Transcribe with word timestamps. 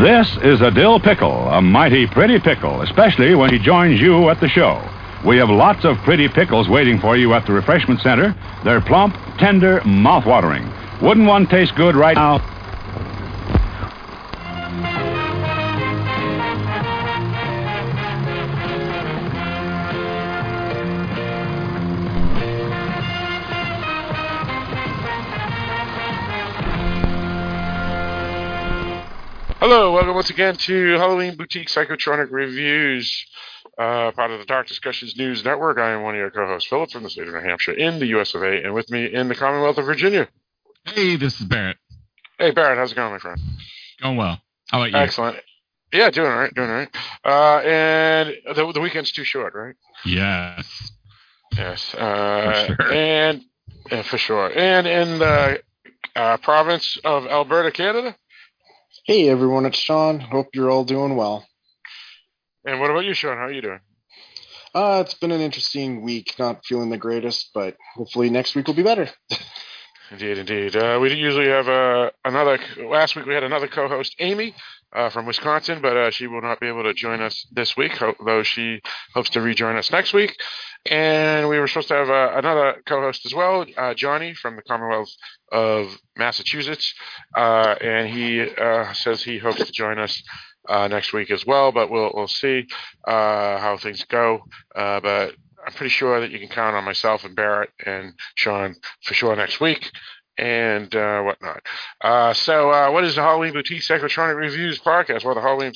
This 0.00 0.38
is 0.42 0.62
a 0.62 0.70
dill 0.70 0.98
pickle, 0.98 1.48
a 1.50 1.60
mighty 1.60 2.06
pretty 2.06 2.38
pickle, 2.38 2.80
especially 2.80 3.34
when 3.34 3.52
he 3.52 3.58
joins 3.58 4.00
you 4.00 4.30
at 4.30 4.40
the 4.40 4.48
show. 4.48 4.82
We 5.22 5.36
have 5.36 5.50
lots 5.50 5.84
of 5.84 5.98
pretty 5.98 6.28
pickles 6.28 6.66
waiting 6.66 6.98
for 6.98 7.14
you 7.14 7.34
at 7.34 7.46
the 7.46 7.52
refreshment 7.52 8.00
center. 8.00 8.34
They're 8.64 8.80
plump, 8.80 9.14
tender, 9.36 9.84
mouth-watering. 9.84 10.66
Wouldn't 11.02 11.26
one 11.26 11.46
taste 11.46 11.74
good 11.74 11.94
right 11.94 12.16
now? 12.16 12.51
Hello, 29.74 29.90
welcome 29.90 30.14
once 30.14 30.28
again 30.28 30.54
to 30.54 30.98
Halloween 30.98 31.34
Boutique 31.34 31.68
Psychotronic 31.68 32.30
Reviews, 32.30 33.24
uh, 33.78 34.12
part 34.12 34.30
of 34.30 34.38
the 34.38 34.44
Dark 34.44 34.66
Discussions 34.66 35.16
News 35.16 35.42
Network. 35.46 35.78
I 35.78 35.92
am 35.92 36.02
one 36.02 36.14
of 36.14 36.18
your 36.18 36.30
co-hosts, 36.30 36.68
Philip, 36.68 36.90
from 36.90 37.04
the 37.04 37.08
state 37.08 37.26
of 37.26 37.32
New 37.32 37.40
Hampshire 37.40 37.72
in 37.72 37.98
the 37.98 38.04
U.S. 38.08 38.34
of 38.34 38.42
A., 38.42 38.62
and 38.64 38.74
with 38.74 38.90
me 38.90 39.06
in 39.10 39.28
the 39.28 39.34
Commonwealth 39.34 39.78
of 39.78 39.86
Virginia. 39.86 40.28
Hey, 40.84 41.16
this 41.16 41.40
is 41.40 41.46
Barrett. 41.46 41.78
Hey, 42.38 42.50
Barrett, 42.50 42.76
how's 42.76 42.92
it 42.92 42.96
going, 42.96 43.12
my 43.12 43.18
friend? 43.18 43.40
Going 44.02 44.18
well. 44.18 44.42
How 44.68 44.78
about 44.82 44.90
you? 44.90 44.98
Excellent. 44.98 45.38
Yeah, 45.90 46.10
doing 46.10 46.30
all 46.30 46.36
right, 46.36 46.52
doing 46.52 46.68
all 46.68 46.76
right. 46.76 46.96
Uh, 47.24 47.66
and 47.66 48.34
the, 48.54 48.72
the 48.74 48.80
weekend's 48.82 49.10
too 49.10 49.24
short, 49.24 49.54
right? 49.54 49.74
Yes. 50.04 50.92
Yes. 51.56 51.94
Uh, 51.94 52.66
For 52.66 52.74
sure. 52.82 52.92
And 52.92 53.42
yeah, 53.90 54.02
for 54.02 54.18
sure. 54.18 54.52
And 54.54 54.86
in 54.86 55.18
the 55.18 55.62
uh, 56.14 56.36
province 56.36 56.98
of 57.04 57.24
Alberta, 57.24 57.70
Canada. 57.70 58.14
Hey 59.04 59.28
everyone, 59.28 59.66
it's 59.66 59.78
Sean. 59.78 60.20
Hope 60.20 60.50
you're 60.54 60.70
all 60.70 60.84
doing 60.84 61.16
well. 61.16 61.44
And 62.64 62.78
what 62.78 62.88
about 62.88 63.04
you, 63.04 63.14
Sean? 63.14 63.36
How 63.36 63.46
are 63.46 63.52
you 63.52 63.60
doing? 63.60 63.80
Uh, 64.72 65.02
it's 65.04 65.14
been 65.14 65.32
an 65.32 65.40
interesting 65.40 66.02
week. 66.02 66.36
Not 66.38 66.64
feeling 66.64 66.88
the 66.88 66.98
greatest, 66.98 67.50
but 67.52 67.76
hopefully 67.96 68.30
next 68.30 68.54
week 68.54 68.68
will 68.68 68.74
be 68.74 68.84
better. 68.84 69.10
Indeed, 70.12 70.38
indeed. 70.38 70.76
Uh, 70.76 70.98
we 71.02 71.12
usually 71.14 71.48
have 71.48 71.66
uh, 71.68 72.10
another. 72.24 72.60
Last 72.76 73.16
week 73.16 73.26
we 73.26 73.34
had 73.34 73.42
another 73.42 73.66
co-host, 73.66 74.14
Amy, 74.20 74.54
uh, 74.94 75.10
from 75.10 75.26
Wisconsin, 75.26 75.80
but 75.80 75.96
uh, 75.96 76.10
she 76.10 76.26
will 76.26 76.42
not 76.42 76.60
be 76.60 76.68
able 76.68 76.82
to 76.84 76.94
join 76.94 77.20
us 77.20 77.46
this 77.52 77.76
week, 77.76 77.92
ho- 77.92 78.14
though 78.24 78.42
she 78.42 78.80
hopes 79.14 79.30
to 79.30 79.40
rejoin 79.40 79.76
us 79.76 79.90
next 79.90 80.12
week. 80.12 80.36
And 80.86 81.48
we 81.48 81.58
were 81.58 81.68
supposed 81.68 81.88
to 81.88 81.94
have 81.94 82.10
uh, 82.10 82.32
another 82.34 82.82
co-host 82.86 83.24
as 83.26 83.34
well, 83.34 83.64
uh, 83.76 83.94
Johnny 83.94 84.34
from 84.34 84.56
the 84.56 84.62
Commonwealth 84.62 85.10
of 85.50 85.98
Massachusetts, 86.16 86.94
uh, 87.36 87.74
and 87.80 88.08
he 88.08 88.40
uh, 88.42 88.92
says 88.92 89.22
he 89.22 89.38
hopes 89.38 89.64
to 89.64 89.72
join 89.72 89.98
us 89.98 90.22
next 90.68 91.12
week 91.12 91.30
as 91.30 91.46
well. 91.46 91.72
But 91.72 91.90
we'll 91.90 92.12
we'll 92.14 92.28
see 92.28 92.66
how 93.06 93.78
things 93.80 94.04
go. 94.04 94.42
But 94.74 95.34
I'm 95.64 95.72
pretty 95.74 95.90
sure 95.90 96.20
that 96.20 96.30
you 96.30 96.38
can 96.38 96.48
count 96.48 96.74
on 96.74 96.84
myself 96.84 97.24
and 97.24 97.36
Barrett 97.36 97.70
and 97.86 98.14
Sean 98.34 98.74
for 99.02 99.14
sure 99.14 99.36
next 99.36 99.60
week 99.60 99.90
and 100.38 100.94
uh, 100.94 101.22
whatnot. 101.22 101.62
Uh, 102.00 102.32
so, 102.32 102.70
uh, 102.70 102.90
what 102.90 103.04
is 103.04 103.16
the 103.16 103.22
Halloween 103.22 103.52
Boutique 103.52 103.82
Psychotronic 103.82 104.36
Reviews 104.36 104.78
podcast? 104.78 105.24
Well, 105.24 105.34
the 105.34 105.40
Halloween 105.40 105.72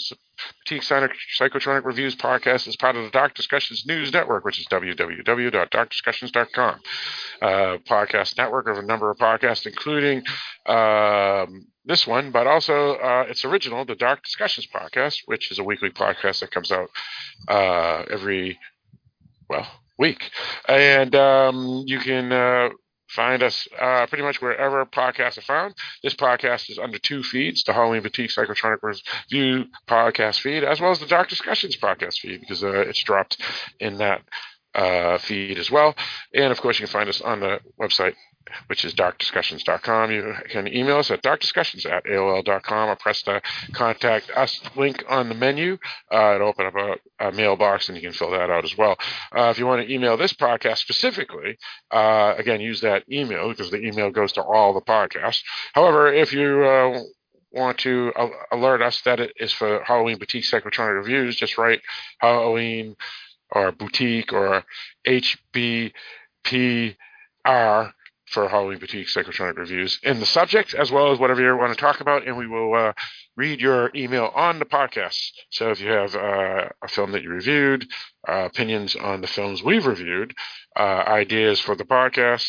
Boutique 0.65 0.83
Psychotronic 0.83 1.85
Reviews 1.85 2.17
podcast 2.17 2.67
is 2.67 2.77
part 2.77 2.97
of 2.97 3.05
the 3.05 3.11
Dark 3.11 3.35
Discussions 3.35 3.85
News 3.87 4.13
Network, 4.13 4.45
which 4.45 4.59
is 4.59 4.67
www.darkdiscussions.com. 4.67 6.81
Uh, 7.43 7.77
podcast 7.89 8.39
network 8.39 8.69
of 8.69 8.79
a 8.79 8.83
number 8.83 9.11
of 9.11 9.19
podcasts, 9.19 9.67
including 9.67 10.23
um, 10.67 11.67
this 11.85 12.07
one, 12.07 12.31
but 12.31 12.47
also 12.47 12.95
uh, 12.95 13.27
its 13.29 13.45
original, 13.45 13.85
the 13.85 13.95
Dark 13.95 14.23
Discussions 14.25 14.67
podcast, 14.67 15.19
which 15.27 15.51
is 15.51 15.59
a 15.59 15.65
weekly 15.65 15.91
podcast 15.91 16.41
that 16.41 16.51
comes 16.51 16.73
out 16.73 16.89
uh, 17.49 18.05
every 18.11 18.59
well 19.49 19.67
week, 19.99 20.31
and 20.69 21.15
um, 21.15 21.85
you 21.87 21.99
can 22.01 22.33
uh, 22.33 22.69
find 23.09 23.43
us 23.43 23.69
uh, 23.81 24.07
pretty 24.07 24.25
much 24.25 24.41
wherever 24.41 24.85
podcasts 24.87 25.39
are 25.39 25.43
found. 25.43 25.75
This 26.03 26.15
podcast 26.15 26.71
is 26.71 26.79
under 26.79 26.99
two 26.99 27.23
feeds: 27.23 27.65
the 27.65 27.73
Halloween 27.73 28.03
Boutique 28.03 28.31
Psychotronic 28.31 28.79
Review 28.83 29.67
podcast 29.89 30.41
feed, 30.41 30.65
as 30.65 30.81
well 30.81 30.91
as 30.91 31.01
the 31.01 31.07
Dark 31.07 31.29
Discussions 31.29 31.77
podcast 31.77 32.19
feed, 32.19 32.41
because 32.41 32.63
uh, 32.63 32.81
it's 32.81 33.03
dropped 33.03 33.41
in 33.81 33.99
that 33.99 34.23
uh, 34.75 35.19
feed 35.19 35.59
as 35.59 35.71
well. 35.71 35.95
And 36.35 36.53
of 36.53 36.61
course, 36.61 36.79
you 36.79 36.87
can 36.87 36.93
find 36.93 37.09
us 37.09 37.21
on 37.21 37.41
the 37.41 37.61
website. 37.81 38.15
Which 38.69 38.85
is 38.85 38.95
darkdiscussions.com. 38.95 40.11
You 40.11 40.35
can 40.49 40.69
email 40.69 40.99
us 40.99 41.11
at 41.11 41.23
darkdiscussions 41.23 41.85
at 41.87 42.05
AOL.com 42.05 42.89
or 42.89 42.97
press 42.97 43.23
the 43.23 43.43
contact 43.73 44.31
us 44.31 44.61
link 44.77 45.05
on 45.09 45.29
the 45.29 45.35
menu. 45.35 45.79
Uh, 46.13 46.35
it'll 46.37 46.49
open 46.49 46.67
up 46.67 46.75
a, 46.75 47.29
a 47.29 47.33
mailbox 47.33 47.89
and 47.89 47.97
you 47.97 48.03
can 48.03 48.13
fill 48.13 48.31
that 48.31 48.51
out 48.51 48.65
as 48.65 48.77
well. 48.77 48.97
Uh, 49.37 49.49
if 49.51 49.59
you 49.59 49.67
want 49.67 49.87
to 49.87 49.93
email 49.93 50.17
this 50.17 50.33
podcast 50.33 50.79
specifically, 50.79 51.59
uh, 51.91 52.35
again, 52.39 52.61
use 52.61 52.81
that 52.81 53.05
email 53.11 53.49
because 53.49 53.71
the 53.71 53.81
email 53.81 54.11
goes 54.11 54.33
to 54.33 54.43
all 54.43 54.75
the 54.75 54.81
podcasts. 54.81 55.43
However, 55.73 56.13
if 56.13 56.33
you 56.33 56.65
uh, 56.65 57.01
want 57.53 57.79
to 57.79 58.13
alert 58.53 58.83
us 58.83 59.01
that 59.03 59.21
it 59.21 59.33
is 59.37 59.53
for 59.53 59.83
Halloween 59.85 60.19
Boutique 60.19 60.45
Psychotronic 60.45 60.97
Reviews, 60.97 61.37
just 61.37 61.59
write 61.59 61.81
Halloween 62.19 62.97
or 63.51 63.73
Boutique 63.73 64.33
or 64.33 64.65
HBPR 65.07 65.93
for 68.31 68.49
Halloween 68.49 68.79
Boutique 68.79 69.09
Psychotronic 69.09 69.57
Reviews 69.57 69.99
in 70.03 70.21
the 70.21 70.27
subject, 70.27 70.75
as 70.75 70.91
well 70.91 71.13
as 71.13 71.19
whatever 71.19 71.41
you 71.41 71.57
want 71.57 71.73
to 71.73 71.81
talk 71.81 72.01
about, 72.01 72.27
and 72.27 72.37
we 72.37 72.47
will 72.47 72.75
uh, 72.75 72.93
read 73.37 73.61
your 73.61 73.91
email 73.95 74.31
on 74.35 74.59
the 74.59 74.65
podcast. 74.65 75.19
So 75.51 75.71
if 75.71 75.81
you 75.81 75.91
have 75.91 76.15
uh, 76.15 76.69
a 76.83 76.89
film 76.89 77.13
that 77.13 77.23
you 77.23 77.31
reviewed, 77.31 77.87
uh, 78.29 78.45
opinions 78.47 78.97
on 78.97 79.21
the 79.21 79.27
films 79.27 79.63
we've 79.63 79.87
reviewed, 79.87 80.35
uh, 80.77 81.05
ideas 81.07 81.61
for 81.61 81.77
the 81.77 81.85
podcast, 81.85 82.49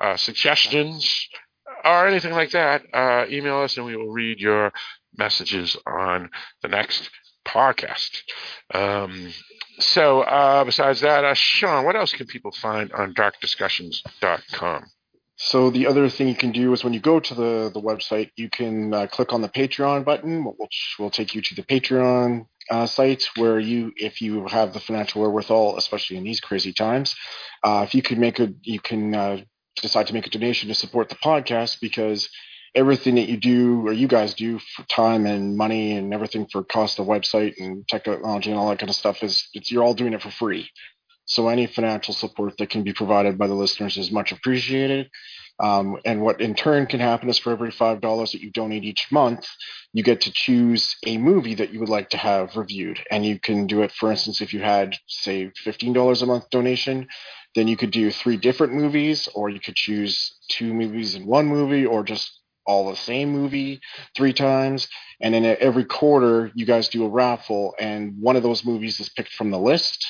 uh, 0.00 0.16
suggestions, 0.16 1.28
or 1.84 2.06
anything 2.06 2.32
like 2.32 2.50
that, 2.50 2.82
uh, 2.92 3.26
email 3.28 3.58
us 3.60 3.76
and 3.76 3.86
we 3.86 3.96
will 3.96 4.10
read 4.12 4.40
your 4.40 4.72
messages 5.16 5.76
on 5.86 6.30
the 6.62 6.68
next 6.68 7.10
podcast. 7.46 8.22
Um, 8.72 9.32
so, 9.78 10.20
uh, 10.20 10.64
besides 10.64 11.00
that, 11.00 11.24
uh, 11.24 11.34
Sean, 11.34 11.84
what 11.84 11.96
else 11.96 12.12
can 12.12 12.26
people 12.26 12.52
find 12.52 12.92
on 12.92 13.14
darkdiscussions.com? 13.14 14.84
So 15.44 15.70
the 15.70 15.88
other 15.88 16.08
thing 16.08 16.28
you 16.28 16.36
can 16.36 16.52
do 16.52 16.72
is 16.72 16.84
when 16.84 16.92
you 16.92 17.00
go 17.00 17.18
to 17.18 17.34
the 17.34 17.70
the 17.74 17.80
website, 17.80 18.30
you 18.36 18.48
can 18.48 18.94
uh, 18.94 19.08
click 19.08 19.32
on 19.32 19.42
the 19.42 19.48
Patreon 19.48 20.04
button, 20.04 20.44
which 20.44 20.94
will 21.00 21.10
take 21.10 21.34
you 21.34 21.42
to 21.42 21.54
the 21.56 21.64
Patreon 21.64 22.46
uh, 22.70 22.86
site 22.86 23.24
where 23.36 23.58
you, 23.58 23.92
if 23.96 24.20
you 24.20 24.46
have 24.46 24.72
the 24.72 24.78
financial 24.78 25.20
wherewithal, 25.20 25.76
especially 25.78 26.16
in 26.16 26.22
these 26.22 26.38
crazy 26.38 26.72
times, 26.72 27.16
uh, 27.64 27.82
if 27.84 27.92
you 27.92 28.02
can 28.02 28.20
make 28.20 28.38
a, 28.38 28.54
you 28.62 28.78
can 28.78 29.16
uh, 29.16 29.38
decide 29.80 30.06
to 30.06 30.14
make 30.14 30.28
a 30.28 30.30
donation 30.30 30.68
to 30.68 30.76
support 30.76 31.08
the 31.08 31.16
podcast 31.16 31.80
because 31.80 32.30
everything 32.76 33.16
that 33.16 33.28
you 33.28 33.36
do 33.36 33.84
or 33.88 33.92
you 33.92 34.06
guys 34.06 34.34
do 34.34 34.60
for 34.60 34.84
time 34.84 35.26
and 35.26 35.56
money 35.56 35.96
and 35.96 36.14
everything 36.14 36.46
for 36.52 36.62
cost 36.62 37.00
of 37.00 37.06
website 37.06 37.54
and 37.58 37.86
technology 37.88 38.50
and 38.50 38.60
all 38.60 38.68
that 38.70 38.78
kind 38.78 38.90
of 38.90 38.96
stuff 38.96 39.24
is 39.24 39.48
it's 39.54 39.72
you're 39.72 39.82
all 39.82 39.92
doing 39.92 40.12
it 40.12 40.22
for 40.22 40.30
free. 40.30 40.70
So 41.24 41.48
any 41.48 41.66
financial 41.66 42.14
support 42.14 42.58
that 42.58 42.70
can 42.70 42.82
be 42.82 42.92
provided 42.92 43.38
by 43.38 43.46
the 43.46 43.54
listeners 43.54 43.96
is 43.96 44.10
much 44.10 44.32
appreciated. 44.32 45.08
Um, 45.60 45.98
and 46.04 46.22
what 46.22 46.40
in 46.40 46.54
turn 46.54 46.86
can 46.86 46.98
happen 46.98 47.28
is 47.28 47.38
for 47.38 47.52
every 47.52 47.70
five 47.70 48.00
dollars 48.00 48.32
that 48.32 48.40
you 48.40 48.50
donate 48.50 48.84
each 48.84 49.08
month, 49.12 49.46
you 49.92 50.02
get 50.02 50.22
to 50.22 50.32
choose 50.32 50.96
a 51.06 51.18
movie 51.18 51.54
that 51.54 51.72
you 51.72 51.80
would 51.80 51.88
like 51.88 52.10
to 52.10 52.16
have 52.16 52.56
reviewed. 52.56 53.00
And 53.10 53.24
you 53.24 53.38
can 53.38 53.66
do 53.66 53.82
it, 53.82 53.92
for 53.92 54.10
instance, 54.10 54.40
if 54.40 54.52
you 54.52 54.60
had 54.60 54.96
say 55.06 55.52
fifteen 55.56 55.92
dollars 55.92 56.22
a 56.22 56.26
month 56.26 56.50
donation, 56.50 57.06
then 57.54 57.68
you 57.68 57.76
could 57.76 57.90
do 57.92 58.10
three 58.10 58.38
different 58.38 58.72
movies, 58.72 59.28
or 59.34 59.50
you 59.50 59.60
could 59.60 59.76
choose 59.76 60.36
two 60.48 60.72
movies 60.72 61.14
in 61.14 61.26
one 61.26 61.46
movie, 61.46 61.86
or 61.86 62.02
just 62.02 62.40
all 62.66 62.88
the 62.88 62.96
same 62.96 63.30
movie 63.30 63.80
three 64.16 64.32
times. 64.32 64.88
And 65.20 65.34
then 65.34 65.44
every 65.44 65.84
quarter, 65.84 66.50
you 66.54 66.64
guys 66.64 66.88
do 66.88 67.04
a 67.04 67.08
raffle, 67.08 67.74
and 67.78 68.14
one 68.20 68.36
of 68.36 68.42
those 68.42 68.64
movies 68.64 68.98
is 69.00 69.10
picked 69.10 69.32
from 69.32 69.50
the 69.50 69.58
list 69.58 70.06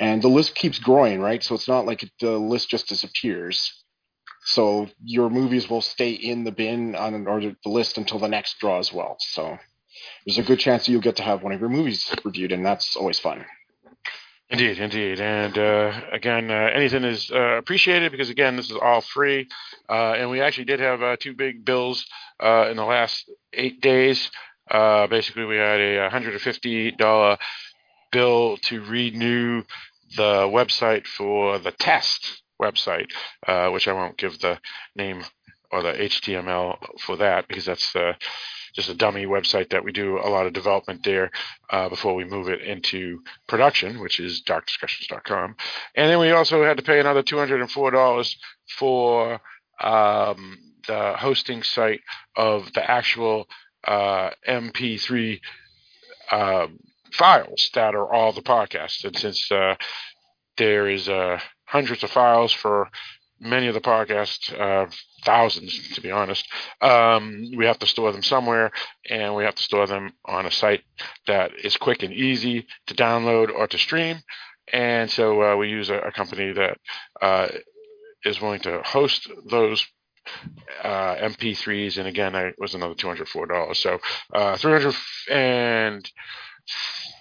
and 0.00 0.22
the 0.22 0.28
list 0.28 0.54
keeps 0.54 0.78
growing, 0.78 1.20
right? 1.20 1.44
So 1.44 1.54
it's 1.54 1.68
not 1.68 1.84
like 1.84 2.10
the 2.20 2.38
list 2.38 2.70
just 2.70 2.88
disappears. 2.88 3.84
So 4.42 4.88
your 5.04 5.28
movies 5.28 5.68
will 5.68 5.82
stay 5.82 6.12
in 6.12 6.44
the 6.44 6.50
bin 6.50 6.96
on 6.96 7.26
or 7.26 7.40
the 7.40 7.54
list 7.66 7.98
until 7.98 8.18
the 8.18 8.26
next 8.26 8.58
draw 8.58 8.78
as 8.78 8.92
well. 8.92 9.18
So 9.20 9.58
there's 10.24 10.38
a 10.38 10.42
good 10.42 10.58
chance 10.58 10.86
that 10.86 10.92
you'll 10.92 11.02
get 11.02 11.16
to 11.16 11.22
have 11.22 11.42
one 11.42 11.52
of 11.52 11.60
your 11.60 11.68
movies 11.68 12.12
reviewed, 12.24 12.50
and 12.50 12.64
that's 12.64 12.96
always 12.96 13.18
fun. 13.18 13.44
Indeed, 14.48 14.78
indeed, 14.80 15.20
and 15.20 15.56
uh, 15.56 16.00
again, 16.10 16.50
uh, 16.50 16.70
anything 16.74 17.04
is 17.04 17.30
uh, 17.30 17.58
appreciated 17.58 18.10
because 18.10 18.30
again, 18.30 18.56
this 18.56 18.68
is 18.68 18.76
all 18.76 19.00
free, 19.00 19.48
uh, 19.88 20.14
and 20.14 20.28
we 20.28 20.40
actually 20.40 20.64
did 20.64 20.80
have 20.80 21.02
uh, 21.02 21.16
two 21.20 21.34
big 21.34 21.64
bills 21.64 22.04
uh, 22.42 22.66
in 22.68 22.76
the 22.76 22.84
last 22.84 23.30
eight 23.52 23.80
days. 23.80 24.30
Basically, 24.68 25.44
we 25.44 25.56
had 25.56 25.78
a 25.78 26.08
$150 26.10 27.38
bill 28.10 28.56
to 28.56 28.84
renew 28.84 29.62
the 30.16 30.48
website 30.48 31.06
for 31.06 31.58
the 31.58 31.72
test 31.72 32.42
website, 32.60 33.10
uh, 33.46 33.70
which 33.70 33.88
I 33.88 33.92
won't 33.92 34.18
give 34.18 34.38
the 34.40 34.58
name 34.96 35.24
or 35.72 35.82
the 35.82 35.92
HTML 35.92 36.78
for 37.00 37.16
that 37.16 37.46
because 37.48 37.64
that's 37.64 37.94
uh, 37.94 38.14
just 38.74 38.88
a 38.88 38.94
dummy 38.94 39.26
website 39.26 39.70
that 39.70 39.84
we 39.84 39.92
do 39.92 40.18
a 40.18 40.28
lot 40.28 40.46
of 40.46 40.52
development 40.52 41.02
there 41.04 41.30
uh, 41.70 41.88
before 41.88 42.14
we 42.14 42.24
move 42.24 42.48
it 42.48 42.60
into 42.62 43.22
production, 43.46 44.00
which 44.00 44.20
is 44.20 44.42
darkdiscussions.com. 44.42 45.56
And 45.94 46.10
then 46.10 46.18
we 46.18 46.30
also 46.30 46.64
had 46.64 46.76
to 46.76 46.82
pay 46.82 47.00
another 47.00 47.22
$204 47.22 48.36
for 48.78 49.40
um, 49.80 50.58
the 50.86 51.14
hosting 51.16 51.62
site 51.62 52.00
of 52.36 52.72
the 52.72 52.88
actual 52.88 53.46
uh, 53.86 54.30
MP3 54.48 55.40
uh, 56.30 56.66
files 57.12 57.70
that 57.74 57.94
are 57.94 58.12
all 58.12 58.32
the 58.32 58.42
podcasts. 58.42 59.04
And 59.04 59.16
since 59.16 59.50
uh, 59.50 59.74
there 60.56 60.88
is 60.88 61.08
uh, 61.08 61.38
hundreds 61.64 62.02
of 62.02 62.10
files 62.10 62.52
for 62.52 62.88
many 63.40 63.68
of 63.68 63.74
the 63.74 63.80
podcasts, 63.80 64.52
uh, 64.58 64.90
thousands 65.24 65.94
to 65.94 66.00
be 66.00 66.10
honest, 66.10 66.46
um, 66.80 67.50
we 67.56 67.64
have 67.64 67.78
to 67.78 67.86
store 67.86 68.12
them 68.12 68.22
somewhere, 68.22 68.70
and 69.08 69.34
we 69.34 69.44
have 69.44 69.54
to 69.54 69.62
store 69.62 69.86
them 69.86 70.12
on 70.24 70.46
a 70.46 70.50
site 70.50 70.82
that 71.26 71.52
is 71.64 71.76
quick 71.76 72.02
and 72.02 72.12
easy 72.12 72.66
to 72.86 72.94
download 72.94 73.50
or 73.50 73.66
to 73.66 73.78
stream. 73.78 74.18
And 74.72 75.10
so 75.10 75.42
uh, 75.42 75.56
we 75.56 75.68
use 75.68 75.90
a, 75.90 75.98
a 75.98 76.12
company 76.12 76.52
that 76.52 76.78
uh, 77.20 77.48
is 78.24 78.40
willing 78.40 78.60
to 78.60 78.82
host 78.82 79.28
those 79.48 79.84
uh, 80.84 81.16
MP3s, 81.16 81.98
and 81.98 82.06
again, 82.06 82.34
it 82.34 82.54
was 82.58 82.74
another 82.74 82.94
two 82.94 83.08
hundred 83.08 83.28
four 83.28 83.46
dollars. 83.46 83.78
So 83.78 83.98
uh, 84.34 84.56
three 84.56 84.72
hundred 84.72 84.94
and 85.30 86.08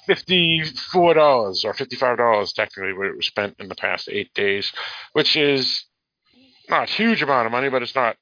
fifty-four 0.06 1.14
dollars 1.14 1.66
or 1.66 1.74
fifty-five 1.74 2.18
dollars 2.18 2.54
technically 2.54 2.94
what 2.94 3.08
it 3.08 3.16
was 3.16 3.28
spent 3.28 3.56
in 3.60 3.68
the 3.68 3.76
past 3.76 4.10
eight 4.12 4.34
days, 4.34 4.72
which 5.14 5.36
is 5.36 5.86
not 6.70 6.90
a 6.90 6.92
huge 6.92 7.22
amount 7.22 7.46
of 7.46 7.52
money, 7.52 7.70
but 7.70 7.82
it's 7.82 7.96
not 7.96 8.16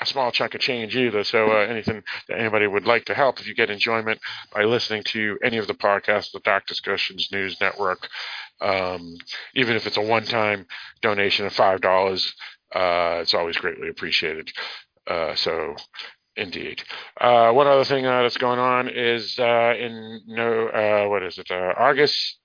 a 0.00 0.06
small 0.06 0.32
chunk 0.32 0.54
of 0.54 0.60
change 0.60 0.96
either. 0.96 1.22
So 1.22 1.52
uh, 1.52 1.66
anything 1.66 2.02
that 2.28 2.40
anybody 2.40 2.66
would 2.66 2.84
like 2.84 3.04
to 3.04 3.14
help, 3.14 3.38
if 3.38 3.46
you 3.46 3.54
get 3.54 3.70
enjoyment 3.70 4.18
by 4.52 4.64
listening 4.64 5.04
to 5.04 5.38
any 5.42 5.58
of 5.58 5.68
the 5.68 5.74
podcasts, 5.74 6.32
the 6.32 6.40
Dark 6.40 6.66
Discussions 6.66 7.28
News 7.30 7.60
Network, 7.60 8.08
um, 8.60 9.16
even 9.54 9.76
if 9.76 9.86
it's 9.86 9.96
a 9.96 10.02
one-time 10.02 10.66
donation 11.00 11.46
of 11.46 11.52
five 11.52 11.80
dollars, 11.80 12.34
uh, 12.74 13.18
it's 13.22 13.34
always 13.34 13.56
greatly 13.56 13.88
appreciated. 13.88 14.50
Uh, 15.06 15.34
so 15.36 15.76
Indeed. 16.36 16.82
Uh, 17.20 17.52
one 17.52 17.66
other 17.68 17.84
thing 17.84 18.06
uh, 18.06 18.22
that's 18.22 18.38
going 18.38 18.58
on 18.58 18.88
is 18.88 19.38
uh, 19.38 19.74
in 19.78 20.22
no, 20.26 20.66
uh, 20.68 21.08
what 21.08 21.22
is 21.22 21.38
it? 21.38 21.50
Uh, 21.50 21.72
August 21.76 22.38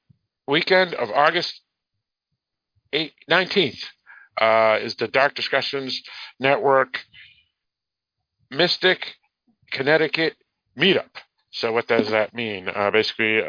weekend 0.48 0.94
of 0.94 1.10
August 1.10 1.62
8, 2.94 3.12
19th 3.30 3.84
uh, 4.40 4.78
is 4.82 4.96
the 4.96 5.08
Dark 5.08 5.34
Discussions 5.34 6.02
Network 6.40 7.00
Mystic 8.52 9.16
Connecticut 9.72 10.36
meetup. 10.78 11.10
So 11.52 11.72
what 11.72 11.88
does 11.88 12.10
that 12.12 12.36
mean? 12.36 12.70
basically, 12.94 13.42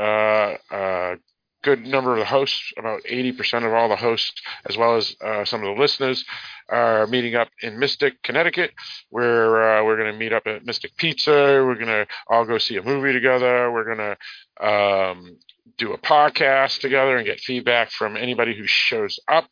good 1.62 1.86
number 1.86 2.12
of 2.12 2.18
the 2.18 2.24
hosts, 2.24 2.72
about 2.78 3.02
80% 3.04 3.66
of 3.66 3.72
all 3.72 3.88
the 3.88 3.96
hosts, 3.96 4.40
as 4.68 4.76
well 4.76 4.96
as 4.96 5.14
some 5.48 5.62
of 5.62 5.74
the 5.74 5.80
listeners, 5.80 6.24
are 6.70 7.06
meeting 7.06 7.34
up 7.34 7.48
in 7.62 7.78
Mystic, 7.78 8.22
Connecticut, 8.22 8.72
where 9.10 9.78
uh, 9.78 9.84
we're 9.84 9.96
going 9.96 10.12
to 10.12 10.18
meet 10.18 10.32
up 10.32 10.46
at 10.46 10.64
Mystic 10.64 10.96
Pizza. 10.96 11.32
We're 11.32 11.74
going 11.74 11.86
to 11.86 12.06
all 12.28 12.44
go 12.44 12.58
see 12.58 12.76
a 12.76 12.82
movie 12.82 13.12
together. 13.12 13.70
We're 13.70 13.94
going 13.94 14.16
to 14.60 14.66
um, 14.66 15.36
do 15.76 15.92
a 15.92 15.98
podcast 15.98 16.80
together 16.80 17.16
and 17.16 17.26
get 17.26 17.40
feedback 17.40 17.90
from 17.90 18.16
anybody 18.16 18.56
who 18.56 18.66
shows 18.66 19.18
up 19.28 19.48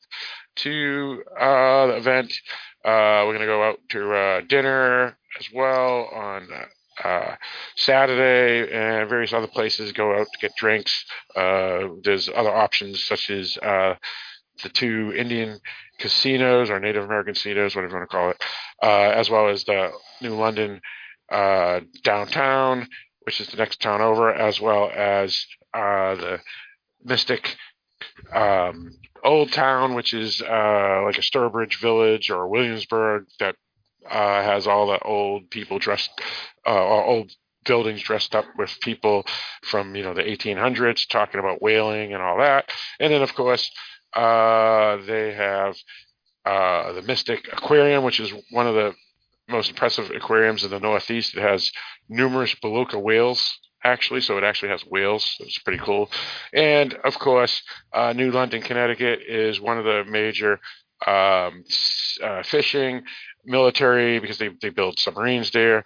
to 0.56 1.22
uh, 1.38 1.87
the 1.87 1.96
event. 1.96 2.32
Uh, 2.84 3.26
we're 3.26 3.37
going 3.37 3.40
to 3.40 3.46
go 3.46 3.62
out 3.62 3.78
to 3.90 4.12
uh, 4.12 4.40
dinner 4.43 5.16
as 5.38 5.46
well 5.52 6.08
on 6.14 6.49
uh, 7.04 7.34
Saturday 7.76 8.72
and 8.72 9.08
various 9.08 9.32
other 9.32 9.46
places. 9.46 9.92
Go 9.92 10.18
out 10.18 10.26
to 10.32 10.38
get 10.40 10.56
drinks. 10.56 11.04
Uh, 11.36 11.88
there's 12.02 12.28
other 12.28 12.54
options 12.54 13.02
such 13.04 13.30
as 13.30 13.56
uh, 13.58 13.94
the 14.62 14.68
two 14.68 15.12
Indian 15.16 15.60
casinos 15.98 16.70
or 16.70 16.80
Native 16.80 17.04
American 17.04 17.34
casinos, 17.34 17.74
whatever 17.74 17.92
you 17.94 17.98
want 17.98 18.10
to 18.10 18.16
call 18.16 18.30
it, 18.30 18.42
uh, 18.82 19.10
as 19.18 19.30
well 19.30 19.48
as 19.48 19.64
the 19.64 19.90
New 20.20 20.34
London 20.34 20.80
uh, 21.30 21.80
downtown, 22.02 22.88
which 23.22 23.40
is 23.40 23.48
the 23.48 23.56
next 23.56 23.80
town 23.80 24.00
over, 24.00 24.32
as 24.32 24.60
well 24.60 24.90
as 24.94 25.46
the 25.74 26.40
Mystic 27.04 27.56
um, 28.32 28.90
Old 29.24 29.52
Town, 29.52 29.94
which 29.94 30.14
is 30.14 30.40
like 30.40 31.18
a 31.18 31.22
Sturbridge 31.22 31.80
Village 31.80 32.30
or 32.30 32.48
Williamsburg 32.48 33.26
that 33.38 33.56
uh, 34.10 34.43
has 34.43 34.66
all 34.66 34.87
the 34.87 34.99
old 35.00 35.50
people 35.50 35.78
dressed, 35.78 36.10
uh, 36.66 36.84
old 36.84 37.31
buildings 37.64 38.02
dressed 38.02 38.34
up 38.34 38.46
with 38.56 38.78
people 38.81 39.25
from 39.62 39.94
you 39.94 40.02
know 40.02 40.14
the 40.14 40.22
1800s 40.22 41.08
talking 41.08 41.40
about 41.40 41.60
whaling 41.60 42.14
and 42.14 42.22
all 42.22 42.38
that, 42.38 42.70
and 43.00 43.12
then 43.12 43.22
of 43.22 43.34
course 43.34 43.70
uh, 44.14 44.96
they 45.06 45.34
have 45.34 45.76
uh, 46.44 46.93
the 46.93 47.02
Mystic 47.02 47.49
Aquarium, 47.52 48.05
which 48.05 48.20
is 48.20 48.32
one 48.50 48.66
of 48.66 48.75
the 48.75 48.94
most 49.49 49.70
impressive 49.70 50.11
aquariums 50.11 50.64
in 50.64 50.70
the 50.70 50.81
Northeast. 50.81 51.37
It 51.37 51.43
has 51.43 51.70
numerous 52.08 52.54
beluga 52.54 52.99
whales, 52.99 53.58
actually, 53.84 54.20
so 54.20 54.38
it 54.38 54.44
actually 54.44 54.70
has 54.70 54.84
whales. 54.87 55.37
It's 55.40 55.58
pretty 55.58 55.78
cool. 55.78 56.11
And 56.52 56.94
of 57.04 57.19
course, 57.19 57.62
uh, 57.93 58.12
New 58.12 58.31
London, 58.31 58.62
Connecticut 58.62 59.20
is 59.26 59.61
one 59.61 59.78
of 59.78 59.84
the 59.84 60.04
major 60.08 60.61
um, 61.06 61.64
uh, 62.22 62.42
fishing, 62.42 63.02
military, 63.44 64.18
because 64.18 64.38
they, 64.38 64.50
they 64.60 64.70
build 64.70 64.98
submarines 64.98 65.50
there. 65.50 65.84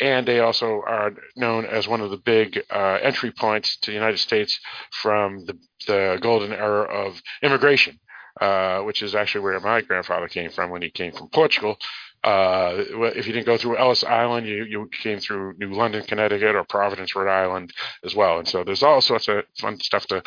And 0.00 0.28
they 0.28 0.38
also 0.38 0.82
are 0.86 1.12
known 1.34 1.64
as 1.64 1.88
one 1.88 2.00
of 2.00 2.10
the 2.10 2.18
big 2.18 2.62
uh, 2.70 2.98
entry 3.02 3.32
points 3.32 3.76
to 3.78 3.90
the 3.90 3.94
United 3.94 4.18
States 4.18 4.60
from 4.92 5.44
the 5.44 5.58
the 5.86 6.18
golden 6.20 6.52
era 6.52 6.82
of 6.82 7.20
immigration, 7.42 7.98
uh, 8.40 8.80
which 8.80 9.02
is 9.02 9.14
actually 9.14 9.40
where 9.40 9.58
my 9.60 9.80
grandfather 9.80 10.28
came 10.28 10.50
from 10.50 10.70
when 10.70 10.82
he 10.82 10.90
came 10.90 11.12
from 11.12 11.28
Portugal. 11.30 11.76
Uh, 12.22 12.74
if 13.16 13.26
you 13.26 13.32
didn't 13.32 13.46
go 13.46 13.56
through 13.56 13.78
Ellis 13.78 14.02
Island, 14.02 14.46
you, 14.46 14.64
you 14.64 14.90
came 15.02 15.20
through 15.20 15.54
New 15.58 15.72
London, 15.72 16.02
Connecticut, 16.04 16.56
or 16.56 16.64
Providence, 16.64 17.14
Rhode 17.14 17.30
Island 17.30 17.72
as 18.04 18.14
well. 18.14 18.38
And 18.38 18.48
so 18.48 18.64
there's 18.64 18.82
all 18.82 19.00
sorts 19.00 19.28
of 19.28 19.44
fun 19.56 19.78
stuff 19.80 20.06
to 20.08 20.22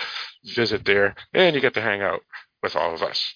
visit 0.46 0.86
there, 0.86 1.16
and 1.34 1.54
you 1.54 1.62
get 1.62 1.74
to 1.74 1.82
hang 1.82 2.02
out 2.02 2.22
with 2.64 2.76
all 2.76 2.94
of 2.94 3.04
us. 3.04 3.34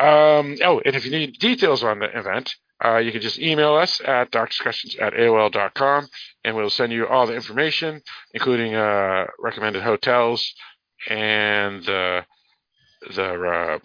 Um, 0.00 0.56
oh, 0.64 0.80
and 0.84 0.96
if 0.96 1.04
you 1.04 1.10
need 1.10 1.38
details 1.38 1.84
on 1.84 2.00
the 2.00 2.18
event, 2.18 2.54
uh, 2.84 2.98
you 2.98 3.12
can 3.12 3.20
just 3.20 3.38
email 3.38 3.74
us 3.74 4.00
at 4.04 4.30
darkdiscussions 4.30 5.00
at 5.00 5.14
AOL.com, 5.14 6.06
and 6.44 6.56
we'll 6.56 6.70
send 6.70 6.92
you 6.92 7.06
all 7.06 7.26
the 7.26 7.34
information, 7.34 8.02
including 8.32 8.74
uh, 8.74 9.26
recommended 9.38 9.82
hotels, 9.82 10.52
and 11.08 11.84
the 11.84 12.24
the 13.14 13.24
uh, 13.24 13.78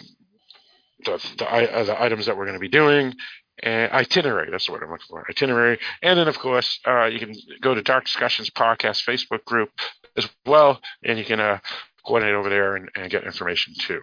the, 1.05 1.33
the, 1.37 1.45
uh, 1.45 1.83
the, 1.83 2.01
items 2.01 2.25
that 2.25 2.37
we're 2.37 2.45
going 2.45 2.55
to 2.55 2.59
be 2.59 2.67
doing. 2.67 3.13
And 3.61 3.91
itinerary, 3.91 4.49
that's 4.51 4.69
what 4.69 4.81
I'm 4.81 4.89
looking 4.89 5.05
for. 5.09 5.25
Itinerary. 5.29 5.79
And 6.01 6.17
then, 6.17 6.29
of 6.29 6.39
course, 6.39 6.79
uh, 6.87 7.05
you 7.05 7.19
can 7.19 7.33
go 7.61 7.75
to 7.75 7.81
Dark 7.81 8.05
Discussions 8.05 8.49
Podcast 8.49 9.03
Facebook 9.03 9.43
group 9.43 9.69
as 10.15 10.29
well, 10.45 10.79
and 11.03 11.19
you 11.19 11.25
can 11.25 11.41
uh, 11.41 11.59
coordinate 12.05 12.35
over 12.35 12.49
there 12.49 12.77
and, 12.77 12.89
and 12.95 13.11
get 13.11 13.25
information 13.25 13.73
too. 13.77 14.01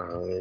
Uh, 0.00 0.40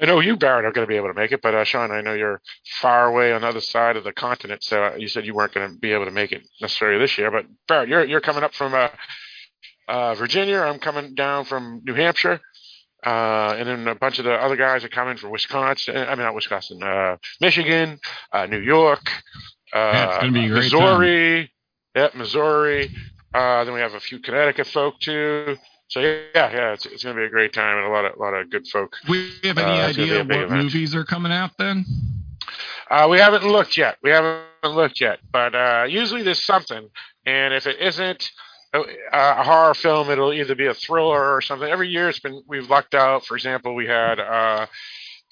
I 0.00 0.04
know 0.04 0.20
you, 0.20 0.36
Barrett, 0.36 0.64
are 0.64 0.72
going 0.72 0.86
to 0.86 0.90
be 0.90 0.96
able 0.96 1.08
to 1.08 1.14
make 1.14 1.32
it, 1.32 1.40
but 1.42 1.54
uh, 1.54 1.64
Sean, 1.64 1.90
I 1.90 2.00
know 2.00 2.12
you're 2.12 2.40
far 2.80 3.06
away 3.06 3.32
on 3.32 3.40
the 3.40 3.48
other 3.48 3.60
side 3.60 3.96
of 3.96 4.04
the 4.04 4.12
continent, 4.12 4.62
so 4.62 4.94
you 4.96 5.08
said 5.08 5.24
you 5.24 5.34
weren't 5.34 5.54
going 5.54 5.70
to 5.70 5.78
be 5.78 5.92
able 5.92 6.04
to 6.04 6.10
make 6.10 6.32
it 6.32 6.46
necessarily 6.60 6.98
this 6.98 7.16
year. 7.16 7.30
But 7.30 7.46
Barrett, 7.66 7.88
you're 7.88 8.04
you're 8.04 8.20
coming 8.20 8.44
up 8.44 8.54
from 8.54 8.74
uh, 8.74 8.88
uh, 9.88 10.14
Virginia. 10.14 10.58
I'm 10.58 10.78
coming 10.78 11.14
down 11.14 11.44
from 11.44 11.82
New 11.84 11.94
Hampshire. 11.94 12.40
Uh, 13.04 13.54
and 13.56 13.68
then 13.68 13.86
a 13.86 13.94
bunch 13.94 14.18
of 14.18 14.24
the 14.24 14.32
other 14.32 14.56
guys 14.56 14.82
are 14.82 14.88
coming 14.88 15.16
from 15.16 15.30
Wisconsin. 15.30 15.96
I 15.96 16.14
mean, 16.16 16.24
not 16.24 16.34
Wisconsin, 16.34 16.82
uh, 16.82 17.18
Michigan, 17.40 18.00
uh, 18.32 18.46
New 18.46 18.58
York, 18.58 19.08
yeah, 19.72 20.18
uh, 20.22 20.26
Missouri. 20.26 21.42
Time. 21.94 22.02
Yep, 22.02 22.14
Missouri. 22.16 22.90
Uh, 23.32 23.64
then 23.64 23.74
we 23.74 23.80
have 23.80 23.94
a 23.94 24.00
few 24.00 24.18
Connecticut 24.18 24.66
folk 24.66 24.98
too. 24.98 25.56
So 25.88 26.00
yeah, 26.00 26.20
yeah, 26.34 26.72
it's, 26.72 26.84
it's 26.86 27.04
going 27.04 27.16
to 27.16 27.22
be 27.22 27.26
a 27.26 27.30
great 27.30 27.52
time 27.52 27.78
and 27.78 27.86
a 27.86 27.90
lot 27.90 28.04
of 28.04 28.16
a 28.16 28.18
lot 28.18 28.34
of 28.34 28.50
good 28.50 28.66
folk. 28.66 28.94
We 29.08 29.30
have 29.44 29.58
any 29.58 29.80
uh, 29.80 29.88
idea 29.88 30.18
what 30.18 30.30
event. 30.30 30.50
movies 30.50 30.94
are 30.94 31.04
coming 31.04 31.32
out 31.32 31.52
then? 31.58 31.84
Uh, 32.90 33.06
we 33.10 33.18
haven't 33.18 33.44
looked 33.44 33.76
yet. 33.76 33.96
We 34.02 34.10
haven't 34.10 34.44
looked 34.64 35.00
yet, 35.00 35.18
but 35.32 35.54
uh, 35.54 35.86
usually 35.88 36.22
there's 36.22 36.44
something, 36.44 36.88
and 37.24 37.54
if 37.54 37.66
it 37.66 37.80
isn't, 37.80 38.30
a 39.12 39.42
horror 39.42 39.74
film, 39.74 40.10
it'll 40.10 40.32
either 40.32 40.54
be 40.54 40.66
a 40.66 40.74
thriller 40.74 41.34
or 41.34 41.40
something. 41.40 41.68
Every 41.68 41.88
year, 41.88 42.08
it's 42.08 42.20
been 42.20 42.42
we've 42.46 42.68
lucked 42.68 42.94
out. 42.94 43.24
For 43.24 43.36
example, 43.36 43.74
we 43.74 43.86
had 43.86 44.18
uh, 44.20 44.66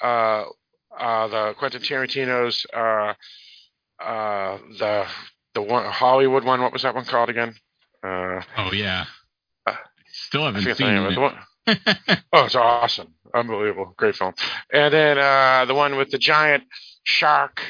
uh, 0.02 0.44
uh, 0.98 1.28
the 1.28 1.54
Quentin 1.58 1.82
Tarantino's 1.82 2.64
uh, 2.74 3.14
uh, 4.02 4.58
the 4.78 5.06
the 5.54 5.62
one 5.62 5.84
Hollywood 5.84 6.44
one. 6.44 6.60
What 6.60 6.72
was 6.72 6.82
that 6.82 6.94
one 6.94 7.04
called 7.04 7.28
again? 7.28 7.54
Uh, 8.02 8.40
oh 8.56 8.70
yeah, 8.72 9.04
still 10.34 10.44
haven't 10.44 10.74
seen 10.74 10.88
it. 10.88 12.22
oh, 12.32 12.44
it's 12.44 12.54
awesome, 12.54 13.14
unbelievable, 13.32 13.94
great 13.96 14.16
film. 14.16 14.34
And 14.72 14.92
then 14.92 15.66
the 15.68 15.74
one 15.74 15.96
with 15.96 16.10
the 16.10 16.18
giant 16.18 16.64
shark 17.04 17.60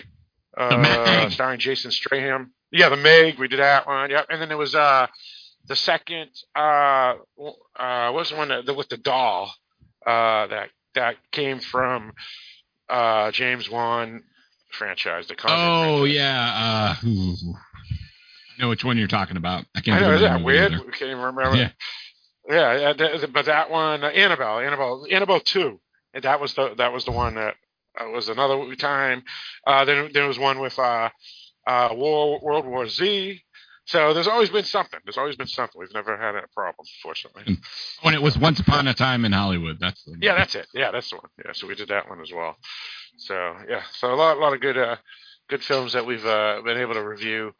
uh, 0.56 1.28
starring 1.30 1.61
Jason 1.61 1.90
Statham. 1.90 2.52
Yeah, 2.71 2.88
the 2.88 2.97
Meg. 2.97 3.38
We 3.38 3.49
did 3.49 3.61
that 3.61 3.87
one. 3.87 4.11
Yep. 4.11 4.26
And 4.30 4.40
then 4.40 4.49
there 4.49 4.59
was 4.59 4.75
uh 4.75 5.06
the 5.66 5.76
second 5.76 6.30
uh 6.56 7.14
uh 7.76 8.11
what 8.11 8.14
was 8.14 8.30
the 8.30 8.37
one 8.37 8.49
that, 8.49 8.75
with 8.76 8.88
the 8.88 8.97
doll 8.97 9.52
uh 10.04 10.47
that 10.49 10.71
that 10.94 11.16
came 11.30 11.61
from 11.61 12.12
uh 12.88 13.30
James 13.30 13.71
Wan 13.71 14.25
franchise. 14.73 15.28
The 15.28 15.35
oh 15.44 16.00
franchise. 16.00 16.14
yeah. 16.14 16.97
Uh, 17.04 17.09
I 18.56 18.62
know 18.62 18.68
which 18.68 18.85
one 18.85 18.99
you're 18.99 19.06
talking 19.09 19.37
about. 19.37 19.66
I 19.75 19.80
can't. 19.80 20.02
I 20.02 20.09
know. 20.09 20.14
Is 20.14 20.21
that 20.23 20.42
weird? 20.42 20.73
We 20.73 20.92
can't 20.92 21.11
even 21.11 21.18
remember. 21.18 21.56
Yeah. 21.56 21.71
Yeah, 22.49 22.93
but 23.33 23.47
that 23.47 23.71
one, 23.71 24.05
uh, 24.05 24.09
Annabelle, 24.09 24.59
Annabelle, 24.59 25.07
Annabelle 25.11 25.41
two, 25.41 25.81
that 26.13 26.41
was 26.41 26.55
the 26.55 26.75
that 26.77 26.93
was 26.93 27.05
the 27.05 27.13
one 27.13 27.37
that 27.37 27.57
uh, 27.99 28.09
was 28.11 28.29
another 28.29 28.75
time. 28.77 29.25
Uh, 29.67 29.85
then 29.85 30.11
there 30.13 30.29
was 30.29 30.39
one 30.39 30.59
with 30.61 30.79
uh, 30.79 31.09
uh, 31.67 31.89
War, 31.93 32.39
World 32.41 32.67
War 32.67 32.87
Z. 32.89 33.41
So 33.87 34.15
there's 34.15 34.29
always 34.29 34.49
been 34.49 34.65
something. 34.65 35.01
There's 35.05 35.19
always 35.19 35.37
been 35.37 35.47
something. 35.47 35.79
We've 35.79 35.93
never 35.93 36.17
had 36.17 36.35
a 36.35 36.47
problem, 36.55 36.87
fortunately. 37.03 37.59
When 38.03 38.15
it 38.15 38.23
was 38.23 38.39
Once 38.39 38.59
Upon 38.59 38.89
a 38.89 38.95
Time 38.95 39.27
in 39.27 39.33
Hollywood, 39.33 39.79
that's 39.79 40.03
the 40.05 40.17
yeah, 40.21 40.35
that's 40.35 40.55
it. 40.55 40.67
Yeah, 40.73 40.91
that's 40.91 41.11
the 41.11 41.17
one. 41.17 41.29
Yeah, 41.45 41.53
so 41.53 41.67
we 41.67 41.75
did 41.75 41.89
that 41.89 42.09
one 42.09 42.21
as 42.21 42.33
well. 42.33 42.57
So 43.19 43.35
yeah, 43.69 43.83
so 43.93 44.13
a 44.13 44.17
lot, 44.17 44.37
a 44.37 44.41
lot 44.41 44.55
of 44.55 44.61
good, 44.61 44.79
uh, 44.79 44.97
good 45.49 45.63
films 45.63 45.93
that 45.93 46.07
we've 46.07 46.25
uh, 46.25 46.63
been 46.65 46.79
able 46.79 46.95
to 46.95 47.07
review. 47.07 47.53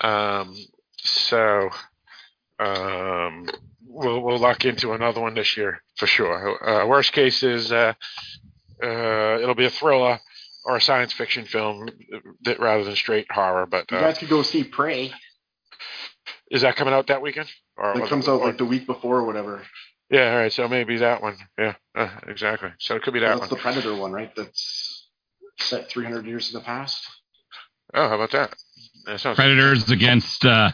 Um, 0.00 0.56
so 0.96 1.68
um, 2.58 3.46
we'll 3.98 4.20
we'll 4.20 4.38
lock 4.38 4.64
into 4.64 4.92
another 4.92 5.20
one 5.20 5.34
this 5.34 5.56
year 5.56 5.82
for 5.96 6.06
sure. 6.06 6.68
Uh, 6.68 6.86
worst 6.86 7.12
case 7.12 7.42
is 7.42 7.72
uh, 7.72 7.94
uh, 8.82 9.38
it'll 9.42 9.54
be 9.54 9.66
a 9.66 9.70
thriller 9.70 10.18
or 10.64 10.76
a 10.76 10.80
science 10.80 11.12
fiction 11.12 11.44
film 11.44 11.88
that 12.42 12.60
rather 12.60 12.84
than 12.84 12.96
straight 12.96 13.26
horror. 13.30 13.66
But 13.66 13.90
you 13.90 13.98
guys 13.98 14.18
could 14.18 14.28
go 14.28 14.42
see 14.42 14.64
Prey. 14.64 15.12
Is 16.50 16.62
that 16.62 16.76
coming 16.76 16.94
out 16.94 17.08
that 17.08 17.22
weekend? 17.22 17.48
Or 17.76 17.98
it 17.98 18.08
comes 18.08 18.28
out 18.28 18.40
like 18.40 18.58
the 18.58 18.64
week 18.64 18.86
before 18.86 19.18
or 19.18 19.24
whatever. 19.24 19.62
Yeah, 20.10 20.32
all 20.32 20.38
right. 20.38 20.52
So 20.52 20.66
maybe 20.68 20.98
that 20.98 21.20
one. 21.20 21.36
Yeah, 21.58 21.74
uh, 21.94 22.08
exactly. 22.26 22.70
So 22.78 22.96
it 22.96 23.02
could 23.02 23.12
be 23.12 23.20
that 23.20 23.38
well, 23.38 23.40
that's 23.40 23.52
one. 23.52 23.60
That's 23.62 23.76
the 23.76 23.82
Predator 23.82 24.00
one, 24.00 24.12
right? 24.12 24.34
That's 24.34 25.08
set 25.60 25.90
300 25.90 26.24
years 26.26 26.52
in 26.52 26.58
the 26.58 26.64
past. 26.64 27.06
Oh, 27.94 28.08
how 28.08 28.14
about 28.14 28.32
that? 28.32 28.54
that 29.06 29.20
sounds 29.20 29.36
Predators 29.36 29.90
against 29.90 30.44
uh, 30.44 30.70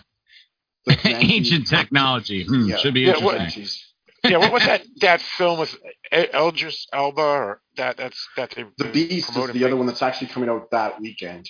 ancient 1.05 1.67
technology. 1.67 2.45
Hmm, 2.45 2.69
yeah. 2.69 2.77
Should 2.77 2.95
be 2.95 3.03
yeah, 3.03 3.17
interesting. 3.17 3.65
What, 3.65 4.31
yeah, 4.31 4.39
what 4.39 4.53
was 4.53 4.65
that 4.65 4.83
that 5.01 5.21
film 5.21 5.59
with 5.61 5.77
Idris 6.13 6.87
Elba 6.93 7.21
or 7.21 7.61
that 7.77 7.99
that's 7.99 8.29
that 8.37 8.51
they 8.51 8.65
The 8.79 8.85
Beast 8.87 9.31
is 9.31 9.35
the 9.35 9.53
big... 9.53 9.63
other 9.63 9.77
one 9.77 9.87
that's 9.87 10.03
actually 10.03 10.29
coming 10.29 10.49
out 10.49 10.71
that 10.71 11.01
weekend. 11.01 11.49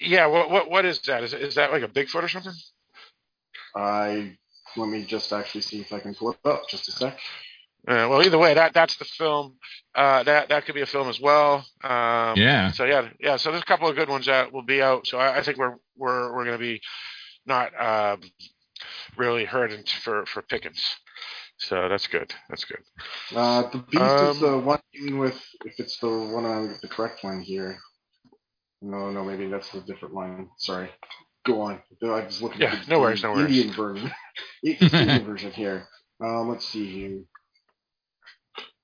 Yeah, 0.00 0.26
what 0.26 0.50
what 0.50 0.70
what 0.70 0.84
is 0.84 1.00
that? 1.02 1.24
Is 1.24 1.34
is 1.34 1.54
that 1.56 1.72
like 1.72 1.82
a 1.82 1.88
Bigfoot 1.88 2.22
or 2.22 2.28
something? 2.28 2.52
I 3.74 4.36
let 4.76 4.88
me 4.88 5.04
just 5.04 5.32
actually 5.32 5.62
see 5.62 5.80
if 5.80 5.92
I 5.92 6.00
can 6.00 6.14
pull 6.14 6.32
it 6.32 6.38
up. 6.44 6.68
Just 6.68 6.88
a 6.88 6.92
sec. 6.92 7.18
Uh, 7.86 8.08
well, 8.08 8.22
either 8.22 8.38
way, 8.38 8.54
that 8.54 8.72
that's 8.72 8.96
the 8.96 9.04
film. 9.04 9.56
Uh, 9.94 10.22
that 10.22 10.48
that 10.48 10.64
could 10.64 10.74
be 10.74 10.80
a 10.80 10.86
film 10.86 11.08
as 11.08 11.20
well. 11.20 11.66
Um, 11.82 12.34
yeah. 12.36 12.70
So 12.70 12.84
yeah, 12.84 13.08
yeah. 13.20 13.36
So 13.36 13.50
there's 13.50 13.62
a 13.62 13.66
couple 13.66 13.88
of 13.88 13.96
good 13.96 14.08
ones 14.08 14.26
that 14.26 14.52
will 14.52 14.62
be 14.62 14.80
out. 14.80 15.06
So 15.06 15.18
I, 15.18 15.38
I 15.38 15.42
think 15.42 15.58
we're 15.58 15.76
we're 15.96 16.34
we're 16.34 16.44
going 16.44 16.58
to 16.58 16.64
be 16.64 16.80
not 17.44 17.72
uh, 17.78 18.16
really 19.16 19.44
hurting 19.44 19.84
for 20.02 20.24
for 20.26 20.42
Pickens. 20.42 20.82
So 21.58 21.88
that's 21.88 22.06
good. 22.06 22.32
That's 22.48 22.64
good. 22.64 22.80
Uh, 23.34 23.70
the 23.70 23.78
Beast 23.78 24.02
um, 24.02 24.30
is 24.30 24.40
the 24.40 24.58
one 24.58 25.18
with. 25.18 25.40
If 25.64 25.78
it's 25.78 25.98
the 25.98 26.08
one 26.08 26.44
on 26.44 26.76
the 26.82 26.88
correct 26.88 27.22
one 27.22 27.40
here. 27.40 27.78
No, 28.82 29.10
no, 29.10 29.24
maybe 29.24 29.46
that's 29.46 29.70
the 29.70 29.80
different 29.80 30.14
one. 30.14 30.48
Sorry. 30.58 30.90
Go 31.46 31.62
on. 31.62 31.80
I 32.02 32.06
was 32.06 32.42
looking 32.42 32.60
yeah, 32.60 32.74
at 32.74 32.86
the, 32.86 32.90
no 32.90 33.00
worries, 33.00 33.22
no 33.22 33.38
Indian 33.38 33.72
version. 33.72 34.10
Indian 34.62 35.24
version 35.24 35.52
here. 35.52 35.86
Um, 36.20 36.48
let's 36.50 36.68
see 36.68 36.86
here. 36.86 37.20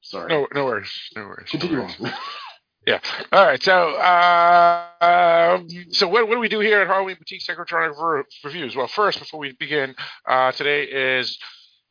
Sorry. 0.01 0.29
No, 0.29 0.47
no 0.55 0.65
worries. 0.65 0.93
No 1.15 1.23
worries. 1.23 1.51
Continue 1.51 1.77
no 1.77 1.83
worries. 1.83 2.01
on. 2.01 2.13
yeah. 2.87 3.01
All 3.33 3.45
right. 3.45 3.63
So, 3.63 3.95
uh, 3.97 5.61
so 5.91 6.09
what, 6.09 6.29
what 6.29 6.35
do 6.35 6.41
we 6.41 6.49
do 6.49 6.61
here 6.61 6.81
at 6.81 6.87
Halloween 6.87 7.17
Boutique 7.17 7.43
Psychotronic 7.43 8.25
Reviews? 8.45 8.75
Well, 8.75 8.87
first, 8.87 9.19
before 9.19 9.41
we 9.41 9.53
begin, 9.53 9.95
uh, 10.27 10.53
today 10.53 10.85
is 10.85 11.39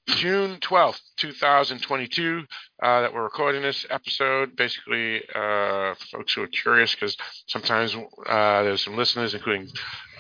June 0.08 0.58
12th, 0.62 1.00
2022, 1.18 2.44
uh, 2.82 3.02
that 3.02 3.14
we're 3.14 3.24
recording 3.24 3.62
this 3.62 3.86
episode. 3.90 4.56
Basically, 4.56 5.22
uh, 5.36 5.94
folks 6.12 6.34
who 6.34 6.42
are 6.42 6.48
curious, 6.48 6.96
because 6.96 7.16
sometimes 7.48 7.96
uh, 8.26 8.64
there's 8.64 8.84
some 8.84 8.98
listeners, 8.98 9.36
including 9.36 9.68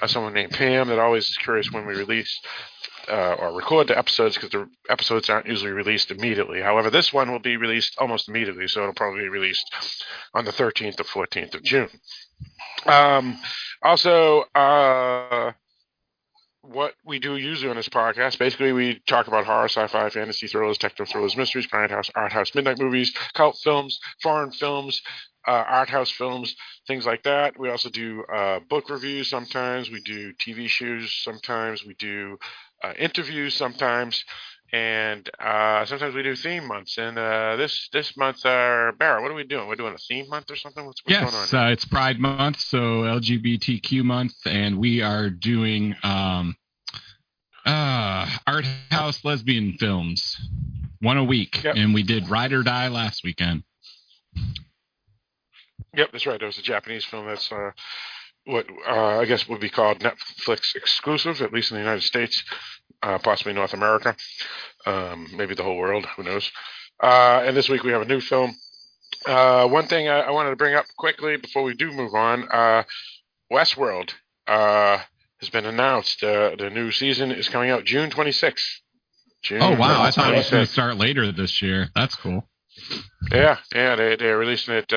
uh, 0.01 0.07
someone 0.07 0.33
named 0.33 0.51
Pam, 0.51 0.89
that 0.89 0.99
always 0.99 1.27
is 1.27 1.37
curious 1.37 1.71
when 1.71 1.87
we 1.87 1.95
release 1.95 2.39
uh, 3.09 3.35
or 3.39 3.53
record 3.53 3.87
the 3.87 3.97
episodes 3.97 4.35
because 4.35 4.51
the 4.51 4.69
episodes 4.89 5.29
aren't 5.29 5.47
usually 5.47 5.71
released 5.71 6.11
immediately. 6.11 6.61
However, 6.61 6.89
this 6.89 7.11
one 7.11 7.31
will 7.31 7.39
be 7.39 7.57
released 7.57 7.95
almost 7.97 8.29
immediately, 8.29 8.67
so 8.67 8.81
it'll 8.81 8.93
probably 8.93 9.21
be 9.21 9.29
released 9.29 9.69
on 10.33 10.45
the 10.45 10.51
13th 10.51 10.99
or 10.99 11.25
14th 11.25 11.55
of 11.55 11.63
June. 11.63 11.89
Um, 12.85 13.39
also, 13.81 14.41
uh, 14.55 15.51
what 16.61 16.93
we 17.05 17.19
do 17.19 17.35
usually 17.35 17.69
on 17.69 17.75
this 17.77 17.89
podcast, 17.89 18.37
basically, 18.37 18.73
we 18.73 19.01
talk 19.07 19.27
about 19.27 19.45
horror, 19.45 19.67
sci-fi, 19.69 20.09
fantasy 20.09 20.47
thrillers, 20.47 20.77
techno 20.77 21.05
thrillers, 21.05 21.35
mysteries, 21.35 21.67
grindhouse, 21.67 22.09
art 22.15 22.31
house, 22.31 22.53
midnight 22.53 22.79
movies, 22.79 23.13
cult 23.33 23.57
films, 23.63 23.99
foreign 24.21 24.51
films, 24.51 25.01
uh, 25.47 25.63
art 25.67 25.89
house 25.89 26.11
films, 26.11 26.55
things 26.87 27.05
like 27.05 27.23
that. 27.23 27.57
We 27.57 27.69
also 27.69 27.89
do 27.89 28.23
uh, 28.25 28.59
book 28.69 28.89
reviews 28.89 29.29
sometimes. 29.29 29.89
We 29.89 30.01
do 30.01 30.33
TV 30.33 30.67
shows 30.67 31.11
sometimes. 31.23 31.83
We 31.85 31.95
do 31.95 32.37
uh, 32.83 32.93
interviews 32.97 33.55
sometimes, 33.55 34.23
and 34.71 35.29
uh, 35.39 35.85
sometimes 35.85 36.13
we 36.15 36.23
do 36.23 36.35
theme 36.35 36.67
months. 36.67 36.97
And 36.97 37.17
uh, 37.17 37.55
this 37.55 37.89
this 37.91 38.15
month, 38.15 38.45
uh, 38.45 38.91
Barrett, 38.97 39.21
what 39.21 39.31
are 39.31 39.35
we 39.35 39.43
doing? 39.43 39.67
We're 39.67 39.75
doing 39.75 39.93
a 39.93 39.97
theme 39.97 40.29
month 40.29 40.51
or 40.51 40.55
something. 40.55 40.85
What's, 40.85 41.01
what's 41.03 41.33
yes, 41.33 41.53
uh, 41.53 41.69
it's 41.71 41.85
Pride 41.85 42.19
Month, 42.19 42.59
so 42.59 42.77
LGBTQ 42.77 44.03
month, 44.03 44.33
and 44.45 44.77
we 44.77 45.01
are 45.01 45.29
doing 45.29 45.95
um, 46.03 46.55
uh, 47.65 48.29
art 48.47 48.65
house 48.91 49.23
lesbian 49.25 49.73
films, 49.79 50.37
one 51.01 51.17
a 51.17 51.23
week, 51.23 51.63
yep. 51.63 51.75
and 51.75 51.93
we 51.93 52.03
did 52.03 52.29
Ride 52.29 52.53
or 52.53 52.63
Die 52.63 52.87
last 52.89 53.23
weekend. 53.23 53.63
Yep, 55.95 56.11
that's 56.11 56.27
right. 56.27 56.39
There 56.39 56.47
was 56.47 56.59
a 56.59 56.63
Japanese 56.63 57.05
film 57.05 57.25
that's 57.25 57.51
uh, 57.51 57.71
what 58.49 58.65
uh, 58.87 59.19
I 59.19 59.25
guess 59.25 59.47
would 59.47 59.59
be 59.59 59.69
called 59.69 59.99
Netflix 59.99 60.75
exclusive, 60.75 61.41
at 61.41 61.53
least 61.53 61.71
in 61.71 61.75
the 61.75 61.83
United 61.83 62.03
States, 62.03 62.43
uh, 63.03 63.19
possibly 63.19 63.53
North 63.53 63.73
America, 63.73 64.15
um, 64.85 65.27
maybe 65.35 65.55
the 65.55 65.63
whole 65.63 65.77
world. 65.77 66.05
Who 66.17 66.23
knows? 66.23 66.51
Uh, 67.01 67.43
and 67.45 67.55
this 67.55 67.69
week 67.69 67.83
we 67.83 67.91
have 67.91 68.01
a 68.01 68.05
new 68.05 68.19
film. 68.19 68.55
Uh, 69.25 69.67
one 69.67 69.87
thing 69.87 70.07
I, 70.07 70.21
I, 70.21 70.31
wanted 70.31 70.51
to 70.51 70.55
bring 70.55 70.75
up 70.75 70.85
quickly 70.97 71.37
before 71.37 71.63
we 71.63 71.73
do 71.75 71.91
move 71.91 72.13
on: 72.15 72.47
uh, 72.51 72.83
Westworld 73.51 74.11
uh, 74.47 74.99
has 75.39 75.49
been 75.49 75.65
announced. 75.65 76.21
the 76.21 76.71
new 76.73 76.91
season 76.91 77.31
is 77.31 77.49
coming 77.49 77.69
out 77.69 77.85
June 77.85 78.09
26th. 78.09 78.79
June 79.41 79.61
oh 79.61 79.75
wow! 79.75 80.01
I 80.01 80.11
thought 80.11 80.33
it 80.33 80.37
was 80.37 80.49
going 80.49 80.65
to 80.65 80.71
start 80.71 80.97
later 80.97 81.31
this 81.31 81.61
year. 81.61 81.89
That's 81.95 82.15
cool. 82.15 82.47
Yeah, 83.31 83.57
yeah, 83.73 83.95
they 83.95 84.15
they're 84.15 84.37
releasing 84.37 84.75
it 84.75 84.91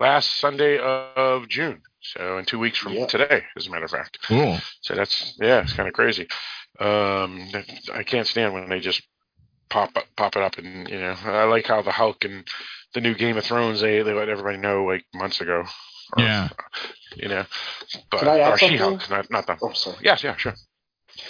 last 0.00 0.36
Sunday 0.36 0.78
of 0.78 1.48
June. 1.48 1.82
So 2.00 2.38
in 2.38 2.44
two 2.44 2.58
weeks 2.58 2.78
from 2.78 2.94
yeah. 2.94 3.06
today, 3.06 3.44
as 3.56 3.66
a 3.66 3.70
matter 3.70 3.84
of 3.84 3.90
fact. 3.90 4.18
Cool. 4.26 4.58
So 4.80 4.94
that's 4.94 5.36
yeah, 5.40 5.62
it's 5.62 5.72
kind 5.72 5.88
of 5.88 5.94
crazy. 5.94 6.26
Um, 6.80 7.48
I 7.94 8.02
can't 8.02 8.26
stand 8.26 8.52
when 8.52 8.68
they 8.68 8.80
just 8.80 9.02
pop 9.70 9.96
up, 9.96 10.04
pop 10.16 10.36
it 10.36 10.42
up, 10.42 10.58
and 10.58 10.88
you 10.88 10.98
know, 10.98 11.14
I 11.24 11.44
like 11.44 11.66
how 11.66 11.80
the 11.82 11.92
Hulk 11.92 12.24
and 12.24 12.46
the 12.94 13.00
new 13.00 13.14
Game 13.14 13.36
of 13.36 13.44
Thrones 13.44 13.80
they 13.80 14.02
they 14.02 14.12
let 14.12 14.28
everybody 14.28 14.58
know 14.58 14.84
like 14.84 15.04
months 15.14 15.40
ago. 15.40 15.64
Or, 16.16 16.22
yeah. 16.22 16.48
You 17.16 17.28
know, 17.28 17.44
but 18.10 18.26
or 18.26 18.58
She-Hulk, 18.58 19.08
not 19.08 19.30
not 19.30 19.46
the. 19.46 19.56
Oh, 19.62 19.72
sorry. 19.72 19.98
Yes, 20.02 20.24
yeah, 20.24 20.36
sure. 20.36 20.54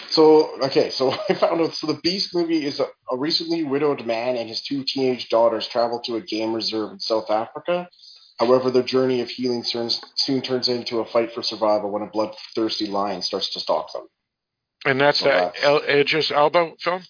So 0.08 0.60
okay, 0.62 0.90
so 0.90 1.10
I 1.28 1.34
found 1.34 1.60
out. 1.60 1.74
So 1.74 1.86
the 1.86 2.00
Beast 2.02 2.34
movie 2.34 2.64
is 2.64 2.80
a, 2.80 2.86
a 3.10 3.16
recently 3.16 3.64
widowed 3.64 4.04
man 4.06 4.36
and 4.36 4.48
his 4.48 4.62
two 4.62 4.84
teenage 4.84 5.28
daughters 5.28 5.66
travel 5.66 6.00
to 6.00 6.16
a 6.16 6.20
game 6.20 6.52
reserve 6.52 6.92
in 6.92 7.00
South 7.00 7.30
Africa 7.30 7.88
However, 8.42 8.72
their 8.72 8.82
journey 8.82 9.20
of 9.20 9.30
healing 9.30 9.62
turns, 9.62 10.00
soon 10.16 10.42
turns 10.42 10.68
into 10.68 10.98
a 10.98 11.04
fight 11.04 11.32
for 11.32 11.44
survival 11.44 11.90
when 11.90 12.02
a 12.02 12.06
bloodthirsty 12.06 12.86
lion 12.86 13.22
starts 13.22 13.50
to 13.50 13.60
stalk 13.60 13.92
them. 13.92 14.08
And 14.84 15.00
that's 15.00 15.20
so 15.20 15.26
the 15.26 15.64
El- 15.64 15.84
Idris 15.84 16.32
Elba 16.32 16.72
film. 16.80 17.02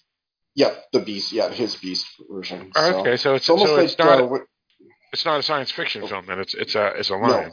Yeah, 0.53 0.75
the 0.91 0.99
Beast. 0.99 1.31
Yeah, 1.31 1.49
his 1.49 1.75
Beast 1.75 2.05
version. 2.29 2.71
So, 2.75 2.99
okay, 2.99 3.17
so 3.17 3.33
it's, 3.33 3.49
almost 3.49 3.69
so 3.69 3.75
like, 3.75 3.85
it's 3.85 3.97
not. 3.97 4.19
Uh, 4.21 4.37
it's 5.11 5.25
not 5.25 5.39
a 5.39 5.43
science 5.43 5.71
fiction 5.71 6.03
oh, 6.03 6.07
film, 6.07 6.25
then 6.27 6.39
it's 6.39 6.53
it's 6.53 6.75
a 6.75 6.87
it's 6.97 7.09
a 7.09 7.15
lion. 7.15 7.51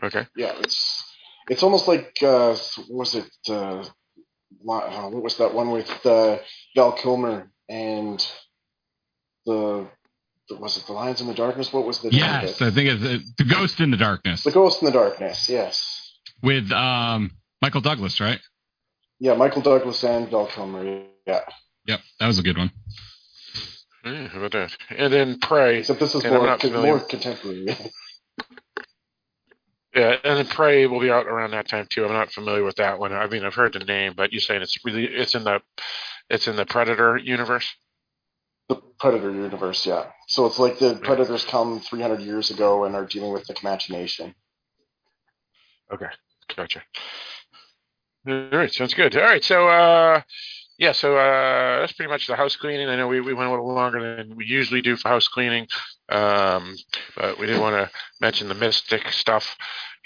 No. 0.00 0.06
Okay. 0.06 0.26
Yeah, 0.36 0.52
it's 0.60 1.04
it's 1.48 1.64
almost 1.64 1.88
like 1.88 2.16
uh, 2.22 2.56
was 2.88 3.16
it 3.16 3.30
uh, 3.48 3.84
uh, 4.68 5.08
what 5.10 5.22
was 5.22 5.36
that 5.38 5.54
one 5.54 5.70
with 5.70 5.90
uh, 6.06 6.38
Val 6.74 6.92
Kilmer 6.92 7.50
and 7.68 8.24
the 9.46 9.88
was 10.50 10.76
it 10.76 10.86
the 10.86 10.92
Lions 10.92 11.20
in 11.20 11.26
the 11.26 11.34
Darkness? 11.34 11.72
What 11.72 11.86
was 11.86 12.00
the? 12.00 12.12
Yes, 12.12 12.60
I 12.60 12.70
think 12.70 12.90
it's 12.90 13.02
uh, 13.02 13.18
the 13.38 13.44
Ghost 13.44 13.80
in 13.80 13.90
the 13.90 13.96
Darkness. 13.96 14.44
The 14.44 14.50
Ghost 14.50 14.82
in 14.82 14.86
the 14.86 14.92
Darkness. 14.92 15.48
Yes. 15.48 16.18
with 16.42 16.70
um, 16.72 17.30
Michael 17.60 17.80
Douglas, 17.80 18.20
right? 18.20 18.40
Yeah, 19.18 19.34
Michael 19.34 19.62
Douglas 19.62 20.02
and 20.04 20.28
Val 20.28 20.46
Kilmer. 20.46 21.04
Yeah. 21.26 21.40
Yep, 21.86 22.00
that 22.20 22.26
was 22.26 22.38
a 22.38 22.42
good 22.42 22.58
one. 22.58 22.72
Yeah, 24.04 24.28
how 24.28 24.38
about 24.38 24.52
that? 24.52 24.76
And 24.90 25.12
then 25.12 25.38
Prey. 25.38 25.78
Except 25.78 26.00
this 26.00 26.14
is 26.14 26.24
more 26.24 26.44
not 26.44 26.60
con- 26.60 26.72
more 26.72 27.00
contemporary. 27.00 27.68
Yeah, 29.94 30.16
and 30.24 30.38
then 30.38 30.46
Prey 30.46 30.86
will 30.86 31.00
be 31.00 31.10
out 31.10 31.26
around 31.26 31.50
that 31.50 31.68
time 31.68 31.86
too. 31.90 32.04
I'm 32.04 32.12
not 32.12 32.32
familiar 32.32 32.64
with 32.64 32.76
that 32.76 32.98
one. 32.98 33.12
I 33.12 33.26
mean, 33.28 33.44
I've 33.44 33.54
heard 33.54 33.74
the 33.74 33.80
name, 33.80 34.14
but 34.16 34.32
you're 34.32 34.40
saying 34.40 34.62
it's 34.62 34.78
really 34.84 35.04
it's 35.04 35.34
in 35.34 35.44
the 35.44 35.60
it's 36.30 36.48
in 36.48 36.56
the 36.56 36.64
Predator 36.64 37.18
universe. 37.18 37.70
the 38.68 38.76
Predator 38.98 39.30
universe, 39.30 39.84
yeah. 39.84 40.06
So 40.28 40.46
it's 40.46 40.58
like 40.58 40.78
the 40.78 40.94
Predators 40.94 41.44
come 41.44 41.80
300 41.80 42.20
years 42.20 42.50
ago 42.50 42.84
and 42.84 42.94
are 42.94 43.04
dealing 43.04 43.32
with 43.32 43.46
the 43.46 43.54
Comanche 43.54 43.92
Nation. 43.92 44.34
Okay, 45.92 46.06
Gotcha. 46.56 46.82
All 48.26 48.48
right, 48.52 48.72
sounds 48.72 48.94
good. 48.94 49.16
All 49.16 49.22
right, 49.22 49.42
so 49.42 49.68
uh, 49.68 50.22
yeah, 50.82 50.90
so 50.90 51.16
uh, 51.16 51.78
that's 51.78 51.92
pretty 51.92 52.10
much 52.10 52.26
the 52.26 52.34
house 52.34 52.56
cleaning. 52.56 52.88
I 52.88 52.96
know 52.96 53.06
we, 53.06 53.20
we 53.20 53.34
went 53.34 53.46
a 53.48 53.52
little 53.52 53.72
longer 53.72 54.16
than 54.16 54.34
we 54.34 54.46
usually 54.46 54.82
do 54.82 54.96
for 54.96 55.10
house 55.10 55.28
cleaning, 55.28 55.68
um, 56.08 56.74
but 57.16 57.38
we 57.38 57.46
did 57.46 57.60
want 57.60 57.76
to 57.76 57.88
mention 58.20 58.48
the 58.48 58.56
mystic 58.56 59.08
stuff 59.12 59.56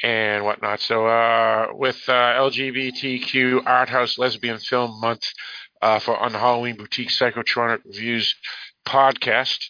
and 0.03 0.45
whatnot. 0.45 0.81
So 0.81 1.07
uh, 1.07 1.69
with 1.73 1.97
uh, 2.07 2.13
LGBTQ 2.13 3.63
Art 3.65 3.89
House 3.89 4.19
Lesbian 4.19 4.59
Film 4.59 5.01
Month 5.01 5.23
uh, 5.81 5.99
for 5.99 6.15
on 6.15 6.33
the 6.33 6.39
Halloween 6.39 6.77
Boutique 6.77 7.09
Psychotronic 7.09 7.79
Reviews 7.87 8.35
podcast, 8.87 9.65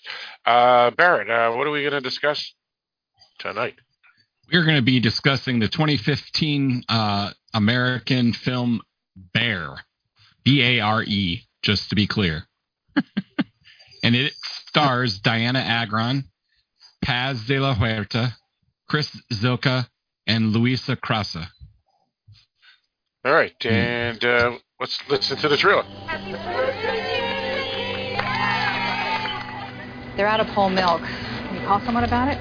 uh, 0.45 0.91
Barrett, 0.91 1.31
uh, 1.31 1.57
what 1.57 1.69
are 1.69 1.71
we 1.71 1.83
going 1.83 1.93
to 1.93 2.01
discuss 2.01 2.53
tonight? 3.39 3.77
We're 4.53 4.65
going 4.65 4.75
to 4.75 4.83
be 4.83 4.99
discussing 4.99 5.61
the 5.61 5.69
2015 5.69 6.83
uh, 6.89 7.31
American 7.55 8.33
film 8.33 8.83
Bare, 9.15 9.85
B 10.47 10.63
A 10.63 10.79
R 10.79 11.03
E, 11.03 11.43
just 11.61 11.91
to 11.91 11.97
be 11.97 12.07
clear. 12.07 12.45
and 14.05 14.15
it 14.15 14.33
stars 14.69 15.21
Dianna 15.21 15.59
Agron, 15.61 16.23
Paz 17.03 17.45
de 17.47 17.59
la 17.59 17.75
Huerta, 17.75 18.33
Chris 18.89 19.11
Zylka, 19.33 19.89
and 20.25 20.53
Louisa 20.53 20.95
Krause. 20.95 21.49
All 23.25 23.33
right, 23.33 23.67
and 23.67 24.25
uh, 24.25 24.57
let's 24.79 25.03
listen 25.09 25.37
to 25.39 25.49
the 25.49 25.57
trailer. 25.57 25.83
They're 30.17 30.29
out 30.29 30.39
of 30.39 30.47
whole 30.47 30.71
milk. 30.71 31.03
Can 31.03 31.61
you 31.61 31.67
call 31.67 31.81
someone 31.81 32.05
about 32.05 32.29
it? 32.29 32.39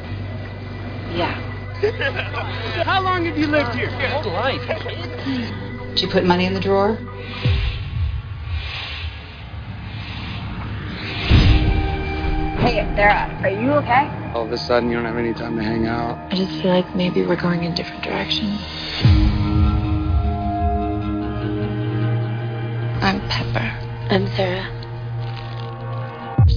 Yeah. 1.17 1.33
How 2.83 3.01
long 3.01 3.25
have 3.25 3.35
you 3.35 3.47
lived 3.47 3.73
here? 3.73 3.89
Whole 3.89 4.31
life. 4.31 4.61
Did 5.95 6.01
you 6.01 6.07
put 6.07 6.23
money 6.23 6.45
in 6.45 6.53
the 6.53 6.59
drawer? 6.59 6.99
Hey, 12.65 12.81
Sarah, 12.95 13.29
are 13.43 13.49
you 13.51 13.73
okay? 13.73 14.09
All 14.33 14.43
of 14.43 14.51
a 14.51 14.57
sudden, 14.57 14.89
you 14.89 14.95
don't 14.95 15.05
have 15.05 15.17
any 15.17 15.35
time 15.35 15.55
to 15.55 15.61
hang 15.61 15.85
out. 15.85 16.17
I 16.33 16.35
just 16.35 16.63
feel 16.63 16.71
like 16.71 16.95
maybe 16.95 17.23
we're 17.23 17.35
going 17.35 17.63
in 17.63 17.75
different 17.75 18.01
directions. 18.03 18.59
I'm 23.03 23.21
Pepper. 23.29 23.71
I'm 24.09 24.25
Sarah. 24.35 24.65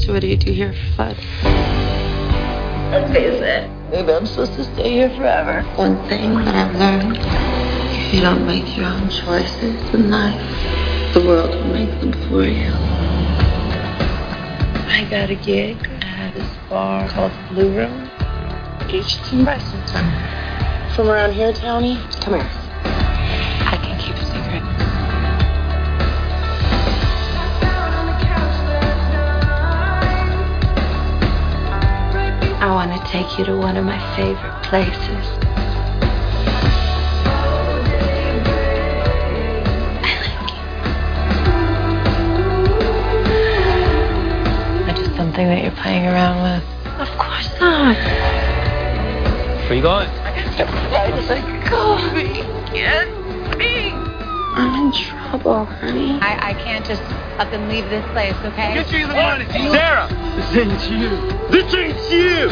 So 0.01 0.15
what 0.15 0.23
do 0.23 0.29
you 0.29 0.39
do 0.39 0.51
here 0.51 0.73
for 0.73 0.97
fun? 0.97 1.17
Let's 2.91 3.13
face 3.13 3.43
it, 3.43 3.71
maybe 3.91 4.11
I'm 4.11 4.25
supposed 4.25 4.55
to 4.55 4.65
stay 4.65 4.91
here 4.91 5.11
forever. 5.11 5.61
One 5.77 5.99
thing 6.09 6.37
that 6.37 6.55
I've 6.55 6.75
learned, 6.75 7.19
if 7.19 8.15
you 8.15 8.23
don't 8.23 8.47
make 8.47 8.79
your 8.79 8.87
own 8.87 9.11
choices 9.11 9.95
in 9.95 10.11
life, 10.11 11.13
the 11.13 11.21
world 11.21 11.51
will 11.51 11.65
make 11.67 12.01
them 12.01 12.15
for 12.31 12.45
you. 12.45 12.73
I 14.91 15.07
got 15.11 15.29
a 15.29 15.35
gig 15.35 15.77
this 16.35 16.49
bar 16.69 17.09
called 17.09 17.33
Blue 17.51 17.75
Room. 17.77 18.09
By 19.45 19.59
sometime. 19.59 20.95
From 20.95 21.09
around 21.09 21.33
here, 21.33 21.53
Townie? 21.53 21.99
Come 22.23 22.35
here. 22.35 22.51
I 23.67 23.79
can 23.83 23.99
keep 24.01 24.15
a 24.15 24.25
secret. 24.25 24.63
I 32.61 32.71
want 32.75 32.93
to 32.93 33.11
take 33.11 33.39
you 33.39 33.45
to 33.45 33.57
one 33.57 33.77
of 33.77 33.85
my 33.85 33.99
favorite 34.17 34.63
places. 34.63 35.38
Something 45.39 45.55
that 45.55 45.63
you're 45.63 45.83
playing 45.83 46.05
around 46.05 46.43
with? 46.43 46.65
Of 46.99 47.09
course 47.17 47.49
not. 47.61 47.97
Where 49.69 49.75
you 49.75 49.83
going? 49.83 50.09
It's 50.11 51.31
like 51.31 51.65
coffee. 51.65 52.43
Get 52.75 53.07
me. 53.57 53.93
I'm 54.59 54.87
in 54.87 54.93
trouble, 54.93 55.65
honey. 55.65 56.19
I, 56.21 56.51
I 56.51 56.55
can't 56.55 56.85
just 56.85 57.03
up 57.39 57.53
and 57.53 57.69
leave 57.69 57.89
this 57.89 58.05
place, 58.11 58.35
okay? 58.47 58.75
Get 58.75 58.91
you 58.91 59.07
the 59.07 59.15
money. 59.15 59.45
Sarah! 59.71 60.09
This 60.35 60.57
ain't 60.57 60.91
you. 60.91 61.09
This 61.53 61.73
ain't 61.73 62.11
you! 62.11 62.49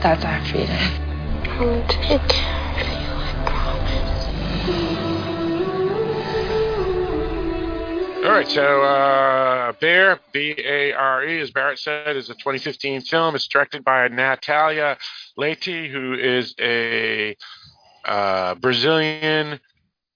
That's 0.00 0.24
our 0.24 0.40
freedom. 0.46 0.78
I'll 1.60 1.86
take 1.88 2.26
care 2.30 2.80
of 2.80 2.88
you, 2.88 3.12
I 3.20 3.32
promise. 3.44 5.03
All 8.24 8.30
right, 8.30 8.48
so 8.48 8.82
uh, 8.82 9.72
Bare, 9.82 10.18
B 10.32 10.54
A 10.56 10.94
R 10.94 11.26
E, 11.26 11.42
as 11.42 11.50
Barrett 11.50 11.78
said, 11.78 12.16
is 12.16 12.30
a 12.30 12.34
2015 12.34 13.02
film. 13.02 13.34
It's 13.34 13.46
directed 13.46 13.84
by 13.84 14.08
Natalia 14.08 14.96
Leite, 15.36 15.90
who 15.90 16.14
is 16.14 16.54
a 16.58 17.36
uh, 18.06 18.54
Brazilian 18.54 19.60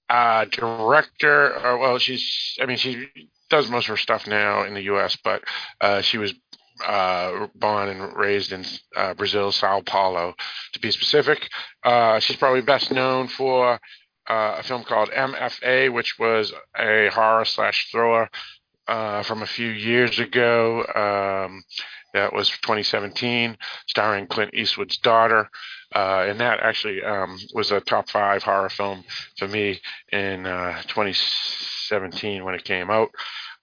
uh, 0.08 0.46
director. 0.46 1.54
Or, 1.62 1.76
well, 1.76 1.98
she's, 1.98 2.56
I 2.62 2.64
mean, 2.64 2.78
she 2.78 3.08
does 3.50 3.68
most 3.68 3.84
of 3.84 3.90
her 3.90 3.96
stuff 3.98 4.26
now 4.26 4.62
in 4.62 4.72
the 4.72 4.84
U.S., 4.84 5.18
but 5.22 5.42
uh, 5.82 6.00
she 6.00 6.16
was 6.16 6.32
uh, 6.86 7.48
born 7.56 7.90
and 7.90 8.16
raised 8.16 8.52
in 8.52 8.64
uh, 8.96 9.12
Brazil, 9.12 9.52
Sao 9.52 9.82
Paulo, 9.82 10.34
to 10.72 10.80
be 10.80 10.90
specific. 10.90 11.46
Uh, 11.84 12.20
she's 12.20 12.36
probably 12.36 12.62
best 12.62 12.90
known 12.90 13.28
for 13.28 13.78
uh, 14.28 14.56
a 14.58 14.62
film 14.62 14.84
called 14.84 15.10
MFA, 15.10 15.92
which 15.92 16.18
was 16.18 16.52
a 16.78 17.08
horror 17.12 17.44
slash 17.44 17.88
thriller 17.90 18.28
uh, 18.86 19.22
from 19.22 19.42
a 19.42 19.46
few 19.46 19.68
years 19.68 20.18
ago. 20.18 20.84
Um, 20.94 21.64
that 22.14 22.32
was 22.32 22.48
2017, 22.48 23.56
starring 23.86 24.26
Clint 24.26 24.54
Eastwood's 24.54 24.98
daughter. 24.98 25.50
Uh, 25.94 26.26
and 26.28 26.40
that 26.40 26.60
actually 26.60 27.02
um, 27.02 27.38
was 27.54 27.70
a 27.70 27.80
top 27.80 28.10
five 28.10 28.42
horror 28.42 28.68
film 28.68 29.04
for 29.38 29.48
me 29.48 29.80
in 30.12 30.46
uh, 30.46 30.82
2017 30.82 32.44
when 32.44 32.54
it 32.54 32.64
came 32.64 32.90
out. 32.90 33.10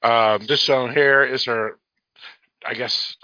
Um, 0.02 0.46
this 0.48 0.62
song 0.62 0.94
here 0.94 1.24
is 1.24 1.46
her, 1.46 1.78
I 2.66 2.74
guess, 2.74 3.16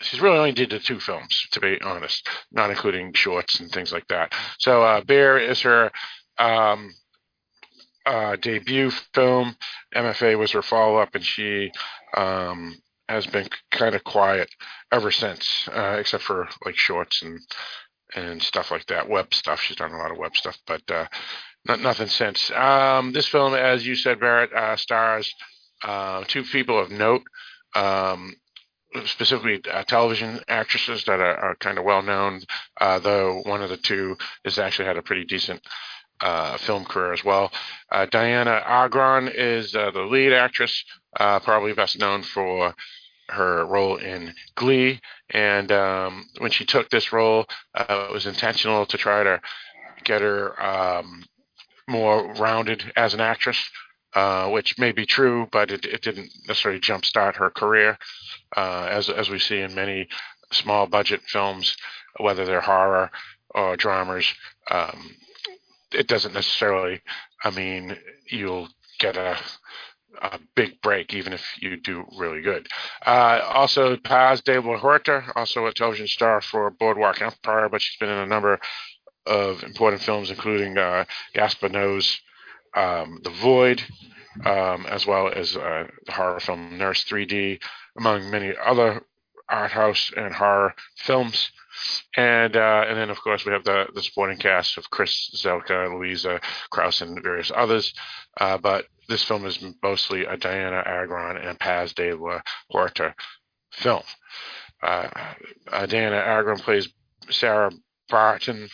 she's 0.00 0.20
really 0.20 0.38
only 0.38 0.52
did 0.52 0.70
the 0.70 0.78
two 0.78 1.00
films, 1.00 1.46
to 1.52 1.60
be 1.60 1.80
honest, 1.82 2.28
not 2.52 2.70
including 2.70 3.12
shorts 3.14 3.60
and 3.60 3.70
things 3.70 3.92
like 3.92 4.06
that. 4.08 4.32
So 4.58 4.82
uh, 4.82 5.00
Bare 5.02 5.38
is 5.38 5.60
her 5.62 5.90
um, 6.38 6.94
uh, 8.06 8.36
debut 8.36 8.90
film. 9.14 9.56
MFA 9.94 10.38
was 10.38 10.52
her 10.52 10.62
follow 10.62 10.96
up, 10.96 11.14
and 11.14 11.24
she 11.24 11.70
um, 12.16 12.76
has 13.08 13.26
been 13.26 13.48
kind 13.70 13.94
of 13.94 14.04
quiet 14.04 14.50
ever 14.92 15.10
since, 15.10 15.68
uh, 15.72 15.96
except 15.98 16.22
for 16.22 16.48
like 16.64 16.76
shorts 16.76 17.22
and 17.22 17.40
and 18.14 18.42
stuff 18.42 18.70
like 18.70 18.86
that, 18.86 19.08
web 19.08 19.34
stuff. 19.34 19.60
She's 19.60 19.76
done 19.76 19.92
a 19.92 19.98
lot 19.98 20.12
of 20.12 20.18
web 20.18 20.36
stuff, 20.36 20.56
but 20.66 20.88
uh, 20.90 21.06
not 21.66 21.80
nothing 21.80 22.06
since. 22.06 22.50
Um, 22.52 23.12
this 23.12 23.26
film, 23.26 23.54
as 23.54 23.86
you 23.86 23.96
said, 23.96 24.20
Barrett, 24.20 24.52
uh, 24.52 24.76
stars 24.76 25.32
uh, 25.82 26.24
two 26.28 26.44
people 26.44 26.78
of 26.78 26.90
note. 26.90 27.22
Um, 27.74 28.34
specifically 29.06 29.60
uh, 29.72 29.82
television 29.82 30.40
actresses 30.46 31.04
that 31.04 31.18
are, 31.18 31.36
are 31.36 31.54
kind 31.56 31.78
of 31.78 31.84
well 31.84 32.02
known, 32.02 32.40
uh, 32.80 32.98
though 33.00 33.42
one 33.44 33.62
of 33.62 33.70
the 33.70 33.76
two 33.76 34.16
has 34.44 34.58
actually 34.58 34.86
had 34.86 34.96
a 34.96 35.02
pretty 35.02 35.24
decent 35.24 35.60
uh, 36.20 36.56
film 36.58 36.84
career 36.84 37.12
as 37.12 37.24
well. 37.24 37.50
Uh, 37.90 38.06
Dianna 38.06 38.62
Agron 38.64 39.28
is 39.28 39.74
uh, 39.74 39.90
the 39.90 40.02
lead 40.02 40.32
actress, 40.32 40.84
uh, 41.18 41.40
probably 41.40 41.72
best 41.72 41.98
known 41.98 42.22
for 42.22 42.74
her 43.28 43.64
role 43.66 43.96
in 43.96 44.34
Glee. 44.54 45.00
And 45.30 45.72
um, 45.72 46.26
when 46.38 46.50
she 46.50 46.64
took 46.64 46.90
this 46.90 47.12
role, 47.12 47.46
uh, 47.74 48.06
it 48.08 48.12
was 48.12 48.26
intentional 48.26 48.86
to 48.86 48.96
try 48.98 49.22
to 49.22 49.40
get 50.04 50.20
her 50.20 50.62
um, 50.62 51.24
more 51.88 52.32
rounded 52.34 52.92
as 52.96 53.14
an 53.14 53.20
actress. 53.20 53.58
Uh, 54.14 54.48
which 54.50 54.78
may 54.78 54.92
be 54.92 55.04
true, 55.04 55.48
but 55.50 55.72
it, 55.72 55.84
it 55.84 56.00
didn't 56.00 56.30
necessarily 56.46 56.80
jumpstart 56.80 57.34
her 57.34 57.50
career, 57.50 57.98
uh, 58.56 58.86
as 58.88 59.08
as 59.08 59.28
we 59.28 59.40
see 59.40 59.58
in 59.58 59.74
many 59.74 60.06
small 60.52 60.86
budget 60.86 61.20
films, 61.26 61.76
whether 62.20 62.44
they're 62.44 62.60
horror 62.60 63.10
or 63.56 63.76
dramas, 63.76 64.24
um, 64.70 65.16
it 65.94 66.08
doesn't 66.08 66.34
necessarily. 66.34 67.00
I 67.42 67.50
mean, 67.50 67.96
you'll 68.30 68.68
get 68.98 69.16
a 69.16 69.38
a 70.22 70.38
big 70.54 70.80
break, 70.80 71.12
even 71.12 71.32
if 71.32 71.44
you 71.60 71.76
do 71.76 72.04
really 72.16 72.40
good. 72.40 72.68
Uh, 73.04 73.40
also, 73.48 73.96
Paz 73.96 74.40
de 74.42 74.60
la 74.60 74.78
Huerta, 74.78 75.32
also 75.34 75.66
a 75.66 75.72
television 75.72 76.06
star 76.06 76.40
for 76.40 76.70
Boardwalk 76.70 77.20
Empire, 77.20 77.68
but 77.68 77.82
she's 77.82 77.98
been 77.98 78.08
in 78.08 78.18
a 78.18 78.26
number 78.26 78.60
of 79.26 79.62
important 79.62 80.02
films, 80.02 80.30
including 80.30 80.78
uh, 80.78 81.04
Gaspar 81.34 81.68
Noé's 81.68 82.20
um, 82.74 83.20
The 83.22 83.30
Void, 83.30 83.82
um, 84.44 84.86
as 84.86 85.06
well 85.06 85.28
as 85.28 85.56
uh, 85.56 85.86
the 86.06 86.12
horror 86.12 86.40
film 86.40 86.76
Nurse 86.76 87.04
3D, 87.04 87.60
among 87.98 88.30
many 88.30 88.52
other 88.56 89.02
art 89.48 89.72
house 89.72 90.12
and 90.16 90.34
horror 90.34 90.74
films. 90.96 91.50
And 92.16 92.56
uh, 92.56 92.84
and 92.88 92.96
then 92.96 93.10
of 93.10 93.20
course 93.20 93.44
we 93.44 93.52
have 93.52 93.64
the 93.64 93.86
the 93.94 94.02
supporting 94.02 94.38
cast 94.38 94.78
of 94.78 94.90
Chris 94.90 95.30
Zylka, 95.34 95.92
Louisa 95.92 96.40
Krause, 96.70 97.02
and 97.02 97.22
various 97.22 97.50
others. 97.54 97.92
Uh, 98.38 98.58
but 98.58 98.86
this 99.08 99.24
film 99.24 99.44
is 99.44 99.62
mostly 99.82 100.24
a 100.24 100.36
Dianna 100.36 100.86
Agron 100.86 101.36
and 101.36 101.58
Paz 101.58 101.92
de 101.94 102.12
la 102.12 102.40
Huerta 102.72 103.14
film. 103.72 104.02
Uh, 104.82 105.08
uh 105.72 105.86
Dianna 105.86 106.20
Agron 106.20 106.58
plays 106.58 106.88
Sarah 107.30 107.70
Barton, 108.08 108.68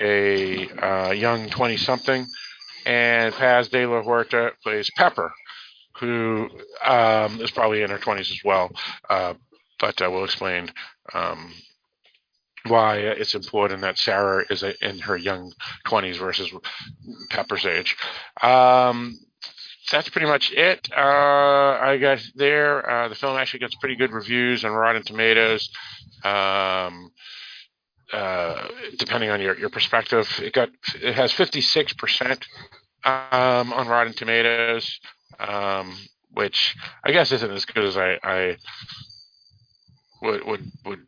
a 0.00 0.68
uh, 0.70 1.10
young 1.10 1.48
20 1.48 1.76
something, 1.76 2.26
and 2.86 3.34
Paz 3.34 3.68
de 3.68 3.86
la 3.86 4.02
Huerta 4.02 4.52
plays 4.62 4.90
Pepper, 4.96 5.32
who 5.98 6.48
um, 6.84 7.40
is 7.40 7.50
probably 7.50 7.82
in 7.82 7.90
her 7.90 7.98
20s 7.98 8.30
as 8.30 8.40
well. 8.44 8.70
Uh, 9.08 9.34
but 9.80 10.00
we'll 10.00 10.24
explain 10.24 10.70
um, 11.12 11.52
why 12.66 12.96
it's 12.96 13.34
important 13.34 13.82
that 13.82 13.98
Sarah 13.98 14.44
is 14.48 14.62
in 14.62 14.98
her 15.00 15.16
young 15.16 15.52
20s 15.86 16.18
versus 16.18 16.50
Pepper's 17.30 17.66
age. 17.66 17.96
Um, 18.42 19.18
that's 19.90 20.08
pretty 20.08 20.26
much 20.26 20.50
it. 20.52 20.88
Uh, 20.96 21.78
I 21.80 21.98
guess 22.00 22.30
there. 22.34 22.88
Uh, 22.88 23.08
the 23.08 23.14
film 23.14 23.36
actually 23.36 23.60
gets 23.60 23.74
pretty 23.76 23.96
good 23.96 24.12
reviews 24.12 24.64
on 24.64 24.72
Rotten 24.72 25.02
Tomatoes. 25.02 25.68
Um, 26.24 27.10
uh, 28.12 28.68
depending 28.98 29.30
on 29.30 29.40
your, 29.40 29.58
your 29.58 29.70
perspective, 29.70 30.28
it 30.42 30.52
got 30.52 30.70
it 31.02 31.14
has 31.14 31.32
56 31.32 31.92
percent 31.94 32.46
um, 33.04 33.72
on 33.72 33.88
Rotten 33.88 34.14
Tomatoes, 34.14 35.00
um, 35.38 35.96
which 36.30 36.76
I 37.04 37.12
guess 37.12 37.32
isn't 37.32 37.50
as 37.50 37.64
good 37.66 37.84
as 37.84 37.96
I, 37.96 38.18
I 38.22 38.56
would 40.22 40.46
would 40.46 40.70
would 40.86 41.00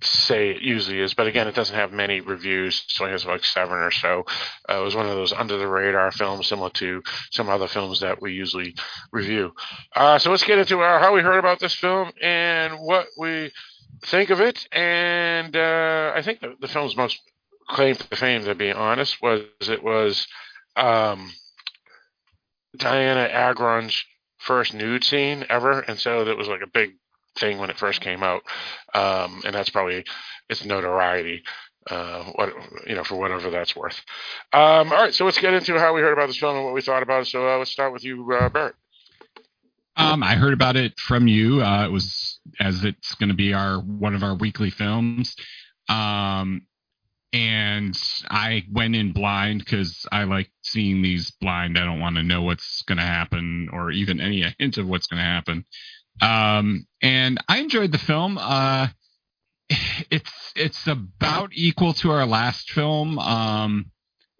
say 0.00 0.50
it 0.50 0.62
usually 0.62 1.00
is, 1.00 1.14
but 1.14 1.26
again, 1.26 1.48
it 1.48 1.54
doesn't 1.54 1.74
have 1.74 1.92
many 1.92 2.20
reviews. 2.20 2.84
So 2.88 3.04
it 3.04 3.10
has 3.10 3.24
like 3.24 3.44
seven 3.44 3.78
or 3.78 3.90
so. 3.90 4.24
Uh, 4.68 4.80
it 4.80 4.84
was 4.84 4.94
one 4.94 5.06
of 5.06 5.16
those 5.16 5.32
under 5.32 5.56
the 5.56 5.66
radar 5.66 6.12
films, 6.12 6.46
similar 6.46 6.70
to 6.70 7.02
some 7.30 7.48
other 7.48 7.66
films 7.66 8.00
that 8.00 8.22
we 8.22 8.32
usually 8.32 8.74
review. 9.12 9.52
Uh, 9.94 10.18
so 10.18 10.30
let's 10.30 10.44
get 10.44 10.58
into 10.58 10.80
our, 10.80 10.98
how 10.98 11.14
we 11.14 11.22
heard 11.22 11.38
about 11.38 11.58
this 11.58 11.74
film 11.74 12.12
and 12.22 12.74
what 12.74 13.06
we 13.18 13.50
think 14.06 14.30
of 14.30 14.40
it. 14.40 14.68
And 14.72 15.56
uh, 15.56 16.12
I 16.14 16.22
think 16.22 16.40
the, 16.40 16.54
the, 16.60 16.68
film's 16.68 16.96
most 16.96 17.20
claim 17.68 17.96
to 17.96 18.16
fame, 18.16 18.44
to 18.44 18.54
be 18.54 18.72
honest, 18.72 19.20
was 19.20 19.42
it 19.62 19.82
was 19.82 20.26
um, 20.76 21.32
Dianna 22.76 23.30
Agron's 23.30 24.04
first 24.38 24.74
nude 24.74 25.04
scene 25.04 25.44
ever, 25.48 25.80
and 25.80 25.98
so 25.98 26.24
that 26.24 26.36
was 26.36 26.48
like 26.48 26.62
a 26.62 26.68
big 26.68 26.92
thing 27.38 27.58
when 27.58 27.70
it 27.70 27.78
first 27.78 28.00
came 28.00 28.22
out, 28.22 28.42
um, 28.94 29.42
and 29.44 29.54
that's 29.54 29.70
probably 29.70 30.04
its 30.48 30.64
notoriety. 30.64 31.42
Uh, 31.88 32.24
what 32.34 32.52
you 32.86 32.94
know, 32.94 33.04
for 33.04 33.16
whatever 33.16 33.48
that's 33.48 33.74
worth. 33.74 33.98
Um, 34.52 34.92
all 34.92 35.04
right, 35.04 35.14
so 35.14 35.24
let's 35.24 35.38
get 35.38 35.54
into 35.54 35.78
how 35.78 35.94
we 35.94 36.02
heard 36.02 36.12
about 36.12 36.26
this 36.26 36.36
film 36.36 36.56
and 36.56 36.64
what 36.66 36.74
we 36.74 36.82
thought 36.82 37.02
about 37.02 37.22
it. 37.22 37.28
So 37.28 37.48
uh, 37.48 37.56
let's 37.56 37.70
start 37.70 37.94
with 37.94 38.04
you, 38.04 38.30
uh. 38.30 38.70
Um, 39.96 40.22
I 40.22 40.36
heard 40.36 40.52
about 40.52 40.76
it 40.76 40.98
from 40.98 41.26
you. 41.26 41.62
Uh, 41.62 41.86
it 41.86 41.90
was 41.90 42.38
as 42.60 42.84
it's 42.84 43.14
going 43.14 43.30
to 43.30 43.34
be 43.34 43.52
our 43.52 43.78
one 43.80 44.14
of 44.14 44.22
our 44.22 44.34
weekly 44.34 44.70
films, 44.70 45.34
um, 45.88 46.66
and 47.32 47.98
I 48.30 48.64
went 48.70 48.94
in 48.94 49.12
blind 49.12 49.60
because 49.60 50.06
I 50.12 50.24
like 50.24 50.50
seeing 50.62 51.02
these 51.02 51.32
blind. 51.40 51.78
I 51.78 51.84
don't 51.84 52.00
want 52.00 52.16
to 52.16 52.22
know 52.22 52.42
what's 52.42 52.82
going 52.82 52.98
to 52.98 53.04
happen 53.04 53.70
or 53.72 53.90
even 53.90 54.20
any 54.20 54.44
hint 54.58 54.78
of 54.78 54.86
what's 54.86 55.06
going 55.08 55.18
to 55.18 55.24
happen. 55.24 55.64
Um, 56.20 56.86
and 57.02 57.38
I 57.48 57.58
enjoyed 57.58 57.92
the 57.92 57.98
film. 57.98 58.38
Uh, 58.38 58.88
it's 60.10 60.52
it's 60.56 60.86
about 60.86 61.50
equal 61.52 61.92
to 61.94 62.10
our 62.10 62.26
last 62.26 62.70
film. 62.70 63.18
Um, 63.18 63.90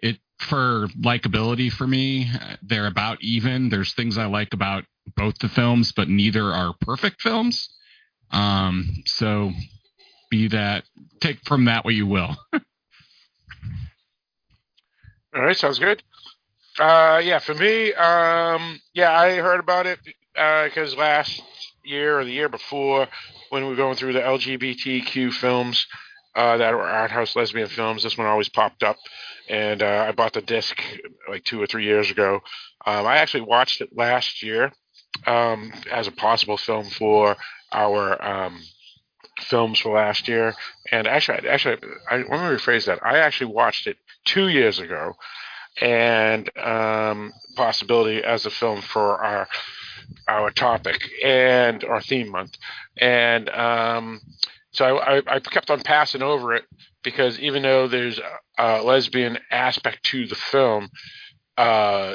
it 0.01 0.19
for 0.38 0.88
likability 1.01 1.71
for 1.71 1.87
me, 1.87 2.31
they're 2.62 2.87
about 2.87 3.19
even. 3.23 3.69
There's 3.69 3.93
things 3.95 4.19
I 4.19 4.27
like 4.27 4.55
about 4.55 4.85
both 5.17 5.38
the 5.38 5.49
films, 5.49 5.93
but 5.93 6.09
neither 6.09 6.53
are 6.53 6.75
perfect 6.81 7.23
films. 7.23 7.69
Um, 8.31 9.03
so 9.07 9.53
be 10.31 10.49
that 10.49 10.85
take 11.21 11.38
from 11.45 11.67
that 11.67 11.85
what 11.85 11.95
you 11.95 12.07
will. 12.07 12.37
All 15.35 15.43
right, 15.43 15.57
sounds 15.57 15.79
good. 15.79 16.03
Uh, 16.79 17.21
yeah, 17.23 17.38
for 17.38 17.55
me, 17.55 17.93
um, 17.95 18.81
yeah, 18.95 19.12
I 19.12 19.37
heard 19.37 19.61
about 19.61 19.87
it 19.87 19.99
because 20.33 20.95
uh, 20.95 20.97
last 20.97 21.43
year 21.85 22.19
or 22.19 22.25
the 22.25 22.33
year 22.33 22.49
before 22.49 23.09
when 23.51 23.64
we 23.64 23.71
were 23.71 23.77
going 23.77 23.97
through 23.97 24.12
the 24.12 24.21
LGBTQ 24.21 25.33
films 25.33 25.87
uh, 26.35 26.57
that 26.59 26.73
were 26.75 26.83
art 26.83 27.11
house 27.11 27.35
lesbian 27.35 27.69
films. 27.69 28.03
This 28.03 28.17
one 28.17 28.27
always 28.27 28.49
popped 28.49 28.83
up, 28.83 28.97
and 29.49 29.83
uh, 29.83 30.07
I 30.09 30.12
bought 30.12 30.35
the 30.35 30.43
disc 30.43 30.81
like 31.29 31.45
two 31.45 31.61
or 31.61 31.67
three 31.67 31.85
years 31.85 32.11
ago. 32.11 32.41
Um, 32.87 33.07
I 33.07 33.19
actually 33.19 33.43
watched 33.43 33.81
it 33.81 33.91
last 33.97 34.43
year 34.43 34.73
um, 35.27 35.73
as 35.91 36.07
a 36.07 36.12
possible 36.12 36.57
film 36.57 36.85
for 36.85 37.37
our 37.73 38.23
um, 38.25 38.61
films 39.41 39.81
for 39.81 39.95
last 39.95 40.29
year. 40.29 40.55
And 40.91 41.07
actually, 41.07 41.49
actually, 41.49 41.79
I, 42.11 42.19
let 42.19 42.29
me 42.29 42.37
rephrase 42.37 42.87
that. 42.87 43.05
I 43.05 43.19
actually 43.19 43.53
watched 43.53 43.87
it 43.87 43.97
two 44.25 44.49
years 44.49 44.79
ago, 44.79 45.14
and 45.81 46.51
um, 46.59 47.33
possibility 47.57 48.23
as 48.23 48.47
a 48.47 48.51
film 48.51 48.81
for 48.83 49.17
our 49.17 49.49
our 50.27 50.51
topic 50.51 51.01
and 51.25 51.85
our 51.85 52.01
theme 52.01 52.31
month, 52.31 52.57
and 52.97 53.49
um, 53.51 54.21
so 54.73 54.99
I, 54.99 55.23
I, 55.27 55.40
kept 55.40 55.71
on 55.71 55.81
passing 55.81 56.23
over 56.23 56.55
it 56.55 56.64
because 57.03 57.38
even 57.40 57.62
though 57.62 57.88
there's 57.88 58.21
a, 58.59 58.83
lesbian 58.83 59.38
aspect 59.51 60.05
to 60.05 60.27
the 60.27 60.35
film, 60.35 60.90
uh, 61.57 62.14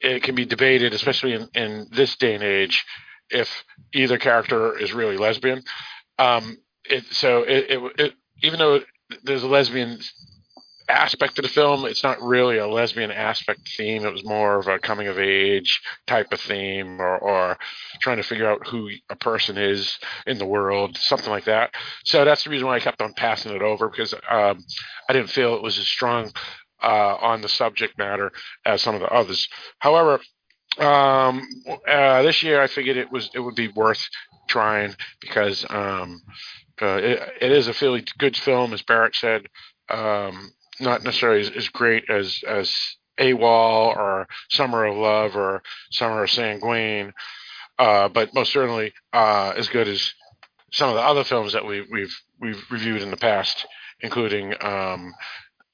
it 0.00 0.22
can 0.22 0.34
be 0.34 0.44
debated, 0.44 0.94
especially 0.94 1.34
in, 1.34 1.48
in 1.54 1.88
this 1.90 2.16
day 2.16 2.34
and 2.34 2.44
age, 2.44 2.84
if 3.28 3.64
either 3.92 4.18
character 4.18 4.78
is 4.78 4.92
really 4.92 5.16
lesbian. 5.16 5.62
Um, 6.18 6.58
it, 6.84 7.04
so 7.10 7.42
it, 7.42 7.66
it, 7.98 8.14
even 8.42 8.58
though 8.58 8.80
there's 9.22 9.42
a 9.42 9.48
lesbian 9.48 9.98
aspect 10.90 11.38
of 11.38 11.42
the 11.44 11.48
film. 11.48 11.84
It's 11.84 12.02
not 12.02 12.22
really 12.22 12.58
a 12.58 12.66
lesbian 12.66 13.10
aspect 13.10 13.68
theme. 13.76 14.04
It 14.04 14.12
was 14.12 14.24
more 14.24 14.58
of 14.58 14.68
a 14.68 14.78
coming 14.78 15.08
of 15.08 15.18
age 15.18 15.80
type 16.06 16.32
of 16.32 16.40
theme 16.40 17.00
or, 17.00 17.18
or 17.18 17.58
trying 18.00 18.18
to 18.18 18.22
figure 18.22 18.50
out 18.50 18.66
who 18.66 18.90
a 19.08 19.16
person 19.16 19.56
is 19.58 19.98
in 20.26 20.38
the 20.38 20.46
world, 20.46 20.96
something 20.96 21.30
like 21.30 21.44
that. 21.44 21.74
So 22.04 22.24
that's 22.24 22.44
the 22.44 22.50
reason 22.50 22.66
why 22.66 22.76
I 22.76 22.80
kept 22.80 23.02
on 23.02 23.14
passing 23.14 23.54
it 23.54 23.62
over 23.62 23.88
because 23.88 24.14
um, 24.14 24.64
I 25.08 25.12
didn't 25.12 25.30
feel 25.30 25.54
it 25.54 25.62
was 25.62 25.78
as 25.78 25.86
strong 25.86 26.30
uh, 26.82 27.16
on 27.20 27.40
the 27.40 27.48
subject 27.48 27.98
matter 27.98 28.32
as 28.64 28.82
some 28.82 28.94
of 28.94 29.00
the 29.00 29.08
others. 29.08 29.48
However, 29.78 30.20
um, 30.78 31.46
uh, 31.88 32.22
this 32.22 32.42
year 32.42 32.60
I 32.62 32.66
figured 32.66 32.96
it 32.96 33.10
was 33.10 33.30
it 33.34 33.40
would 33.40 33.56
be 33.56 33.68
worth 33.68 34.02
trying 34.48 34.94
because 35.20 35.66
um, 35.68 36.22
uh, 36.80 36.96
it, 36.96 37.20
it 37.40 37.52
is 37.52 37.68
a 37.68 37.74
fairly 37.74 38.04
good 38.18 38.36
film, 38.36 38.72
as 38.72 38.82
Barrett 38.82 39.14
said. 39.14 39.46
Um, 39.88 40.50
not 40.80 41.04
necessarily 41.04 41.40
as, 41.40 41.50
as 41.50 41.68
great 41.68 42.08
as 42.10 42.42
as 42.46 42.96
AWOL 43.18 43.96
or 43.96 44.28
Summer 44.48 44.86
of 44.86 44.96
Love 44.96 45.36
or 45.36 45.62
Summer 45.90 46.24
of 46.24 46.30
Sangaile, 46.30 47.12
uh, 47.78 48.08
but 48.08 48.34
most 48.34 48.52
certainly 48.52 48.92
uh, 49.12 49.52
as 49.56 49.68
good 49.68 49.88
as 49.88 50.14
some 50.72 50.88
of 50.88 50.94
the 50.94 51.02
other 51.02 51.24
films 51.24 51.52
that 51.52 51.66
we, 51.66 51.86
we've 51.90 52.16
we've 52.40 52.62
reviewed 52.70 53.02
in 53.02 53.10
the 53.10 53.16
past, 53.16 53.66
including 54.00 54.54
um, 54.62 55.12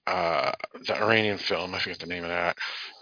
uh, 0.06 0.52
the 0.86 0.96
Iranian 0.96 1.38
film. 1.38 1.74
I 1.74 1.78
forget 1.78 1.98
the 1.98 2.06
name 2.06 2.24
of 2.24 2.30
that, 2.30 2.56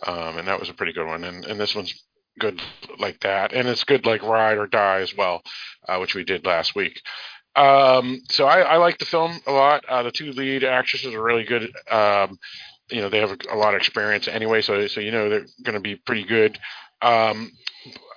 um, 0.07 0.39
and 0.39 0.49
that 0.49 0.61
was 0.61 0.69
a 0.69 0.75
pretty 0.75 0.93
good 0.93 1.07
one. 1.07 1.25
And 1.25 1.45
and 1.47 1.59
this 1.59 1.75
one's 1.75 1.95
good 2.39 2.61
like 2.99 3.21
that, 3.21 3.53
and 3.53 3.69
it's 3.69 3.85
good 3.85 4.07
like 4.07 4.23
Ride 4.23 4.59
or 4.59 4.67
Die 4.67 5.01
as 5.01 5.17
well, 5.17 5.43
uh, 5.89 5.99
which 5.99 6.15
we 6.15 6.25
did 6.25 6.47
last 6.47 6.75
week. 6.75 7.01
Um, 7.57 8.21
so 8.31 8.47
I, 8.47 8.61
I, 8.61 8.77
like 8.79 8.99
the 8.99 9.05
film 9.05 9.41
a 9.47 9.53
lot. 9.53 9.85
Uh, 9.89 10.03
the 10.03 10.11
two 10.11 10.33
lead 10.33 10.65
actresses 10.65 11.15
are 11.15 11.23
really 11.23 11.45
good. 11.45 11.73
Um, 11.91 12.39
you 12.91 13.01
know, 13.01 13.09
they 13.09 13.21
have 13.21 13.31
a, 13.31 13.39
a, 13.53 13.57
lot 13.57 13.75
of 13.75 13.79
experience 13.79 14.27
anyway, 14.27 14.61
so 14.61 14.87
so 14.89 15.01
you 15.01 15.13
know 15.13 15.29
they're 15.29 15.47
going 15.63 15.75
to 15.75 15.81
be 15.81 15.97
pretty 15.97 16.25
good. 16.25 16.59
Um, 17.01 17.53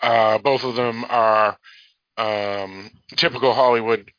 uh, 0.02 0.40
both 0.40 0.64
of 0.64 0.76
them 0.76 1.06
are 1.08 1.58
um, 2.18 2.90
typical 3.16 3.54
Hollywood 3.54 4.12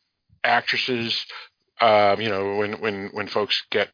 actresses. 0.45 1.27
Um, 1.81 2.21
you 2.21 2.29
know, 2.29 2.57
when 2.57 2.81
when 2.81 3.09
when 3.13 3.29
folks 3.29 3.65
get 3.71 3.89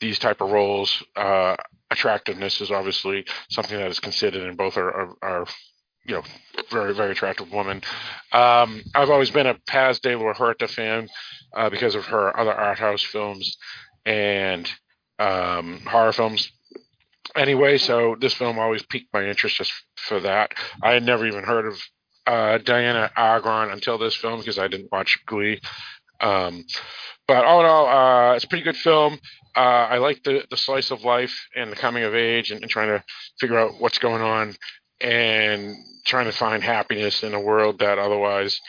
these 0.00 0.18
type 0.18 0.40
of 0.40 0.50
roles, 0.50 1.02
uh, 1.16 1.56
attractiveness 1.90 2.60
is 2.60 2.70
obviously 2.70 3.26
something 3.50 3.76
that 3.76 3.90
is 3.90 4.00
considered, 4.00 4.46
and 4.46 4.56
both 4.56 4.76
are, 4.76 4.90
are, 4.90 5.16
are 5.22 5.46
you 6.10 6.16
know, 6.16 6.22
very 6.70 6.92
very 6.92 7.12
attractive 7.12 7.52
woman. 7.52 7.82
Um, 8.32 8.82
I've 8.94 9.10
always 9.10 9.30
been 9.30 9.46
a 9.46 9.54
Paz 9.66 10.00
de 10.00 10.16
la 10.16 10.34
Huerta 10.34 10.68
fan 10.68 11.08
uh, 11.56 11.70
because 11.70 11.94
of 11.94 12.04
her 12.06 12.38
other 12.38 12.52
art 12.52 12.78
house 12.78 13.02
films 13.02 13.56
and 14.04 14.68
um, 15.20 15.80
horror 15.86 16.12
films. 16.12 16.50
Anyway, 17.36 17.78
so 17.78 18.16
this 18.20 18.34
film 18.34 18.58
always 18.58 18.82
piqued 18.82 19.14
my 19.14 19.24
interest 19.24 19.56
just 19.56 19.72
for 19.96 20.18
that. 20.18 20.52
I 20.82 20.92
had 20.94 21.04
never 21.04 21.24
even 21.26 21.44
heard 21.44 21.66
of 21.66 21.80
uh, 22.26 22.58
Dianna 22.58 23.10
Agron 23.16 23.70
until 23.70 23.96
this 23.96 24.16
film 24.16 24.40
because 24.40 24.58
I 24.58 24.66
didn't 24.66 24.90
watch 24.90 25.16
Glee. 25.26 25.60
Um, 26.20 26.64
but 27.28 27.44
all 27.44 27.60
in 27.60 27.66
all, 27.66 27.86
uh, 27.86 28.34
it's 28.34 28.44
a 28.44 28.48
pretty 28.48 28.64
good 28.64 28.76
film. 28.76 29.20
Uh, 29.56 29.60
I 29.60 29.98
like 29.98 30.22
the, 30.24 30.44
the 30.50 30.56
slice 30.56 30.90
of 30.90 31.04
life 31.04 31.46
and 31.54 31.70
the 31.70 31.76
coming 31.76 32.02
of 32.02 32.14
age 32.14 32.50
and, 32.50 32.62
and, 32.62 32.70
trying 32.70 32.88
to 32.88 33.02
figure 33.40 33.58
out 33.58 33.80
what's 33.80 33.98
going 33.98 34.22
on 34.22 34.54
and 35.00 35.76
trying 36.04 36.26
to 36.26 36.32
find 36.32 36.62
happiness 36.62 37.22
in 37.22 37.34
a 37.34 37.40
world 37.40 37.78
that 37.80 37.98
otherwise 37.98 38.60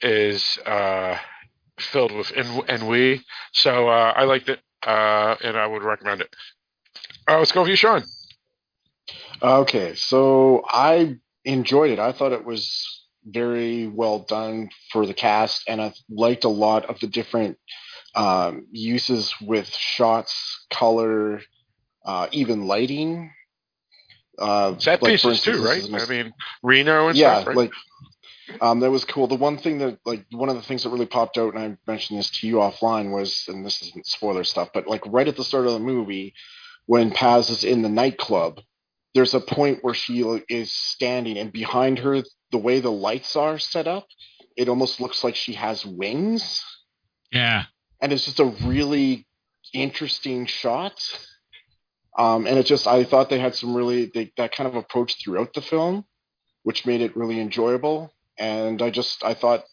is 0.00 0.58
uh, 0.66 1.16
filled 1.78 2.12
with 2.12 2.32
ennui. 2.32 3.22
So 3.52 3.88
uh, 3.88 4.12
I 4.16 4.24
liked 4.24 4.48
it 4.48 4.60
uh, 4.86 5.36
and 5.42 5.56
I 5.56 5.66
would 5.66 5.82
recommend 5.82 6.20
it. 6.20 6.34
Uh, 7.28 7.38
let's 7.38 7.52
go 7.52 7.62
with 7.62 7.70
you, 7.70 7.76
Sean. 7.76 8.04
Okay, 9.42 9.94
so 9.94 10.62
I 10.66 11.18
enjoyed 11.44 11.90
it. 11.90 11.98
I 11.98 12.12
thought 12.12 12.32
it 12.32 12.44
was 12.44 13.04
very 13.24 13.86
well 13.88 14.20
done 14.20 14.70
for 14.92 15.04
the 15.06 15.14
cast, 15.14 15.64
and 15.68 15.82
I 15.82 15.92
liked 16.08 16.44
a 16.44 16.48
lot 16.48 16.86
of 16.86 17.00
the 17.00 17.06
different 17.06 17.58
um, 18.14 18.66
uses 18.70 19.34
with 19.40 19.68
shots, 19.68 20.66
color, 20.70 21.40
uh, 22.04 22.28
even 22.32 22.66
lighting. 22.66 23.32
Uh, 24.38 24.78
Set 24.78 25.02
like 25.02 25.12
pieces 25.12 25.46
instance, 25.46 25.56
too, 25.56 25.64
right? 25.64 26.02
I 26.02 26.06
mean, 26.06 26.32
Reno 26.62 27.08
and 27.08 27.16
yeah, 27.16 27.36
stuff, 27.36 27.48
right? 27.48 27.56
like 27.56 27.72
um, 28.60 28.80
that 28.80 28.90
was 28.90 29.04
cool. 29.04 29.26
The 29.26 29.34
one 29.34 29.58
thing 29.58 29.78
that, 29.78 29.98
like, 30.04 30.24
one 30.30 30.48
of 30.48 30.56
the 30.56 30.62
things 30.62 30.84
that 30.84 30.90
really 30.90 31.06
popped 31.06 31.36
out, 31.36 31.54
and 31.54 31.62
I 31.62 31.90
mentioned 31.90 32.18
this 32.18 32.30
to 32.40 32.46
you 32.46 32.56
offline, 32.56 33.10
was, 33.10 33.44
and 33.48 33.64
this 33.64 33.82
isn't 33.82 34.06
spoiler 34.06 34.44
stuff, 34.44 34.70
but 34.72 34.86
like 34.86 35.02
right 35.06 35.26
at 35.26 35.36
the 35.36 35.44
start 35.44 35.66
of 35.66 35.72
the 35.72 35.80
movie, 35.80 36.34
when 36.86 37.10
Paz 37.10 37.50
is 37.50 37.64
in 37.64 37.82
the 37.82 37.88
nightclub, 37.88 38.60
there's 39.14 39.34
a 39.34 39.40
point 39.40 39.78
where 39.82 39.94
she 39.94 40.20
is 40.48 40.70
standing, 40.72 41.38
and 41.38 41.52
behind 41.52 41.98
her, 42.00 42.22
the 42.52 42.58
way 42.58 42.80
the 42.80 42.92
lights 42.92 43.34
are 43.34 43.58
set 43.58 43.88
up, 43.88 44.06
it 44.56 44.68
almost 44.68 45.00
looks 45.00 45.24
like 45.24 45.34
she 45.34 45.54
has 45.54 45.84
wings. 45.84 46.62
Yeah. 47.32 47.64
And 48.00 48.12
it's 48.12 48.26
just 48.26 48.40
a 48.40 48.44
really 48.44 49.26
interesting 49.72 50.46
shot. 50.46 51.00
Um, 52.18 52.46
and 52.46 52.58
it 52.58 52.66
just, 52.66 52.86
I 52.86 53.04
thought 53.04 53.28
they 53.28 53.38
had 53.38 53.54
some 53.54 53.74
really, 53.74 54.06
they, 54.06 54.32
that 54.36 54.52
kind 54.52 54.68
of 54.68 54.74
approach 54.74 55.22
throughout 55.22 55.52
the 55.52 55.60
film, 55.60 56.04
which 56.62 56.86
made 56.86 57.02
it 57.02 57.16
really 57.16 57.40
enjoyable. 57.40 58.12
And 58.38 58.80
I 58.80 58.90
just, 58.90 59.22
I 59.24 59.34
thought, 59.34 59.64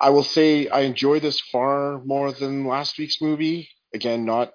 I 0.00 0.10
will 0.10 0.22
say 0.22 0.68
I 0.68 0.80
enjoy 0.80 1.20
this 1.20 1.40
far 1.40 2.02
more 2.04 2.32
than 2.32 2.66
last 2.66 2.98
week's 2.98 3.20
movie. 3.20 3.68
Again, 3.92 4.24
not 4.24 4.52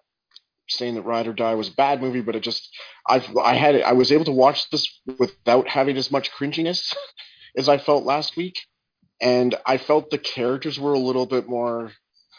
saying 0.68 0.96
that 0.96 1.04
Ride 1.04 1.28
or 1.28 1.34
Die 1.34 1.56
was 1.56 1.70
a 1.70 1.74
bad 1.76 2.02
movie, 2.02 2.22
but 2.22 2.36
it 2.36 2.42
just 2.42 2.70
I 3.08 3.24
I 3.42 3.56
had 3.56 3.82
I 3.82 3.94
was 3.94 4.12
able 4.12 4.26
to 4.26 4.32
watch 4.32 4.70
this 4.70 4.88
without 5.18 5.68
having 5.68 5.98
as 5.98 6.12
much 6.12 6.32
cringiness 6.32 6.94
as 7.58 7.70
I 7.70 7.78
felt 7.78 8.04
last 8.04 8.36
week, 8.36 8.60
and 9.22 9.56
I 9.65 9.78
felt 9.78 10.10
the 10.10 10.18
characters 10.18 10.80
were 10.80 10.94
a 10.94 11.00
little 11.00 11.26
bit 11.26 11.48
more, 11.48 11.94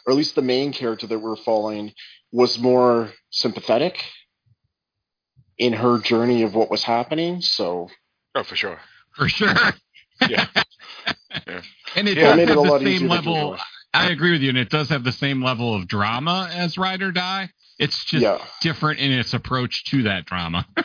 or 0.07 0.13
at 0.13 0.17
least 0.17 0.35
the 0.35 0.43
main 0.43 0.73
character 0.73 1.07
that 1.07 1.19
we're 1.19 1.37
following 1.37 1.93
was 2.33 2.59
more 2.59 3.13
sympathetic 3.31 4.05
in 5.61 5.75
her 5.75 5.99
journey 5.99 6.43
of 6.43 6.55
what 6.55 6.71
was 6.71 6.83
happening. 6.83 7.43
So, 7.43 7.91
oh, 8.35 8.43
for 8.43 8.57
sure, 8.57 8.81
for 9.13 9.29
sure, 9.29 9.53
yeah. 10.29 10.47
yeah. 11.47 11.61
And 11.97 12.09
it 12.09 12.17
yeah, 12.17 12.37
does 12.37 12.49
have 12.49 12.59
it 12.59 12.85
the 12.85 12.99
same 12.99 13.09
level. 13.09 13.59
I 13.93 14.11
agree 14.11 14.31
with 14.31 14.43
you, 14.43 14.51
and 14.51 14.59
it 14.59 14.71
does 14.71 14.91
have 14.91 15.03
the 15.03 15.11
same 15.11 15.43
level 15.43 15.75
of 15.75 15.89
drama 15.89 16.49
as 16.53 16.79
Ride 16.79 17.03
or 17.03 17.11
Die. 17.11 17.51
It's 17.81 18.05
just 18.05 18.23
yeah. 18.23 18.39
different 18.61 19.01
in 19.01 19.11
its 19.11 19.35
approach 19.35 19.85
to 19.87 20.05
that 20.05 20.25
drama. 20.25 20.69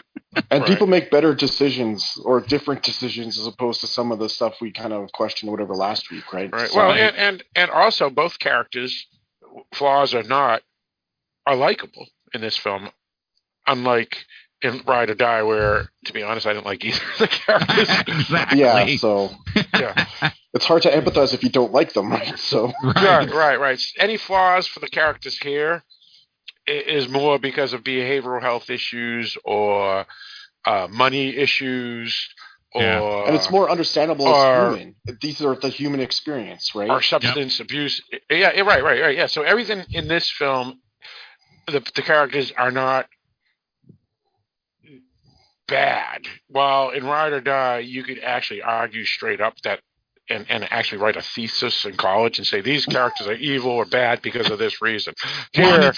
and 0.49 0.61
right. 0.61 0.65
people 0.65 0.87
make 0.87 1.11
better 1.11 1.35
decisions 1.35 2.17
or 2.23 2.41
different 2.41 2.81
decisions 2.81 3.37
as 3.37 3.45
opposed 3.45 3.81
to 3.81 3.87
some 3.87 4.11
of 4.11 4.17
the 4.17 4.29
stuff 4.29 4.55
we 4.61 4.71
kind 4.71 4.93
of 4.93 5.11
questioned 5.11 5.51
whatever 5.51 5.75
last 5.75 6.09
week, 6.09 6.33
right? 6.33 6.51
Right. 6.51 6.69
So 6.69 6.77
well, 6.77 6.91
I, 6.91 6.97
and, 6.97 7.15
and 7.15 7.43
and 7.55 7.69
also 7.69 8.09
both 8.09 8.39
characters, 8.39 9.05
flaws 9.75 10.15
or 10.15 10.23
not, 10.23 10.63
are 11.45 11.55
likable 11.55 12.07
in 12.33 12.41
this 12.41 12.57
film. 12.57 12.89
Unlike 13.67 14.25
in 14.61 14.81
Ride 14.87 15.09
or 15.09 15.15
Die, 15.15 15.43
where 15.43 15.89
to 16.05 16.13
be 16.13 16.23
honest, 16.23 16.47
I 16.47 16.53
didn't 16.53 16.65
like 16.65 16.83
either 16.83 16.97
of 17.13 17.19
the 17.19 17.27
characters. 17.27 17.89
exactly. 18.07 18.59
Yeah. 18.59 18.97
So 18.97 19.31
yeah, 19.73 20.31
it's 20.53 20.65
hard 20.65 20.83
to 20.83 20.91
empathize 20.91 21.33
if 21.33 21.43
you 21.43 21.49
don't 21.49 21.71
like 21.71 21.93
them, 21.93 22.11
right? 22.11 22.37
So 22.39 22.71
right, 22.83 23.31
right, 23.31 23.59
right. 23.59 23.81
Any 23.99 24.17
flaws 24.17 24.67
for 24.67 24.79
the 24.79 24.89
characters 24.89 25.37
here? 25.37 25.83
is 26.67 27.07
more 27.07 27.37
because 27.39 27.73
of 27.73 27.83
behavioral 27.83 28.41
health 28.41 28.69
issues 28.69 29.37
or 29.45 30.05
uh, 30.65 30.87
money 30.89 31.35
issues 31.35 32.29
or 32.73 32.81
yeah. 32.81 33.23
and 33.27 33.35
it's 33.35 33.49
more 33.49 33.69
understandable 33.69 34.27
or, 34.27 34.35
as 34.35 34.77
human. 34.77 34.95
These 35.21 35.41
are 35.41 35.55
the 35.55 35.69
human 35.69 36.01
experience, 36.01 36.75
right? 36.75 36.89
Or 36.89 37.01
substance 37.01 37.59
yep. 37.59 37.65
abuse. 37.65 38.01
Yeah, 38.29 38.49
right, 38.61 38.83
right, 38.83 39.01
right. 39.01 39.15
Yeah. 39.15 39.27
So 39.27 39.43
everything 39.43 39.85
in 39.91 40.07
this 40.07 40.29
film, 40.29 40.81
the, 41.67 41.79
the 41.95 42.01
characters 42.01 42.51
are 42.57 42.71
not 42.71 43.07
bad. 45.67 46.21
While 46.47 46.91
in 46.91 47.05
Ride 47.05 47.33
or 47.33 47.41
Die, 47.41 47.79
you 47.79 48.03
could 48.03 48.19
actually 48.19 48.61
argue 48.61 49.05
straight 49.05 49.41
up 49.41 49.59
that 49.63 49.81
and, 50.29 50.45
and 50.49 50.67
actually 50.71 50.99
write 50.99 51.17
a 51.17 51.21
thesis 51.21 51.85
in 51.85 51.95
college 51.95 52.39
and 52.39 52.47
say 52.47 52.61
these 52.61 52.85
characters 52.85 53.27
are 53.27 53.33
evil 53.33 53.71
or 53.71 53.85
bad 53.85 54.21
because 54.21 54.49
of 54.49 54.57
this 54.57 54.81
reason. 54.81 55.13
Here, 55.53 55.93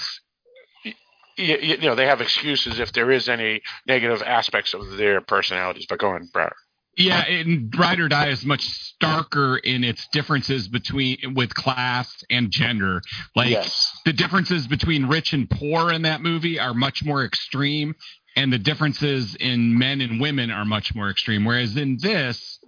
you, 1.38 1.56
you, 1.56 1.76
know 1.78 1.94
they 1.94 2.06
have 2.06 2.20
excuses 2.20 2.78
if 2.78 2.92
there 2.92 3.10
is 3.10 3.28
any 3.28 3.62
negative 3.86 4.22
aspects 4.22 4.74
of 4.74 4.96
their 4.96 5.20
personalities. 5.20 5.86
But 5.88 5.98
go 5.98 6.10
on, 6.10 6.28
Brad. 6.32 6.52
Yeah, 6.96 7.24
and 7.24 7.72
Ride 7.78 8.00
or 8.00 8.08
Die 8.08 8.28
is 8.28 8.44
much 8.44 8.66
starker 9.00 9.60
in 9.62 9.84
its 9.84 10.08
differences 10.08 10.66
between 10.66 11.34
with 11.34 11.54
class 11.54 12.24
and 12.28 12.50
gender. 12.50 13.02
Like 13.36 13.50
yes. 13.50 13.96
the 14.04 14.12
differences 14.12 14.66
between 14.66 15.06
rich 15.06 15.32
and 15.32 15.48
poor 15.48 15.92
in 15.92 16.02
that 16.02 16.22
movie 16.22 16.58
are 16.58 16.74
much 16.74 17.04
more 17.04 17.24
extreme, 17.24 17.94
and 18.36 18.52
the 18.52 18.58
differences 18.58 19.34
in 19.34 19.78
men 19.78 20.00
and 20.00 20.20
women 20.20 20.50
are 20.50 20.64
much 20.64 20.94
more 20.94 21.10
extreme. 21.10 21.44
Whereas 21.44 21.76
in 21.76 21.98
this, 22.00 22.58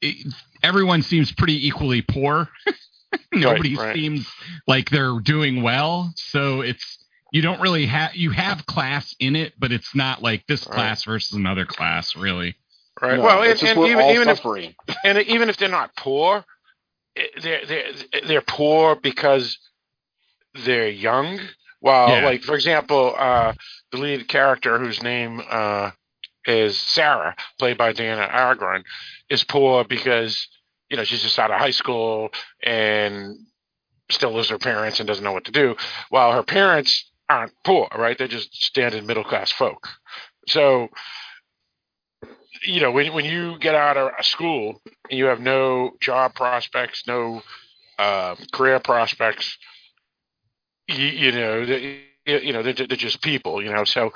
it, 0.00 0.32
everyone 0.62 1.02
seems 1.02 1.32
pretty 1.32 1.66
equally 1.66 2.02
poor. 2.02 2.48
Nobody 3.32 3.76
right, 3.76 3.86
right. 3.86 3.94
seems 3.94 4.28
like 4.66 4.90
they're 4.90 5.18
doing 5.20 5.62
well. 5.62 6.12
So 6.16 6.60
it's 6.60 6.98
you 7.32 7.42
don't 7.42 7.60
really 7.60 7.86
have 7.86 8.14
you 8.14 8.30
have 8.30 8.66
class 8.66 9.14
in 9.18 9.36
it, 9.36 9.54
but 9.58 9.72
it's 9.72 9.94
not 9.94 10.22
like 10.22 10.46
this 10.46 10.64
class 10.64 11.04
versus 11.04 11.32
another 11.32 11.64
class, 11.64 12.16
really. 12.16 12.56
Right. 13.00 13.16
No, 13.16 13.24
well, 13.24 13.42
and, 13.42 13.62
and 13.62 13.78
even, 13.78 14.06
even 14.06 14.28
if 14.28 14.44
and 15.04 15.18
even 15.18 15.48
if 15.48 15.56
they're 15.56 15.68
not 15.68 15.94
poor, 15.96 16.44
eh, 17.16 17.26
they're 17.42 17.66
they're 17.66 17.92
they're 18.26 18.40
poor 18.40 18.96
because 18.96 19.58
they're 20.64 20.88
young. 20.88 21.40
Well, 21.86 22.08
yeah. 22.08 22.24
like 22.24 22.42
for 22.42 22.56
example, 22.56 23.14
uh, 23.16 23.52
the 23.92 23.98
lead 23.98 24.26
character 24.26 24.76
whose 24.76 25.04
name 25.04 25.40
uh, 25.48 25.92
is 26.44 26.76
Sarah, 26.76 27.36
played 27.60 27.78
by 27.78 27.92
Dianna 27.92 28.28
Agron, 28.28 28.82
is 29.30 29.44
poor 29.44 29.84
because 29.84 30.48
you 30.90 30.96
know 30.96 31.04
she's 31.04 31.22
just 31.22 31.38
out 31.38 31.52
of 31.52 31.60
high 31.60 31.70
school 31.70 32.30
and 32.60 33.36
still 34.10 34.32
lives 34.32 34.50
with 34.50 34.60
her 34.60 34.72
parents 34.72 34.98
and 34.98 35.06
doesn't 35.06 35.22
know 35.22 35.32
what 35.32 35.44
to 35.44 35.52
do. 35.52 35.76
While 36.10 36.32
her 36.32 36.42
parents 36.42 37.08
aren't 37.28 37.52
poor, 37.62 37.86
right? 37.96 38.18
They're 38.18 38.26
just 38.26 38.52
standard 38.52 39.04
middle 39.06 39.22
class 39.22 39.52
folk. 39.52 39.86
So, 40.48 40.88
you 42.64 42.80
know, 42.80 42.90
when 42.90 43.12
when 43.12 43.26
you 43.26 43.60
get 43.60 43.76
out 43.76 43.96
of 43.96 44.10
school 44.26 44.82
and 45.08 45.16
you 45.16 45.26
have 45.26 45.38
no 45.38 45.92
job 46.00 46.34
prospects, 46.34 47.04
no 47.06 47.42
uh, 47.96 48.34
career 48.52 48.80
prospects, 48.80 49.56
you, 50.88 51.06
you 51.06 51.32
know, 51.32 51.64
they, 51.64 52.00
you 52.26 52.52
know, 52.52 52.62
they're, 52.62 52.74
they're, 52.74 52.96
just 52.96 53.22
people, 53.22 53.62
you 53.62 53.72
know. 53.72 53.84
So, 53.84 54.12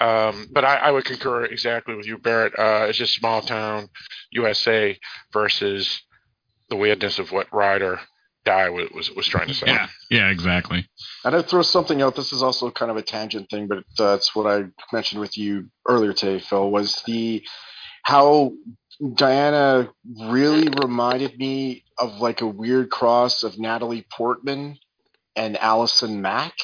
um, 0.00 0.48
but 0.52 0.64
I, 0.64 0.76
I, 0.76 0.90
would 0.90 1.04
concur 1.04 1.44
exactly 1.44 1.94
with 1.94 2.06
you, 2.06 2.18
Barrett. 2.18 2.58
Uh, 2.58 2.86
it's 2.88 2.98
just 2.98 3.14
small 3.14 3.40
town 3.40 3.88
USA 4.30 4.98
versus 5.32 6.02
the 6.68 6.76
weirdness 6.76 7.18
of 7.18 7.32
what 7.32 7.52
Rider 7.52 8.00
guy 8.44 8.70
was, 8.70 8.88
was, 8.90 9.10
was 9.10 9.26
trying 9.26 9.48
to 9.48 9.54
say. 9.54 9.66
Yeah, 9.66 9.88
yeah, 10.10 10.30
exactly. 10.30 10.86
And 11.24 11.34
I'd 11.34 11.46
throw 11.46 11.62
something 11.62 12.02
out. 12.02 12.14
This 12.14 12.32
is 12.32 12.42
also 12.42 12.70
kind 12.70 12.90
of 12.90 12.96
a 12.96 13.02
tangent 13.02 13.50
thing, 13.50 13.66
but 13.66 13.84
uh, 13.98 14.14
it's 14.14 14.34
what 14.34 14.46
I 14.46 14.66
mentioned 14.92 15.20
with 15.20 15.36
you 15.38 15.68
earlier 15.88 16.12
today, 16.12 16.40
Phil. 16.40 16.70
Was 16.70 17.02
the 17.06 17.42
how 18.02 18.52
Dianna 19.02 19.90
really 20.28 20.68
reminded 20.68 21.38
me 21.38 21.84
of 21.98 22.20
like 22.20 22.40
a 22.40 22.46
weird 22.46 22.90
cross 22.90 23.42
of 23.42 23.58
Natalie 23.58 24.06
Portman 24.12 24.78
and 25.36 25.56
Allison 25.58 26.22
Mack. 26.22 26.54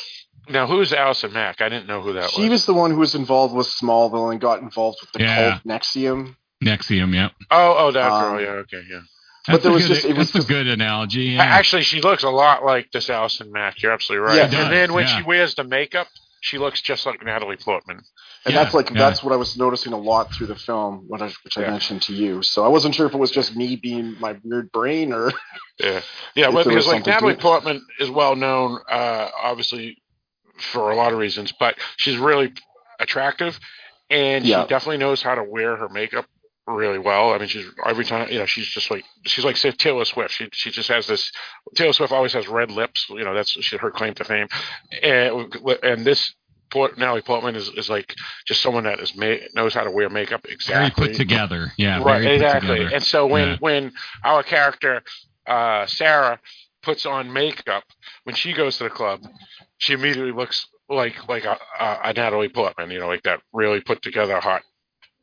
Now, 0.48 0.66
who's 0.66 0.92
Allison 0.92 1.32
Mack? 1.32 1.60
I 1.60 1.68
didn't 1.68 1.86
know 1.86 2.00
who 2.02 2.14
that 2.14 2.30
She 2.30 2.40
was. 2.40 2.46
She 2.46 2.48
was 2.50 2.66
the 2.66 2.74
one 2.74 2.90
who 2.90 2.96
was 2.98 3.14
involved 3.14 3.54
with 3.54 3.66
Smallville 3.68 4.32
and 4.32 4.40
got 4.40 4.60
involved 4.60 4.98
with 5.00 5.12
the 5.12 5.20
Yeah. 5.20 5.58
cult 5.62 5.64
NXIVM. 5.82 6.34
NXIVM, 6.64 7.14
yeah. 7.14 7.28
Oh, 7.50 7.74
oh, 7.78 7.92
that 7.92 8.10
Um, 8.10 8.22
girl. 8.36 8.40
Yeah, 8.40 8.48
okay, 8.62 8.82
yeah. 8.90 9.00
But 9.48 9.62
there 9.62 9.70
a 9.72 9.74
was 9.74 9.86
good, 9.86 9.94
just- 9.94 10.04
it 10.06 10.16
was 10.16 10.28
that's 10.28 10.34
a 10.34 10.38
just- 10.38 10.48
good 10.48 10.66
analogy. 10.68 11.20
Yeah. 11.22 11.42
Actually, 11.42 11.82
she 11.82 12.00
looks 12.00 12.22
a 12.22 12.30
lot 12.30 12.64
like 12.64 12.90
this 12.92 13.10
Allison 13.10 13.50
Mack. 13.52 13.82
You're 13.82 13.92
absolutely 13.92 14.26
right. 14.26 14.36
Yeah. 14.36 14.44
and 14.44 14.52
She 14.52 14.58
then 14.68 14.92
when 14.92 15.06
yeah. 15.06 15.16
she 15.18 15.22
wears 15.24 15.54
the 15.54 15.64
makeup, 15.64 16.08
she 16.42 16.58
looks 16.58 16.82
just 16.82 17.06
like 17.06 17.24
Natalie 17.24 17.56
Portman. 17.56 18.00
And 18.44 18.52
Yeah, 18.54 18.64
that's 18.64 18.74
like 18.74 18.90
yeah. 18.90 18.98
that's 18.98 19.22
what 19.22 19.32
I 19.32 19.36
was 19.36 19.56
noticing 19.56 19.92
a 19.92 19.96
lot 19.98 20.32
through 20.34 20.48
the 20.48 20.56
film, 20.56 21.04
what 21.06 21.22
I, 21.22 21.26
which 21.44 21.56
I 21.56 21.62
Yeah. 21.62 21.70
mentioned 21.70 22.02
to 22.02 22.12
you. 22.12 22.42
So 22.42 22.64
I 22.64 22.68
wasn't 22.68 22.94
sure 22.96 23.06
if 23.06 23.14
it 23.14 23.18
was 23.18 23.30
just 23.30 23.54
me 23.56 23.76
being 23.76 24.16
my 24.18 24.36
weird 24.42 24.70
brain 24.72 25.12
or 25.12 25.32
Yeah, 25.78 26.02
yeah. 26.34 26.48
If 26.48 26.54
Well, 26.54 26.64
because 26.64 26.86
like 26.88 27.06
Natalie. 27.06 27.36
Portman 27.36 27.80
is 28.00 28.10
well 28.10 28.34
known, 28.34 28.80
uh, 28.90 29.30
obviously, 29.40 30.02
for 30.58 30.90
a 30.90 30.96
lot 30.96 31.12
of 31.12 31.18
reasons, 31.18 31.52
but 31.58 31.76
she's 31.96 32.16
really 32.18 32.52
attractive, 32.98 33.58
and 34.10 34.44
Yeah. 34.44 34.62
she 34.62 34.68
definitely 34.68 34.98
knows 34.98 35.22
how 35.22 35.36
to 35.36 35.44
wear 35.44 35.76
her 35.76 35.88
makeup 35.88 36.26
really 36.66 36.98
well. 36.98 37.32
I 37.32 37.38
mean, 37.38 37.48
she's 37.48 37.66
every 37.86 38.04
time 38.04 38.28
you 38.30 38.38
know 38.38 38.46
she's 38.46 38.66
just 38.66 38.90
like 38.90 39.04
she's 39.26 39.44
like 39.44 39.56
say 39.56 39.70
Taylor 39.72 40.04
Swift. 40.04 40.34
She 40.34 40.48
she 40.52 40.70
just 40.70 40.88
has 40.88 41.06
this. 41.06 41.30
Taylor 41.74 41.92
Swift 41.92 42.12
always 42.12 42.32
has 42.34 42.48
red 42.48 42.70
lips. 42.70 43.06
You 43.10 43.24
know, 43.24 43.34
that's 43.34 43.50
she, 43.50 43.76
her 43.76 43.90
claim 43.90 44.14
to 44.14 44.24
fame, 44.24 44.48
and 45.02 45.54
and 45.82 46.04
this. 46.04 46.34
Port, 46.70 46.96
Natalie 46.96 47.20
Portman 47.20 47.54
is, 47.54 47.68
is 47.76 47.90
like 47.90 48.14
just 48.46 48.62
someone 48.62 48.84
that 48.84 48.98
is 48.98 49.14
ma- 49.14 49.34
knows 49.54 49.74
how 49.74 49.84
to 49.84 49.90
wear 49.90 50.08
makeup 50.08 50.40
Very 50.44 50.54
exactly 50.54 51.08
put 51.08 51.16
together. 51.18 51.70
Yeah. 51.76 52.02
right, 52.02 52.24
exactly. 52.24 52.86
And 52.94 53.02
so 53.02 53.26
when 53.26 53.48
Yeah. 53.48 53.56
when 53.60 53.92
our 54.24 54.42
character 54.42 55.02
uh, 55.46 55.84
Sarah 55.84 56.40
puts 56.82 57.04
on 57.04 57.30
makeup 57.30 57.84
when 58.24 58.34
she 58.34 58.54
goes 58.54 58.78
to 58.78 58.84
the 58.84 58.88
club, 58.88 59.20
she 59.76 59.92
immediately 59.92 60.32
looks 60.32 60.66
like 60.88 61.28
like 61.28 61.44
a, 61.44 61.58
a, 61.78 61.98
a 62.04 62.12
Natalie 62.14 62.48
Portman, 62.48 62.90
you 62.90 63.00
know, 63.00 63.06
like 63.06 63.24
that 63.24 63.40
really 63.52 63.82
put 63.82 64.00
together 64.00 64.40
hot. 64.40 64.62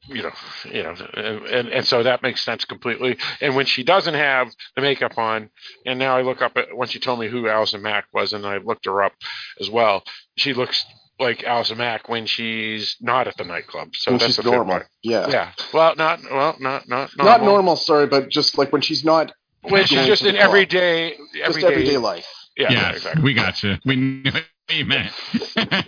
You 0.09 0.23
know, 0.23 0.31
you 0.65 0.83
know, 0.83 0.95
and, 1.13 1.45
and 1.45 1.67
and 1.69 1.85
so 1.85 2.03
that 2.03 2.21
makes 2.23 2.43
sense 2.43 2.65
completely. 2.65 3.17
And 3.41 3.55
when 3.55 3.65
she 3.65 3.83
doesn't 3.83 4.13
have 4.15 4.49
the 4.75 4.81
makeup 4.81 5.17
on, 5.17 5.49
and 5.85 5.99
now 5.99 6.17
I 6.17 6.21
look 6.23 6.41
up 6.41 6.57
at 6.57 6.75
when 6.75 6.87
she 6.87 6.99
told 6.99 7.19
me 7.19 7.27
who 7.27 7.47
Allison 7.47 7.81
Mack 7.81 8.05
was, 8.13 8.33
and 8.33 8.45
I 8.45 8.57
looked 8.57 8.85
her 8.85 9.03
up 9.03 9.13
as 9.61 9.69
well. 9.69 10.03
She 10.37 10.53
looks 10.53 10.83
like 11.19 11.43
Allison 11.43 11.77
Mack 11.77 12.09
when 12.09 12.25
she's 12.25 12.95
not 13.01 13.27
at 13.27 13.37
the 13.37 13.43
nightclub. 13.43 13.95
So 13.95 14.11
when 14.11 14.19
that's 14.19 14.35
she's 14.35 14.45
a 14.45 14.49
normal. 14.49 14.77
right. 14.77 14.85
Yeah. 15.03 15.27
Yeah. 15.29 15.51
Well, 15.73 15.95
not 15.95 16.19
well, 16.31 16.55
not 16.59 16.87
not 16.89 17.09
normal. 17.17 17.25
Not 17.37 17.43
normal, 17.43 17.75
sorry, 17.75 18.07
but 18.07 18.29
just 18.29 18.57
like 18.57 18.71
when 18.73 18.81
she's 18.81 19.03
not 19.05 19.31
When 19.61 19.85
she's 19.85 20.05
just 20.07 20.23
to 20.23 20.29
in 20.29 20.35
the 20.35 20.39
club. 20.39 20.49
everyday, 20.49 21.09
just 21.11 21.43
everyday, 21.43 21.67
everyday 21.67 21.97
life. 21.97 22.27
Yeah, 22.57 22.71
yeah, 22.71 22.91
exactly. 22.91 23.21
we 23.23 23.33
got 23.33 23.61
you. 23.63 23.77
We 23.85 23.95
knew 23.95 24.31
what 24.31 24.43
you 24.69 24.85
meant. 24.85 25.11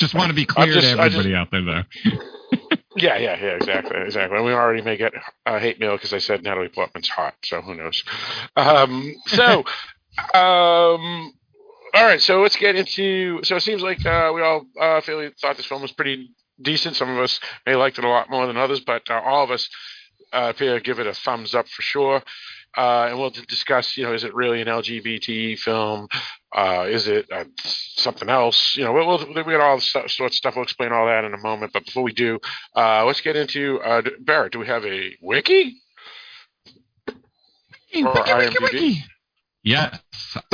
Just 0.00 0.14
want 0.14 0.28
to 0.30 0.34
be 0.34 0.44
clear 0.46 0.72
just- 0.72 0.94
to 0.94 1.00
I 1.00 1.08
just- 1.08 1.16
everybody 1.18 1.34
out 1.34 1.50
there, 1.50 1.64
though. 1.64 1.82
Yeah, 2.98 3.18
yeah, 3.18 3.36
yeah, 3.40 3.54
exactly, 3.56 4.00
exactly. 4.00 4.36
And 4.36 4.46
we 4.46 4.52
already 4.52 4.82
may 4.82 4.96
get 4.96 5.12
uh, 5.46 5.58
hate 5.58 5.80
mail 5.80 5.92
because 5.96 6.12
I 6.12 6.18
said 6.18 6.42
Natalie 6.42 6.68
Portman's 6.68 7.08
hot, 7.08 7.34
so 7.44 7.60
who 7.62 7.74
knows? 7.74 8.02
Um, 8.56 9.14
so, 9.26 9.64
um, 10.34 11.32
all 11.94 12.04
right, 12.04 12.20
so 12.20 12.42
let's 12.42 12.56
get 12.56 12.76
into. 12.76 13.42
So 13.44 13.56
it 13.56 13.62
seems 13.62 13.82
like 13.82 14.04
uh, 14.04 14.32
we 14.34 14.42
all 14.42 14.66
uh, 14.80 15.00
feel 15.00 15.30
thought 15.40 15.56
this 15.56 15.66
film 15.66 15.82
was 15.82 15.92
pretty 15.92 16.30
decent. 16.60 16.96
Some 16.96 17.10
of 17.10 17.18
us 17.18 17.40
may 17.66 17.72
have 17.72 17.80
liked 17.80 17.98
it 17.98 18.04
a 18.04 18.08
lot 18.08 18.30
more 18.30 18.46
than 18.46 18.56
others, 18.56 18.80
but 18.80 19.08
uh, 19.10 19.20
all 19.24 19.44
of 19.44 19.50
us 19.50 19.68
uh, 20.32 20.52
appear 20.54 20.74
to 20.74 20.80
give 20.80 20.98
it 20.98 21.06
a 21.06 21.14
thumbs 21.14 21.54
up 21.54 21.68
for 21.68 21.82
sure. 21.82 22.22
Uh, 22.76 23.06
and 23.08 23.18
we'll 23.18 23.30
discuss, 23.30 23.96
you 23.96 24.04
know, 24.04 24.12
is 24.12 24.24
it 24.24 24.34
really 24.34 24.60
an 24.60 24.68
LGBT 24.68 25.58
film? 25.58 26.06
Uh, 26.54 26.86
is 26.88 27.08
it 27.08 27.26
uh, 27.32 27.44
something 27.64 28.28
else? 28.28 28.76
You 28.76 28.84
know, 28.84 28.92
we'll, 28.92 29.06
we'll, 29.06 29.26
we 29.26 29.52
got 29.52 29.60
all 29.60 29.76
the 29.76 29.82
stu- 29.82 30.08
sorts 30.08 30.34
of 30.34 30.38
stuff. 30.38 30.54
We'll 30.54 30.62
explain 30.64 30.92
all 30.92 31.06
that 31.06 31.24
in 31.24 31.34
a 31.34 31.38
moment. 31.38 31.72
But 31.72 31.86
before 31.86 32.02
we 32.02 32.12
do, 32.12 32.38
uh, 32.76 33.04
let's 33.04 33.20
get 33.20 33.36
into 33.36 33.80
uh, 33.80 34.02
Barrett. 34.20 34.52
Do 34.52 34.58
we 34.58 34.66
have 34.66 34.84
a 34.84 35.16
wiki? 35.20 35.80
Or 37.96 38.14
IMDb? 38.14 39.02
Yes. 39.64 39.98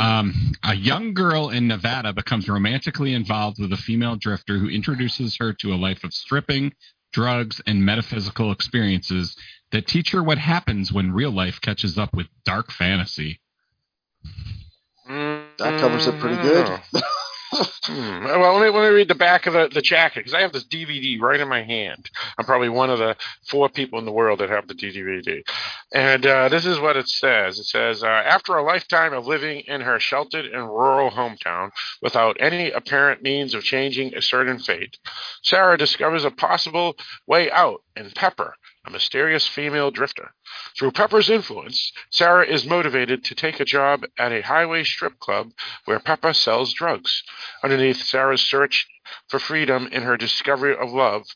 Um, 0.01 0.53
a 0.63 0.75
young 0.75 1.15
girl 1.15 1.51
in 1.51 1.69
Nevada 1.69 2.13
becomes 2.13 2.49
romantically 2.49 3.13
involved 3.13 3.61
with 3.61 3.73
a 3.73 3.77
female 3.77 4.17
drifter 4.17 4.59
who 4.59 4.69
introduces 4.69 5.37
her 5.39 5.53
to 5.55 5.75
a 5.75 5.77
life 5.77 6.05
of 6.05 6.15
stripping, 6.15 6.73
drugs, 7.13 7.61
and 7.67 7.85
metaphysical 7.85 8.51
experiences 8.51 9.37
that 9.75 9.89
teach 9.89 10.13
her 10.13 10.23
what 10.23 10.39
happens 10.39 10.93
when 10.93 11.13
real 11.13 11.33
life 11.33 11.61
catches 11.61 11.99
up 11.99 12.15
with 12.15 12.29
dark 12.45 12.71
fantasy. 12.71 13.41
That 15.09 15.81
covers 15.81 16.07
it 16.07 16.19
pretty 16.21 16.41
good. 16.41 16.81
Hmm. 17.85 18.25
Well, 18.25 18.55
let 18.55 18.65
me, 18.65 18.77
let 18.77 18.89
me 18.89 18.97
read 18.97 19.07
the 19.07 19.15
back 19.15 19.47
of 19.47 19.53
the, 19.53 19.69
the 19.73 19.83
jacket 19.83 20.21
because 20.21 20.35
I 20.35 20.41
have 20.41 20.53
this 20.53 20.65
DVD 20.65 21.21
right 21.21 21.39
in 21.39 21.49
my 21.49 21.63
hand. 21.63 22.11
I'm 22.37 22.45
probably 22.45 22.69
one 22.69 22.91
of 22.91 22.99
the 22.99 23.17
four 23.47 23.69
people 23.69 23.99
in 24.01 24.05
the 24.05 24.13
world 24.13 24.41
that 24.41 24.51
have 24.51 24.67
the 24.67 24.75
DVD. 24.75 25.43
And 25.93 26.27
uh, 26.27 26.49
this 26.49 26.67
is 26.67 26.81
what 26.81 26.97
it 26.97 27.07
says 27.07 27.59
it 27.61 27.67
says, 27.67 28.03
uh, 28.03 28.07
After 28.07 28.57
a 28.57 28.65
lifetime 28.65 29.13
of 29.13 29.27
living 29.27 29.61
in 29.69 29.83
her 29.83 30.01
sheltered 30.01 30.47
and 30.47 30.67
rural 30.67 31.11
hometown 31.11 31.71
without 32.03 32.39
any 32.41 32.73
apparent 32.73 33.23
means 33.23 33.55
of 33.55 33.63
changing 33.63 34.15
a 34.15 34.23
certain 34.23 34.59
fate, 34.59 34.99
Sarah 35.43 35.79
discovers 35.79 36.25
a 36.25 36.33
possible 36.33 36.97
way 37.29 37.51
out 37.53 37.83
in 37.95 38.11
Pepper, 38.11 38.55
a 38.85 38.91
mysterious 38.91 39.47
female 39.47 39.91
drifter. 39.91 40.35
Through 40.79 40.93
Pepper's 40.93 41.31
influence, 41.31 41.93
Sarah 42.11 42.47
is 42.47 42.67
motivated 42.67 43.25
to 43.25 43.35
take 43.35 43.61
a 43.61 43.65
job 43.65 44.05
at 44.19 44.33
a 44.33 44.43
highway 44.43 44.85
strip 44.85 45.19
club 45.19 45.53
where 45.85 46.01
Pepper 46.01 46.33
sells 46.33 46.75
drugs. 46.75 47.23
Underneath 47.63 48.03
Sarah's 48.03 48.43
search 48.43 48.87
for 49.29 49.39
freedom 49.39 49.89
in 49.89 50.03
her 50.03 50.17
discovery 50.17 50.77
of 50.77 50.91
love. 50.93 51.27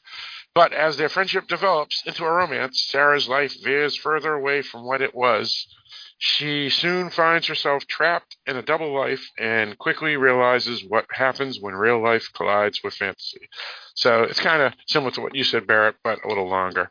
But 0.55 0.73
as 0.73 0.97
their 0.97 1.09
friendship 1.09 1.47
develops 1.47 2.03
into 2.05 2.25
a 2.25 2.33
romance, 2.33 2.83
Sarah's 2.89 3.29
life 3.29 3.55
veers 3.63 3.97
further 3.97 4.35
away 4.35 4.63
from 4.63 4.85
what 4.85 5.01
it 5.01 5.15
was. 5.15 5.69
She 6.19 6.69
soon 6.69 7.11
finds 7.11 7.47
herself 7.47 7.87
trapped 7.87 8.37
in 8.47 8.57
a 8.57 8.63
double 8.63 8.93
life 8.93 9.25
and 9.39 9.79
quickly 9.79 10.17
realizes 10.17 10.85
what 10.87 11.07
happens 11.13 11.59
when 11.61 11.75
real 11.75 12.03
life 12.03 12.29
collides 12.35 12.81
with 12.83 12.95
fantasy. 12.95 13.49
So 13.95 14.25
it's 14.25 14.41
kind 14.41 14.63
of 14.63 14.73
similar 14.87 15.13
to 15.13 15.21
what 15.21 15.35
you 15.35 15.45
said, 15.45 15.67
Barrett, 15.67 15.97
but 16.03 16.25
a 16.25 16.29
little 16.29 16.49
longer. 16.49 16.91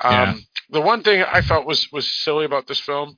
Um, 0.00 0.42
The 0.70 0.80
one 0.80 1.02
thing 1.02 1.22
I 1.22 1.42
felt 1.42 1.66
was 1.66 1.92
was 1.92 2.08
silly 2.08 2.46
about 2.46 2.66
this 2.66 2.80
film, 2.80 3.16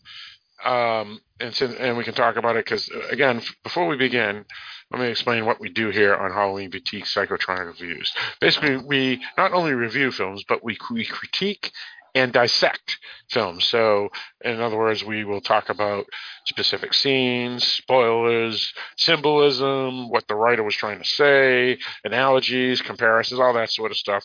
um, 0.65 1.21
and 1.39 1.61
and 1.63 1.97
we 1.97 2.03
can 2.03 2.15
talk 2.15 2.37
about 2.37 2.57
it 2.57 2.65
because 2.65 2.91
again, 3.11 3.41
before 3.63 3.87
we 3.87 3.97
begin, 3.97 4.45
let 4.91 5.01
me 5.01 5.07
explain 5.07 5.47
what 5.47 5.61
we 5.61 5.69
do 5.69 5.91
here 5.91 6.17
on 6.17 6.33
Halloween 6.33 6.71
Boutique 6.71 7.05
Psychotronic 7.05 7.67
Reviews. 7.67 8.13
Basically, 8.41 8.77
we 8.77 9.23
not 9.39 9.53
only 9.53 9.73
review 9.73 10.11
films, 10.11 10.43
but 10.49 10.65
we, 10.65 10.77
we 10.91 11.05
critique 11.05 11.71
and 12.15 12.33
dissect 12.33 12.99
films. 13.31 13.65
So, 13.67 14.11
in 14.45 14.61
other 14.61 14.77
words, 14.77 15.03
we 15.05 15.25
will 15.25 15.41
talk 15.41 15.69
about 15.69 16.07
specific 16.47 16.95
scenes, 16.95 17.65
spoilers, 17.65 18.73
symbolism, 18.97 20.09
what 20.11 20.27
the 20.29 20.37
writer 20.37 20.63
was 20.63 20.75
trying 20.75 20.99
to 20.99 21.05
say, 21.05 21.79
analogies, 22.05 22.81
comparisons, 22.81 23.41
all 23.41 23.55
that 23.55 23.71
sort 23.71 23.91
of 23.91 23.97
stuff. 23.97 24.25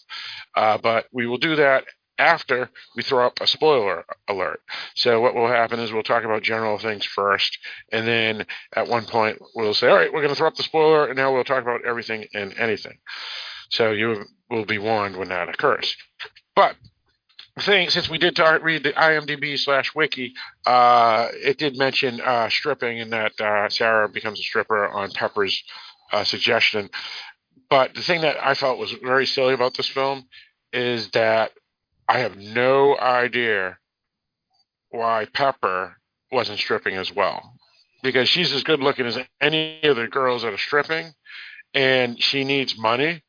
Uh, 0.56 0.78
but 0.78 1.06
we 1.12 1.26
will 1.26 1.38
do 1.38 1.56
that 1.56 1.86
after 2.20 2.70
we 2.96 3.02
throw 3.02 3.26
up 3.26 3.40
a 3.42 3.48
spoiler 3.48 4.04
alert. 4.28 4.62
So 4.94 5.22
what 5.22 5.34
will 5.34 5.48
happen 5.48 5.80
is 5.80 5.92
we'll 5.92 6.04
talk 6.04 6.26
about 6.26 6.44
general 6.44 6.78
things 6.78 7.06
first, 7.06 7.58
and 7.92 8.06
then 8.06 8.46
at 8.76 8.90
one 8.90 9.06
point 9.06 9.40
we'll 9.56 9.74
say, 9.74 9.88
"All 9.88 9.96
right, 9.96 10.12
we're 10.12 10.22
going 10.22 10.34
to 10.34 10.36
throw 10.36 10.48
up 10.48 10.56
the 10.56 10.64
spoiler, 10.64 11.08
and 11.08 11.16
now 11.16 11.34
we'll 11.34 11.46
talk 11.46 11.64
about 11.64 11.86
everything 11.86 12.28
and 12.34 12.54
anything." 12.60 13.00
So 13.70 13.92
you 13.92 14.26
will 14.50 14.66
be 14.66 14.80
warned 14.80 15.16
when 15.16 15.30
that 15.30 15.48
occurs. 15.48 15.96
But 16.56 16.76
thing, 17.60 17.90
since 17.90 18.10
we 18.10 18.18
did 18.18 18.38
read 18.62 18.84
the 18.84 18.94
IMDb 18.94 19.58
slash 19.58 19.94
wiki, 19.96 20.34
uh, 20.66 21.28
it 21.34 21.58
did 21.58 21.78
mention 21.78 22.22
uh, 22.22 22.50
stripping 22.50 23.00
and 23.00 23.12
that 23.14 23.40
uh, 23.40 23.70
Sarah 23.70 24.10
becomes 24.10 24.40
a 24.40 24.44
stripper 24.44 24.88
on 24.88 25.12
Pepper's 25.12 25.64
uh, 26.12 26.24
suggestion. 26.24 26.90
But 27.70 27.94
the 27.94 28.02
thing 28.02 28.22
that 28.22 28.38
I 28.44 28.56
felt 28.56 28.80
was 28.80 28.92
very 29.04 29.26
silly 29.26 29.54
about 29.54 29.76
this 29.76 29.88
film 29.88 30.26
is 30.74 31.10
that 31.12 31.52
I 32.08 32.20
have 32.20 32.38
no 32.38 32.98
idea 32.98 33.78
why 34.90 35.28
Pepper 35.34 35.98
wasn't 36.32 36.60
stripping 36.60 36.96
as 36.96 37.14
well. 37.14 37.54
Because 38.02 38.30
she's 38.30 38.54
as 38.54 38.64
good 38.64 38.80
looking 38.80 39.06
as 39.06 39.20
any 39.42 39.82
of 39.84 39.98
the 39.98 40.08
girls 40.08 40.42
that 40.42 40.54
are 40.54 40.58
stripping, 40.58 41.14
and 41.74 42.22
she 42.22 42.44
needs 42.44 42.78
money, 42.78 43.24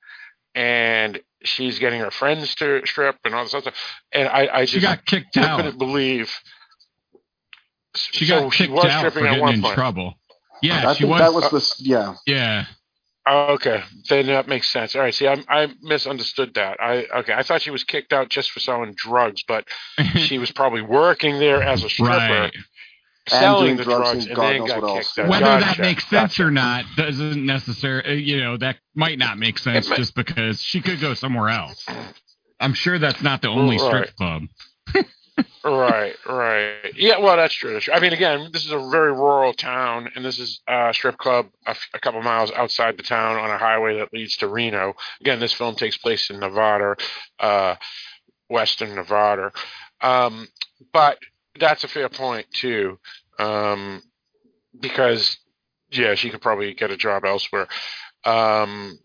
and 0.55 1.20
she's 1.42 1.78
getting 1.78 2.01
her 2.01 2.11
friends 2.11 2.55
to 2.57 2.82
strip 2.86 3.16
and 3.24 3.34
all 3.34 3.44
this 3.44 3.55
other 3.55 3.62
stuff. 3.62 3.74
And 4.12 4.28
I, 4.28 4.48
I 4.61 4.64
She 4.64 4.80
just 4.80 4.86
got 4.86 5.05
kicked 5.07 5.36
I 5.36 5.44
out. 5.44 5.57
couldn't 5.57 5.78
believe. 5.78 6.30
She 7.96 8.24
so 8.26 8.42
got 8.44 8.53
she 8.55 8.64
kicked 8.64 8.72
was 8.74 8.84
out 8.86 9.05
for 9.05 9.11
stripping 9.11 9.34
at 9.34 9.40
one 9.40 9.55
in 9.55 9.62
point. 9.62 9.74
trouble. 9.74 10.14
Yeah, 10.62 10.90
I 10.90 10.94
she 10.94 11.01
think 11.01 11.12
was. 11.12 11.20
that 11.20 11.32
was 11.34 11.51
this. 11.51 11.80
Yeah, 11.80 12.14
yeah, 12.26 12.66
Oh, 13.26 13.55
okay, 13.55 13.82
then 14.09 14.26
that 14.26 14.48
makes 14.48 14.68
sense. 14.72 14.94
All 14.96 15.03
right, 15.03 15.14
see, 15.14 15.28
I, 15.28 15.42
I 15.48 15.68
misunderstood 15.82 16.55
that. 16.55 16.78
I 16.80 17.05
okay, 17.20 17.32
I 17.32 17.42
thought 17.42 17.62
she 17.62 17.70
was 17.70 17.84
kicked 17.84 18.12
out 18.12 18.28
just 18.28 18.51
for 18.51 18.61
selling 18.61 18.94
drugs, 18.94 19.42
but 19.46 19.66
she 20.16 20.38
was 20.38 20.51
probably 20.51 20.82
working 20.82 21.38
there 21.38 21.62
as 21.62 21.84
a 21.84 21.88
stripper. 21.88 22.11
right. 22.16 22.55
Selling 23.29 23.64
doing 23.64 23.77
the 23.77 23.85
drugs 23.85 24.11
drugs, 24.11 24.27
and 24.27 24.29
and, 24.29 24.37
God 24.37 24.47
then 24.51 24.59
knows 24.61 24.68
got 24.68 24.83
what 24.83 24.89
kicked 24.97 25.07
else. 25.07 25.18
out. 25.18 25.29
Whether 25.29 25.45
that 25.61 25.79
makes 25.79 26.07
sense 26.09 26.33
gotcha. 26.33 26.45
or 26.45 26.51
not 26.51 26.85
doesn't 26.97 27.45
necessarily, 27.47 28.23
you 28.23 28.41
know, 28.41 28.57
that 28.57 28.77
might 28.95 29.18
not 29.18 29.39
make 29.39 29.59
sense 29.59 29.89
might- 29.89 29.97
just 29.97 30.14
because 30.14 30.61
she 30.62 30.81
could 30.81 31.01
go 31.01 31.14
somewhere 31.14 31.49
else. 31.51 31.85
I'm 32.61 32.75
sure 32.75 32.99
that's 32.99 33.23
not 33.23 33.41
the 33.43 33.49
only 33.49 33.79
Right. 33.79 33.87
strip 33.87 34.16
club. 34.16 34.43
right, 35.64 36.14
right. 36.27 36.93
Yeah, 36.97 37.18
well, 37.18 37.37
that's 37.37 37.55
true. 37.55 37.73
That's 37.73 37.85
true. 37.87 37.95
I 37.95 38.01
mean, 38.01 38.12
again, 38.12 38.49
this 38.53 38.64
is 38.64 38.73
a 38.73 38.79
very 38.91 39.12
rural 39.12 39.53
town, 39.55 40.11
and 40.14 40.25
this 40.25 40.39
is 40.39 40.61
a 40.68 40.93
strip 40.93 41.16
club 41.18 41.47
a, 41.66 41.71
f- 41.71 41.89
a 41.95 41.99
couple 41.99 42.21
miles 42.23 42.51
outside 42.53 42.97
the 42.99 43.03
town 43.03 43.37
on 43.37 43.51
a 43.51 43.59
highway 43.59 43.99
that 43.99 44.12
leads 44.12 44.37
to 44.39 44.49
Reno. 44.49 44.95
Again, 45.21 45.41
this 45.41 45.53
film 45.53 45.75
takes 45.77 45.97
place 45.97 46.29
in 46.31 46.41
Nevada, 46.41 46.97
uh, 47.39 47.77
western 48.49 48.95
Nevada. 48.95 49.53
Um, 50.01 50.49
but 50.93 51.18
that's 51.59 51.84
a 51.84 51.88
fair 51.88 52.09
point 52.09 52.46
too, 52.53 52.98
um, 53.38 54.03
because 54.78 55.38
yeah, 55.90 56.14
she 56.14 56.30
could 56.30 56.42
probably 56.42 56.74
get 56.74 56.90
a 56.90 56.96
job 56.96 57.24
elsewhere. 57.24 57.68
Um, 58.24 58.98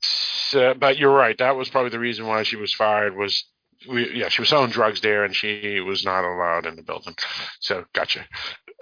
so, 0.00 0.74
but 0.74 0.98
you're 0.98 1.14
right. 1.14 1.36
That 1.38 1.56
was 1.56 1.68
probably 1.68 1.90
the 1.90 1.98
reason 1.98 2.26
why 2.26 2.42
she 2.44 2.56
was 2.56 2.72
fired. 2.72 3.16
Was 3.16 3.44
we, 3.88 4.14
yeah, 4.14 4.28
she 4.28 4.42
was 4.42 4.48
selling 4.48 4.70
drugs 4.70 5.00
there, 5.00 5.24
and 5.24 5.34
she 5.34 5.80
was 5.80 6.04
not 6.04 6.24
allowed 6.24 6.66
in 6.66 6.76
the 6.76 6.82
building. 6.82 7.14
So, 7.60 7.84
gotcha. 7.92 8.24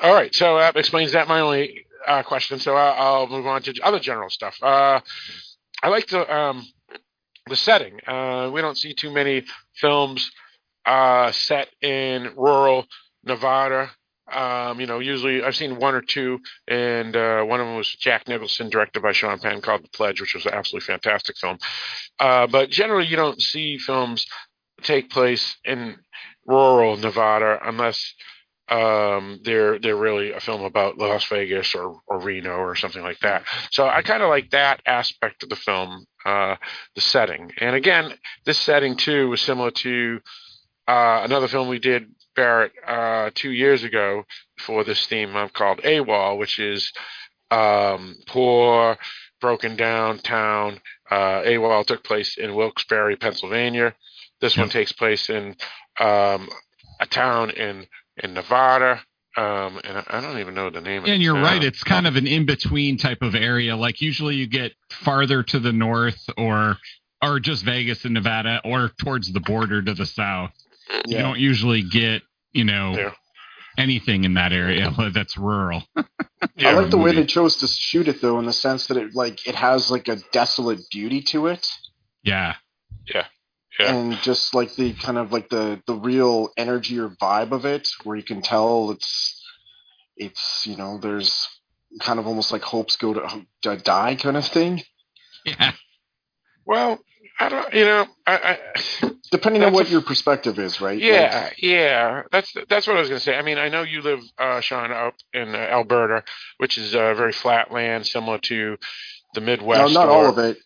All 0.03 0.13
right, 0.13 0.35
so 0.35 0.59
that 0.59 0.77
explains 0.77 1.13
that. 1.13 1.29
My 1.29 1.41
only 1.41 1.87
uh, 2.07 2.23
question. 2.23 2.59
So 2.59 2.77
I'll, 2.77 3.21
I'll 3.23 3.27
move 3.29 3.47
on 3.47 3.63
to 3.63 3.81
other 3.83 3.99
general 3.99 4.31
stuff. 4.31 4.57
Uh, 4.63 5.01
I 5.83 5.89
like 5.89 6.07
the 6.09 6.33
um, 6.33 6.67
the 7.49 7.57
setting. 7.57 7.99
Uh, 8.07 8.51
we 8.53 8.61
don't 8.61 8.77
see 8.77 8.95
too 8.95 9.13
many 9.13 9.45
films 9.75 10.31
uh, 10.87 11.33
set 11.33 11.69
in 11.81 12.33
rural 12.37 12.87
Nevada. 13.25 13.91
Um, 14.33 14.81
you 14.81 14.87
know, 14.87 15.01
usually 15.01 15.43
I've 15.43 15.55
seen 15.57 15.79
one 15.79 15.95
or 15.95 16.01
two, 16.01 16.41
and 16.67 17.15
uh, 17.15 17.43
one 17.43 17.61
of 17.61 17.67
them 17.67 17.77
was 17.77 17.95
Jack 17.95 18.27
Nicholson, 18.27 18.71
directed 18.71 19.03
by 19.03 19.13
Sean 19.13 19.39
Penn, 19.39 19.61
called 19.61 19.85
The 19.85 19.89
Pledge, 19.91 20.21
which 20.21 20.35
was 20.35 20.47
an 20.47 20.55
absolutely 20.55 20.87
fantastic 20.87 21.37
film. 21.37 21.59
Uh, 22.19 22.47
but 22.47 22.71
generally, 22.71 23.07
you 23.07 23.17
don't 23.17 23.41
see 23.41 23.77
films 23.77 24.27
take 24.83 25.11
place 25.11 25.57
in 25.65 25.97
rural 26.47 26.97
Nevada 26.97 27.59
unless 27.65 28.15
um, 28.69 29.41
they're 29.45 29.79
they're 29.79 29.97
really 29.97 30.33
a 30.33 30.41
film 30.41 30.63
about 30.63 30.97
Las 30.97 31.27
Vegas 31.27 31.75
or, 31.75 32.01
or 32.07 32.21
Reno 32.21 32.57
or 32.57 32.75
something 32.77 33.03
like 33.03 33.21
that. 33.21 33.45
So 33.71 33.87
I 33.87 34.03
kind 34.03 34.23
of 34.23 34.31
like 34.31 34.51
that 34.51 34.81
aspect 34.87 35.43
of 35.43 35.51
the 35.51 35.57
film, 35.57 36.07
uh, 36.25 36.57
the 36.95 37.03
setting. 37.03 37.53
And 37.59 37.77
again, 37.77 38.15
this 38.47 38.59
setting 38.59 38.97
too 38.97 39.29
was 39.29 39.43
similar 39.43 39.71
to 39.71 40.21
uh, 40.87 41.21
another 41.25 41.49
film 41.49 41.69
we 41.69 41.79
did, 41.79 42.07
Barrett, 42.37 42.73
uh, 42.87 43.31
two 43.35 43.51
years 43.51 43.85
ago 43.85 44.25
for 44.59 44.85
this 44.85 45.07
theme 45.07 45.35
uh, 45.37 45.49
called 45.49 45.79
AWOL, 45.83 46.39
which 46.39 46.59
is 46.59 46.93
um, 47.51 48.17
poor, 48.27 48.97
broken 49.41 49.77
down 49.77 50.19
town. 50.19 50.81
Uh, 51.11 51.43
AWOL 51.43 51.87
took 51.87 52.03
place 52.05 52.37
in 52.37 52.55
Wilkes-Barre, 52.55 53.17
Pennsylvania. 53.17 53.95
This 54.41 54.57
one 54.57 54.69
takes 54.69 54.93
place 54.93 55.31
in 55.31 55.57
um, 56.01 56.49
a 57.01 57.07
town 57.09 57.51
in 57.51 57.87
in 58.23 58.35
Nevada. 58.35 59.01
Um, 59.37 59.81
and 59.83 59.99
I- 59.99 60.05
I 60.09 60.21
don't 60.21 60.39
even 60.39 60.55
know 60.55 60.71
the 60.71 60.81
name 60.81 61.03
of 61.03 61.09
And 61.09 61.21
you're 61.23 61.35
town. 61.35 61.43
right. 61.43 61.65
It's 61.65 61.83
kind 61.83 62.07
of 62.07 62.15
an 62.15 62.27
in 62.29 62.47
between 62.47 62.97
type 62.99 63.23
of 63.23 63.35
area. 63.35 63.75
Like 63.77 64.01
usually 64.01 64.37
you 64.37 64.47
get 64.47 64.73
farther 64.91 65.43
to 65.43 65.59
the 65.59 65.73
north 65.73 66.29
or 66.37 66.77
or 67.23 67.41
just 67.41 67.65
Vegas 67.65 68.05
and 68.05 68.15
Nevada 68.15 68.61
or 68.65 68.91
towards 69.01 69.33
the 69.33 69.41
border 69.41 69.81
to 69.83 69.95
the 69.95 70.05
south. 70.07 70.51
You 71.07 71.19
don't 71.19 71.39
usually 71.39 71.83
get, 71.83 72.23
you 72.53 72.65
know, 72.65 72.95
Yeah. 72.97 73.13
anything 73.79 74.25
in 74.25 74.35
that 74.35 74.53
area 74.53 74.93
that's 75.13 75.37
rural. 75.37 75.83
Yeah. 76.57 76.71
I 76.71 76.73
like 76.75 76.91
the 76.91 76.99
way 76.99 77.13
they 77.13 77.25
chose 77.25 77.57
to 77.57 77.67
shoot 77.67 78.07
it 78.07 78.21
though, 78.21 78.39
in 78.39 78.45
the 78.45 78.53
sense 78.53 78.87
that 78.89 78.99
it 78.99 79.15
like 79.15 79.47
it 79.47 79.55
has 79.55 79.91
like 79.91 80.09
a 80.09 80.17
desolate 80.31 80.81
beauty 80.93 81.23
to 81.23 81.47
it, 81.47 81.67
Yeah. 82.23 82.57
Yeah. 83.13 83.27
and 83.79 84.13
just 84.19 84.55
like 84.55 84.75
the 84.77 84.93
kind 84.93 85.17
of 85.19 85.33
like 85.33 85.49
the 85.49 85.83
the 85.87 85.95
real 85.95 86.51
energy 86.59 86.99
or 87.01 87.09
vibe 87.09 87.53
of 87.53 87.65
it, 87.65 87.89
where 88.05 88.15
you 88.17 88.23
can 88.23 88.43
tell 88.43 88.91
it's 88.91 89.43
it's 90.17 90.67
you 90.67 90.77
know 90.77 90.99
there's 90.99 91.49
kind 92.01 92.19
of 92.19 92.27
almost 92.27 92.53
like 92.53 92.63
hopes 92.63 92.97
go 92.97 93.15
to, 93.15 93.47
to 93.63 93.77
die 93.79 94.15
kind 94.15 94.37
of 94.37 94.47
thing, 94.47 94.83
Yeah. 95.47 95.73
Well, 96.67 97.01
I 97.41 97.49
don't. 97.49 97.75
You 97.75 97.85
know, 97.85 98.07
I. 98.27 98.59
I 99.03 99.11
depending 99.31 99.65
on 99.65 99.73
what 99.73 99.87
a- 99.87 99.91
your 99.91 100.03
perspective 100.03 100.59
is, 100.59 100.81
right? 100.81 100.95
Like, 100.95 101.03
Yeah, 101.03 101.51
yeah. 101.59 102.23
That's 102.31 102.55
that's 102.69 102.87
what 102.87 102.97
I 102.97 103.01
was 103.01 103.09
going 103.09 103.19
to 103.19 103.25
say. 103.25 103.37
I 103.37 103.43
mean, 103.43 103.59
I 103.59 103.69
know 103.69 103.83
you 103.83 104.03
live, 104.03 104.21
uh, 104.39 104.61
Sean, 104.61 104.93
up 104.93 105.15
in 105.33 105.55
uh, 105.55 105.59
Alberta, 105.59 106.23
which 106.59 106.79
is 106.79 106.95
uh, 106.95 107.15
very 107.15 107.33
flat 107.33 107.73
land, 107.73 108.07
similar 108.07 108.39
to 108.39 108.77
the 109.35 109.41
no, 109.41 109.47
Midwest. 109.47 109.95
not 109.95 110.09
or- 110.09 110.13
all 110.13 110.27
of 110.27 110.39
it, 110.39 110.59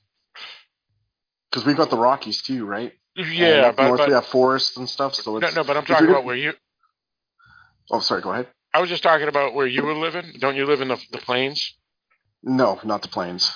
because 1.51 1.65
we've 1.65 1.77
got 1.77 1.91
the 1.91 1.97
Rockies 1.97 2.43
too, 2.43 2.67
right? 2.67 2.93
Yeah, 3.17 3.73
but, 3.73 3.87
north 3.87 3.99
but 3.99 4.09
we 4.09 4.15
have 4.15 4.27
forests 4.27 4.77
and 4.77 4.89
stuff. 4.89 5.15
So 5.15 5.39
no, 5.39 5.47
it's, 5.47 5.57
no, 5.57 5.65
but 5.65 5.77
I'm 5.77 5.85
talking 5.85 6.09
about 6.09 6.25
where 6.25 6.37
you. 6.37 6.53
Oh, 7.91 8.01
sorry. 8.01 8.21
Go 8.23 8.33
ahead. 8.33 8.47
I 8.75 8.81
was 8.81 8.91
just 8.91 9.03
talking 9.03 9.29
about 9.29 9.55
where 9.55 9.67
you 9.67 9.83
were 9.83 9.95
living. 9.95 10.35
Don't 10.39 10.55
you 10.55 10.67
live 10.67 10.83
in 10.83 10.89
the 10.89 10.99
the 11.11 11.19
plains? 11.19 11.75
No, 12.43 12.79
not 12.85 13.03
the 13.03 13.09
plains. 13.09 13.51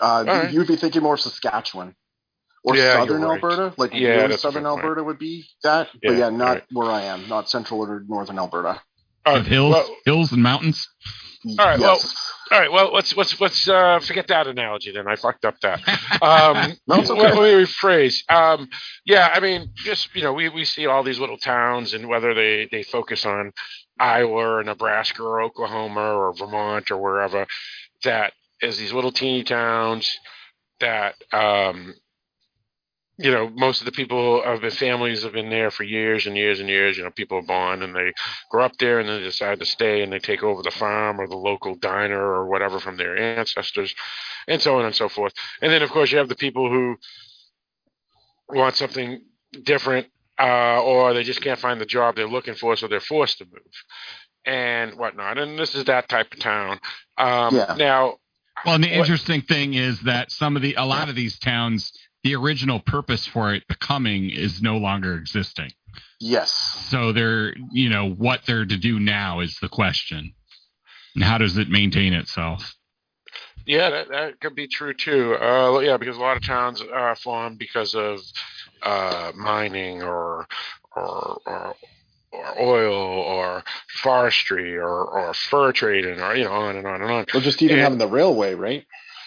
Uh, 0.00 0.24
right. 0.26 0.50
You 0.50 0.58
would 0.60 0.66
be 0.68 0.74
thinking 0.76 1.02
more 1.02 1.16
Saskatchewan 1.16 1.94
or 2.64 2.76
Yeah, 2.76 2.94
southern 2.94 3.22
right. 3.22 3.34
Alberta, 3.42 3.74
like 3.78 3.94
Yeah, 3.94 4.08
really 4.22 4.36
southern 4.36 4.64
good 4.64 4.70
point. 4.70 4.82
Alberta 4.84 5.04
would 5.04 5.18
be 5.18 5.46
that. 5.62 5.88
Yeah, 6.02 6.10
but 6.10 6.18
yeah, 6.18 6.30
not 6.30 6.48
right. 6.48 6.64
where 6.72 6.90
I 6.90 7.02
am, 7.02 7.28
not 7.28 7.48
central 7.50 7.80
or 7.80 8.02
northern 8.08 8.38
Alberta. 8.38 8.80
All 9.26 9.34
With 9.34 9.46
hills, 9.46 9.72
Well, 9.74 9.96
hills 10.04 10.32
and 10.32 10.42
mountains. 10.42 10.88
All 11.46 11.66
right, 11.66 11.78
well- 11.78 12.00
all 12.52 12.60
right. 12.60 12.70
Well, 12.70 12.92
let's 12.92 13.16
let's 13.16 13.40
let's 13.40 13.66
uh, 13.68 13.98
forget 14.00 14.28
that 14.28 14.46
analogy 14.46 14.92
then. 14.92 15.08
I 15.08 15.16
fucked 15.16 15.46
up 15.46 15.58
that. 15.62 15.80
Um, 16.22 16.74
No, 16.86 16.96
okay. 16.98 17.08
Let, 17.14 17.34
let 17.34 17.34
me 17.36 17.64
rephrase. 17.64 18.30
Um, 18.30 18.68
yeah, 19.06 19.30
I 19.34 19.40
mean, 19.40 19.70
just 19.76 20.14
you 20.14 20.22
know, 20.22 20.34
we, 20.34 20.50
we 20.50 20.64
see 20.66 20.86
all 20.86 21.02
these 21.02 21.18
little 21.18 21.38
towns, 21.38 21.94
and 21.94 22.06
whether 22.06 22.34
they 22.34 22.68
they 22.70 22.82
focus 22.82 23.24
on 23.24 23.52
Iowa 23.98 24.58
or 24.58 24.62
Nebraska 24.62 25.22
or 25.22 25.40
Oklahoma 25.42 26.12
or 26.14 26.34
Vermont 26.34 26.90
or 26.90 26.98
wherever, 26.98 27.46
that 28.04 28.34
is 28.60 28.76
these 28.76 28.92
little 28.92 29.12
teeny 29.12 29.42
towns 29.42 30.18
that 30.80 31.14
um, 31.32 31.94
you 33.16 33.30
know 33.30 33.48
most 33.50 33.80
of 33.80 33.84
the 33.86 33.92
people 33.92 34.42
of 34.42 34.60
the 34.60 34.70
families 34.70 35.22
have 35.22 35.32
been 35.32 35.50
there 35.50 35.70
for 35.70 35.84
years 35.84 36.26
and 36.26 36.36
years 36.36 36.60
and 36.60 36.68
years. 36.68 36.96
You 36.96 37.04
know, 37.04 37.10
people 37.10 37.38
are 37.38 37.42
born 37.42 37.82
and 37.82 37.94
they 37.94 38.12
grow 38.50 38.64
up 38.64 38.76
there 38.78 38.98
and 38.98 39.08
then 39.08 39.18
they 39.18 39.24
decide 39.24 39.60
to 39.60 39.66
stay 39.66 40.02
and 40.02 40.12
they 40.12 40.18
take 40.18 40.42
over 40.42 40.62
the 40.62 40.70
farm 40.70 41.20
or 41.20 41.26
the 41.28 41.36
local 41.36 41.74
diner 41.76 42.20
or 42.20 42.46
whatever 42.48 42.80
from 42.80 42.96
their 42.96 43.16
ancestors, 43.16 43.94
and 44.48 44.60
so 44.60 44.78
on 44.78 44.84
and 44.84 44.94
so 44.94 45.08
forth. 45.08 45.32
And 45.62 45.72
then 45.72 45.82
of 45.82 45.90
course 45.90 46.10
you 46.12 46.18
have 46.18 46.28
the 46.28 46.36
people 46.36 46.68
who 46.70 46.96
want 48.48 48.74
something 48.76 49.22
different 49.62 50.08
uh, 50.38 50.82
or 50.82 51.14
they 51.14 51.22
just 51.22 51.40
can't 51.40 51.60
find 51.60 51.80
the 51.80 51.86
job 51.86 52.16
they're 52.16 52.26
looking 52.26 52.54
for, 52.54 52.76
so 52.76 52.88
they're 52.88 53.00
forced 53.00 53.38
to 53.38 53.44
move 53.44 53.62
and 54.44 54.94
whatnot. 54.98 55.38
And 55.38 55.58
this 55.58 55.74
is 55.74 55.84
that 55.84 56.08
type 56.08 56.32
of 56.32 56.40
town. 56.40 56.78
Um, 57.16 57.54
Yeah. 57.56 57.74
Now, 57.78 58.16
Well, 58.64 58.76
and 58.76 58.84
the 58.84 58.88
What- 58.90 58.98
interesting 58.98 59.42
thing 59.42 59.74
is 59.74 60.00
that 60.02 60.30
some 60.30 60.54
of 60.56 60.62
the 60.62 60.74
a 60.74 60.84
lot 60.84 61.08
of 61.08 61.14
these 61.16 61.38
towns, 61.38 61.92
the 62.24 62.34
original 62.34 62.80
purpose 62.80 63.26
for 63.26 63.54
it 63.54 63.66
becoming 63.68 64.30
is 64.30 64.60
no 64.60 64.78
longer 64.78 65.14
existing. 65.14 65.70
Yes. 66.18 66.50
So 66.90 67.12
they're, 67.12 67.54
you 67.70 67.88
know, 67.90 68.10
what 68.10 68.40
they're 68.46 68.64
to 68.66 68.76
do 68.76 68.98
now 68.98 69.40
is 69.40 69.58
the 69.60 69.68
question. 69.68 70.34
And 71.14 71.22
how 71.22 71.38
does 71.38 71.56
it 71.58 71.68
maintain 71.68 72.12
itself? 72.14 72.74
yeah, 73.66 73.88
that, 73.90 74.08
that 74.08 74.40
could 74.40 74.54
be 74.54 74.66
true 74.66 74.92
too. 74.92 75.36
Uh, 75.36 75.78
yeah, 75.78 75.96
because 75.96 76.16
a 76.16 76.20
lot 76.20 76.36
of 76.36 76.42
towns 76.44 76.82
are 76.82 77.16
formed 77.16 77.58
because 77.58 77.94
of 77.94 78.20
uh, 78.82 79.32
mining 79.36 80.02
or 80.02 80.46
or, 80.96 81.38
or 81.46 81.74
or 82.32 82.60
oil 82.60 82.92
or 82.94 83.64
forestry 84.02 84.76
or, 84.76 85.04
or 85.04 85.32
fur 85.34 85.72
trading 85.72 86.20
or 86.20 86.34
you 86.36 86.44
know 86.44 86.52
on 86.52 86.76
and 86.76 86.86
on 86.86 87.00
and 87.00 87.10
on. 87.10 87.26
Or 87.32 87.40
just 87.40 87.62
even 87.62 87.76
And- 87.76 87.82
having 87.82 87.98
the 87.98 88.06
railway, 88.08 88.54
right? 88.54 88.84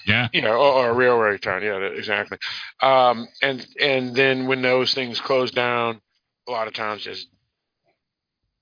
Yeah. 0.07 0.29
you 0.33 0.41
know, 0.41 0.53
or, 0.53 0.85
or 0.85 0.89
a 0.89 0.93
railroad 0.93 1.41
town. 1.41 1.61
Yeah, 1.63 1.77
exactly. 1.79 2.37
Um, 2.81 3.27
and 3.41 3.67
and 3.79 4.15
then 4.15 4.47
when 4.47 4.61
those 4.61 4.93
things 4.93 5.19
close 5.19 5.51
down, 5.51 6.01
a 6.47 6.51
lot 6.51 6.67
of 6.67 6.73
towns 6.73 7.01
just 7.03 7.27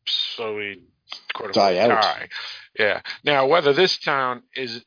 slowly 0.07 0.81
quote 1.33 1.49
unquote, 1.49 1.53
Die 1.53 1.77
out. 1.79 2.01
die. 2.01 2.29
Yeah. 2.77 3.01
Now, 3.23 3.47
whether 3.47 3.73
this 3.73 3.97
town 3.97 4.43
is 4.55 4.83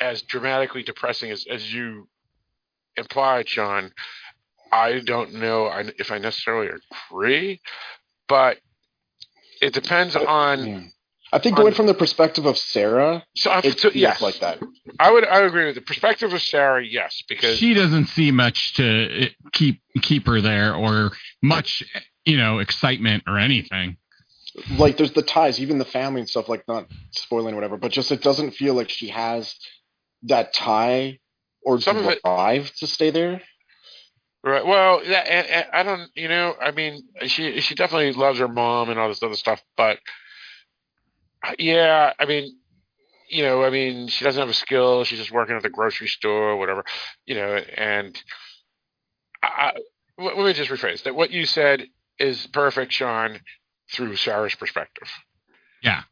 as 0.00 0.22
dramatically 0.22 0.82
depressing 0.82 1.30
as, 1.30 1.46
as 1.50 1.72
you 1.72 2.08
implied, 2.96 3.48
Sean, 3.48 3.92
I 4.70 5.00
don't 5.00 5.34
know 5.34 5.66
I- 5.66 5.92
if 5.98 6.12
I 6.12 6.18
necessarily 6.18 6.68
agree, 7.10 7.60
but 8.28 8.58
it 9.62 9.72
depends 9.72 10.14
on. 10.16 10.92
Yeah. 11.32 11.36
I 11.36 11.42
think 11.42 11.56
going 11.56 11.74
from 11.74 11.86
the 11.86 11.94
perspective 11.94 12.46
of 12.46 12.56
Sarah, 12.56 13.24
So, 13.34 13.50
I- 13.50 13.58
it 13.58 13.78
so 13.80 13.90
feels 13.90 13.94
yes, 13.96 14.20
like 14.22 14.38
that. 14.40 14.60
I 15.00 15.10
would 15.10 15.24
I 15.26 15.40
would 15.40 15.48
agree 15.48 15.66
with 15.66 15.74
the 15.74 15.80
perspective 15.80 16.32
of 16.32 16.40
Sarah. 16.42 16.84
Yes, 16.84 17.22
because 17.28 17.58
She 17.58 17.74
doesn't 17.74 18.06
see 18.06 18.30
much 18.30 18.74
to 18.74 19.26
uh, 19.26 19.28
keep 19.52 19.80
keep 20.02 20.26
her 20.26 20.40
there 20.40 20.74
or 20.74 21.12
much, 21.42 21.82
you 22.24 22.36
know, 22.36 22.58
excitement 22.60 23.24
or 23.26 23.38
anything. 23.38 23.96
like 24.78 24.96
there's 24.96 25.12
the 25.12 25.22
ties, 25.22 25.60
even 25.60 25.78
the 25.78 25.84
family 25.84 26.20
and 26.20 26.30
stuff. 26.30 26.48
Like 26.48 26.66
not 26.68 26.86
spoiling 27.10 27.52
or 27.54 27.56
whatever, 27.56 27.76
but 27.76 27.90
just 27.92 28.10
it 28.12 28.22
doesn't 28.22 28.52
feel 28.52 28.74
like 28.74 28.88
she 28.88 29.08
has 29.08 29.54
that 30.22 30.52
tie 30.54 31.18
or 31.62 31.80
Some 31.80 31.98
of 31.98 32.06
it- 32.06 32.20
drive 32.24 32.72
to 32.76 32.86
stay 32.86 33.10
there. 33.10 33.42
Right. 34.44 34.64
Well, 34.64 35.02
yeah, 35.04 35.18
and, 35.28 35.46
and 35.48 35.66
I 35.72 35.82
don't. 35.82 36.08
You 36.14 36.28
know, 36.28 36.54
I 36.60 36.70
mean, 36.70 37.02
she 37.26 37.60
she 37.60 37.74
definitely 37.74 38.12
loves 38.12 38.38
her 38.38 38.46
mom 38.48 38.90
and 38.90 38.98
all 38.98 39.08
this 39.08 39.22
other 39.22 39.34
stuff, 39.34 39.60
but 39.76 39.96
uh, 39.96 40.00
yeah, 41.58 42.12
I 42.18 42.26
mean, 42.26 42.56
you 43.28 43.42
know, 43.42 43.64
I 43.64 43.70
mean, 43.70 44.08
she 44.08 44.24
doesn't 44.24 44.40
have 44.40 44.48
a 44.48 44.54
skill. 44.54 45.04
She's 45.04 45.18
just 45.18 45.32
working 45.32 45.56
at 45.56 45.62
the 45.62 45.70
grocery 45.70 46.08
store 46.08 46.50
or 46.50 46.56
whatever, 46.56 46.84
you 47.24 47.34
know. 47.34 47.54
And 47.54 48.20
I, 49.42 49.72
let 50.18 50.36
me 50.36 50.52
just 50.52 50.70
rephrase 50.70 51.02
that. 51.02 51.14
What 51.14 51.30
you 51.30 51.46
said 51.46 51.86
is 52.18 52.46
perfect, 52.48 52.92
Sean, 52.92 53.40
through 53.92 54.16
Sarah's 54.16 54.54
perspective. 54.54 55.08
Yeah. 55.82 56.02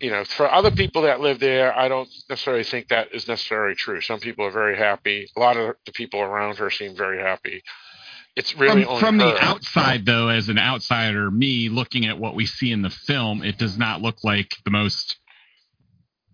You 0.00 0.10
know, 0.10 0.24
for 0.24 0.50
other 0.50 0.70
people 0.70 1.02
that 1.02 1.20
live 1.20 1.40
there, 1.40 1.76
I 1.76 1.88
don't 1.88 2.08
necessarily 2.30 2.62
think 2.62 2.88
that 2.88 3.08
is 3.12 3.26
necessarily 3.26 3.74
true. 3.74 4.00
Some 4.00 4.20
people 4.20 4.44
are 4.44 4.52
very 4.52 4.76
happy. 4.76 5.28
A 5.36 5.40
lot 5.40 5.56
of 5.56 5.74
the 5.86 5.92
people 5.92 6.20
around 6.20 6.58
her 6.58 6.70
seem 6.70 6.94
very 6.94 7.20
happy. 7.20 7.62
It's 8.38 8.56
really 8.56 8.84
from, 8.84 8.88
only 8.88 9.00
from 9.00 9.18
the 9.18 9.36
outside, 9.44 10.06
though, 10.06 10.28
as 10.28 10.48
an 10.48 10.58
outsider, 10.58 11.28
me 11.30 11.68
looking 11.68 12.06
at 12.06 12.18
what 12.18 12.36
we 12.36 12.46
see 12.46 12.70
in 12.70 12.82
the 12.82 12.90
film, 12.90 13.42
it 13.42 13.58
does 13.58 13.76
not 13.76 14.00
look 14.00 14.22
like 14.22 14.54
the 14.64 14.70
most, 14.70 15.18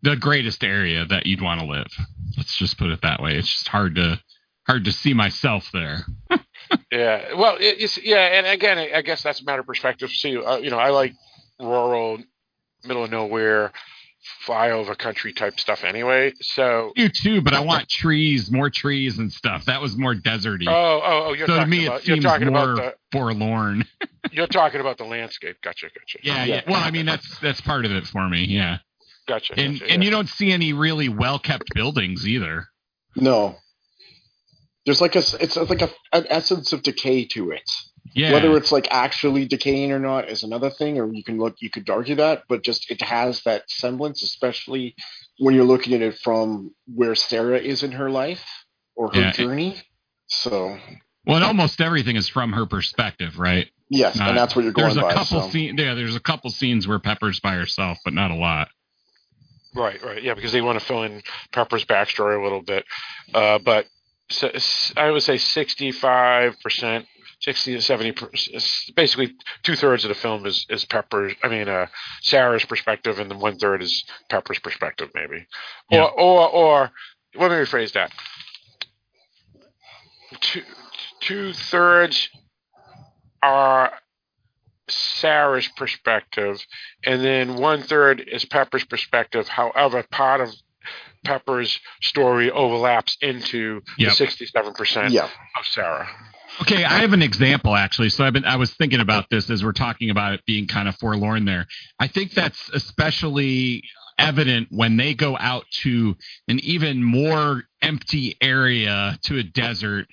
the 0.03 0.15
greatest 0.15 0.63
area 0.63 1.07
that 1.07 1.25
you'd 1.25 1.41
want 1.41 1.61
to 1.61 1.67
live. 1.67 1.89
Let's 2.37 2.57
just 2.59 2.79
put 2.79 2.91
it 2.91 3.01
that 3.03 3.23
way. 3.23 3.37
It's 3.37 3.49
just 3.49 3.69
hard 3.69 3.95
to, 3.95 4.21
hard 4.67 4.85
to 4.85 4.93
see 4.93 5.15
myself 5.15 5.71
there. 5.73 6.05
Yeah. 6.91 7.35
Well, 7.35 7.57
it, 7.57 7.77
it's 7.79 7.99
yeah, 8.03 8.39
and 8.39 8.47
again, 8.47 8.79
I 8.79 9.03
guess 9.03 9.23
that's 9.23 9.41
a 9.41 9.45
matter 9.45 9.61
of 9.61 9.67
perspective. 9.67 10.11
See, 10.11 10.37
uh, 10.37 10.57
you 10.57 10.71
know, 10.71 10.79
I 10.79 10.91
like 10.91 11.13
rural, 11.61 12.19
middle 12.85 13.05
of 13.05 13.11
nowhere, 13.11 13.73
flyover 14.47 14.97
country 14.97 15.33
type 15.33 15.59
stuff 15.61 15.85
anyway. 15.85 16.33
So, 16.41 16.93
You 16.97 17.09
too, 17.09 17.41
but 17.41 17.55
I 17.55 17.61
want 17.61 17.89
trees, 17.89 18.51
more 18.51 18.71
trees 18.71 19.19
and 19.19 19.33
stuff. 19.33 19.67
That 19.67 19.81
was 19.81 19.97
more 19.97 20.15
deserty. 20.15 20.67
oh, 20.69 20.73
oh, 21.05 21.25
oh, 21.27 21.33
you're 21.33 21.47
so 21.47 21.55
to 21.55 21.59
talking 21.61 21.71
me, 21.71 21.87
about 21.87 22.01
it 22.01 22.09
you're 22.09 22.17
seems 22.17 22.25
talking 22.25 22.53
more 22.53 22.73
about 22.75 22.95
forlorn. 23.13 23.85
you're 24.33 24.47
talking 24.47 24.81
about 24.81 24.99
the 24.99 25.05
landscape. 25.05 25.57
Gotcha, 25.63 25.87
gotcha. 25.87 26.19
Yeah, 26.23 26.45
yeah. 26.45 26.63
Well, 26.67 26.83
I 26.83 26.91
mean, 26.91 27.07
that's 27.07 27.39
that's 27.41 27.61
part 27.61 27.85
of 27.85 27.93
it 27.93 28.07
for 28.07 28.29
me. 28.29 28.45
Yeah, 28.45 28.79
gotcha. 29.27 29.55
and 29.57 29.79
gotcha, 29.79 29.93
and 29.93 30.03
yeah. 30.03 30.07
you 30.07 30.11
don't 30.11 30.29
see 30.29 30.53
any 30.53 30.73
really 30.73 31.09
well 31.09 31.39
kept 31.39 31.75
buildings 31.75 32.27
either. 32.27 32.67
No, 33.17 33.57
there's 34.85 35.01
like 35.01 35.17
a 35.17 35.23
it's 35.41 35.57
like 35.57 35.83
a, 35.83 35.91
an 36.13 36.27
essence 36.29 36.73
of 36.73 36.83
decay 36.83 37.25
to 37.27 37.51
it. 37.51 37.71
Yeah, 38.15 38.33
Whether 38.33 38.57
it's 38.57 38.71
like 38.71 38.87
actually 38.93 39.45
decaying 39.47 39.91
or 39.91 39.99
not 39.99 40.29
is 40.31 40.45
another 40.45 40.71
thing, 40.71 40.99
or 41.01 41.13
you 41.13 41.25
can 41.25 41.37
look 41.39 41.57
you 41.61 41.69
could 41.69 41.91
argue 41.91 42.15
that, 42.17 42.45
but 42.49 42.63
just 42.63 42.89
it 42.91 43.03
has 43.03 43.43
that 43.43 43.69
semblance, 43.69 44.23
especially 44.23 44.95
when 45.39 45.55
you're 45.57 45.65
looking 45.65 45.95
at 45.95 46.01
it 46.03 46.17
from 46.19 46.73
where 46.95 47.17
Sarah 47.17 47.59
is 47.59 47.83
in 47.83 47.91
her 47.93 48.11
life 48.11 48.45
or 48.95 49.13
her 49.13 49.21
Yeah. 49.21 49.33
journey. 49.33 49.83
So 50.29 50.79
well, 51.27 51.37
and 51.37 51.45
almost 51.45 51.81
everything 51.81 52.15
is 52.17 52.29
from 52.29 52.53
her 52.53 52.67
perspective, 52.67 53.39
right? 53.39 53.69
yes, 53.91 54.17
Not- 54.17 54.29
and 54.31 54.39
that's 54.39 54.55
what 54.55 54.63
you're 54.65 54.73
going 54.73 54.87
There's 54.95 54.97
a 54.97 55.01
by. 55.03 55.13
couple 55.13 55.43
so. 55.43 55.51
scenes. 55.51 55.81
Yeah, 55.81 55.95
there's 55.95 56.17
a 56.17 56.21
couple 56.21 56.51
scenes 56.51 56.87
where 56.87 56.99
Pepper's 57.01 57.41
by 57.41 57.55
herself, 57.55 57.99
but 58.05 58.13
not 58.15 58.31
a 58.31 58.35
lot. 58.37 58.69
Right, 59.75 60.01
right. 60.05 60.23
Yeah, 60.23 60.35
because 60.35 60.53
they 60.53 60.61
want 60.61 60.79
to 60.79 60.85
fill 60.85 61.03
in 61.03 61.23
Pepper's 61.53 61.85
backstory 61.85 62.39
a 62.39 62.43
little 62.43 62.63
bit. 62.63 62.85
Uh, 63.33 63.59
but 63.59 63.87
so, 64.31 64.49
s- 64.49 64.93
I 64.97 65.11
would 65.11 65.23
say 65.23 65.37
65%, 65.37 67.07
60 67.45 67.75
to 67.75 67.83
70, 67.83 68.13
per- 68.13 68.31
basically 68.97 69.35
two 69.63 69.77
thirds 69.77 70.05
of 70.05 70.09
the 70.09 70.15
film 70.15 70.47
is, 70.47 70.65
is 70.71 70.85
Pepper's, 70.87 71.35
I 71.43 71.49
mean, 71.49 71.69
uh, 71.69 71.87
Sarah's 72.23 72.65
perspective, 72.65 73.19
and 73.19 73.31
then 73.31 73.39
one 73.39 73.59
third 73.59 73.83
is 73.83 74.03
Pepper's 74.31 74.59
perspective, 74.59 75.11
maybe. 75.15 75.47
Yeah. 75.91 76.05
Or, 76.05 76.11
or, 76.19 76.49
or, 76.49 76.91
let 77.37 77.51
me 77.51 77.57
rephrase 77.59 77.93
that. 77.93 78.13
Two, 80.41 80.63
two 81.21 81.53
thirds 81.53 82.31
are 83.43 83.93
Sarah's 84.89 85.69
perspective, 85.77 86.65
and 87.05 87.23
then 87.23 87.57
one 87.57 87.83
third 87.83 88.21
is 88.27 88.45
Pepper's 88.47 88.85
perspective. 88.85 89.49
However, 89.49 90.03
part 90.11 90.41
of 90.41 90.51
Pepper's 91.25 91.79
story 92.03 92.51
overlaps 92.51 93.17
into 93.21 93.83
Yep. 93.99 94.09
the 94.11 94.15
sixty-seven 94.15 94.75
percent 94.75 95.11
Yeah, 95.13 95.25
of 95.25 95.67
Sarah. 95.67 96.09
Okay, 96.63 96.85
I 96.85 97.01
have 97.01 97.13
an 97.13 97.23
example 97.23 97.75
actually. 97.75 98.11
So 98.11 98.25
I've 98.25 98.33
been 98.33 98.45
I 98.45 98.57
was 98.57 98.73
thinking 98.75 99.01
about 99.01 99.29
this 99.31 99.51
as 99.51 99.65
we're 99.65 99.73
talking 99.73 100.11
about 100.11 100.35
it 100.35 100.45
being 100.47 100.67
kind 100.67 100.89
of 100.89 100.97
forlorn 100.97 101.45
there. 101.45 101.67
I 101.99 102.07
think 102.07 102.33
that's 102.33 102.71
especially 102.71 103.83
evident 104.19 104.69
when 104.71 104.97
they 104.97 105.15
go 105.15 105.37
out 105.39 105.65
to 105.83 106.17
an 106.47 106.61
even 106.61 107.03
more 107.03 107.65
empty 107.83 108.37
area 108.41 109.19
to 109.25 109.39
a 109.39 109.43
desert 109.43 110.07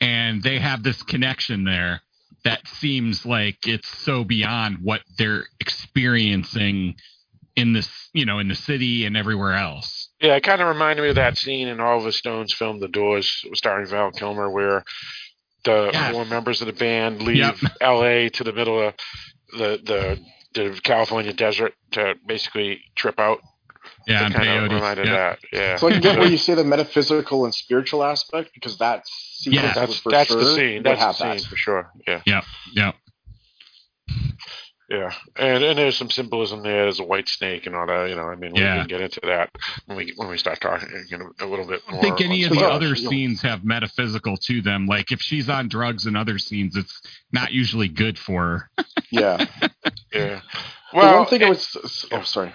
and 0.00 0.42
they 0.42 0.58
have 0.58 0.82
this 0.82 1.02
connection 1.02 1.64
there 1.64 2.02
that 2.44 2.66
seems 2.68 3.24
like 3.26 3.66
it's 3.66 3.88
so 3.88 4.22
beyond 4.22 4.78
what 4.82 5.00
they're 5.18 5.46
experiencing 5.58 6.94
in 7.56 7.72
this, 7.72 7.88
you 8.12 8.26
know, 8.26 8.38
in 8.38 8.48
the 8.48 8.54
city 8.54 9.06
and 9.06 9.16
everywhere 9.16 9.54
else. 9.54 10.10
Yeah, 10.20 10.36
it 10.36 10.42
kind 10.42 10.60
of 10.60 10.68
reminded 10.68 11.02
me 11.02 11.08
of 11.08 11.16
that 11.16 11.38
scene 11.38 11.68
in 11.68 11.80
Oliver 11.80 12.12
Stone's 12.12 12.52
film 12.52 12.78
*The 12.78 12.88
Doors*, 12.88 13.44
starring 13.54 13.86
Val 13.86 14.12
Kilmer, 14.12 14.50
where 14.50 14.84
the 15.66 15.90
Yes. 15.92 16.12
four 16.12 16.24
members 16.24 16.60
of 16.62 16.66
the 16.66 16.72
band 16.72 17.20
leave 17.22 17.36
Yep. 17.36 17.56
L.A. 17.82 18.30
to 18.30 18.44
the 18.44 18.52
middle 18.54 18.80
of 18.88 18.94
the 19.52 19.78
the 19.84 20.18
the 20.54 20.80
California 20.82 21.32
desert 21.34 21.74
to 21.92 22.14
basically 22.26 22.80
trip 22.94 23.18
out. 23.20 23.40
Yeah, 24.06 24.22
it 24.22 24.26
and 24.26 24.34
kind 24.34 24.48
of 24.64 24.72
reminded 24.72 25.06
Yep. 25.06 25.14
that. 25.16 25.38
Yeah. 25.52 25.76
so 25.76 25.88
I 25.88 25.92
can 25.92 26.00
get 26.00 26.18
where 26.18 26.28
you 26.28 26.36
say 26.38 26.54
the 26.54 26.64
metaphysical 26.64 27.44
and 27.44 27.54
spiritual 27.54 28.02
aspect 28.02 28.50
because 28.54 28.78
that 28.78 29.02
sequence 29.06 29.62
Yeah, 29.66 29.72
that's 29.74 29.98
for 29.98 30.10
that's 30.10 30.28
sure 30.28 30.38
the 30.42 30.54
scene. 30.54 30.74
would 30.76 30.84
That's 30.84 31.00
the 31.00 31.12
scene 31.12 31.36
that. 31.36 31.42
for 31.44 31.56
sure. 31.56 31.90
Yeah. 32.06 32.22
Yeah. 32.24 32.42
Yep. 32.72 32.94
Yeah, 34.88 35.12
and 35.34 35.64
and 35.64 35.76
there's 35.78 35.96
some 35.96 36.10
symbolism 36.10 36.62
there. 36.62 36.82
There's 36.84 37.00
a 37.00 37.04
white 37.04 37.28
snake 37.28 37.66
and 37.66 37.74
all 37.74 37.86
that. 37.88 38.08
You 38.08 38.14
know, 38.14 38.28
I 38.28 38.36
mean, 38.36 38.52
we 38.52 38.60
Yeah. 38.60 38.76
can 38.78 38.86
get 38.86 39.00
into 39.00 39.18
that 39.24 39.50
when 39.86 39.96
we 39.98 40.12
when 40.16 40.28
we 40.28 40.38
start 40.38 40.60
talking 40.60 40.88
you 41.08 41.18
know, 41.18 41.32
a 41.40 41.46
little 41.46 41.66
bit 41.66 41.82
I 41.88 41.92
more. 41.92 42.02
don't 42.02 42.16
think 42.16 42.28
any 42.30 42.44
of 42.44 42.50
the 42.50 42.58
stuff. 42.58 42.72
other 42.72 42.94
You'll- 42.94 43.10
scenes 43.10 43.42
have 43.42 43.64
metaphysical 43.64 44.36
to 44.36 44.62
them. 44.62 44.86
Like 44.86 45.10
if 45.10 45.20
she's 45.20 45.48
on 45.48 45.66
drugs 45.68 46.06
in 46.06 46.14
other 46.14 46.38
scenes, 46.38 46.76
it's 46.76 47.02
not 47.32 47.52
usually 47.52 47.88
good 47.88 48.16
for 48.18 48.70
her. 48.76 48.84
Yeah. 49.10 49.44
Yeah. 50.12 50.40
the 50.40 50.42
Well, 50.92 51.18
one 51.18 51.26
thing 51.28 51.42
I 51.42 51.46
and- 51.46 51.56
was 51.56 52.06
oh 52.12 52.22
sorry. 52.22 52.52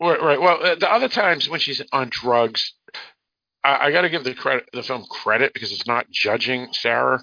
Right, 0.00 0.20
right. 0.22 0.40
Well, 0.40 0.64
uh, 0.64 0.74
the 0.76 0.90
other 0.90 1.08
times 1.08 1.48
when 1.48 1.60
she's 1.60 1.80
on 1.92 2.08
drugs, 2.10 2.72
I, 3.62 3.86
I 3.86 3.90
got 3.92 4.02
to 4.02 4.10
give 4.10 4.24
the 4.24 4.34
credit, 4.34 4.68
the 4.72 4.82
film 4.82 5.04
credit 5.08 5.52
because 5.54 5.70
it's 5.72 5.86
not 5.86 6.10
judging 6.10 6.68
Sarah. 6.72 7.20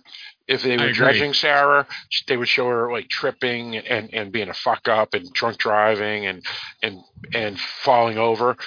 If 0.51 0.63
they 0.63 0.73
I 0.73 0.77
were 0.77 0.89
agree. 0.89 0.93
judging 0.93 1.33
Sarah, 1.33 1.87
they 2.27 2.37
would 2.37 2.49
show 2.49 2.67
her 2.67 2.91
like 2.91 3.09
tripping 3.09 3.77
and, 3.77 4.13
and 4.13 4.31
being 4.31 4.49
a 4.49 4.53
fuck 4.53 4.87
up 4.87 5.13
and 5.13 5.31
drunk 5.33 5.57
driving 5.57 6.25
and 6.25 6.45
and 6.83 6.99
and 7.33 7.59
falling 7.59 8.17
over. 8.17 8.57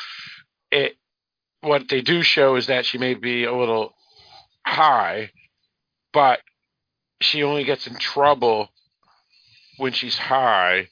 It 0.70 0.96
what 1.60 1.88
they 1.88 2.00
do 2.00 2.22
show 2.22 2.56
is 2.56 2.68
that 2.68 2.86
she 2.86 2.98
may 2.98 3.14
be 3.14 3.44
a 3.44 3.54
little 3.54 3.94
high, 4.66 5.30
but 6.12 6.40
she 7.20 7.42
only 7.42 7.64
gets 7.64 7.86
in 7.86 7.96
trouble 7.96 8.70
when 9.78 9.92
she's 9.92 10.16
high 10.18 10.88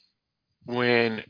when 0.66 1.24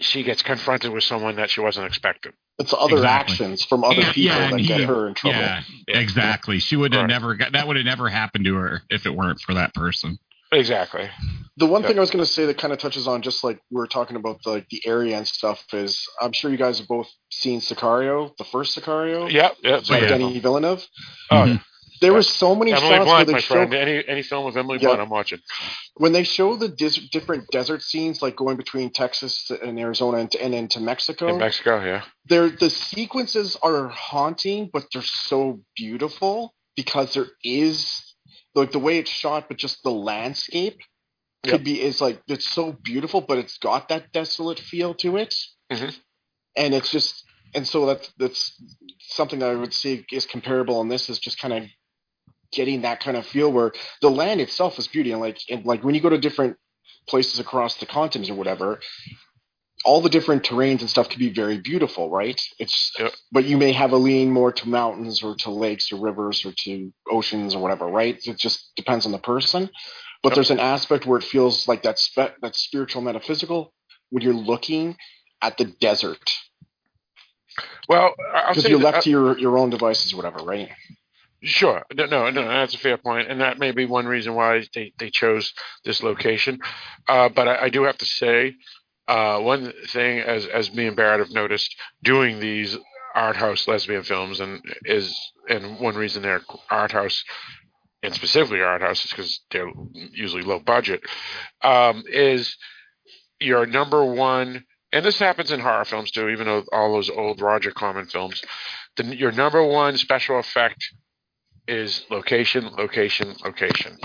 she 0.00 0.22
gets 0.22 0.42
confronted 0.42 0.92
with 0.92 1.04
someone 1.04 1.36
that 1.36 1.50
she 1.50 1.60
wasn't 1.60 1.86
expecting. 1.86 2.32
It's 2.58 2.72
other 2.72 2.96
Exactly. 2.96 3.34
actions 3.34 3.64
from 3.64 3.84
other 3.84 4.00
Yeah, 4.00 4.12
people 4.12 4.22
yeah, 4.22 4.38
that 4.38 4.52
and 4.54 4.66
get 4.66 4.80
her 4.82 5.08
in 5.08 5.14
trouble. 5.14 5.38
Yeah, 5.38 5.62
Yeah. 5.88 5.98
exactly. 6.00 6.58
She 6.58 6.74
would 6.76 6.94
have 6.94 7.02
Right. 7.02 7.10
never 7.10 7.34
got 7.34 7.52
that. 7.52 7.66
Would 7.66 7.76
have 7.76 7.84
never 7.84 8.08
happened 8.08 8.46
to 8.46 8.54
her 8.54 8.82
if 8.88 9.04
it 9.04 9.14
weren't 9.14 9.40
for 9.40 9.54
that 9.54 9.74
person. 9.74 10.18
Exactly. 10.52 11.10
The 11.58 11.66
one 11.66 11.82
Yeah. 11.82 11.88
thing 11.88 11.98
I 11.98 12.00
was 12.00 12.10
going 12.10 12.24
to 12.24 12.30
say 12.30 12.46
that 12.46 12.56
kind 12.56 12.72
of 12.72 12.78
touches 12.78 13.06
on 13.08 13.20
just 13.20 13.42
like 13.44 13.58
we 13.70 13.82
are 13.82 13.86
talking 13.86 14.16
about 14.16 14.42
the, 14.42 14.50
like 14.50 14.68
the 14.70 14.80
area 14.86 15.16
and 15.18 15.26
stuff 15.28 15.62
is 15.74 16.06
I'm 16.20 16.32
sure 16.32 16.50
you 16.50 16.56
guys 16.56 16.78
have 16.78 16.88
both 16.88 17.08
seen 17.30 17.60
Sicario, 17.60 18.30
the 18.38 18.44
first 18.44 18.76
Sicario, 18.78 19.30
Yep. 19.30 19.56
Yep. 19.62 19.86
by 19.88 19.98
yeah. 20.00 20.06
Denis 20.08 20.36
Villeneuve. 20.42 20.86
Oh, 21.30 21.36
Mhm. 21.36 21.60
There 22.00 22.12
were 22.12 22.22
so 22.22 22.54
many 22.54 22.72
Emily 22.72 22.88
shots 22.88 23.04
Blunt, 23.04 23.26
they 23.26 23.32
my 23.34 23.38
show 23.40 23.54
friend. 23.54 23.74
Any 23.74 24.06
any 24.06 24.22
film 24.22 24.44
with 24.44 24.56
Emily 24.56 24.78
Yeah. 24.80 24.88
Blunt, 24.88 25.00
I'm 25.02 25.08
watching. 25.08 25.40
when 25.94 26.12
they 26.12 26.24
show 26.24 26.56
the 26.56 26.68
dis- 26.68 27.08
different 27.10 27.48
desert 27.50 27.82
scenes, 27.82 28.20
like 28.22 28.36
going 28.36 28.56
between 28.56 28.90
Texas 28.90 29.50
and 29.50 29.78
Arizona 29.78 30.18
and, 30.18 30.34
and 30.36 30.54
into 30.54 30.80
Mexico. 30.80 31.28
In 31.28 31.38
Mexico, 31.38 31.82
yeah. 31.84 32.02
they're 32.26 32.50
the 32.50 32.70
sequences 32.70 33.56
are 33.62 33.88
haunting, 33.88 34.70
but 34.72 34.86
they're 34.92 35.02
so 35.02 35.60
beautiful 35.76 36.54
because 36.76 37.14
there 37.14 37.28
is 37.42 38.02
like 38.54 38.72
the 38.72 38.78
way 38.78 38.98
it's 38.98 39.10
shot, 39.10 39.48
but 39.48 39.56
just 39.58 39.82
the 39.82 39.90
landscape 39.90 40.78
Yep. 41.44 41.52
could 41.52 41.64
be 41.64 41.80
is 41.80 42.00
like 42.00 42.20
it's 42.26 42.48
so 42.50 42.72
beautiful, 42.72 43.20
but 43.20 43.38
it's 43.38 43.58
got 43.58 43.88
that 43.90 44.10
desolate 44.12 44.58
feel 44.58 44.94
to 44.94 45.16
it, 45.16 45.32
Mhm. 45.72 45.94
and 46.56 46.74
it's 46.74 46.90
just 46.90 47.22
and 47.54 47.66
so 47.68 47.86
that's 47.86 48.10
that's 48.18 48.60
something 48.98 49.38
that 49.38 49.50
I 49.50 49.54
would 49.54 49.72
say 49.72 50.04
is 50.10 50.26
comparable 50.26 50.80
in 50.80 50.88
this 50.88 51.08
is 51.08 51.20
just 51.20 51.38
kind 51.38 51.54
of 51.54 51.62
getting 52.52 52.82
that 52.82 53.00
kind 53.00 53.16
of 53.16 53.26
feel 53.26 53.52
where 53.52 53.72
the 54.02 54.10
land 54.10 54.40
itself 54.40 54.78
is 54.78 54.88
beauty 54.88 55.12
and 55.12 55.20
like 55.20 55.38
and 55.50 55.64
like 55.66 55.84
when 55.84 55.94
you 55.94 56.00
go 56.00 56.10
to 56.10 56.18
different 56.18 56.56
places 57.08 57.40
across 57.40 57.76
the 57.76 57.86
continent 57.86 58.30
or 58.30 58.34
whatever, 58.34 58.80
all 59.84 60.00
the 60.00 60.08
different 60.10 60.42
terrains 60.44 60.80
and 60.80 60.90
stuff 60.90 61.08
can 61.08 61.18
be 61.18 61.30
very 61.30 61.58
beautiful, 61.58 62.10
right? 62.10 62.40
It's 62.58 62.92
Yep. 62.98 63.14
but 63.32 63.44
you 63.44 63.56
may 63.56 63.72
have 63.72 63.92
a 63.92 63.96
lean 63.96 64.30
more 64.32 64.52
to 64.52 64.68
mountains 64.68 65.22
or 65.22 65.36
to 65.38 65.50
lakes 65.50 65.92
or 65.92 65.96
rivers 66.00 66.44
or 66.46 66.52
to 66.64 66.92
oceans 67.10 67.54
or 67.54 67.62
whatever, 67.62 67.86
right? 67.86 68.18
It 68.26 68.38
just 68.38 68.72
depends 68.76 69.06
on 69.06 69.12
the 69.12 69.18
person. 69.18 69.70
But 70.22 70.30
Yep. 70.30 70.34
there's 70.36 70.50
an 70.50 70.60
aspect 70.60 71.06
where 71.06 71.18
it 71.18 71.24
feels 71.24 71.68
like 71.68 71.82
that's 71.82 72.02
spe- 72.02 72.36
that's 72.42 72.60
spiritual 72.60 73.02
metaphysical 73.02 73.72
when 74.10 74.22
you're 74.22 74.34
looking 74.34 74.96
at 75.42 75.58
the 75.58 75.64
desert 75.66 76.30
Well, 77.88 78.14
because 78.48 78.68
you're 78.68 78.78
that- 78.80 78.84
left 78.84 79.04
to 79.04 79.10
your 79.10 79.38
your 79.38 79.58
own 79.58 79.70
devices 79.70 80.12
or 80.12 80.16
whatever, 80.16 80.40
right? 80.44 80.70
Sure. 81.42 81.84
No, 81.94 82.06
no, 82.06 82.30
no, 82.30 82.48
that's 82.48 82.74
a 82.74 82.78
fair 82.78 82.96
point, 82.96 83.30
and 83.30 83.40
that 83.40 83.58
may 83.58 83.70
be 83.70 83.84
one 83.84 84.06
reason 84.06 84.34
why 84.34 84.64
they, 84.74 84.92
they 84.98 85.10
chose 85.10 85.52
this 85.84 86.02
location. 86.02 86.58
Uh, 87.08 87.28
but 87.28 87.46
I, 87.46 87.64
I 87.64 87.68
do 87.68 87.84
have 87.84 87.98
to 87.98 88.06
say, 88.06 88.54
uh, 89.06 89.38
one 89.38 89.72
thing 89.88 90.18
as 90.20 90.46
as 90.46 90.74
me 90.74 90.86
and 90.86 90.96
Barrett 90.96 91.20
have 91.20 91.30
noticed 91.30 91.76
doing 92.02 92.40
these 92.40 92.76
art 93.14 93.36
house 93.36 93.68
lesbian 93.68 94.02
films, 94.02 94.40
and 94.40 94.62
is 94.84 95.16
and 95.48 95.78
one 95.78 95.94
reason 95.94 96.22
they're 96.22 96.42
art 96.70 96.92
house, 96.92 97.22
and 98.02 98.14
specifically 98.14 98.62
art 98.62 98.82
house, 98.82 99.04
is 99.04 99.10
because 99.10 99.40
they're 99.50 99.70
usually 100.12 100.42
low 100.42 100.58
budget. 100.58 101.02
Um, 101.62 102.02
is 102.08 102.56
your 103.40 103.66
number 103.66 104.04
one, 104.04 104.64
and 104.92 105.04
this 105.04 105.18
happens 105.18 105.52
in 105.52 105.60
horror 105.60 105.84
films 105.84 106.10
too, 106.10 106.28
even 106.30 106.46
though 106.46 106.64
all 106.72 106.94
those 106.94 107.10
old 107.10 107.40
Roger 107.40 107.70
Corman 107.70 108.06
films, 108.06 108.42
the, 108.96 109.14
your 109.14 109.32
number 109.32 109.62
one 109.62 109.96
special 109.98 110.38
effect 110.40 110.82
is 111.68 112.04
location, 112.10 112.70
location, 112.76 113.34
location. 113.44 113.96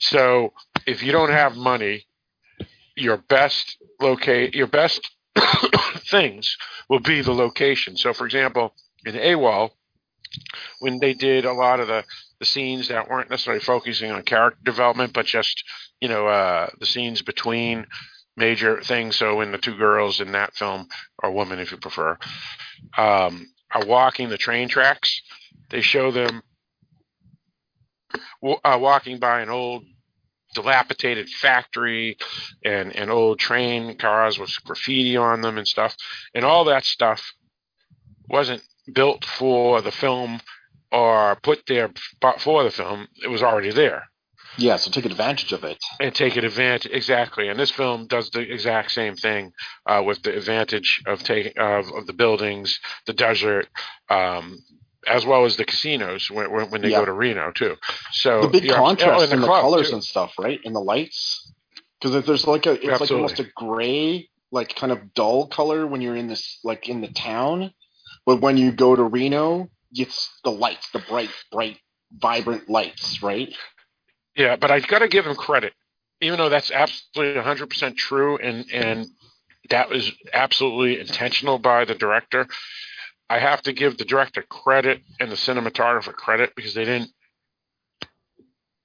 So 0.00 0.52
if 0.86 1.02
you 1.02 1.12
don't 1.12 1.30
have 1.30 1.56
money, 1.56 2.06
your 2.96 3.16
best 3.16 3.76
locate 4.00 4.54
your 4.54 4.66
best 4.66 5.10
things 6.10 6.56
will 6.88 7.00
be 7.00 7.20
the 7.20 7.32
location. 7.32 7.96
So 7.96 8.12
for 8.12 8.24
example, 8.26 8.74
in 9.04 9.14
AWOL, 9.14 9.70
when 10.80 10.98
they 10.98 11.14
did 11.14 11.44
a 11.44 11.52
lot 11.52 11.80
of 11.80 11.88
the, 11.88 12.04
the 12.40 12.46
scenes 12.46 12.88
that 12.88 13.08
weren't 13.08 13.30
necessarily 13.30 13.62
focusing 13.62 14.10
on 14.10 14.22
character 14.22 14.58
development, 14.64 15.12
but 15.12 15.26
just, 15.26 15.62
you 16.00 16.08
know, 16.08 16.26
uh, 16.26 16.68
the 16.80 16.86
scenes 16.86 17.22
between 17.22 17.86
major 18.36 18.82
things. 18.82 19.16
So 19.16 19.36
when 19.36 19.52
the 19.52 19.58
two 19.58 19.76
girls 19.76 20.20
in 20.20 20.32
that 20.32 20.54
film, 20.54 20.88
or 21.22 21.30
woman 21.30 21.58
if 21.58 21.70
you 21.70 21.78
prefer, 21.78 22.18
um, 22.96 23.46
are 23.72 23.86
walking 23.86 24.28
the 24.28 24.38
train 24.38 24.68
tracks, 24.68 25.22
they 25.70 25.80
show 25.80 26.10
them 26.10 26.42
uh, 28.42 28.78
walking 28.80 29.18
by 29.18 29.40
an 29.40 29.48
old 29.50 29.84
dilapidated 30.54 31.28
factory 31.28 32.16
and, 32.64 32.94
and 32.96 33.10
old 33.10 33.38
train 33.38 33.96
cars 33.98 34.38
with 34.38 34.50
graffiti 34.64 35.16
on 35.16 35.40
them 35.42 35.58
and 35.58 35.68
stuff. 35.68 35.94
And 36.34 36.44
all 36.44 36.64
that 36.64 36.84
stuff 36.84 37.34
wasn't 38.28 38.62
built 38.92 39.24
for 39.24 39.82
the 39.82 39.92
film 39.92 40.40
or 40.92 41.36
put 41.42 41.62
there 41.66 41.90
for 42.40 42.64
the 42.64 42.70
film. 42.70 43.08
It 43.22 43.28
was 43.28 43.42
already 43.42 43.70
there 43.72 44.04
Yeah, 44.56 44.76
so 44.76 44.90
take 44.90 45.04
advantage 45.04 45.52
of 45.52 45.64
it. 45.64 45.78
and 46.00 46.14
take 46.14 46.36
advantage 46.36 46.90
exactly. 46.90 47.48
And 47.48 47.58
this 47.58 47.70
film 47.70 48.06
does 48.06 48.30
the 48.30 48.40
exact 48.40 48.92
same 48.92 49.16
thing 49.16 49.52
uh, 49.84 50.02
with 50.06 50.22
the 50.22 50.34
advantage 50.36 51.02
of 51.06 51.22
taking 51.22 51.52
of, 51.58 51.92
of 51.92 52.06
the 52.06 52.12
buildings, 52.12 52.80
the 53.06 53.12
desert, 53.12 53.68
um, 54.08 54.58
as 55.06 55.24
well 55.24 55.44
as 55.44 55.56
the 55.56 55.64
casinos 55.64 56.30
when, 56.30 56.50
when, 56.50 56.70
when 56.70 56.82
they 56.82 56.90
Yeah. 56.90 56.98
go 56.98 57.04
to 57.04 57.12
Reno 57.12 57.52
too. 57.52 57.76
So 58.12 58.42
the 58.42 58.48
big 58.48 58.64
yeah, 58.64 58.76
contrast 58.76 59.26
in 59.26 59.32
and 59.34 59.42
the, 59.42 59.46
colors 59.46 59.88
too. 59.90 59.94
and 59.94 60.04
stuff, 60.04 60.34
right? 60.38 60.60
In 60.64 60.72
the 60.72 60.80
lights, 60.80 61.52
because 62.00 62.24
there's 62.24 62.46
like 62.46 62.66
a 62.66 62.72
it's 62.72 63.00
like 63.00 63.10
almost 63.10 63.40
a 63.40 63.46
gray, 63.54 64.28
like 64.50 64.74
kind 64.74 64.92
of 64.92 65.14
dull 65.14 65.46
color 65.48 65.86
when 65.86 66.00
you're 66.00 66.16
in 66.16 66.26
this 66.28 66.58
like 66.64 66.88
in 66.88 67.00
the 67.00 67.08
town, 67.08 67.72
but 68.24 68.40
when 68.40 68.56
you 68.56 68.72
go 68.72 68.94
to 68.96 69.02
Reno, 69.02 69.68
it's 69.92 70.30
the 70.44 70.50
lights, 70.50 70.90
the 70.90 70.98
bright, 70.98 71.30
bright, 71.52 71.78
vibrant 72.12 72.68
lights, 72.68 73.22
right? 73.22 73.54
Yeah, 74.36 74.56
but 74.56 74.70
I've 74.70 74.86
got 74.86 74.98
to 74.98 75.08
give 75.08 75.26
him 75.26 75.34
credit, 75.34 75.72
even 76.20 76.38
though 76.38 76.50
that's 76.50 76.70
absolutely 76.70 77.40
100% 77.40 77.96
true, 77.96 78.36
and 78.36 78.66
and 78.72 79.06
that 79.70 79.88
was 79.88 80.12
absolutely 80.32 81.00
intentional 81.00 81.58
by 81.58 81.84
the 81.84 81.94
director. 81.94 82.46
I 83.28 83.38
have 83.40 83.62
to 83.62 83.72
give 83.72 83.98
the 83.98 84.04
director 84.04 84.42
credit 84.42 85.02
and 85.20 85.30
the 85.30 85.36
cinematographer 85.36 86.14
credit 86.14 86.54
because 86.54 86.74
they 86.74 86.84
didn't 86.84 87.10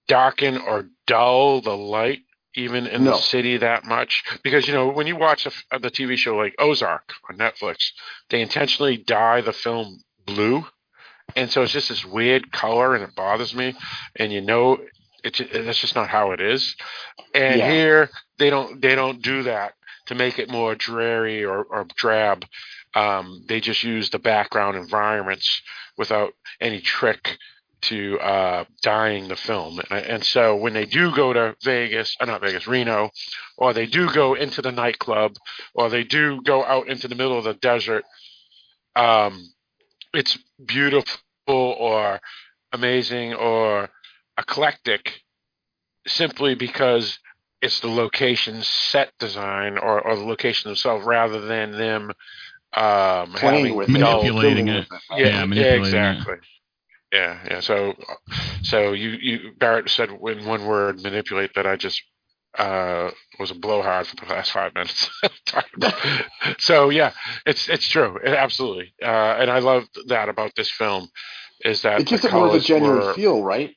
darken 0.08 0.58
or 0.58 0.88
dull 1.08 1.62
the 1.62 1.76
light 1.76 2.20
even 2.56 2.86
in 2.86 3.06
No. 3.06 3.12
the 3.12 3.18
city 3.18 3.58
that 3.58 3.86
much. 3.86 4.24
Because 4.44 4.68
you 4.68 4.74
know 4.74 4.90
when 4.90 5.08
you 5.08 5.16
watch 5.16 5.46
a 5.46 5.80
the 5.80 5.90
TV 5.92 6.18
show 6.18 6.36
like 6.36 6.56
Ozark 6.60 7.14
on 7.30 7.38
Netflix 7.38 7.92
they 8.30 8.42
intentionally 8.42 8.98
dye 8.98 9.42
the 9.42 9.54
film 9.54 10.00
blue. 10.26 10.66
And 11.36 11.50
so 11.50 11.62
it's 11.62 11.72
just 11.72 11.90
this 11.90 12.04
weird 12.04 12.52
color 12.52 12.94
and 12.94 13.04
it 13.04 13.16
bothers 13.16 13.56
me. 13.56 13.74
And 14.18 14.34
you 14.34 14.42
know 14.42 14.80
it's 15.24 15.40
that's 15.54 15.80
just 15.80 15.96
not 15.96 16.10
how 16.10 16.32
it 16.32 16.42
is. 16.42 16.76
And 17.34 17.60
Yeah. 17.60 17.72
here 17.72 18.10
they 18.38 18.50
don't 18.50 18.82
they 18.82 18.96
don't 18.96 19.22
do 19.22 19.44
that 19.44 19.74
to 20.08 20.16
make 20.16 20.40
it 20.40 20.50
more 20.50 20.76
dreary 20.76 21.46
or, 21.46 21.64
or 21.64 21.86
drab 21.96 22.44
um, 22.94 23.44
they 23.48 23.60
just 23.60 23.84
use 23.84 24.10
the 24.10 24.20
background 24.20 24.78
environments 24.78 25.62
without 25.98 26.34
any 26.60 26.82
trick 26.82 27.38
to 27.82 28.20
uh, 28.20 28.66
dyeing 28.84 29.28
the 29.28 29.36
film. 29.36 29.80
And, 29.90 30.24
so 30.24 30.56
when 30.56 30.74
they 30.74 30.86
do 30.86 31.14
go 31.16 31.34
to 31.34 31.56
Vegas, 31.64 32.16
uh, 32.20 32.26
not 32.26 32.42
Vegas, 32.42 32.68
Reno, 32.68 33.10
or 33.58 33.74
they 33.74 33.88
do 33.88 34.12
go 34.14 34.36
into 34.36 34.62
the 34.62 34.72
nightclub, 34.72 35.34
or 35.74 35.90
they 35.90 36.04
do 36.04 36.42
go 36.44 36.64
out 36.64 36.88
into 36.88 37.08
the 37.08 37.16
middle 37.16 37.38
of 37.38 37.44
the 37.44 37.56
desert, 37.56 38.04
um, 38.96 39.52
it's 40.14 40.38
beautiful 40.64 41.16
or 41.48 42.20
amazing 42.72 43.34
or 43.34 43.90
eclectic 44.38 45.22
simply 46.08 46.56
because 46.56 47.20
it's 47.62 47.80
the 47.80 47.88
location 47.88 48.62
set 48.64 49.12
design 49.20 49.78
or, 49.78 50.02
or 50.02 50.16
the 50.16 50.24
location 50.24 50.70
themselves 50.70 51.06
rather 51.06 51.42
than 51.42 51.72
them 51.72 52.12
um, 52.74 53.34
Playing 53.34 53.76
with 53.76 53.90
Manipulating 53.90 54.68
it. 54.70 54.88
with 54.90 55.02
yeah, 55.12 55.18
Yeah, 55.18 55.28
yeah, 55.28 55.46
manipulating 55.46 55.82
it. 55.84 55.88
exactly. 55.88 56.36
Yeah, 57.12 57.40
yeah. 57.50 57.60
So, 57.60 57.94
so 58.64 58.94
you, 58.94 59.10
you 59.10 59.52
Barrett 59.60 59.90
said 59.90 60.10
in 60.10 60.46
one 60.46 60.66
word, 60.66 61.02
manipulate. 61.02 61.54
That 61.56 61.68
I 61.68 61.76
just 61.76 62.02
uh, 62.58 63.12
was 63.40 63.52
a 63.52 63.56
blowhard 63.56 64.08
for 64.08 64.16
the 64.16 64.32
last 64.32 64.52
five 64.52 64.74
minutes. 64.74 65.10
so 66.60 66.90
yeah, 66.90 67.12
it's 67.46 67.68
it's 67.70 67.88
true, 67.88 68.18
it, 68.24 68.30
absolutely. 68.34 68.94
Uh, 69.02 69.06
and 69.40 69.50
I 69.52 69.60
love 69.60 69.84
that 70.08 70.30
about 70.30 70.56
this 70.56 70.70
film 70.72 71.10
is 71.66 71.82
that 71.82 72.00
It 72.02 72.08
gives 72.08 72.22
the 72.22 72.30
it 72.30 72.34
more 72.34 72.48
of 72.48 72.54
a 72.54 72.60
genuine 72.60 73.00
were- 73.00 73.14
feel, 73.14 73.44
right? 73.44 73.76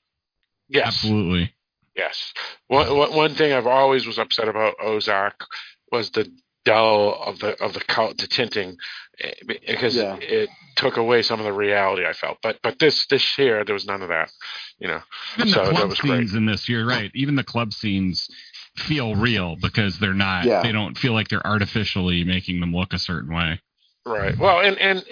Yes, 0.68 0.86
Absolutely. 0.86 1.52
Yes. 1.94 2.32
One, 2.68 2.96
one 2.96 3.14
one 3.14 3.34
thing 3.34 3.52
I've 3.52 3.66
always 3.66 4.06
was 4.06 4.18
upset 4.18 4.48
about 4.48 4.74
Ozark 4.82 5.44
was 5.92 6.10
the 6.10 6.30
dull 6.64 7.22
of 7.22 7.38
the 7.38 7.60
of 7.62 7.72
the 7.74 7.80
col- 7.80 8.14
the 8.14 8.26
tinting 8.26 8.76
eh, 9.20 9.32
because 9.46 9.96
Yeah. 9.96 10.16
it 10.20 10.48
took 10.76 10.96
away 10.96 11.22
some 11.22 11.38
of 11.40 11.44
the 11.44 11.52
reality 11.52 12.04
I 12.06 12.12
felt. 12.12 12.38
But 12.42 12.58
but 12.62 12.78
this 12.78 13.06
this 13.06 13.34
here 13.34 13.64
there 13.64 13.74
was 13.74 13.86
none 13.86 14.02
of 14.02 14.08
that. 14.08 14.30
You 14.78 14.88
know. 14.88 15.00
Even 15.38 15.48
So 15.48 15.60
the 15.60 15.70
that 15.70 15.76
club 15.76 15.90
was 15.90 16.00
great. 16.00 16.18
scenes 16.18 16.34
in 16.34 16.46
this, 16.46 16.68
you're 16.68 16.86
right. 16.86 17.10
Even 17.14 17.36
the 17.36 17.44
club 17.44 17.72
scenes 17.72 18.28
feel 18.76 19.14
real 19.14 19.56
because 19.56 19.98
they're 19.98 20.14
not. 20.14 20.44
Yeah. 20.46 20.62
They 20.62 20.72
don't 20.72 20.98
feel 20.98 21.12
like 21.12 21.28
they're 21.28 21.46
artificially 21.46 22.24
making 22.24 22.60
them 22.60 22.74
look 22.74 22.92
a 22.92 22.98
certain 22.98 23.32
way. 23.32 23.60
Right. 24.06 24.36
Well, 24.36 24.60
and 24.60 24.76
and 24.78 25.04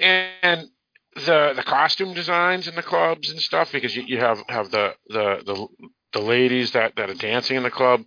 and 0.42 0.68
the 1.14 1.52
the 1.54 1.62
costume 1.62 2.12
designs 2.14 2.66
in 2.68 2.74
the 2.74 2.82
clubs 2.82 3.30
and 3.30 3.38
stuff 3.40 3.70
because 3.72 3.94
you, 3.94 4.02
you 4.02 4.18
have 4.18 4.42
have 4.48 4.70
the 4.70 4.94
the 5.08 5.42
the 5.44 5.66
the 6.12 6.20
ladies 6.20 6.72
that 6.72 6.96
that 6.96 7.08
are 7.10 7.14
dancing 7.14 7.56
in 7.56 7.62
the 7.62 7.70
club 7.70 8.02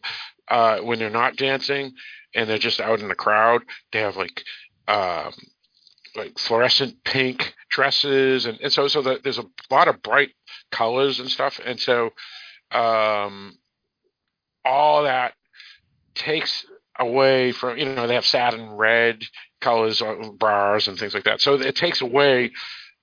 uh 0.47 0.77
when 0.79 0.99
they're 0.99 1.09
not 1.09 1.35
dancing 1.37 1.93
and 2.35 2.49
they're 2.49 2.57
just 2.57 2.81
out 2.81 2.99
in 2.99 3.07
the 3.07 3.15
crowd. 3.15 3.63
They 3.91 3.99
have 3.99 4.17
like 4.17 4.43
um 4.87 5.33
like 6.15 6.37
fluorescent 6.37 7.03
pink 7.03 7.53
dresses 7.69 8.45
and, 8.45 8.59
and 8.61 8.71
so 8.71 8.87
so 8.87 9.01
that 9.01 9.23
there's 9.23 9.39
a 9.39 9.45
lot 9.69 9.87
of 9.87 10.01
bright 10.01 10.29
colors 10.71 11.19
and 11.19 11.29
stuff 11.29 11.59
and 11.65 11.79
so 11.79 12.11
um 12.71 13.57
all 14.63 15.03
that 15.03 15.33
takes 16.15 16.65
away 16.97 17.51
from 17.51 17.77
you 17.77 17.85
know 17.85 18.07
they 18.07 18.15
have 18.15 18.25
satin 18.25 18.71
red 18.71 19.23
colors 19.61 20.01
on 20.01 20.37
bars 20.37 20.87
and 20.87 20.97
things 20.97 21.13
like 21.13 21.23
that. 21.25 21.41
So 21.41 21.55
it 21.55 21.75
takes 21.75 22.01
away 22.01 22.51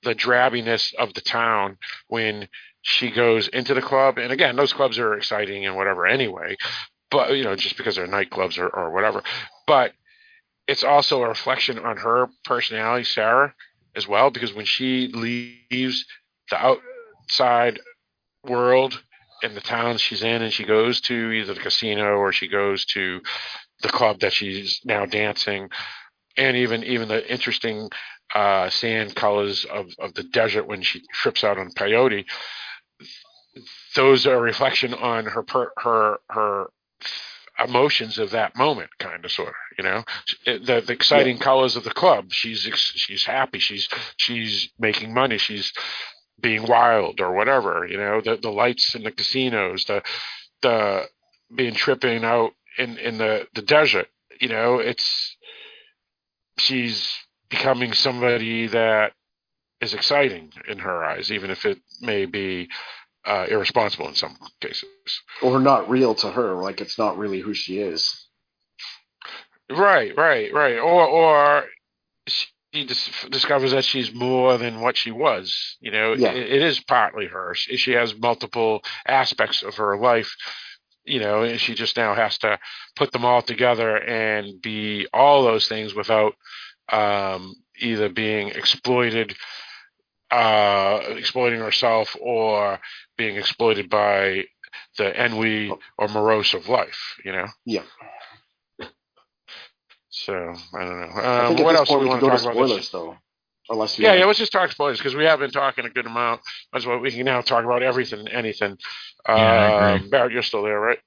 the 0.03 0.15
drabbiness 0.15 0.95
of 0.95 1.13
the 1.15 1.21
town 1.21 1.77
when 2.09 2.49
she 2.83 3.11
goes 3.11 3.49
into 3.49 3.75
the 3.75 3.83
club. 3.83 4.19
And 4.19 4.33
again 4.33 4.57
those 4.57 4.73
clubs 4.73 4.99
are 4.99 5.15
exciting 5.15 5.67
and 5.67 5.77
whatever 5.77 6.07
anyway 6.07 6.57
but 7.13 7.37
you 7.37 7.45
know 7.45 7.55
just 7.55 7.77
because 7.77 7.97
they're 7.97 8.09
nightclubs 8.09 8.59
or, 8.59 8.69
or 8.69 8.91
whatever 8.91 9.23
but 9.67 9.93
it's 10.67 10.83
also 10.83 11.23
a 11.23 11.29
reflection 11.29 11.79
on 11.79 11.97
her 11.99 12.29
personality 12.45 13.05
sarah 13.05 13.55
as 13.95 14.09
well 14.09 14.31
because 14.31 14.55
when 14.55 14.65
she 14.65 15.09
leaves 15.09 16.05
the 16.51 16.57
outside 16.57 17.79
world 18.45 19.03
in 19.43 19.55
the 19.55 19.61
towns 19.61 20.01
she's 20.01 20.23
in, 20.23 20.43
and 20.43 20.53
she 20.53 20.65
goes 20.65 21.01
to 21.03 21.33
either 21.33 21.55
the 21.55 21.61
casino 21.61 22.17
or 22.17 22.33
she 22.33 22.49
goes 22.49 22.85
to 22.87 23.21
the 23.83 23.89
club 23.89 24.21
that 24.21 24.33
she's 24.33 24.81
now 24.85 25.05
dancing, 25.05 25.69
and 26.37 26.57
even 26.57 26.85
even 26.85 27.09
the 27.09 27.31
interesting 27.31 27.91
uh, 28.35 28.71
sand 28.71 29.15
colors 29.15 29.65
of, 29.65 29.89
of 29.99 30.15
the 30.15 30.23
desert 30.23 30.67
when 30.67 30.81
she 30.83 31.03
trips 31.13 31.45
out 31.45 31.59
on 31.59 31.71
peyote. 31.71 32.25
Those 33.97 34.27
are 34.27 34.37
a 34.37 34.41
reflection 34.41 34.95
on 34.95 35.27
her 35.27 35.43
per, 35.43 35.73
her 35.79 36.19
her 36.31 36.71
emotions 37.65 38.19
of 38.19 38.31
that 38.31 38.57
moment, 38.57 38.91
kind 38.99 39.25
of, 39.25 39.31
sort 39.31 39.49
of. 39.49 39.55
You 39.79 39.85
know, 39.85 40.05
eh, 40.47 40.59
the, 40.65 40.83
the 40.87 40.93
exciting 40.93 41.37
yeah. 41.37 41.43
colors 41.43 41.77
of 41.77 41.85
the 41.85 41.91
club. 41.91 42.33
She's 42.33 42.61
she's 42.61 43.25
happy. 43.25 43.59
She's 43.59 43.89
she's 44.17 44.71
making 44.79 45.15
money. 45.15 45.39
She's 45.39 45.73
being 46.41 46.67
wild 46.67 47.21
or 47.21 47.33
whatever. 47.33 47.87
You 47.87 47.99
know, 47.99 48.21
the 48.21 48.37
the 48.37 48.51
lights 48.51 48.95
in 48.95 49.05
the 49.05 49.11
casinos, 49.11 49.85
the 49.85 50.03
the 50.63 51.05
being 51.55 51.75
tripping 51.75 52.25
out 52.25 52.53
in 52.79 52.99
in 52.99 53.19
the 53.19 53.47
the 53.55 53.63
desert. 53.63 54.09
You 54.41 54.49
know, 54.49 54.79
it's 54.79 55.37
she's 56.59 57.13
becoming 57.49 57.93
somebody 57.93 58.67
that 58.69 59.13
is 59.81 59.95
exciting 59.95 60.53
in 60.69 60.79
her 60.79 61.05
eyes, 61.05 61.31
even 61.31 61.51
if 61.51 61.65
it 61.67 61.79
may 62.01 62.25
be 62.25 62.69
uh, 63.25 63.47
irresponsible 63.49 64.09
in 64.09 64.15
some 64.15 64.37
cases, 64.61 64.89
or 65.43 65.59
not 65.59 65.89
real 65.89 66.15
to 66.17 66.31
her. 66.31 66.55
Like 66.55 66.81
it's 66.81 66.99
not 66.99 67.19
really 67.19 67.41
who 67.41 67.55
she 67.55 67.79
is. 67.79 68.29
Right, 69.71 70.17
right, 70.17 70.53
right. 70.53 70.79
Or 70.79 71.07
or 71.07 71.65
she 72.27 72.85
dis- 72.85 73.27
discovers 73.31 73.73
that 73.73 73.85
she's 73.85 74.13
more 74.15 74.59
than 74.59 74.81
what 74.81 74.97
she 74.97 75.11
was. 75.11 75.77
You 75.81 75.93
know, 75.93 76.15
yeah. 76.15 76.33
it, 76.33 76.53
it 76.53 76.63
is 76.63 76.81
partly 76.81 77.27
her. 77.27 77.55
She, 77.55 77.77
she 77.77 77.93
has 77.93 78.15
multiple 78.17 78.83
aspects 79.07 79.63
of 79.63 79.77
her 79.77 79.97
life 79.97 80.35
you 81.05 81.19
know, 81.19 81.43
and 81.43 81.61
she 81.61 81.75
just 81.75 81.97
now 81.97 82.15
has 82.15 82.39
to 82.39 82.59
put 82.97 83.13
them 83.13 83.25
all 83.25 83.43
together 83.43 83.97
and 83.97 84.61
be 84.63 85.07
all 85.13 85.43
those 85.43 85.69
things 85.69 85.95
without 85.95 86.35
um, 86.91 87.55
either 87.79 88.09
being 88.09 88.49
exploited, 88.49 89.35
uh, 90.33 91.01
exploiting 91.11 91.61
herself, 91.61 92.17
or 92.21 92.81
being 93.17 93.37
exploited 93.37 93.91
by 93.91 94.45
the 94.99 95.25
ennui 95.25 95.73
or 95.99 96.09
morose 96.09 96.55
of 96.55 96.69
life. 96.69 97.17
You 97.25 97.33
know. 97.33 97.47
Yeah. 97.67 97.83
So 100.09 100.35
I 100.75 100.85
don't 100.85 101.01
know. 101.01 101.23
Um, 101.23 101.65
what 101.65 101.75
else 101.75 101.89
do 101.89 101.99
we 101.99 102.07
want 102.07 102.21
to 102.21 102.27
talk 102.29 102.37
to 102.37 102.43
spoilers, 102.43 102.89
about? 102.89 102.93
Though. 102.93 103.17
Unless 103.71 103.99
yeah, 103.99 104.15
yeah, 104.15 104.25
let's 104.25 104.39
just 104.39 104.53
talk 104.53 104.71
spoilers 104.71 104.99
because 104.99 105.15
we 105.15 105.25
have 105.25 105.39
been 105.39 105.51
talking 105.51 105.85
a 105.85 105.91
good 105.91 106.07
amount. 106.07 106.41
That's 106.73 106.85
well, 106.85 106.99
we 106.99 107.13
can 107.13 107.25
now 107.25 107.41
talk 107.41 107.65
about 107.65 107.83
everything, 107.83 108.21
and 108.21 108.29
anything. 108.29 108.77
Yeah, 109.29 109.99
um, 110.03 110.11
Barrett, 110.11 110.33
you're 110.33 110.43
still 110.43 110.63
there, 110.63 110.81
right? 110.81 110.99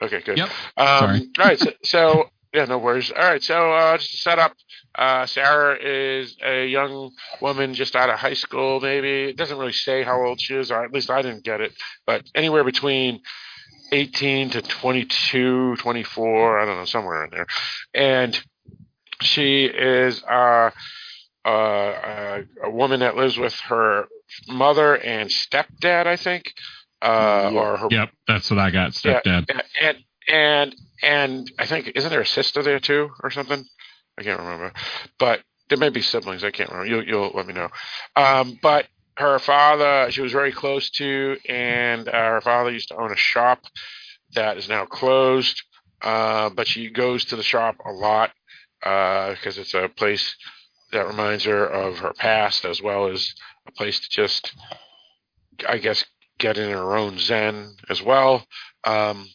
Okay, 0.00 0.20
good. 0.20 0.38
Yep. 0.38 0.48
Um, 0.76 0.98
Sorry. 0.98 1.28
All 1.38 1.44
right. 1.44 1.58
So, 1.58 1.70
so, 1.82 2.30
yeah, 2.54 2.64
no 2.66 2.78
worries. 2.78 3.10
All 3.10 3.22
right. 3.22 3.42
So 3.42 3.72
uh, 3.72 3.98
just 3.98 4.12
to 4.12 4.16
set 4.18 4.38
up, 4.38 4.54
uh, 4.94 5.26
Sarah 5.26 5.76
is 5.76 6.36
a 6.42 6.66
young 6.66 7.10
woman 7.40 7.74
just 7.74 7.96
out 7.96 8.10
of 8.10 8.18
high 8.18 8.34
school. 8.34 8.78
Maybe 8.80 9.24
it 9.24 9.36
doesn't 9.36 9.58
really 9.58 9.72
say 9.72 10.04
how 10.04 10.24
old 10.24 10.40
she 10.40 10.54
is, 10.54 10.70
or 10.70 10.84
at 10.84 10.92
least 10.92 11.10
I 11.10 11.20
didn't 11.20 11.44
get 11.44 11.60
it, 11.60 11.72
but 12.06 12.22
anywhere 12.34 12.62
between 12.62 13.20
18 13.90 14.50
to 14.50 14.62
22, 14.62 15.76
24. 15.76 16.60
I 16.60 16.64
don't 16.64 16.76
know, 16.76 16.84
somewhere 16.84 17.24
in 17.24 17.30
there, 17.30 17.46
and 17.92 18.40
she 19.20 19.64
is. 19.64 20.22
Uh, 20.22 20.70
uh, 21.44 22.40
a 22.62 22.70
woman 22.70 23.00
that 23.00 23.16
lives 23.16 23.36
with 23.36 23.52
her 23.68 24.06
mother 24.48 24.96
and 24.96 25.28
stepdad, 25.28 26.06
I 26.06 26.16
think. 26.16 26.54
Uh, 27.02 27.50
yep. 27.52 27.62
or 27.62 27.76
her, 27.76 27.88
yep, 27.90 28.10
that's 28.26 28.50
what 28.50 28.58
I 28.58 28.70
got, 28.70 28.92
stepdad. 28.92 29.44
Yeah, 29.46 29.60
and 29.82 29.98
and 30.28 30.74
and 31.02 31.50
I 31.58 31.66
think 31.66 31.92
isn't 31.94 32.10
there 32.10 32.20
a 32.20 32.26
sister 32.26 32.62
there 32.62 32.80
too, 32.80 33.10
or 33.22 33.30
something? 33.30 33.64
I 34.18 34.22
can't 34.22 34.40
remember, 34.40 34.72
but 35.18 35.40
there 35.68 35.78
may 35.78 35.90
be 35.90 36.02
siblings. 36.02 36.44
I 36.44 36.50
can't 36.50 36.70
remember. 36.70 36.90
You'll 36.90 37.04
you'll 37.04 37.32
let 37.34 37.46
me 37.46 37.54
know. 37.54 37.68
Um, 38.16 38.58
but 38.62 38.86
her 39.16 39.38
father, 39.38 40.10
she 40.10 40.20
was 40.22 40.32
very 40.32 40.52
close 40.52 40.90
to, 40.90 41.36
and 41.48 42.08
uh, 42.08 42.12
her 42.12 42.40
father 42.40 42.70
used 42.70 42.88
to 42.88 42.96
own 42.96 43.12
a 43.12 43.16
shop 43.16 43.60
that 44.34 44.56
is 44.56 44.68
now 44.68 44.84
closed. 44.84 45.62
Uh, 46.02 46.50
but 46.50 46.66
she 46.66 46.90
goes 46.90 47.24
to 47.24 47.36
the 47.36 47.42
shop 47.42 47.76
a 47.84 47.92
lot 47.92 48.30
because 48.80 49.58
uh, 49.58 49.60
it's 49.60 49.74
a 49.74 49.88
place 49.88 50.36
that 50.92 51.06
reminds 51.06 51.44
her 51.44 51.64
of 51.64 51.98
her 51.98 52.12
past 52.12 52.64
as 52.64 52.82
well 52.82 53.08
as 53.08 53.34
a 53.66 53.72
place 53.72 54.00
to 54.00 54.08
just, 54.10 54.54
I 55.66 55.78
guess, 55.78 56.04
get 56.38 56.58
in 56.58 56.70
her 56.70 56.96
own 56.96 57.18
zen 57.18 57.74
as 57.88 58.02
well. 58.02 58.44
Um, 58.84 59.26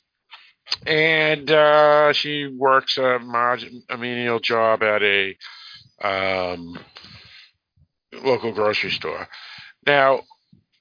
and 0.85 1.49
uh, 1.49 2.13
she 2.13 2.47
works 2.47 2.97
a, 2.97 3.19
margin, 3.19 3.83
a 3.89 3.97
menial 3.97 4.39
job 4.39 4.83
at 4.83 5.01
a 5.03 5.35
um, 6.01 6.79
local 8.13 8.51
grocery 8.51 8.91
store. 8.91 9.27
Now, 9.85 10.21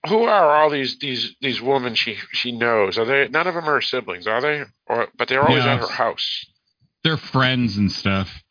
who 0.06 0.22
are 0.24 0.56
all 0.56 0.70
these 0.70 0.98
these 0.98 1.34
these 1.40 1.60
women 1.60 1.94
she 1.94 2.16
she 2.32 2.52
knows? 2.52 2.98
Are 2.98 3.04
they 3.04 3.28
none 3.28 3.46
of 3.46 3.54
them 3.54 3.68
are 3.68 3.80
siblings, 3.80 4.26
are 4.26 4.40
they? 4.40 4.64
Or 4.86 5.08
but 5.16 5.28
they're 5.28 5.46
always 5.46 5.64
yeah, 5.64 5.74
at 5.74 5.80
her 5.80 5.88
house. 5.88 6.46
They're 7.02 7.16
friends 7.16 7.76
and 7.76 7.90
stuff. 7.90 8.42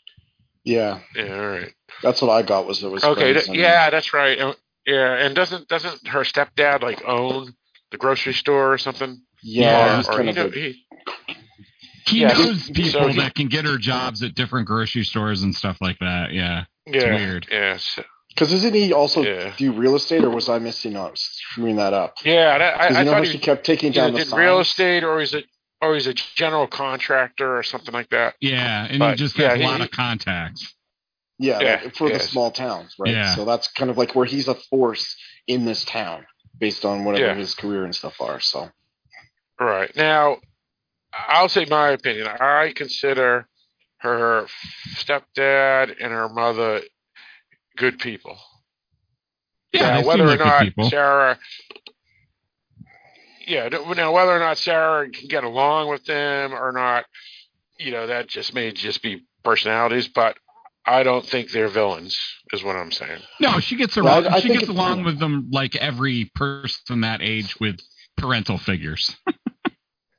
Yeah. 0.63 0.99
Yeah. 1.15 1.35
All 1.35 1.47
right. 1.47 1.73
That's 2.03 2.21
what 2.21 2.31
I 2.31 2.41
got. 2.41 2.67
Was 2.67 2.81
there 2.81 2.89
was 2.89 3.03
okay. 3.03 3.33
Th- 3.33 3.47
yeah, 3.49 3.89
that's 3.89 4.13
right. 4.13 4.37
Yeah, 4.85 5.13
and 5.13 5.35
doesn't 5.35 5.67
doesn't 5.67 6.07
her 6.07 6.21
stepdad 6.21 6.81
like 6.81 7.03
own 7.05 7.53
the 7.91 7.97
grocery 7.97 8.33
store 8.33 8.73
or 8.73 8.77
something? 8.77 9.21
Yeah, 9.49 10.03
or, 10.07 10.19
or 10.19 10.23
he, 10.23 10.31
know, 10.31 10.49
he, 10.49 10.85
he 12.07 12.21
yeah, 12.21 12.33
knows 12.33 12.69
people 12.69 12.91
so 12.91 13.07
he, 13.07 13.17
that 13.17 13.33
can 13.35 13.47
get 13.47 13.65
her 13.65 13.77
jobs 13.77 14.21
at 14.23 14.35
different 14.35 14.67
grocery 14.67 15.03
stores 15.03 15.43
and 15.43 15.55
stuff 15.55 15.77
like 15.79 15.99
that. 15.99 16.33
Yeah, 16.33 16.65
it's 16.85 17.03
yeah, 17.03 17.15
weird. 17.15 17.47
Yeah. 17.49 17.77
Because 18.29 18.53
isn't 18.53 18.73
he 18.73 18.93
also 18.93 19.23
yeah. 19.23 19.53
do 19.57 19.71
real 19.71 19.95
estate, 19.95 20.23
or 20.23 20.29
was 20.29 20.49
I 20.49 20.59
missing 20.59 20.95
out 20.95 21.17
screwing 21.17 21.77
that 21.77 21.93
up? 21.93 22.17
Yeah, 22.23 22.57
that, 22.57 22.79
I, 22.79 22.99
I 22.99 23.03
you 23.03 23.09
thought 23.09 23.23
he, 23.23 23.31
she 23.31 23.39
kept 23.39 23.65
taking 23.65 23.91
down 23.91 24.13
the 24.13 24.25
did 24.25 24.33
real 24.33 24.59
estate, 24.59 25.03
or 25.03 25.19
is 25.21 25.33
it 25.33 25.45
or 25.81 25.93
he's 25.93 26.07
a 26.07 26.13
general 26.13 26.67
contractor 26.67 27.57
or 27.57 27.63
something 27.63 27.93
like 27.93 28.09
that. 28.09 28.35
Yeah, 28.39 28.87
and 28.89 28.99
but, 28.99 29.11
he 29.11 29.15
just 29.17 29.37
has 29.37 29.59
yeah, 29.59 29.65
a 29.65 29.67
lot 29.67 29.77
he, 29.77 29.83
of 29.85 29.91
contacts. 29.91 30.73
Yeah, 31.39 31.59
yeah 31.59 31.81
like 31.83 31.95
for 31.95 32.09
the 32.09 32.19
small 32.19 32.51
towns, 32.51 32.95
right? 32.97 33.13
Yeah. 33.13 33.35
So 33.35 33.45
that's 33.45 33.67
kind 33.67 33.91
of 33.91 33.97
like 33.97 34.15
where 34.15 34.25
he's 34.25 34.47
a 34.47 34.55
force 34.55 35.15
in 35.45 35.65
this 35.65 35.85
town 35.85 36.25
based 36.57 36.83
on 36.83 37.05
whatever 37.05 37.27
yeah. 37.27 37.35
his 37.35 37.53
career 37.53 37.83
and 37.83 37.93
stuff 37.93 38.19
are. 38.19 38.39
So, 38.39 38.69
right 39.59 39.95
now, 39.95 40.37
I'll 41.13 41.49
say 41.49 41.65
my 41.65 41.89
opinion. 41.89 42.27
I 42.27 42.73
consider 42.75 43.47
her 43.99 44.45
stepdad 44.95 45.95
and 46.01 46.11
her 46.11 46.29
mother 46.29 46.81
good 47.77 47.99
people. 47.99 48.37
Yeah, 49.73 49.99
now, 49.99 50.05
whether 50.05 50.23
or 50.23 50.37
like 50.37 50.39
not 50.39 50.89
Sarah, 50.89 51.39
yeah, 53.45 53.69
now 53.69 54.13
whether 54.13 54.31
or 54.31 54.39
not 54.39 54.57
Sarah 54.57 55.09
can 55.09 55.27
get 55.27 55.43
along 55.43 55.89
with 55.89 56.05
them 56.05 56.53
or 56.53 56.71
not, 56.71 57.05
you 57.79 57.91
know, 57.91 58.07
that 58.07 58.27
just 58.27 58.53
may 58.53 58.71
just 58.71 59.01
be 59.01 59.25
personalities. 59.43 60.07
But 60.07 60.37
I 60.85 61.03
don't 61.03 61.25
think 61.25 61.51
they're 61.51 61.67
villains, 61.67 62.17
is 62.53 62.63
what 62.63 62.75
I'm 62.75 62.91
saying. 62.91 63.21
No, 63.39 63.59
she 63.59 63.75
gets 63.75 63.97
around. 63.97 64.23
Well, 64.23 64.33
I, 64.33 64.37
I 64.37 64.39
she 64.39 64.49
gets 64.49 64.69
along 64.69 65.03
with 65.03 65.19
them 65.19 65.49
like 65.51 65.75
every 65.75 66.31
person 66.33 67.01
that 67.01 67.21
age 67.21 67.59
with 67.59 67.79
parental 68.15 68.57
figures. 68.57 69.15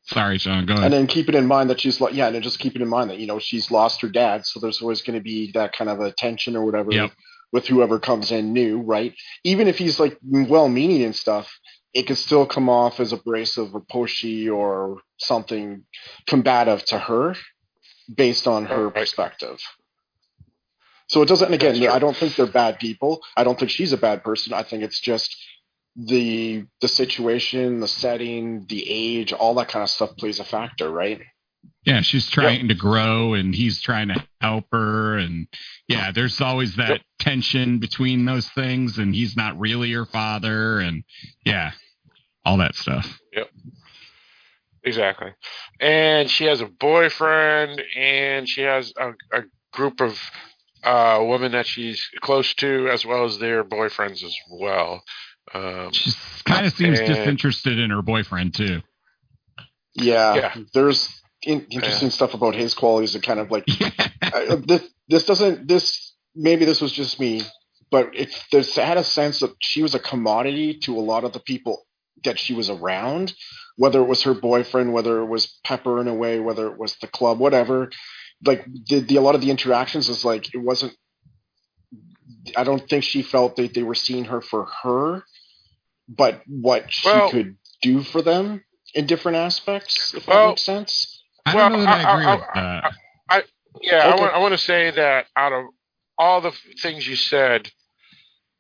Sorry, 0.09 0.39
Sean. 0.39 0.65
Go 0.65 0.73
ahead. 0.73 0.87
And 0.87 0.95
then 0.95 1.07
keeping 1.07 1.35
in 1.35 1.47
mind 1.47 1.69
that 1.69 1.81
she's 1.81 2.01
yeah, 2.13 2.29
and 2.29 2.43
just 2.43 2.59
keeping 2.59 2.81
in 2.81 2.89
mind 2.89 3.11
that 3.11 3.19
you 3.19 3.27
know 3.27 3.39
she's 3.39 3.71
lost 3.71 4.01
her 4.01 4.09
dad, 4.09 4.47
so 4.47 4.59
there's 4.59 4.81
always 4.81 5.03
going 5.03 5.19
to 5.19 5.23
be 5.23 5.53
that 5.53 5.75
kind 5.75 5.91
of 5.91 6.01
a 6.01 6.13
tension 6.13 6.57
or 6.57 6.65
whatever 6.65 6.91
yep. 6.91 7.13
with 7.53 7.67
whoever 7.67 7.99
comes 7.99 8.33
in 8.33 8.55
new, 8.55 8.81
right? 8.81 9.15
Even 9.45 9.69
if 9.69 9.77
he's 9.77 10.01
like 10.01 10.19
well-meaning 10.23 11.03
and 11.03 11.15
stuff, 11.15 11.59
it 11.93 12.05
could 12.07 12.17
still 12.17 12.47
come 12.47 12.71
off 12.71 13.01
as 13.01 13.13
abrasive 13.13 13.75
or 13.75 13.83
pushy 13.83 14.51
or 14.51 15.03
something 15.19 15.85
combative 16.27 16.85
to 16.87 16.99
her 16.99 17.35
based 18.15 18.47
on 18.47 18.65
her 18.65 18.87
right. 18.87 18.95
perspective. 18.95 19.61
So 21.09 21.21
it 21.21 21.27
doesn't. 21.29 21.53
again, 21.53 21.87
I 21.87 21.99
don't 21.99 22.17
think 22.17 22.35
they're 22.35 22.47
bad 22.47 22.79
people. 22.79 23.21
I 23.37 23.45
don't 23.45 23.59
think 23.59 23.71
she's 23.71 23.93
a 23.93 23.99
bad 23.99 24.25
person. 24.25 24.55
I 24.55 24.63
think 24.63 24.83
it's 24.83 25.01
just 25.01 25.37
the 25.99 26.65
the 26.81 26.89
situation, 26.89 27.81
the 27.81 27.89
setting, 27.89 28.67
the 28.69 28.85
age, 28.89 29.33
all 29.33 29.55
that 29.55 29.69
kind 29.69 29.83
of 29.83 29.91
stuff 29.91 30.17
plays 30.17 30.39
a 30.39 30.45
factor, 30.45 30.91
right? 30.91 31.21
Yeah, 31.85 32.03
she's 32.03 32.29
trying 32.29 32.61
yep. 32.61 32.69
to 32.69 32.75
grow, 32.75 33.35
and 33.35 33.55
he's 33.55 33.81
trying 33.81 34.09
to 34.09 34.25
help 34.41 34.67
her, 34.73 35.17
and 35.17 35.49
yeah, 35.89 36.13
there's 36.13 36.41
always 36.41 36.77
that 36.77 36.89
yep. 36.89 37.01
tension 37.19 37.79
between 37.79 38.25
those 38.27 38.49
things, 38.49 38.99
and 38.99 39.15
he's 39.15 39.37
not 39.37 39.59
really 39.59 39.91
her 39.93 40.07
father, 40.07 40.79
and 40.81 41.03
yeah, 41.45 41.73
all 42.45 42.59
that 42.59 42.75
stuff. 42.75 43.19
Yep. 43.33 43.51
Exactly. 44.85 45.33
And 45.81 46.31
she 46.31 46.45
has 46.45 46.61
a 46.61 46.67
boyfriend, 46.67 47.83
and 47.97 48.49
she 48.49 48.63
has 48.63 48.93
a, 48.97 49.11
a 49.33 49.43
group 49.73 50.01
of 50.01 50.19
uh, 50.85 51.23
women 51.23 51.53
that 51.53 51.67
she's 51.67 52.09
close 52.21 52.55
to, 52.55 52.89
as 52.89 53.05
well 53.05 53.25
as 53.25 53.39
their 53.39 53.65
boyfriends 53.65 54.23
as 54.23 54.37
well. 54.51 55.03
Um, 55.55 55.93
she 55.93 56.13
kind 56.45 56.67
of 56.67 56.73
seems 56.73 56.99
and, 56.99 57.09
disinterested 57.09 57.79
in 57.79 57.91
her 57.91 58.03
boyfriend 58.03 58.55
too. 58.55 58.83
Yeah, 59.95 60.35
Yeah. 60.35 60.55
there's 60.75 61.09
in, 61.43 61.67
interesting 61.71 62.11
stuff 62.11 62.35
about 62.35 62.55
his 62.55 62.75
qualities 62.75 63.13
that 63.13 63.23
kind 63.23 63.41
of 63.41 63.51
like 63.51 63.65
uh, 64.23 64.57
this. 64.57 64.89
This 65.09 65.25
doesn't. 65.25 65.67
This 65.67 66.15
maybe 66.35 66.65
this 66.65 66.81
was 66.81 66.93
just 66.93 67.19
me, 67.19 67.43
but 67.91 68.11
it 68.15 68.31
there's 68.53 68.77
I 68.77 68.85
had 68.85 68.99
a 68.99 69.05
sense 69.05 69.41
that 69.41 69.55
she 69.61 69.83
was 69.83 69.95
a 69.95 69.99
commodity 69.99 70.79
to 70.81 70.99
a 70.99 71.01
lot 71.01 71.25
of 71.25 71.33
the 71.33 71.41
people 71.41 71.87
that 72.25 72.39
she 72.39 72.55
was 72.55 72.69
around, 72.69 73.33
whether 73.77 74.01
it 74.01 74.07
was 74.07 74.23
her 74.25 74.35
boyfriend, 74.35 74.93
whether 74.93 75.21
it 75.21 75.27
was 75.27 75.59
Pepper 75.65 76.01
in 76.01 76.09
a 76.09 76.15
way, 76.15 76.41
whether 76.41 76.67
it 76.67 76.79
was 76.79 76.97
the 77.01 77.07
club, 77.07 77.39
whatever. 77.39 77.91
Like 78.45 78.65
the, 78.89 79.01
the 79.01 79.17
a 79.17 79.21
lot 79.21 79.35
of 79.35 79.41
the 79.41 79.51
interactions 79.51 80.09
was 80.09 80.25
like 80.25 80.55
it 80.55 80.59
wasn't. 80.59 80.95
I 82.57 82.65
don't 82.65 82.89
think 82.89 83.05
she 83.05 83.23
felt 83.23 83.57
that 83.57 83.75
they 83.75 83.83
were 83.83 83.95
seeing 83.95 84.27
her 84.27 84.41
for 84.41 84.67
her, 84.83 85.23
but 86.09 86.43
what 86.47 86.93
she 86.93 87.09
Well- 87.09 87.31
could 87.31 87.57
do 87.83 88.03
for 88.03 88.23
them 88.23 88.65
in 88.95 89.07
different 89.07 89.37
aspects. 89.39 90.15
If 90.15 90.27
that 90.27 90.49
makes 90.49 90.63
sense. 90.63 91.23
I 91.47 91.55
Well, 91.55 91.69
don't 91.69 91.79
know 91.81 91.85
that 91.85 92.05
I, 92.07 92.11
I- 92.11 92.15
agree 92.15 92.27
I- 92.27 92.35
with 92.37 92.45
that. 92.55 92.95
Yeah, 93.81 94.09
I 94.09 94.13
Okay. 94.13 94.21
want 94.23 94.35
I 94.35 94.39
want 94.39 94.53
to 94.55 94.59
say 94.59 94.91
that 94.91 95.27
out 95.37 95.53
of 95.53 95.67
all 96.19 96.41
the 96.41 96.51
things 96.83 97.07
you 97.07 97.15
said, 97.15 97.71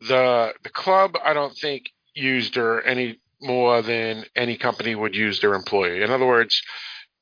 the 0.01 0.55
the 0.63 0.71
club 0.71 1.17
I 1.25 1.33
don't 1.33 1.57
think 1.57 1.91
used 2.15 2.55
her 2.55 2.81
any 2.83 3.19
more 3.41 3.83
than 3.83 4.27
any 4.37 4.57
company 4.57 4.95
would 4.95 5.17
use 5.17 5.41
their 5.41 5.55
employee. 5.55 6.03
In 6.03 6.11
other 6.11 6.27
words, 6.27 6.63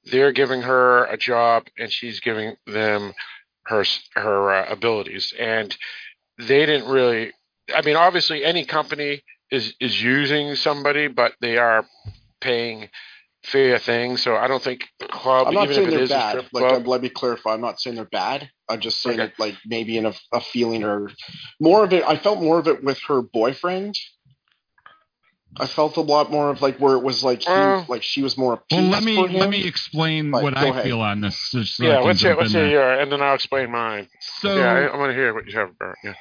they're 0.04 0.32
giving 0.32 0.62
her 0.62 1.04
a 1.06 1.16
job 1.16 1.68
and 1.78 1.90
she's 1.90 2.20
giving 2.20 2.56
them 2.66 3.14
her 3.66 3.84
her 4.14 4.52
uh, 4.52 4.66
abilities, 4.70 5.32
and 5.38 5.74
they 6.38 6.66
didn't 6.66 6.88
really. 6.88 7.32
I 7.74 7.82
mean, 7.82 7.96
obviously, 7.96 8.44
any 8.44 8.64
company 8.64 9.22
is 9.50 9.74
is 9.80 10.02
using 10.02 10.54
somebody, 10.56 11.08
but 11.08 11.34
they 11.40 11.58
are 11.58 11.84
paying 12.40 12.88
fair 13.44 13.78
things. 13.78 14.22
So 14.22 14.36
I 14.36 14.48
don't 14.48 14.62
think 14.62 14.84
the 14.98 15.06
club, 15.06 15.48
I'm 15.48 15.54
not 15.54 15.64
even 15.64 15.76
saying 15.76 15.88
if 15.88 15.94
it 15.94 15.96
they're 15.96 16.04
a 16.04 16.08
bad. 16.08 16.46
Like, 16.52 16.68
club, 16.68 16.86
let 16.88 17.02
me 17.02 17.08
clarify. 17.08 17.54
I'm 17.54 17.60
not 17.60 17.80
saying 17.80 17.96
they're 17.96 18.04
bad. 18.04 18.50
I'm 18.68 18.80
just 18.80 19.00
saying 19.02 19.20
Okay. 19.20 19.28
it 19.28 19.38
like 19.38 19.54
maybe 19.66 19.96
in 19.96 20.06
a, 20.06 20.14
a 20.32 20.40
feeling 20.40 20.84
or 20.84 21.10
more 21.60 21.84
of 21.84 21.92
it. 21.92 22.04
I 22.04 22.16
felt 22.16 22.40
more 22.40 22.58
of 22.58 22.66
it 22.68 22.82
with 22.82 22.98
her 23.08 23.22
boyfriend. 23.22 23.96
I 25.58 25.66
felt 25.66 25.96
a 25.96 26.02
lot 26.02 26.30
more 26.30 26.50
of 26.50 26.60
like 26.60 26.78
where 26.78 26.94
it 26.94 27.02
was 27.02 27.24
like 27.24 27.40
he, 27.42 27.48
Uh, 27.50 27.84
like 27.88 28.02
she 28.02 28.22
was 28.22 28.36
more 28.36 28.60
Well, 28.70 28.82
appeased 28.82 28.92
let 28.92 29.04
me 29.04 29.14
for 29.16 29.28
him. 29.28 29.40
let 29.40 29.50
me 29.50 29.64
explain 29.64 30.32
Right, 30.32 30.42
what 30.42 30.56
I 30.56 30.70
ahead. 30.70 30.84
feel 30.84 31.00
on 31.00 31.20
this. 31.22 31.38
so 31.50 31.58
yeah, 31.82 31.96
can 31.96 32.06
let's 32.08 32.20
hear, 32.20 32.36
let's 32.36 32.52
hear 32.52 32.68
your, 32.68 32.92
and 33.00 33.10
then 33.10 33.22
I'll 33.22 33.34
explain 33.34 33.70
mine. 33.70 34.08
So 34.40 34.54
yeah, 34.54 34.72
I, 34.72 34.82
I 34.82 34.96
want 34.98 35.10
to 35.10 35.14
hear 35.14 35.32
what 35.32 35.46
you 35.46 35.58
have, 35.58 35.78
Bert. 35.78 35.96
Yeah. 36.04 36.14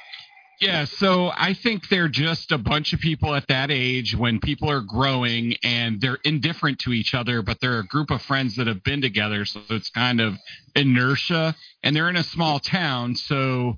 Yeah, 0.60 0.86
so 0.86 1.30
I 1.36 1.52
think 1.52 1.88
they're 1.88 2.08
just 2.08 2.50
a 2.50 2.56
bunch 2.58 2.94
of 2.94 3.00
people 3.00 3.34
at 3.34 3.46
that 3.48 3.70
age 3.70 4.16
when 4.16 4.40
people 4.40 4.70
are 4.70 4.80
growing 4.80 5.54
and 5.62 6.00
they're 6.00 6.18
indifferent 6.24 6.78
to 6.80 6.92
each 6.92 7.14
other, 7.14 7.42
but 7.42 7.60
they're 7.60 7.80
a 7.80 7.86
group 7.86 8.10
of 8.10 8.22
friends 8.22 8.56
that 8.56 8.66
have 8.66 8.82
been 8.82 9.02
together. 9.02 9.44
So 9.44 9.60
it's 9.68 9.90
kind 9.90 10.20
of 10.20 10.36
inertia. 10.74 11.54
And 11.82 11.94
they're 11.94 12.08
in 12.08 12.16
a 12.16 12.22
small 12.22 12.58
town, 12.58 13.14
so 13.16 13.76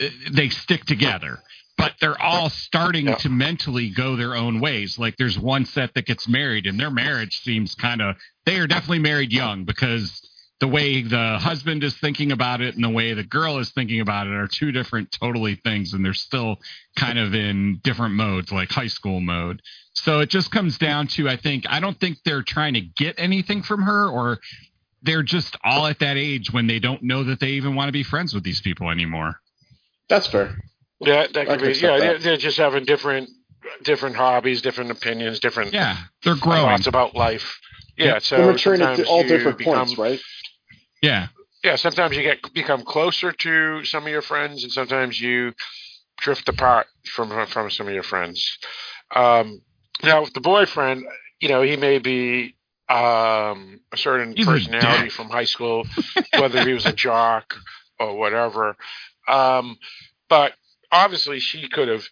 uh, 0.00 0.06
they 0.30 0.48
stick 0.48 0.84
together. 0.84 1.40
But 1.76 1.94
they're 2.00 2.20
all 2.20 2.50
starting 2.50 3.08
Yeah. 3.08 3.16
to 3.16 3.28
mentally 3.28 3.90
go 3.90 4.14
their 4.14 4.36
own 4.36 4.60
ways. 4.60 4.98
Like 5.00 5.16
there's 5.16 5.38
one 5.38 5.64
set 5.64 5.94
that 5.94 6.06
gets 6.06 6.28
married, 6.28 6.66
and 6.66 6.78
their 6.78 6.90
marriage 6.90 7.40
seems 7.42 7.74
kind 7.74 8.00
of, 8.00 8.16
they 8.46 8.58
are 8.60 8.68
definitely 8.68 9.00
married 9.00 9.32
young 9.32 9.64
because 9.64 10.21
the 10.62 10.68
way 10.68 11.02
the 11.02 11.38
husband 11.40 11.82
is 11.82 11.96
thinking 11.96 12.30
about 12.30 12.60
it 12.60 12.76
and 12.76 12.84
the 12.84 12.88
way 12.88 13.14
the 13.14 13.24
girl 13.24 13.58
is 13.58 13.72
thinking 13.72 14.00
about 14.00 14.28
it 14.28 14.32
are 14.32 14.46
two 14.46 14.70
different 14.70 15.10
totally 15.10 15.56
things 15.56 15.92
and 15.92 16.04
they're 16.04 16.14
still 16.14 16.56
kind 16.94 17.18
of 17.18 17.34
in 17.34 17.80
different 17.82 18.14
modes 18.14 18.52
like 18.52 18.70
high 18.70 18.86
school 18.86 19.18
mode 19.18 19.60
so 19.92 20.20
it 20.20 20.28
just 20.28 20.52
comes 20.52 20.78
down 20.78 21.08
to 21.08 21.28
i 21.28 21.36
think 21.36 21.64
i 21.68 21.80
don't 21.80 21.98
think 21.98 22.16
they're 22.24 22.44
trying 22.44 22.74
to 22.74 22.80
get 22.80 23.16
anything 23.18 23.60
from 23.60 23.82
her 23.82 24.08
or 24.08 24.38
they're 25.02 25.24
just 25.24 25.56
all 25.64 25.84
at 25.88 25.98
that 25.98 26.16
age 26.16 26.52
when 26.52 26.68
they 26.68 26.78
don't 26.78 27.02
know 27.02 27.24
that 27.24 27.40
they 27.40 27.48
even 27.48 27.74
want 27.74 27.88
to 27.88 27.92
be 27.92 28.04
friends 28.04 28.32
with 28.32 28.44
these 28.44 28.60
people 28.60 28.88
anymore 28.88 29.40
That's 30.08 30.28
fair. 30.28 30.54
Yeah, 31.00 31.26
that 31.34 31.48
could 31.48 31.60
be. 31.60 31.72
Yeah, 31.72 31.98
that. 31.98 31.98
they're, 31.98 32.18
they're 32.18 32.36
just 32.36 32.58
having 32.58 32.84
different 32.84 33.28
different 33.82 34.14
hobbies, 34.14 34.62
different 34.62 34.92
opinions, 34.92 35.40
different 35.40 35.72
yeah 35.72 35.96
they're 36.22 36.36
growing 36.36 36.62
thoughts 36.62 36.86
about 36.86 37.16
life. 37.16 37.58
Yeah, 37.96 38.06
Yeah, 38.06 38.18
so 38.20 38.36
They're 38.36 38.52
maturing 38.52 38.82
at 38.82 38.96
sometimes 38.96 39.08
all 39.08 39.22
you 39.22 39.28
different 39.28 39.58
become, 39.58 39.74
points, 39.74 39.98
right? 39.98 40.20
Yeah 41.02 41.28
Yeah, 41.64 41.76
sometimes 41.76 42.16
you 42.16 42.22
get 42.22 42.54
become 42.54 42.84
closer 42.84 43.32
to 43.32 43.84
some 43.84 44.04
of 44.04 44.10
your 44.10 44.22
friends, 44.22 44.64
and 44.64 44.72
sometimes 44.72 45.20
you 45.20 45.52
drift 46.18 46.48
apart 46.48 46.88
from 47.04 47.46
from 47.48 47.70
some 47.70 47.88
of 47.88 47.94
your 47.94 48.02
friends. 48.02 48.58
Um, 49.14 49.62
now, 50.02 50.22
with 50.22 50.32
the 50.34 50.40
boyfriend, 50.40 51.04
you 51.40 51.50
know, 51.50 51.62
he 51.62 51.76
may 51.76 51.98
be 51.98 52.56
um, 52.88 53.80
a 53.92 53.96
certain 53.96 54.34
He's 54.34 54.46
personality 54.46 55.04
dick. 55.04 55.12
from 55.12 55.30
high 55.30 55.44
school, 55.44 55.84
whether 56.34 56.62
he 56.66 56.74
was 56.74 56.86
a 56.86 56.92
jock 56.94 57.54
or 58.00 58.16
whatever. 58.18 58.76
Um, 59.28 59.78
but 60.28 60.54
obviously, 60.92 61.40
she 61.40 61.68
could 61.68 61.88
have 61.88 62.04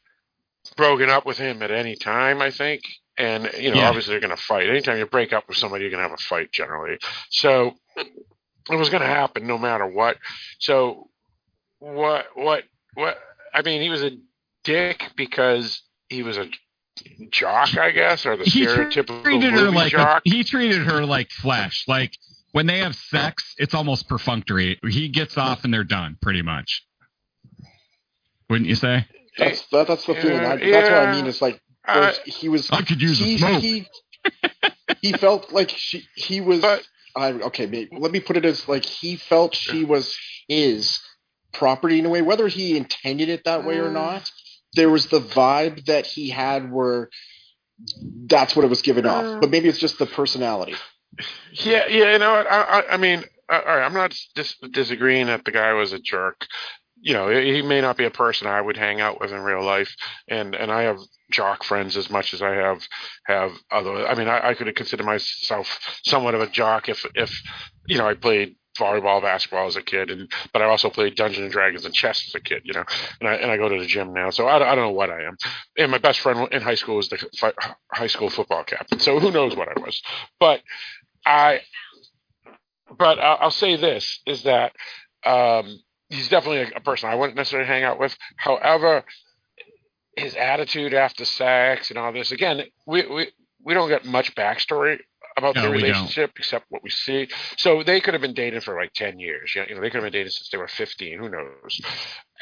broken 0.76 1.10
up 1.10 1.26
with 1.26 1.38
him 1.38 1.62
at 1.62 1.70
any 1.72 1.96
time. 1.96 2.42
I 2.42 2.50
think, 2.50 2.82
and 3.18 3.50
you 3.58 3.70
know, 3.70 3.80
Yeah. 3.80 3.88
obviously, 3.88 4.12
they're 4.12 4.20
going 4.20 4.36
to 4.36 4.42
fight. 4.42 4.68
Anytime 4.68 4.98
you 4.98 5.06
break 5.06 5.32
up 5.32 5.48
with 5.48 5.56
somebody, 5.56 5.84
you're 5.84 5.90
going 5.90 6.02
to 6.04 6.08
have 6.08 6.18
a 6.18 6.22
fight 6.22 6.52
generally. 6.52 6.98
So 7.30 7.74
it 8.70 8.76
was 8.76 8.88
going 8.90 9.02
to 9.02 9.06
happen 9.08 9.46
no 9.46 9.58
matter 9.58 9.86
what. 9.86 10.16
So 10.58 11.08
what? 11.78 12.26
What? 12.34 12.64
What? 12.94 13.18
I 13.52 13.62
mean, 13.62 13.82
he 13.82 13.88
was 13.90 14.02
a 14.02 14.12
dick 14.64 15.02
because 15.16 15.82
he 16.08 16.22
was 16.22 16.38
a 16.38 16.46
jock, 17.30 17.76
I 17.76 17.90
guess, 17.92 18.26
or 18.26 18.36
the 18.36 18.44
he 18.44 18.66
stereotypical 18.66 19.22
treated 19.22 19.52
her 19.52 19.64
movie 19.66 19.76
like 19.76 19.92
a, 19.92 19.96
jock. 19.96 20.22
he 20.24 20.44
treated 20.44 20.82
her 20.82 21.04
like 21.06 21.30
flesh 21.30 21.84
like 21.88 22.16
when 22.52 22.66
they 22.66 22.78
have 22.78 22.94
sex 22.94 23.54
it's 23.56 23.72
almost 23.74 24.06
perfunctory 24.08 24.78
he 24.86 25.08
gets 25.08 25.38
off 25.38 25.64
and 25.64 25.72
they're 25.72 25.84
done 25.84 26.18
pretty 26.20 26.42
much 26.42 26.84
wouldn't 28.50 28.68
you 28.68 28.74
say 28.74 29.06
That's 29.38 29.66
that, 29.68 29.86
that's 29.86 30.04
the 30.04 30.14
feeling. 30.14 30.40
I, 30.40 30.56
Yeah, 30.56 30.70
that's 30.72 30.90
what 30.90 30.98
I 31.08 31.12
mean. 31.12 31.26
It's 31.26 31.40
like 31.40 31.60
Uh, 31.86 32.12
he 32.26 32.48
was. 32.48 32.70
i 32.70 32.82
could 32.82 33.00
use 33.00 33.18
he, 33.18 33.36
a 33.36 33.38
smoke 33.38 33.62
he 33.62 33.86
he 35.00 35.12
felt 35.12 35.52
like 35.52 35.70
she 35.70 36.04
he 36.14 36.40
was. 36.40 36.60
But- 36.60 36.82
I, 37.16 37.32
okay, 37.32 37.66
maybe, 37.66 37.90
let 37.96 38.12
me 38.12 38.20
put 38.20 38.36
it 38.36 38.44
as 38.44 38.68
like 38.68 38.84
he 38.84 39.16
felt 39.16 39.54
she 39.54 39.84
was 39.84 40.16
his 40.48 41.00
property 41.52 41.98
in 41.98 42.06
a 42.06 42.08
way, 42.08 42.22
whether 42.22 42.48
he 42.48 42.76
intended 42.76 43.28
it 43.28 43.44
that 43.44 43.64
way 43.64 43.78
or 43.78 43.88
Mm. 43.88 43.94
not. 43.94 44.30
There 44.74 44.90
was 44.90 45.06
the 45.06 45.20
vibe 45.20 45.86
that 45.86 46.06
he 46.06 46.30
had 46.30 46.70
where 46.70 47.10
that's 48.26 48.54
what 48.54 48.64
it 48.64 48.68
was 48.68 48.82
given 48.82 49.06
off. 49.06 49.40
But 49.40 49.50
maybe 49.50 49.68
it's 49.68 49.78
just 49.78 49.98
the 49.98 50.06
personality. 50.06 50.76
Yeah, 51.52 51.86
yeah. 51.88 52.12
You 52.12 52.18
know 52.18 52.32
what? 52.32 52.50
I, 52.50 52.60
I, 52.62 52.92
I 52.92 52.96
mean, 52.96 53.24
uh, 53.48 53.60
all 53.66 53.76
right. 53.76 53.84
I'm 53.84 53.94
not 53.94 54.16
dis- 54.34 54.56
disagreeing 54.70 55.26
that 55.26 55.44
the 55.44 55.50
guy 55.50 55.72
was 55.72 55.92
a 55.92 55.98
jerk. 55.98 56.46
You 57.02 57.14
know, 57.14 57.28
he 57.28 57.62
may 57.62 57.80
not 57.80 57.96
be 57.96 58.04
a 58.04 58.10
person 58.10 58.46
I 58.46 58.60
would 58.60 58.76
hang 58.76 59.00
out 59.00 59.20
with 59.20 59.32
in 59.32 59.40
real 59.40 59.64
life, 59.64 59.94
and 60.28 60.54
and 60.54 60.70
I 60.70 60.82
have 60.82 60.98
jock 61.32 61.64
friends 61.64 61.96
as 61.96 62.10
much 62.10 62.34
as 62.34 62.42
I 62.42 62.54
have 62.54 62.82
have 63.24 63.52
other. 63.70 64.06
I 64.06 64.14
mean, 64.14 64.28
I, 64.28 64.50
I 64.50 64.54
could 64.54 64.74
consider 64.76 65.02
myself 65.04 65.80
somewhat 66.04 66.34
of 66.34 66.42
a 66.42 66.46
jock 66.46 66.88
if 66.88 67.06
if 67.14 67.42
you 67.86 67.96
know 67.98 68.06
I 68.06 68.14
played 68.14 68.56
volleyball, 68.78 69.22
basketball 69.22 69.66
as 69.66 69.76
a 69.76 69.82
kid, 69.82 70.10
and 70.10 70.30
but 70.52 70.62
I 70.62 70.66
also 70.66 70.90
played 70.90 71.14
Dungeons 71.16 71.44
and 71.44 71.52
Dragons 71.52 71.84
and 71.86 71.94
chess 71.94 72.24
as 72.26 72.34
a 72.34 72.40
kid. 72.40 72.62
You 72.64 72.74
know, 72.74 72.84
and 73.20 73.28
I 73.28 73.34
and 73.34 73.50
I 73.50 73.56
go 73.56 73.68
to 73.68 73.78
the 73.80 73.86
gym 73.86 74.12
now, 74.12 74.30
so 74.30 74.46
I, 74.46 74.56
I 74.56 74.74
don't 74.74 74.84
know 74.84 74.90
what 74.90 75.10
I 75.10 75.24
am. 75.24 75.36
And 75.78 75.90
my 75.90 75.98
best 75.98 76.20
friend 76.20 76.48
in 76.52 76.60
high 76.62 76.74
school 76.74 76.96
was 76.96 77.08
the 77.08 77.18
fi- 77.38 77.74
high 77.92 78.08
school 78.08 78.28
football 78.30 78.64
captain, 78.64 79.00
so 79.00 79.18
who 79.18 79.30
knows 79.30 79.56
what 79.56 79.68
I 79.68 79.80
was, 79.80 80.02
but. 80.38 80.60
I, 81.26 81.60
but 82.96 83.18
I'll, 83.18 83.38
I'll 83.42 83.50
say 83.50 83.76
this 83.76 84.20
is 84.26 84.44
that 84.44 84.72
um, 85.24 85.78
he's 86.10 86.28
definitely 86.28 86.72
a, 86.74 86.80
person 86.80 87.08
I 87.08 87.14
wouldn't 87.14 87.36
necessarily 87.36 87.68
hang 87.68 87.84
out 87.84 87.98
with. 87.98 88.16
However, 88.36 89.04
his 90.16 90.34
attitude 90.34 90.92
after 90.92 91.24
sex 91.24 91.90
and 91.90 91.98
all 91.98 92.12
this 92.12 92.32
again, 92.32 92.62
we 92.86 93.06
we, 93.06 93.28
we 93.64 93.74
don't 93.74 93.88
get 93.88 94.04
much 94.04 94.34
backstory 94.34 94.98
about 95.36 95.54
No, 95.54 95.62
their 95.62 95.70
relationship 95.70 96.32
except 96.36 96.66
what 96.68 96.82
we 96.82 96.90
see. 96.90 97.28
So 97.56 97.82
they 97.82 98.00
could 98.00 98.14
have 98.14 98.20
been 98.20 98.34
dating 98.34 98.60
for 98.60 98.74
like 98.74 98.92
ten 98.92 99.18
years. 99.18 99.54
You 99.54 99.74
know, 99.74 99.80
they 99.80 99.88
could 99.88 100.02
have 100.02 100.12
been 100.12 100.12
dating 100.12 100.32
since 100.32 100.50
they 100.50 100.58
were 100.58 100.68
fifteen. 100.68 101.18
Who 101.18 101.30
knows? 101.30 101.80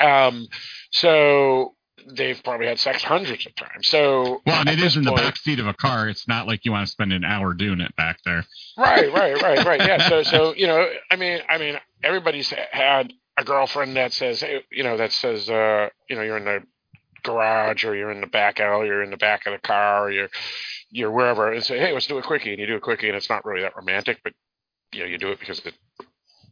Um, 0.00 0.48
so 0.90 1.74
they've 2.14 2.40
probably 2.44 2.66
had 2.66 2.78
sex 2.78 3.02
hundreds 3.02 3.46
of 3.46 3.54
times. 3.54 3.88
So 3.88 4.40
well 4.46 4.60
and 4.60 4.68
it 4.68 4.80
is 4.80 4.96
in 4.96 5.02
the 5.04 5.10
point- 5.10 5.22
back 5.22 5.36
seat 5.36 5.58
of 5.58 5.66
a 5.66 5.74
car 5.74 6.08
it's 6.08 6.26
not 6.28 6.46
like 6.46 6.64
you 6.64 6.72
want 6.72 6.86
to 6.86 6.90
spend 6.90 7.12
an 7.12 7.24
hour 7.24 7.54
doing 7.54 7.80
it 7.80 7.94
back 7.96 8.20
there 8.24 8.44
right 8.76 9.12
right 9.12 9.42
right 9.42 9.64
right 9.64 9.80
yeah 9.80 10.08
so 10.08 10.22
so 10.22 10.54
you 10.56 10.66
know 10.66 10.86
i 11.10 11.16
mean 11.16 11.40
i 11.48 11.58
mean 11.58 11.76
everybody's 12.02 12.52
had 12.70 13.12
a 13.38 13.44
girlfriend 13.44 13.96
that 13.96 14.12
says 14.12 14.40
hey 14.40 14.62
you 14.70 14.82
know 14.82 14.96
that 14.96 15.12
says 15.12 15.48
uh 15.48 15.88
you 16.10 16.16
know 16.16 16.22
you're 16.22 16.36
in 16.36 16.44
the 16.44 16.62
garage 17.22 17.84
or 17.84 17.94
you're 17.94 18.10
in 18.10 18.20
the 18.20 18.26
back 18.26 18.60
alley 18.60 18.88
or 18.88 19.02
in 19.02 19.10
the 19.10 19.16
back 19.16 19.46
of 19.46 19.52
the 19.52 19.58
car 19.58 20.06
or 20.06 20.10
you're 20.10 20.28
you're 20.90 21.10
wherever 21.10 21.52
and 21.52 21.64
say 21.64 21.78
hey 21.78 21.92
let's 21.92 22.06
do 22.06 22.18
a 22.18 22.22
quickie 22.22 22.50
and 22.50 22.58
you 22.58 22.66
do 22.66 22.76
a 22.76 22.80
quickie 22.80 23.08
and 23.08 23.16
it's 23.16 23.30
not 23.30 23.44
really 23.44 23.62
that 23.62 23.76
romantic 23.76 24.18
but 24.24 24.32
you 24.92 25.00
know 25.00 25.06
you 25.06 25.18
do 25.18 25.30
it 25.30 25.38
because 25.38 25.60
it 25.64 25.74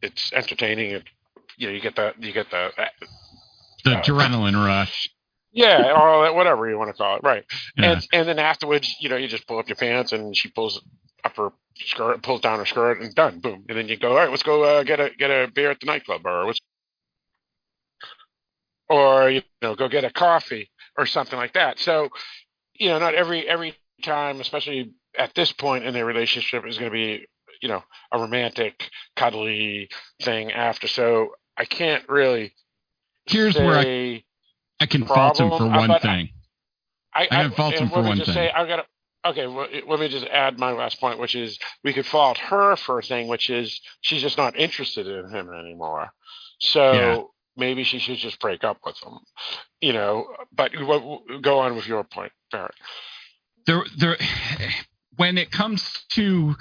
it's 0.03 0.33
entertaining 0.33 0.93
and 0.95 1.05
you 1.57 1.67
know 1.67 1.73
you 1.73 1.81
get 1.81 1.97
the 1.97 2.13
you 2.19 2.33
get 2.33 2.51
the 2.51 2.71
the 3.85 3.93
Uh, 3.93 4.03
adrenaline 4.03 4.57
rush 4.65 5.09
yeah 5.53 5.93
or 5.93 6.25
that 6.25 6.35
whatever 6.35 6.69
you 6.69 6.79
want 6.79 6.91
to 6.91 6.97
call 6.97 7.17
it 7.17 7.23
right 7.23 7.45
yeah. 7.77 7.93
and 7.93 8.09
and 8.13 8.29
then 8.29 8.39
afterwards, 8.39 8.97
you 9.01 9.09
know, 9.09 9.17
you 9.17 9.29
just 9.29 9.47
pull 9.47 9.59
up 9.59 9.69
your 9.69 9.77
pants 9.77 10.13
and 10.13 10.37
she 10.37 10.49
pulls 10.51 10.83
up 11.25 11.37
her 11.37 11.51
skirt, 11.77 12.23
pulls 12.23 12.41
down 12.41 12.59
her 12.59 12.67
skirt, 12.67 13.01
and 13.01 13.15
done, 13.15 13.41
boom. 13.41 13.65
And 13.69 13.77
then 13.79 13.89
you 13.89 13.97
go, 13.97 14.11
all 14.11 14.17
right, 14.17 14.31
let's 14.31 14.43
go 14.43 14.63
uh, 14.65 14.83
get 14.83 15.01
a 15.01 15.11
get 15.19 15.31
a 15.31 15.49
beer 15.53 15.71
at 15.71 15.81
the 15.81 15.87
nightclub, 15.87 16.23
or 16.25 16.47
let's, 16.47 16.61
or 18.89 19.31
you 19.31 19.43
know, 19.63 19.75
go 19.75 19.89
get 19.89 20.05
a 20.05 20.11
coffee 20.11 20.71
or 20.97 21.07
something 21.07 21.39
like 21.39 21.55
that. 21.55 21.79
So, 21.79 22.09
you 22.75 22.89
know, 22.89 22.99
not 22.99 23.15
every 23.15 23.49
every 23.49 23.75
time, 24.03 24.41
especially 24.41 24.93
at 25.19 25.35
this 25.35 25.53
point 25.53 25.85
in 25.85 25.95
their 25.95 26.07
relationship, 26.07 26.67
is 26.67 26.79
going 26.79 26.91
to 26.91 26.95
be 26.95 27.27
you 27.63 27.69
know 27.69 27.83
a 28.13 28.19
romantic, 28.19 28.91
cuddly 29.17 29.89
thing 30.23 30.53
after. 30.53 30.89
So 30.89 31.31
I 31.57 31.65
can't 31.65 32.09
really. 32.09 32.53
Here's 33.27 33.57
where 33.57 33.79
I 33.79 34.25
I 34.81 34.87
can 34.87 35.05
fault 35.05 35.41
him 35.41 35.51
for 35.51 35.65
uh, 35.65 35.87
one 35.87 36.01
thing. 36.01 36.31
I, 37.15 37.23
I 37.23 37.27
can 37.27 37.53
fault 37.53 37.75
him 37.75 37.89
for 37.89 38.03
one 38.03 38.19
just 38.19 38.27
thing. 38.27 38.35
Say, 38.35 38.51
I've 38.51 38.69
got 38.69 38.77
to, 38.77 39.31
okay, 39.31 39.47
well, 39.47 39.67
let 39.89 39.99
me 39.99 40.09
just 40.09 40.27
add 40.27 40.59
my 40.59 40.73
last 40.73 41.01
point, 41.01 41.19
which 41.19 41.35
is 41.35 41.59
we 41.83 41.95
could 41.95 42.05
fault 42.05 42.37
her 42.39 42.77
for 42.77 42.99
a 42.99 43.03
thing, 43.03 43.27
which 43.27 43.49
is 43.49 43.81
she's 44.03 44.21
just 44.21 44.37
not 44.37 44.57
interested 44.57 45.07
in 45.07 45.31
him 45.31 45.51
anymore. 45.53 46.11
So. 46.61 47.33
Maybe 47.57 47.85
she 47.85 47.99
should 47.99 48.19
just 48.19 48.41
break 48.41 48.65
up 48.65 48.79
with 48.85 48.97
him, 49.03 49.19
you 49.81 49.93
know. 49.93 50.27
But 50.55 50.73
go 51.43 51.59
on 51.61 51.77
with 51.77 51.87
your 51.87 52.05
point, 52.05 52.33
Barrett. 52.53 52.75
there 53.67 53.85
there 53.99 54.17
when 55.17 55.39
it 55.39 55.51
comes 55.51 56.05
to 56.11 56.57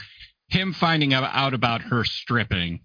him 0.48 0.74
finding 0.74 1.14
out, 1.14 1.24
out 1.34 1.54
about 1.54 1.82
her 1.82 2.04
stripping 2.04 2.82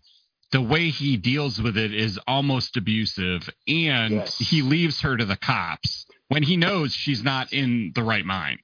the 0.52 0.60
way 0.60 0.88
he 0.88 1.16
deals 1.16 1.60
with 1.62 1.76
it 1.76 1.94
is 1.94 2.18
almost 2.26 2.76
abusive 2.76 3.48
and 3.68 4.14
Yes. 4.14 4.36
he 4.38 4.62
leaves 4.62 5.02
her 5.02 5.16
to 5.16 5.24
the 5.24 5.36
cops 5.36 6.06
when 6.28 6.42
he 6.42 6.56
knows 6.56 6.92
she's 6.92 7.22
not 7.22 7.52
in 7.52 7.92
the 7.94 8.02
right 8.02 8.24
mind 8.24 8.58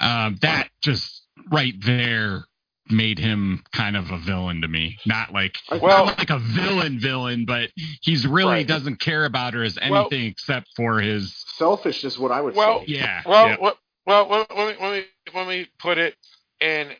um, 0.00 0.36
that 0.40 0.68
just 0.82 1.22
right 1.52 1.74
there 1.84 2.44
made 2.90 3.18
him 3.18 3.62
kind 3.72 3.96
of 3.96 4.10
a 4.10 4.18
villain 4.18 4.60
to 4.62 4.68
me 4.68 4.98
not 5.06 5.32
like 5.32 5.56
Well- 5.70 6.06
not 6.06 6.18
like 6.18 6.30
a 6.30 6.38
villain 6.38 6.98
villain 7.00 7.44
but 7.44 7.70
he's 8.02 8.26
really 8.26 8.50
Right. 8.54 8.66
doesn't 8.66 9.00
care 9.00 9.24
about 9.24 9.54
her 9.54 9.62
as 9.62 9.76
anything 9.78 9.92
Well- 9.92 10.08
except 10.12 10.68
for 10.76 11.00
his 11.00 11.34
Selfish 11.56 12.04
is 12.04 12.18
what 12.18 12.32
I 12.32 12.40
would 12.40 12.54
Well, 12.54 12.80
say. 12.80 12.86
yeah 12.88 13.22
Well, 13.26 13.48
yeah. 13.48 13.56
what, 13.58 13.78
well, 14.06 14.26
let 14.28 14.56
let 14.56 14.68
me 14.78 14.84
let 14.84 14.92
me 14.92 15.04
let 15.34 15.46
me 15.48 15.66
put 15.78 15.98
it 15.98 16.16
in 16.60 16.90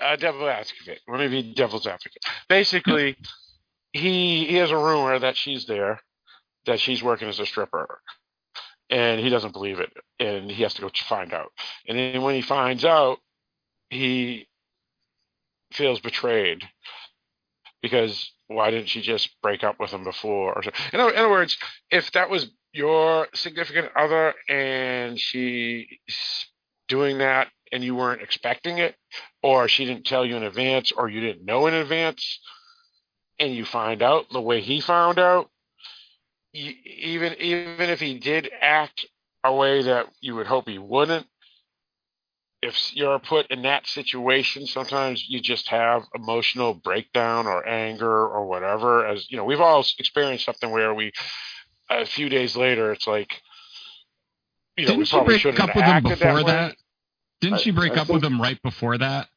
a 0.00 0.16
devil 0.16 0.48
advocate. 0.48 1.00
Let 1.06 1.20
me 1.20 1.28
be 1.28 1.52
devil's 1.52 1.86
advocate. 1.86 2.22
Basically, 2.48 3.16
he 3.92 4.46
he 4.46 4.54
has 4.56 4.70
a 4.70 4.76
rumor 4.76 5.18
that 5.18 5.36
she's 5.36 5.66
there, 5.66 6.00
that 6.66 6.80
she's 6.80 7.02
working 7.02 7.28
as 7.28 7.38
a 7.40 7.44
stripper, 7.46 8.00
and 8.88 9.20
he 9.20 9.28
doesn't 9.28 9.52
believe 9.52 9.80
it, 9.80 9.92
and 10.18 10.50
he 10.50 10.62
has 10.62 10.72
to 10.74 10.82
go 10.82 10.90
find 11.08 11.34
out. 11.34 11.52
And 11.88 11.98
then 11.98 12.22
when 12.22 12.34
he 12.34 12.42
finds 12.42 12.84
out, 12.84 13.18
he 13.90 14.46
feels 15.72 16.00
betrayed 16.00 16.62
because 17.82 18.32
why 18.48 18.70
didn't 18.70 18.88
she 18.88 19.00
just 19.00 19.30
break 19.42 19.64
up 19.64 19.78
with 19.78 19.90
him 19.90 20.04
before? 20.04 20.54
Or 20.54 20.62
so. 20.62 20.70
in, 20.92 21.00
other, 21.00 21.12
in 21.12 21.18
other 21.18 21.30
words, 21.30 21.56
if 21.90 22.10
that 22.12 22.30
was 22.30 22.50
your 22.72 23.28
significant 23.34 23.88
other 23.96 24.34
and 24.48 25.18
she's 25.18 25.86
doing 26.88 27.18
that 27.18 27.48
and 27.72 27.84
you 27.84 27.94
weren't 27.94 28.22
expecting 28.22 28.78
it, 28.78 28.96
or 29.42 29.68
she 29.68 29.84
didn't 29.84 30.04
tell 30.04 30.26
you 30.26 30.36
in 30.36 30.42
advance, 30.42 30.90
or 30.92 31.08
you 31.08 31.20
didn't 31.20 31.44
know 31.44 31.66
in 31.66 31.74
advance, 31.74 32.40
and 33.38 33.54
you 33.54 33.64
find 33.64 34.02
out 34.02 34.26
the 34.32 34.40
way 34.40 34.60
he 34.60 34.80
found 34.80 35.18
out, 35.18 35.48
even 36.52 37.34
even 37.40 37.88
if 37.88 38.00
he 38.00 38.18
did 38.18 38.50
act 38.60 39.06
a 39.44 39.54
way 39.54 39.82
that 39.82 40.06
you 40.20 40.34
would 40.34 40.48
hope 40.48 40.68
he 40.68 40.78
wouldn't, 40.78 41.26
if 42.62 42.94
you're 42.94 43.18
put 43.18 43.50
in 43.50 43.62
that 43.62 43.86
situation, 43.86 44.66
sometimes 44.66 45.24
you 45.28 45.40
just 45.40 45.68
have 45.68 46.02
emotional 46.14 46.74
breakdown 46.74 47.46
or 47.46 47.66
anger 47.66 48.26
or 48.26 48.46
whatever. 48.46 49.06
As 49.06 49.30
you 49.30 49.36
know, 49.36 49.44
we've 49.44 49.60
all 49.60 49.84
experienced 49.98 50.44
something 50.44 50.70
where 50.70 50.94
we, 50.94 51.12
a 51.88 52.04
few 52.04 52.28
days 52.28 52.56
later, 52.56 52.92
it's 52.92 53.06
like, 53.06 53.40
you 54.76 54.84
know, 54.86 54.92
didn't 54.92 55.06
she 55.06 55.16
probably 55.16 55.32
break 55.34 55.40
shouldn't 55.40 55.60
up 55.60 55.68
have 55.70 55.76
with 55.76 55.84
him 55.84 55.90
acted 55.90 56.18
before 56.18 56.34
way. 56.34 56.42
that? 56.44 56.76
Didn't 57.40 57.54
I- 57.56 57.62
she 57.62 57.70
break 57.70 57.92
I 57.92 58.02
up 58.02 58.08
with 58.10 58.24
him 58.24 58.40
right 58.40 58.60
before 58.62 58.98
that? 58.98 59.28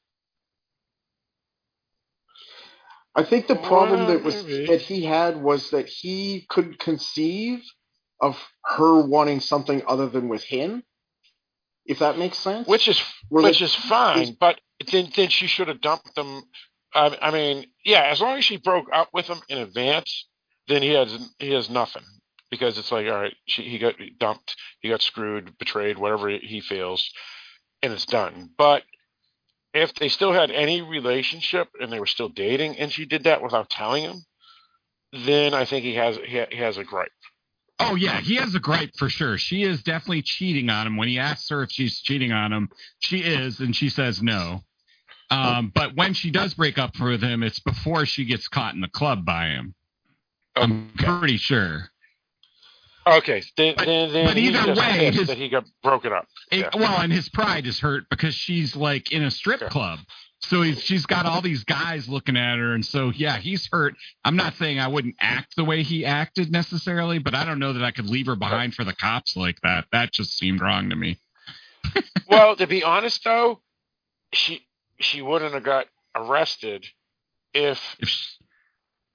I 3.16 3.24
think 3.24 3.48
the 3.48 3.56
problem 3.56 4.08
that 4.08 4.24
was 4.24 4.44
maybe. 4.44 4.66
that 4.66 4.82
he 4.82 5.06
had 5.06 5.38
was 5.38 5.70
that 5.70 5.88
he 5.88 6.46
couldn't 6.50 6.80
conceive 6.80 7.62
of 8.20 8.44
her 8.66 9.02
wanting 9.06 9.40
something 9.40 9.84
other 9.88 10.10
than 10.10 10.28
with 10.30 10.44
him. 10.44 10.84
If 11.86 12.00
that 12.00 12.18
makes 12.18 12.38
sense. 12.38 12.68
which 12.68 12.88
is 12.88 13.02
which 13.30 13.62
is 13.62 13.76
fine, 13.76 14.38
but 14.40 14.60
then 14.92 15.10
then 15.16 15.30
she 15.30 15.48
should 15.48 15.68
have 15.68 15.82
dumped 15.82 16.16
them. 16.16 16.44
I, 16.94 17.18
I 17.22 17.32
mean, 17.32 17.66
yeah, 17.84 18.04
as 18.04 18.22
long 18.22 18.38
as 18.38 18.46
she 18.46 18.58
broke 18.58 18.88
up 18.94 19.10
with 19.14 19.28
him 19.28 19.40
in 19.50 19.58
advance, 19.58 20.28
then 20.68 20.82
he 20.82 20.90
has 20.90 21.30
he 21.40 21.52
has 21.52 21.70
nothing 21.70 22.04
because 22.50 22.78
it's 22.78 22.92
like, 22.92 23.08
all 23.08 23.20
right, 23.20 23.36
she, 23.48 23.64
he 23.64 23.80
got 23.80 23.96
dumped, 24.20 24.56
he 24.80 24.90
got 24.90 25.02
screwed, 25.02 25.58
betrayed, 25.58 25.98
whatever 25.98 26.30
he 26.30 26.62
feels, 26.62 27.12
and 27.82 27.92
it's 27.92 28.06
done. 28.06 28.52
But 28.58 28.84
if 29.74 29.94
they 29.96 30.08
still 30.08 30.32
had 30.32 30.52
any 30.52 30.82
relationship 30.82 31.70
and 31.80 31.92
they 31.92 32.00
were 32.00 32.06
still 32.06 32.30
dating, 32.30 32.78
and 32.78 32.92
she 32.92 33.06
did 33.06 33.24
that 33.24 33.42
without 33.42 33.70
telling 33.72 34.04
him, 34.04 34.24
then 35.12 35.54
I 35.54 35.66
think 35.66 35.84
he 35.84 35.96
has 35.96 36.18
he, 36.18 36.38
ha- 36.38 36.48
he 36.52 36.58
has 36.58 36.78
a 36.78 36.84
gripe. 36.84 37.12
Oh 37.84 37.96
yeah, 37.96 38.20
he 38.22 38.36
has 38.36 38.56
a 38.56 38.60
gripe 38.60 38.92
for 38.98 39.10
sure. 39.10 39.38
She 39.38 39.64
is 39.64 39.84
definitely 39.84 40.22
cheating 40.24 40.70
on 40.70 40.88
him. 40.88 40.98
When 40.98 41.08
he 41.08 41.20
asks 41.20 41.50
her 41.50 41.64
if 41.64 41.72
she's 41.72 42.00
cheating 42.02 42.32
on 42.32 42.52
him, 42.54 42.70
she 43.00 43.18
is, 43.20 43.60
and 43.60 43.76
she 43.76 43.90
says 43.90 44.22
no. 44.22 44.64
Um, 45.32 45.72
but 45.74 45.96
when 45.96 46.14
she 46.14 46.30
does 46.32 46.54
break 46.54 46.78
up 46.78 47.00
with 47.00 47.22
him, 47.24 47.42
it's 47.44 47.60
before 47.60 48.06
she 48.06 48.26
gets 48.26 48.48
caught 48.48 48.76
in 48.76 48.82
the 48.82 48.88
club 48.88 49.26
by 49.26 49.48
him. 49.48 49.74
I'm 50.56 50.92
pretty 50.96 51.38
sure. 51.38 51.90
Okay, 53.06 53.44
then 53.58 53.74
But- 53.76 53.86
then, 53.86 54.14
then 54.14 54.26
but 54.28 54.38
either 54.38 54.74
way, 54.76 55.12
his- 55.12 55.28
that 55.28 55.38
he 55.38 55.50
got 55.50 55.66
broken 55.82 56.14
up. 56.14 56.28
It- 56.52 56.60
Yeah. 56.60 56.70
Well, 56.76 57.02
and 57.02 57.12
his 57.12 57.28
pride 57.30 57.68
is 57.68 57.80
hurt 57.80 58.08
because 58.10 58.34
she's 58.36 58.76
like 58.76 59.12
in 59.12 59.24
a 59.24 59.32
strip 59.32 59.62
Okay. 59.62 59.70
club. 59.72 60.00
So 60.50 60.62
he's, 60.62 60.82
she's 60.84 61.06
got 61.06 61.26
all 61.26 61.42
these 61.42 61.64
guys 61.64 62.08
looking 62.10 62.36
at 62.38 62.58
her. 62.58 62.74
And 62.74 62.86
so, 62.86 63.12
yeah, 63.12 63.38
he's 63.38 63.68
hurt. 63.72 63.96
I'm 64.26 64.36
not 64.36 64.56
saying 64.56 64.80
I 64.80 64.88
wouldn't 64.90 65.16
act 65.20 65.56
the 65.56 65.64
way 65.64 65.84
he 65.84 66.06
acted 66.06 66.52
necessarily, 66.52 67.18
but 67.20 67.34
I 67.34 67.46
don't 67.46 67.60
know 67.60 67.74
that 67.74 67.84
I 67.84 67.92
could 67.92 68.08
leave 68.10 68.26
her 68.28 68.36
behind 68.36 68.74
for 68.76 68.84
the 68.84 68.94
cops 68.94 69.36
like 69.38 69.60
that. 69.62 69.86
That 69.94 70.12
just 70.12 70.38
seemed 70.38 70.62
wrong 70.62 70.90
to 70.90 70.96
me. 70.96 71.18
well, 72.30 72.56
to 72.58 72.68
be 72.68 72.84
honest 72.84 73.24
though, 73.24 73.62
she 74.34 74.66
she 75.00 75.22
wouldn't 75.22 75.54
have 75.54 75.64
got 75.64 75.88
arrested 76.16 76.86
if 77.54 77.80
If 78.00 78.10
she, 78.10 78.28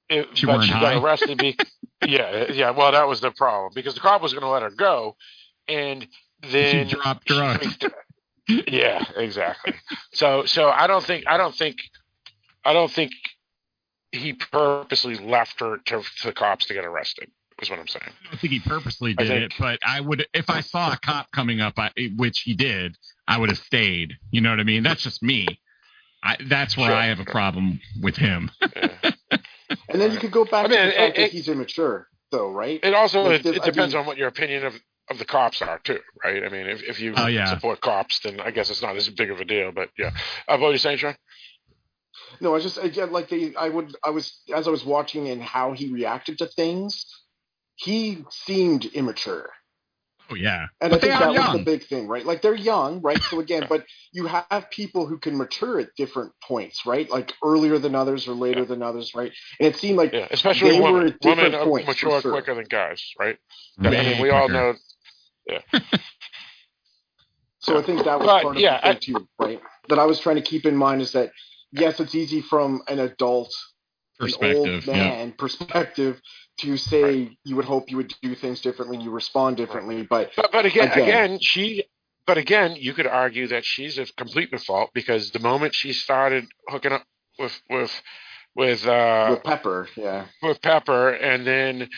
if 0.08 0.26
She 0.34 0.46
but 0.46 0.56
weren't 0.56 0.64
she 0.66 0.72
high? 0.72 0.94
got 0.94 1.04
arrested. 1.04 1.38
Be, 1.38 1.56
yeah, 2.06 2.50
yeah. 2.52 2.70
Well, 2.70 2.92
that 2.92 3.06
was 3.08 3.20
the 3.20 3.30
problem 3.32 3.72
because 3.74 3.94
the 3.94 4.00
cop 4.00 4.22
was 4.22 4.32
going 4.32 4.42
to 4.44 4.48
let 4.48 4.62
her 4.62 4.70
go, 4.70 5.16
and 5.66 6.06
then 6.50 6.88
she 6.88 6.94
dropped 6.94 7.26
drugs. 7.26 7.64
freaked- 7.66 7.94
yeah, 8.48 9.04
exactly. 9.16 9.74
So 10.12 10.44
so 10.46 10.68
I 10.70 10.86
don't 10.86 11.04
think 11.04 11.24
I 11.26 11.36
don't 11.36 11.54
think 11.54 11.76
I 12.64 12.72
don't 12.72 12.90
think 12.90 13.12
he 14.12 14.32
purposely 14.32 15.16
left 15.16 15.60
her 15.60 15.76
to, 15.84 16.00
to 16.02 16.26
the 16.26 16.32
cops 16.32 16.66
to 16.66 16.74
get 16.74 16.84
arrested. 16.84 17.30
Is 17.60 17.68
what 17.70 17.78
I'm 17.80 17.88
saying. 17.88 18.04
I 18.06 18.30
don't 18.30 18.40
think 18.40 18.52
he 18.52 18.60
purposely 18.60 19.14
did 19.14 19.26
think- 19.28 19.42
it, 19.46 19.54
but 19.58 19.80
I 19.84 20.00
would, 20.00 20.24
if 20.32 20.48
I 20.48 20.60
saw 20.60 20.92
a 20.92 20.96
cop 20.96 21.32
coming 21.32 21.60
up, 21.60 21.74
I, 21.76 21.90
which 22.16 22.42
he 22.42 22.54
did, 22.54 22.96
I 23.26 23.36
would 23.36 23.48
have 23.48 23.58
stayed. 23.58 24.12
You 24.30 24.40
know 24.40 24.50
what 24.50 24.60
I 24.60 24.62
mean? 24.62 24.84
That's 24.84 25.02
just 25.02 25.24
me. 25.24 25.46
I, 26.22 26.36
that's 26.46 26.76
where 26.76 26.86
Sure, 26.90 26.94
I 26.96 27.06
have 27.06 27.18
a 27.18 27.24
problem 27.24 27.80
with 28.00 28.14
him. 28.16 28.50
Yeah. 28.76 28.90
and 29.88 30.00
then 30.00 30.12
you 30.12 30.18
could 30.20 30.30
go 30.30 30.44
back 30.44 30.66
I 30.66 30.68
mean, 30.68 30.78
to 30.78 30.86
the 30.86 30.92
fact 30.92 31.18
it- 31.18 31.20
that 31.20 31.30
he's 31.32 31.48
immature, 31.48 32.06
though, 32.30 32.48
right? 32.52 32.78
It 32.80 32.94
also 32.94 33.22
Like 33.24 33.40
it, 33.40 33.42
this- 33.42 33.56
it 33.56 33.62
I 33.62 33.64
depends 33.66 33.92
mean- 33.92 34.02
on 34.02 34.06
what 34.06 34.18
your 34.18 34.28
opinion 34.28 34.64
of, 34.64 34.74
of 35.10 35.18
the 35.18 35.24
cops 35.24 35.62
are 35.62 35.78
too, 35.84 36.00
right? 36.24 36.44
I 36.44 36.48
mean, 36.48 36.66
if, 36.66 36.82
if 36.82 37.00
you 37.00 37.14
Oh, 37.16 37.26
yeah. 37.26 37.46
support 37.46 37.80
cops, 37.80 38.20
then 38.20 38.40
I 38.40 38.50
guess 38.50 38.70
it's 38.70 38.82
not 38.82 38.96
as 38.96 39.08
big 39.10 39.30
of 39.30 39.40
a 39.40 39.44
deal. 39.44 39.72
But 39.72 39.90
yeah, 39.98 40.10
uh, 40.48 40.58
what 40.58 40.68
are 40.68 40.72
you 40.72 40.78
saying, 40.78 40.98
Sean? 40.98 41.16
No, 42.40 42.54
I 42.54 42.60
just 42.60 42.78
again 42.78 43.12
like 43.12 43.28
they 43.28 43.54
I 43.56 43.68
would 43.68 43.96
I 44.04 44.10
was 44.10 44.40
as 44.54 44.68
I 44.68 44.70
was 44.70 44.84
watching 44.84 45.28
and 45.28 45.42
how 45.42 45.72
he 45.72 45.92
reacted 45.92 46.38
to 46.38 46.46
things, 46.46 47.06
he 47.76 48.24
seemed 48.30 48.86
immature. 48.86 49.50
Oh 50.30 50.34
yeah, 50.34 50.66
And 50.80 50.90
but 50.90 50.98
I 50.98 51.00
think 51.00 51.18
they 51.18 51.24
are 51.24 51.32
that 51.32 51.34
was 51.34 51.52
the 51.52 51.58
big 51.64 51.84
thing, 51.84 52.06
right? 52.08 52.24
Like 52.24 52.42
they're 52.42 52.54
young, 52.54 53.00
right? 53.02 53.22
So 53.22 53.40
again, 53.40 53.66
but 53.68 53.84
you 54.12 54.26
have 54.26 54.66
people 54.70 55.06
who 55.06 55.18
can 55.18 55.36
mature 55.36 55.80
at 55.80 55.94
different 55.96 56.32
points, 56.44 56.86
right? 56.86 57.10
Like 57.10 57.34
earlier 57.44 57.78
than 57.78 57.94
others 57.94 58.28
or 58.28 58.34
later 58.34 58.60
Yeah. 58.60 58.66
than 58.66 58.82
others, 58.82 59.14
right? 59.14 59.32
And 59.58 59.68
it 59.74 59.76
seemed 59.76 59.98
like 59.98 60.12
Yeah, 60.12 60.28
especially 60.30 60.72
They 60.72 60.80
were 60.80 60.90
women. 60.92 61.06
at 61.08 61.20
different 61.20 61.54
Women 61.54 61.60
points, 61.70 61.88
mature 61.88 62.20
sure. 62.20 62.32
quicker 62.32 62.54
than 62.54 62.64
guys, 62.64 63.02
right? 63.18 63.38
Way 63.82 63.98
I 63.98 64.02
mean, 64.04 64.22
we 64.22 64.30
all 64.30 64.48
quicker. 64.48 64.76
Know. 65.54 65.80
So 67.60 67.78
I 67.78 67.82
think 67.82 68.04
that 68.04 68.18
was 68.20 68.28
But, 68.28 68.42
part 68.42 68.56
yeah, 68.56 68.76
of 68.76 68.82
the 68.82 69.00
thing 69.00 69.14
too, 69.16 69.28
right? 69.38 69.60
That 69.88 69.98
I 69.98 70.04
was 70.06 70.20
trying 70.20 70.36
to 70.36 70.42
keep 70.42 70.64
in 70.66 70.76
mind 70.76 71.02
is 71.02 71.12
that 71.12 71.32
yes, 71.72 72.00
it's 72.00 72.14
easy 72.14 72.40
from 72.40 72.82
an 72.88 72.98
adult, 72.98 73.54
an 74.20 74.28
Perspective. 74.28 74.84
old 74.84 74.86
Yeah. 74.86 74.94
man 75.08 75.32
perspective 75.32 76.20
to 76.60 76.76
say 76.76 77.36
you 77.44 77.56
would 77.56 77.64
hope 77.64 77.90
you 77.90 77.96
would 77.98 78.14
do 78.22 78.34
things 78.34 78.60
differently, 78.60 78.98
you 78.98 79.10
respond 79.10 79.56
differently, 79.56 80.02
but 80.02 80.30
But 80.36 80.52
but 80.52 80.66
again, 80.66 80.90
Again. 80.92 81.02
again, 81.02 81.38
she 81.40 81.84
but 82.26 82.38
again, 82.38 82.76
you 82.76 82.92
could 82.92 83.06
argue 83.06 83.48
that 83.48 83.64
she's 83.64 83.98
a 83.98 84.06
complete 84.16 84.50
default 84.50 84.92
because 84.92 85.30
the 85.30 85.38
moment 85.38 85.74
she 85.74 85.92
started 85.92 86.46
hooking 86.68 86.92
up 86.92 87.04
with 87.38 87.60
with 87.70 88.02
with 88.54 88.86
uh, 88.86 89.30
with 89.30 89.44
Pepper, 89.44 89.88
yeah, 89.96 90.26
with 90.42 90.60
Pepper, 90.62 91.10
and 91.10 91.46
then 91.46 91.88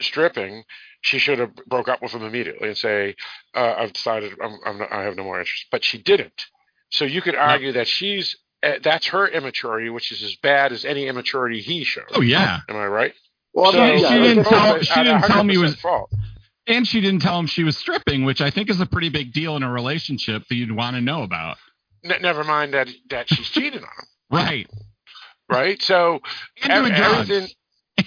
stripping, 0.00 0.64
she 1.00 1.18
should 1.18 1.38
have 1.38 1.54
broke 1.66 1.88
up 1.88 2.02
with 2.02 2.12
him 2.12 2.22
immediately 2.22 2.68
and 2.68 2.76
say, 2.76 3.14
uh, 3.54 3.74
"I've 3.78 3.92
decided 3.92 4.32
I'm, 4.42 4.58
I'm 4.64 4.78
not, 4.78 4.92
I 4.92 5.02
have 5.02 5.16
no 5.16 5.24
more 5.24 5.38
interest." 5.38 5.66
But 5.70 5.84
she 5.84 5.98
didn't. 5.98 6.46
So 6.90 7.04
you 7.04 7.22
could 7.22 7.34
argue 7.34 7.72
that 7.72 7.86
she's 7.86 8.36
uh, 8.62 8.72
that's 8.82 9.06
her 9.08 9.28
immaturity, 9.28 9.90
which 9.90 10.10
is 10.10 10.22
as 10.22 10.36
bad 10.36 10.72
as 10.72 10.84
any 10.84 11.06
immaturity 11.06 11.60
he 11.60 11.84
showed. 11.84 12.04
Oh 12.12 12.20
yeah, 12.20 12.60
am 12.68 12.76
I 12.76 12.86
right? 12.86 13.14
Well, 13.52 13.72
so, 13.72 13.96
she, 13.96 14.02
yeah, 14.02 14.18
didn't 14.18 14.44
tell 14.44 14.80
she 14.80 15.02
didn't 15.02 15.22
tell 15.22 15.44
me 15.44 15.58
was 15.58 15.76
fault. 15.76 16.12
And 16.66 16.86
she 16.86 17.00
didn't 17.00 17.22
tell 17.22 17.38
him 17.38 17.46
she 17.46 17.64
was 17.64 17.78
stripping, 17.78 18.24
which 18.24 18.42
I 18.42 18.50
think 18.50 18.68
is 18.68 18.78
a 18.80 18.86
pretty 18.86 19.08
big 19.08 19.32
deal 19.32 19.56
in 19.56 19.62
a 19.62 19.72
relationship 19.72 20.42
that 20.48 20.54
you'd 20.54 20.70
want 20.70 20.96
to 20.96 21.00
know 21.00 21.22
about. 21.22 21.56
N- 22.04 22.20
never 22.20 22.44
mind 22.44 22.74
that 22.74 22.88
that 23.10 23.28
she's 23.28 23.48
cheating 23.48 23.80
on 23.80 23.88
him. 23.88 24.06
Right. 24.30 24.70
Right. 25.48 25.80
So 25.80 26.20
and 26.62 26.84
doing 26.84 26.94
drugs. 26.94 27.54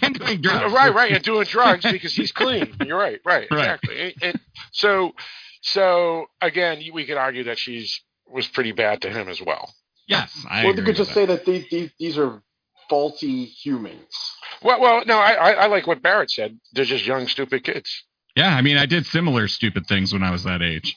And 0.01 0.15
doing 0.17 0.39
uh, 0.39 0.41
drugs. 0.41 0.73
Right. 0.73 0.93
Right. 0.93 1.11
And 1.11 1.23
doing 1.23 1.45
drugs 1.45 1.85
because 1.89 2.13
he's 2.13 2.31
clean. 2.31 2.75
You're 2.85 2.97
right. 2.97 3.19
Right. 3.25 3.47
right. 3.51 3.59
Exactly. 3.59 4.01
And, 4.01 4.13
and 4.21 4.39
so 4.71 5.13
so 5.61 6.25
again, 6.41 6.81
we 6.93 7.05
could 7.05 7.17
argue 7.17 7.45
that 7.45 7.59
she's 7.59 8.01
was 8.27 8.47
pretty 8.47 8.71
bad 8.71 9.01
to 9.01 9.09
him 9.09 9.27
as 9.27 9.41
well. 9.41 9.73
Yes. 10.07 10.45
I 10.49 10.65
well, 10.65 10.75
you 10.75 10.83
could 10.83 10.95
just 10.95 11.09
that. 11.09 11.15
say 11.15 11.25
that 11.25 11.45
these, 11.45 11.65
these 11.69 11.91
these 11.99 12.17
are 12.17 12.41
faulty 12.89 13.45
humans. 13.45 14.35
Well, 14.61 14.81
well, 14.81 15.03
no, 15.05 15.17
I, 15.17 15.31
I, 15.31 15.51
I 15.51 15.67
like 15.67 15.87
what 15.87 16.01
Barrett 16.01 16.29
said. 16.29 16.59
They're 16.73 16.85
just 16.85 17.05
young, 17.05 17.27
stupid 17.27 17.63
kids. 17.63 18.03
Yeah, 18.35 18.53
I 18.53 18.61
mean, 18.61 18.77
I 18.77 18.85
did 18.85 19.05
similar 19.05 19.47
stupid 19.47 19.87
things 19.87 20.13
when 20.13 20.23
I 20.23 20.31
was 20.31 20.43
that 20.43 20.61
age. 20.61 20.95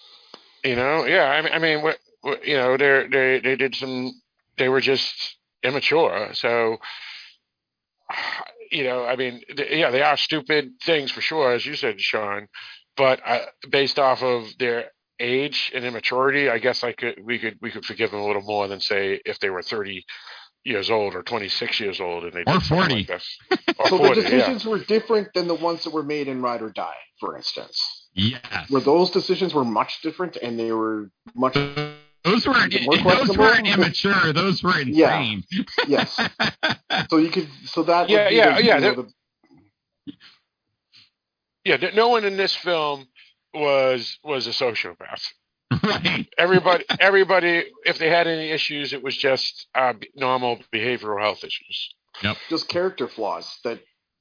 You 0.64 0.76
know, 0.76 1.04
yeah. 1.04 1.24
I 1.24 1.42
mean, 1.42 1.52
I 1.52 1.58
mean, 1.58 1.82
what, 1.82 1.98
what, 2.22 2.46
you 2.46 2.56
know, 2.56 2.76
they 2.76 3.06
they 3.10 3.40
they 3.40 3.56
did 3.56 3.74
some. 3.74 4.12
They 4.56 4.68
were 4.68 4.80
just 4.80 5.36
immature. 5.62 6.30
So, 6.34 6.78
you 8.74 8.82
know, 8.82 9.04
I 9.04 9.14
mean, 9.14 9.40
they, 9.56 9.78
yeah, 9.78 9.90
they 9.90 10.02
are 10.02 10.16
stupid 10.16 10.72
things 10.82 11.12
for 11.12 11.20
sure, 11.20 11.52
as 11.52 11.64
you 11.64 11.76
said, 11.76 12.00
Sean. 12.00 12.48
But 12.96 13.20
uh, 13.24 13.38
based 13.70 14.00
off 14.00 14.22
of 14.22 14.46
their 14.58 14.86
age 15.20 15.70
and 15.74 15.84
immaturity, 15.84 16.48
I 16.48 16.58
guess 16.58 16.82
I 16.82 16.92
could 16.92 17.20
we 17.24 17.38
could 17.38 17.58
we 17.62 17.70
could 17.70 17.84
forgive 17.84 18.10
them 18.10 18.20
a 18.20 18.26
little 18.26 18.42
more 18.42 18.66
than 18.66 18.80
say 18.80 19.20
if 19.24 19.38
they 19.38 19.48
were 19.48 19.62
thirty 19.62 20.04
years 20.64 20.90
old 20.90 21.14
or 21.14 21.22
26 21.22 21.78
years 21.78 22.00
old 22.00 22.24
and 22.24 22.32
they 22.32 22.42
or 22.50 22.58
40 22.58 22.94
like 22.94 23.10
or 23.78 23.86
so 23.86 23.98
40, 23.98 24.14
the 24.14 24.22
decisions 24.22 24.64
yeah. 24.64 24.70
were 24.70 24.78
different 24.78 25.28
than 25.34 25.46
the 25.46 25.54
ones 25.54 25.84
that 25.84 25.92
were 25.92 26.02
made 26.02 26.26
in 26.26 26.40
ride 26.40 26.62
or 26.62 26.70
die 26.70 26.94
for 27.20 27.36
instance 27.36 28.08
yes 28.14 28.70
where 28.70 28.80
those 28.80 29.10
decisions 29.10 29.52
were 29.52 29.62
much 29.62 30.00
different 30.00 30.36
and 30.36 30.58
they 30.58 30.72
were 30.72 31.10
much 31.34 31.54
those 32.24 32.46
were 32.46 32.54
those 33.04 33.36
were 33.36 33.56
immature 33.58 34.32
those 34.32 34.62
were 34.62 34.78
insane 34.80 35.44
yeah. 35.50 35.66
yes 35.86 36.20
so 37.10 37.18
you 37.18 37.30
could 37.30 37.48
so 37.64 37.82
that 37.82 38.08
yeah 38.08 38.28
yeah 38.28 38.58
yeah 38.58 38.78
the, 38.78 39.12
yeah 41.64 41.90
no 41.94 42.08
one 42.08 42.24
in 42.24 42.36
this 42.36 42.54
film 42.54 43.06
was 43.52 44.18
was 44.24 44.46
a 44.46 44.50
sociopath 44.50 45.32
Right. 45.82 46.26
Everybody, 46.38 46.84
everybody, 47.00 47.64
if 47.84 47.98
they 47.98 48.08
had 48.08 48.26
any 48.26 48.50
issues, 48.50 48.92
it 48.92 49.02
was 49.02 49.16
just 49.16 49.66
uh, 49.74 49.94
normal 50.14 50.58
behavioral 50.72 51.20
health 51.20 51.44
issues. 51.44 51.94
Yep. 52.22 52.36
Just 52.48 52.68
character 52.68 53.08
flaws 53.08 53.58
that 53.64 53.80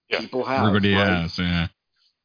yeah. 0.10 0.20
people 0.20 0.43
have. 0.43 0.68
Everybody 0.68 0.93
right? 0.93 1.08
has, 1.08 1.38
yeah. 1.38 1.68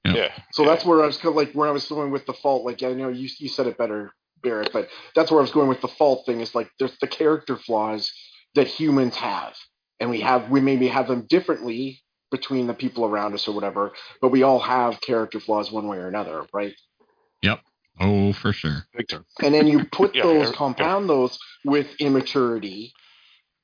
Yep. 0.04 0.16
Yeah. 0.16 0.42
So 0.52 0.62
yeah. 0.62 0.68
that's 0.70 0.84
where 0.84 1.02
I 1.02 1.06
was 1.06 1.16
kind 1.16 1.28
of 1.28 1.36
like 1.36 1.52
where 1.52 1.68
I 1.68 1.72
was 1.72 1.86
going 1.86 2.10
with 2.10 2.26
the 2.26 2.32
fault. 2.32 2.64
Like 2.64 2.82
I 2.82 2.92
know 2.94 3.08
you 3.08 3.28
you 3.38 3.48
said 3.48 3.66
it 3.66 3.76
better, 3.78 4.12
Barrett, 4.42 4.70
but 4.72 4.88
that's 5.14 5.30
where 5.30 5.40
I 5.40 5.42
was 5.42 5.50
going 5.50 5.68
with 5.68 5.80
the 5.80 5.88
fault 5.88 6.26
thing. 6.26 6.40
Is 6.40 6.54
like 6.54 6.70
there's 6.78 6.96
the 7.00 7.06
character 7.06 7.56
flaws 7.56 8.12
that 8.54 8.66
humans 8.66 9.16
have, 9.16 9.54
and 10.00 10.10
we 10.10 10.20
have 10.20 10.50
we 10.50 10.60
maybe 10.60 10.88
have 10.88 11.08
them 11.08 11.26
differently 11.28 12.00
between 12.30 12.66
the 12.66 12.74
people 12.74 13.04
around 13.04 13.34
us 13.34 13.48
or 13.48 13.52
whatever, 13.52 13.92
but 14.20 14.28
we 14.28 14.42
all 14.42 14.60
have 14.60 15.00
character 15.00 15.40
flaws 15.40 15.72
one 15.72 15.88
way 15.88 15.96
or 15.96 16.08
another, 16.08 16.44
right? 16.52 16.74
Yep. 17.42 17.60
Oh, 18.00 18.32
for 18.32 18.52
sure. 18.52 18.84
Victor. 18.94 19.24
And 19.42 19.54
then 19.54 19.66
you 19.66 19.84
put 19.84 20.14
yeah, 20.14 20.22
those, 20.22 20.50
compound 20.50 21.08
yeah. 21.08 21.14
those 21.14 21.38
with 21.64 21.88
immaturity 21.98 22.92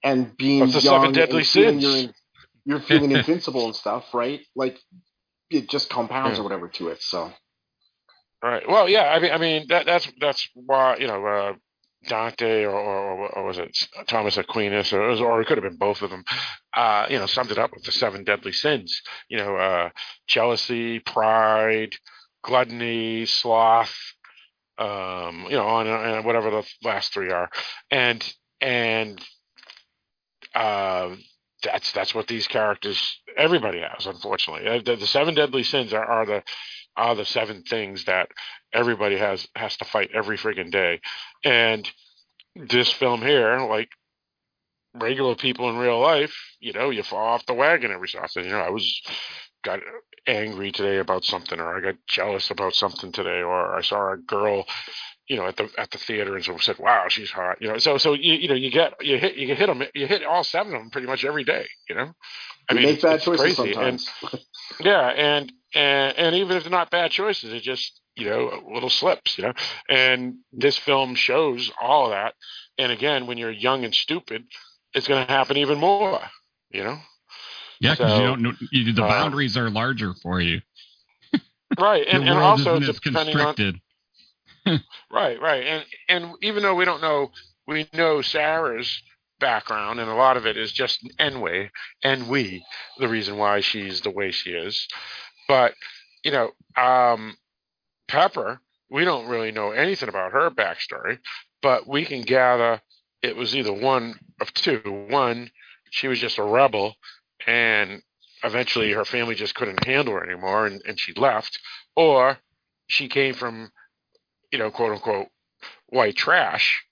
and 0.02 0.36
being 0.36 0.60
That's 0.60 0.84
young 0.84 1.00
seven 1.00 1.12
deadly 1.12 1.44
sins. 1.44 1.82
You're, 1.82 2.10
you're 2.64 2.80
feeling 2.80 3.10
invincible 3.12 3.66
and 3.66 3.76
stuff, 3.76 4.12
right? 4.12 4.40
Like 4.56 4.78
it 5.50 5.68
just 5.68 5.90
compounds 5.90 6.36
yeah. 6.36 6.40
or 6.40 6.44
whatever 6.44 6.68
to 6.68 6.88
it. 6.88 7.02
So. 7.02 7.32
Right. 8.44 8.68
Well, 8.68 8.90
yeah. 8.90 9.04
I 9.04 9.20
mean, 9.20 9.32
I 9.32 9.38
mean 9.38 9.66
that 9.70 9.86
that's 9.86 10.06
that's 10.20 10.46
why 10.54 10.98
you 10.98 11.06
know 11.06 11.24
uh, 11.24 11.52
Dante 12.08 12.64
or, 12.64 12.72
or, 12.78 13.38
or, 13.38 13.44
was 13.46 13.56
it 13.56 13.74
Thomas 14.06 14.36
Aquinas 14.36 14.92
or, 14.92 15.00
or 15.02 15.40
it 15.40 15.46
could 15.46 15.56
have 15.56 15.64
been 15.64 15.78
both 15.78 16.02
of 16.02 16.10
them. 16.10 16.24
Uh, 16.76 17.06
you 17.08 17.18
know, 17.18 17.24
summed 17.24 17.52
it 17.52 17.58
up 17.58 17.70
with 17.72 17.84
the 17.84 17.92
seven 17.92 18.22
deadly 18.22 18.52
sins. 18.52 19.00
You 19.30 19.38
know, 19.38 19.56
uh, 19.56 19.88
jealousy, 20.26 20.98
pride, 20.98 21.94
gluttony, 22.42 23.24
sloth, 23.24 23.96
um, 24.76 25.46
you 25.48 25.56
know, 25.56 25.66
on 25.66 25.86
and 25.86 26.26
whatever 26.26 26.50
the 26.50 26.64
last 26.82 27.14
three 27.14 27.30
are, 27.30 27.48
and 27.90 28.22
and 28.60 29.24
uh, 30.54 31.16
that's 31.62 31.92
that's 31.92 32.14
what 32.14 32.26
these 32.28 32.46
characters 32.46 33.20
everybody 33.38 33.80
has. 33.80 34.06
Unfortunately, 34.06 34.68
uh, 34.68 34.82
the, 34.84 34.96
the 34.96 35.06
seven 35.06 35.34
deadly 35.34 35.62
sins 35.62 35.94
are, 35.94 36.04
are 36.04 36.26
the 36.26 36.42
are 36.96 37.14
the 37.14 37.24
seven 37.24 37.62
things 37.62 38.04
that 38.04 38.28
everybody 38.72 39.18
has 39.18 39.46
has 39.56 39.76
to 39.78 39.84
fight 39.84 40.10
every 40.14 40.36
friggin' 40.36 40.70
day, 40.70 41.00
and 41.44 41.90
this 42.56 42.90
film 42.90 43.20
here, 43.20 43.60
like 43.60 43.88
regular 44.94 45.34
people 45.34 45.68
in 45.68 45.76
real 45.76 46.00
life, 46.00 46.34
you 46.60 46.72
know, 46.72 46.90
you 46.90 47.02
fall 47.02 47.26
off 47.26 47.46
the 47.46 47.54
wagon 47.54 47.90
every 47.90 48.08
so 48.08 48.20
often. 48.20 48.44
You 48.44 48.50
know, 48.50 48.60
I 48.60 48.70
was 48.70 49.02
got 49.64 49.80
angry 50.26 50.72
today 50.72 50.98
about 50.98 51.24
something 51.24 51.60
or 51.60 51.76
I 51.76 51.80
got 51.80 51.96
jealous 52.06 52.50
about 52.50 52.74
something 52.74 53.12
today 53.12 53.42
or 53.42 53.74
I 53.74 53.82
saw 53.82 54.12
a 54.12 54.16
girl 54.16 54.64
you 55.28 55.36
know 55.36 55.46
at 55.46 55.56
the 55.56 55.68
at 55.76 55.90
the 55.90 55.98
theater 55.98 56.34
and 56.34 56.44
so 56.44 56.56
said 56.58 56.78
wow 56.78 57.08
she's 57.08 57.30
hot 57.30 57.56
you 57.60 57.68
know 57.68 57.78
so 57.78 57.98
so 57.98 58.12
you, 58.14 58.34
you 58.34 58.48
know 58.48 58.54
you 58.54 58.70
get 58.70 58.94
you 59.04 59.18
hit 59.18 59.36
you 59.36 59.54
hit 59.54 59.66
them 59.66 59.82
you 59.94 60.06
hit 60.06 60.24
all 60.24 60.44
seven 60.44 60.74
of 60.74 60.80
them 60.80 60.90
pretty 60.90 61.06
much 61.06 61.24
every 61.24 61.44
day 61.44 61.66
you 61.88 61.94
know 61.94 62.12
I 62.70 62.74
you 62.74 62.76
mean 62.76 62.88
make 62.88 63.02
bad 63.02 63.20
choices 63.20 63.40
crazy. 63.40 63.74
sometimes 63.74 64.10
and, 64.22 64.32
yeah 64.80 65.08
and 65.08 65.52
and 65.74 66.18
and 66.18 66.34
even 66.36 66.56
if 66.56 66.62
they're 66.62 66.70
not 66.70 66.90
bad 66.90 67.10
choices 67.10 67.52
it 67.52 67.62
just 67.62 68.00
you 68.16 68.28
know 68.28 68.62
little 68.72 68.90
slips 68.90 69.38
you 69.38 69.44
know 69.44 69.52
and 69.88 70.36
this 70.52 70.76
film 70.76 71.14
shows 71.14 71.70
all 71.80 72.06
of 72.06 72.10
that 72.10 72.34
and 72.78 72.92
again 72.92 73.26
when 73.26 73.38
you're 73.38 73.50
young 73.50 73.84
and 73.84 73.94
stupid 73.94 74.44
it's 74.92 75.08
going 75.08 75.24
to 75.26 75.32
happen 75.32 75.56
even 75.56 75.78
more 75.78 76.20
you 76.70 76.84
know 76.84 76.98
yeah, 77.80 77.92
because 77.92 78.12
so, 78.12 78.18
you 78.18 78.26
don't 78.26 78.42
know 78.42 78.52
you, 78.72 78.92
the 78.92 79.04
uh, 79.04 79.08
boundaries 79.08 79.56
are 79.56 79.70
larger 79.70 80.14
for 80.22 80.40
you. 80.40 80.60
right, 81.78 82.06
and, 82.10 82.26
and 82.26 82.38
also 82.38 82.80
it's 82.80 82.98
constricted. 82.98 83.80
On, 84.66 84.80
right, 85.12 85.40
right, 85.40 85.66
and 85.66 85.84
and 86.08 86.34
even 86.42 86.62
though 86.62 86.74
we 86.74 86.84
don't 86.84 87.02
know, 87.02 87.30
we 87.66 87.86
know 87.92 88.22
Sarah's 88.22 89.02
background, 89.44 90.00
and 90.00 90.08
a 90.08 90.14
lot 90.14 90.38
of 90.38 90.46
it 90.46 90.56
is 90.56 90.72
just 90.72 91.06
ennui 91.20 91.70
and 92.02 92.28
we, 92.30 92.64
the 92.98 93.08
reason 93.08 93.36
why 93.36 93.60
she's 93.60 94.00
the 94.00 94.10
way 94.10 94.30
she 94.30 94.52
is. 94.52 94.88
But 95.46 95.74
you 96.24 96.30
know, 96.30 96.52
um, 96.82 97.36
Pepper, 98.08 98.60
we 98.90 99.04
don't 99.04 99.28
really 99.28 99.52
know 99.52 99.72
anything 99.72 100.08
about 100.08 100.32
her 100.32 100.50
backstory, 100.50 101.18
but 101.60 101.86
we 101.86 102.06
can 102.06 102.22
gather 102.22 102.80
it 103.20 103.36
was 103.36 103.54
either 103.54 103.72
one 103.72 104.14
of 104.40 104.52
two. 104.54 104.80
One, 105.10 105.50
she 105.90 106.08
was 106.08 106.18
just 106.20 106.38
a 106.38 106.42
rebel 106.42 106.94
and 107.46 108.02
eventually 108.42 108.92
her 108.92 109.04
family 109.04 109.34
just 109.34 109.54
couldn't 109.54 109.84
handle 109.84 110.14
her 110.14 110.24
anymore 110.24 110.66
and, 110.66 110.80
and 110.88 110.98
she 110.98 111.12
left 111.14 111.58
or 111.96 112.38
she 112.86 113.08
came 113.08 113.34
from 113.34 113.70
you 114.52 114.58
know 114.58 114.70
quote 114.70 114.92
unquote 114.92 115.28
white 115.88 116.16
trash 116.16 116.84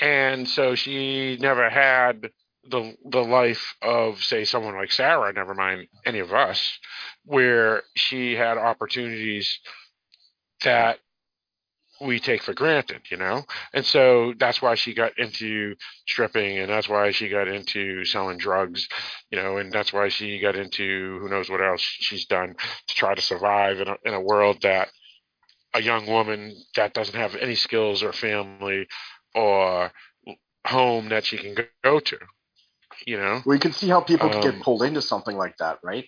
and 0.00 0.48
so 0.48 0.74
she 0.74 1.36
never 1.40 1.70
had 1.70 2.30
the 2.68 2.94
the 3.10 3.22
life 3.22 3.76
of 3.82 4.22
say 4.22 4.44
someone 4.44 4.76
like 4.76 4.92
Sarah 4.92 5.32
never 5.32 5.54
mind 5.54 5.88
any 6.04 6.18
of 6.18 6.32
us 6.32 6.78
where 7.24 7.82
she 7.96 8.34
had 8.34 8.58
opportunities 8.58 9.60
that 10.64 10.98
we 12.00 12.18
take 12.18 12.42
for 12.42 12.54
granted, 12.54 13.02
you 13.10 13.16
know? 13.18 13.44
And 13.74 13.84
so 13.84 14.32
that's 14.38 14.62
why 14.62 14.74
she 14.74 14.94
got 14.94 15.18
into 15.18 15.74
stripping 16.08 16.58
and 16.58 16.70
that's 16.70 16.88
why 16.88 17.10
she 17.10 17.28
got 17.28 17.46
into 17.48 18.04
selling 18.06 18.38
drugs, 18.38 18.88
you 19.30 19.38
know, 19.40 19.58
and 19.58 19.70
that's 19.70 19.92
why 19.92 20.08
she 20.08 20.40
got 20.40 20.56
into 20.56 21.18
who 21.20 21.28
knows 21.28 21.50
what 21.50 21.62
else 21.62 21.82
she's 21.82 22.24
done 22.26 22.54
to 22.86 22.94
try 22.94 23.14
to 23.14 23.22
survive 23.22 23.80
in 23.80 23.88
a, 23.88 23.96
in 24.04 24.14
a 24.14 24.20
world 24.20 24.62
that 24.62 24.88
a 25.74 25.82
young 25.82 26.06
woman 26.06 26.56
that 26.74 26.94
doesn't 26.94 27.14
have 27.18 27.36
any 27.36 27.54
skills 27.54 28.02
or 28.02 28.12
family 28.12 28.86
or 29.34 29.92
home 30.66 31.08
that 31.08 31.24
she 31.24 31.38
can 31.38 31.56
go 31.84 32.00
to, 32.00 32.18
you 33.06 33.16
know? 33.16 33.42
Well, 33.44 33.54
you 33.54 33.60
can 33.60 33.72
see 33.72 33.88
how 33.88 34.00
people 34.00 34.26
um, 34.26 34.32
can 34.32 34.42
get 34.42 34.54
um, 34.54 34.62
pulled 34.62 34.82
into 34.82 35.02
something 35.02 35.36
like 35.36 35.56
that, 35.58 35.78
right? 35.82 36.06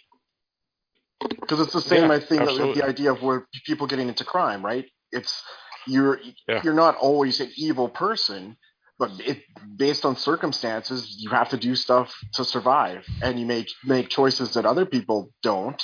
Because 1.40 1.61
it's 1.61 1.73
the 1.73 1.81
same, 1.81 2.09
yeah, 2.11 2.16
I 2.16 2.20
think, 2.20 2.74
the 2.74 2.85
idea 2.85 3.12
of 3.12 3.23
where 3.23 3.47
people 3.66 3.86
getting 3.86 4.09
into 4.09 4.24
crime, 4.24 4.65
right? 4.65 4.86
It's 5.12 5.43
You're 5.86 6.20
Yeah. 6.49 6.61
you're 6.62 6.74
not 6.74 6.97
always 6.97 7.40
an 7.40 7.51
evil 7.57 7.89
person, 7.89 8.57
but 8.99 9.11
it 9.20 9.43
based 9.77 10.05
on 10.05 10.16
circumstances, 10.16 11.16
you 11.19 11.31
have 11.31 11.49
to 11.51 11.57
do 11.57 11.74
stuff 11.74 12.15
to 12.35 12.44
survive, 12.44 13.05
and 13.20 13.39
you 13.39 13.47
make 13.47 13.69
make 13.85 14.09
choices 14.09 14.55
that 14.55 14.65
other 14.65 14.86
people 14.86 15.31
don't, 15.43 15.82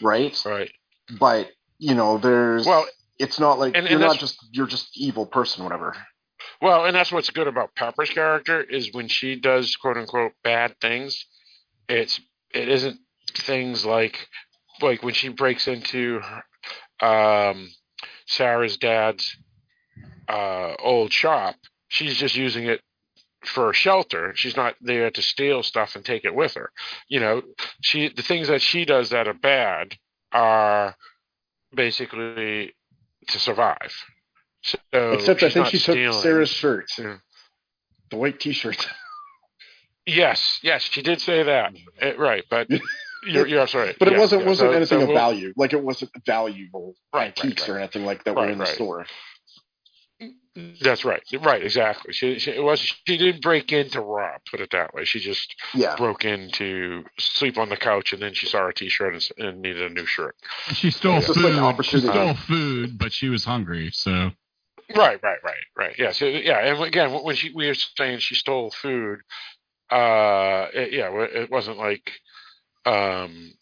right? 0.00 0.40
Right. 0.46 0.70
But 1.18 1.50
you 1.78 1.94
know, 1.94 2.18
there's 2.18 2.66
Well, 2.66 2.86
it's 3.18 3.38
not 3.38 3.58
like 3.58 3.76
and- 3.76 3.86
and 3.86 3.90
you're 3.90 4.00
not 4.00 4.18
just 4.18 4.38
you're 4.50 4.66
just 4.66 4.96
evil 4.96 5.26
person, 5.26 5.62
whatever. 5.64 5.94
Well, 6.62 6.84
and 6.84 6.94
that's 6.94 7.10
what's 7.10 7.30
good 7.30 7.48
about 7.48 7.74
Pepper's 7.74 8.10
character 8.10 8.62
is 8.62 8.92
when 8.92 9.08
she 9.08 9.34
does 9.34 9.74
quote 9.74 9.96
unquote 9.96 10.32
bad 10.44 10.76
things, 10.80 11.26
it's 11.88 12.20
it 12.54 12.68
isn't 12.68 13.00
things 13.34 13.84
like 13.84 14.28
like 14.80 15.02
when 15.02 15.12
she 15.12 15.28
breaks 15.28 15.66
into 15.66 16.20
um, 17.00 17.68
Sarah's 18.28 18.76
dad's 18.76 19.36
uh, 20.28 20.74
old 20.78 21.12
shop, 21.12 21.56
she's 21.88 22.16
just 22.16 22.36
using 22.36 22.66
it 22.66 22.80
for 23.44 23.72
shelter. 23.72 24.32
She's 24.36 24.56
not 24.56 24.76
there 24.80 25.10
to 25.10 25.20
steal 25.20 25.64
stuff 25.64 25.96
and 25.96 26.04
take 26.04 26.24
it 26.24 26.34
with 26.34 26.54
her. 26.54 26.70
You 27.08 27.18
know, 27.18 27.42
she 27.80 28.08
the 28.08 28.22
things 28.22 28.46
that 28.46 28.62
she 28.62 28.84
does 28.84 29.10
that 29.10 29.26
are 29.26 29.34
bad 29.34 29.96
are 30.30 30.94
basically 31.74 32.76
to 33.26 33.38
survive. 33.40 33.92
So 34.62 34.78
Except 35.12 35.42
I 35.42 35.50
think 35.50 35.66
she 35.66 35.78
took 35.78 35.94
stealing. 35.94 36.20
Sarah's 36.22 36.50
shirt, 36.50 36.86
Yeah. 36.98 37.16
the 38.10 38.16
white 38.16 38.38
T-shirt. 38.40 38.86
Yes, 40.06 40.58
yes, 40.62 40.82
she 40.82 41.02
did 41.02 41.20
say 41.20 41.42
that. 41.44 41.74
Eh, 42.00 42.12
right, 42.18 42.44
but 42.50 42.68
you're, 43.26 43.46
you're 43.46 43.66
sorry. 43.66 43.94
But 43.98 44.08
it 44.08 44.12
Yeah, 44.14 44.18
wasn't 44.20 44.42
yeah, 44.42 44.48
wasn't 44.48 44.70
so- 44.70 44.76
anything 44.76 44.98
so 44.98 45.02
of 45.02 45.08
we'll- 45.08 45.16
value. 45.16 45.52
Like 45.56 45.72
it 45.72 45.82
wasn't 45.82 46.10
valuable 46.26 46.94
Right, 47.12 47.20
right, 47.36 47.44
antiques 47.44 47.68
or 47.68 47.78
anything 47.78 48.04
like 48.04 48.24
that 48.24 48.34
were 48.34 48.48
in 48.48 48.58
the 48.58 48.64
right. 48.64 48.74
store. 48.74 49.06
That's 50.82 51.04
right. 51.06 51.22
Right, 51.40 51.62
exactly. 51.64 52.12
She, 52.12 52.38
she 52.38 52.50
it 52.50 52.62
was 52.62 52.78
she 52.78 53.16
didn't 53.16 53.40
break 53.42 53.72
into 53.72 54.02
rob. 54.02 54.42
Put 54.50 54.60
it 54.60 54.68
that 54.72 54.92
way. 54.92 55.04
She 55.04 55.18
just 55.18 55.54
Yeah. 55.74 55.96
broke 55.96 56.26
in 56.26 56.50
to 56.52 57.04
sleep 57.18 57.56
on 57.56 57.70
the 57.70 57.76
couch, 57.76 58.12
and 58.12 58.20
then 58.20 58.34
she 58.34 58.46
saw 58.46 58.68
a 58.68 58.72
T-shirt 58.72 59.14
and, 59.14 59.28
and 59.48 59.62
needed 59.62 59.90
a 59.90 59.94
new 59.94 60.04
shirt. 60.04 60.36
She 60.74 60.90
stole 60.90 61.16
It's 61.18 61.28
just 61.28 61.38
like 61.40 61.76
food. 61.76 61.84
she 61.86 62.00
stole 62.00 62.34
food, 62.34 62.98
but 62.98 63.12
she 63.14 63.30
was 63.30 63.44
hungry. 63.46 63.90
So 63.94 64.30
Right, 64.96 65.22
right, 65.22 65.38
right, 65.44 65.64
right. 65.76 65.94
Yeah. 65.98 66.12
So 66.12 66.26
yeah, 66.26 66.58
and 66.58 66.82
again, 66.82 67.12
when 67.12 67.36
she 67.36 67.52
we 67.54 67.66
were 67.68 67.74
saying 67.74 68.18
she 68.20 68.34
stole 68.34 68.70
food, 68.70 69.20
uh, 69.90 70.68
it, 70.74 70.92
yeah, 70.92 71.10
it 71.12 71.50
wasn't 71.50 71.78
like 71.78 72.10
um 72.84 73.52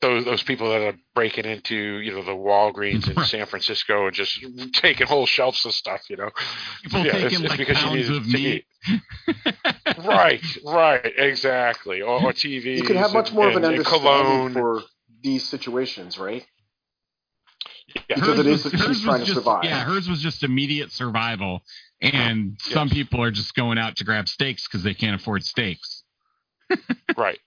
those 0.00 0.24
those 0.24 0.42
people 0.42 0.70
that 0.70 0.82
are 0.82 0.94
breaking 1.14 1.46
into 1.46 1.74
you 1.76 2.12
know 2.12 2.22
the 2.22 2.32
Walgreens 2.32 3.08
in 3.08 3.16
San 3.24 3.46
Francisco 3.46 4.06
and 4.06 4.14
just 4.14 4.44
taking 4.74 5.06
whole 5.06 5.26
shelves 5.26 5.64
of 5.64 5.72
stuff. 5.72 6.02
You 6.10 6.16
know, 6.16 6.30
people 6.82 7.04
Yeah, 7.04 7.12
taking 7.12 7.40
it's 7.40 7.50
like 7.50 7.58
because 7.58 7.78
pounds 7.78 8.08
needed 8.08 8.16
of 8.16 8.28
to 8.28 8.38
meat. 8.38 8.64
right, 10.04 10.42
right, 10.64 11.12
exactly, 11.16 12.02
or, 12.02 12.20
or 12.20 12.32
TV. 12.32 12.76
You 12.78 12.82
can 12.82 12.96
have 12.96 13.12
much 13.14 13.32
more 13.32 13.48
of 13.48 13.56
an 13.56 13.62
and, 13.62 13.64
and 13.64 13.78
understanding 13.78 14.40
cologne. 14.40 14.52
for 14.52 14.82
these 15.22 15.44
situations, 15.48 16.18
right? 16.18 16.46
Yeah. 18.08 18.16
Because 18.16 18.38
it 18.38 18.46
is 18.46 18.64
was- 18.64 18.72
that 18.72 18.80
hers 18.80 19.06
was 19.06 19.20
just, 19.20 19.34
survive. 19.34 19.64
Yeah, 19.64 19.84
hers 19.84 20.08
was 20.08 20.20
just 20.20 20.42
immediate 20.42 20.90
survival, 20.92 21.62
and 22.00 22.56
some 22.60 22.88
Yes. 22.88 22.94
people 22.96 23.22
are 23.22 23.30
just 23.30 23.54
going 23.54 23.78
out 23.78 23.96
to 23.96 24.04
grab 24.04 24.28
steaks 24.28 24.66
because 24.66 24.82
they 24.82 24.94
can't 24.94 25.20
afford 25.20 25.44
steaks. 25.44 26.02
Right. 27.16 27.38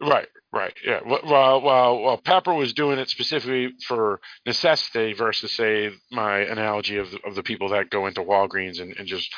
Right. 0.00 0.28
Right. 0.52 0.72
Yeah. 0.84 1.00
Wh- 1.00 1.24
While 1.24 1.60
while 1.60 1.98
while 1.98 2.16
Pepper 2.16 2.54
was 2.54 2.72
doing 2.72 2.98
it 2.98 3.08
specifically 3.10 3.72
for 3.86 4.20
necessity 4.46 5.12
versus 5.12 5.52
say 5.52 5.90
my 6.10 6.38
analogy 6.38 6.96
of 6.98 7.10
the, 7.10 7.18
of 7.26 7.34
the 7.34 7.42
people 7.42 7.70
that 7.70 7.90
go 7.90 8.06
into 8.06 8.22
Walgreens 8.22 8.80
and, 8.80 8.96
and 8.96 9.06
just 9.08 9.28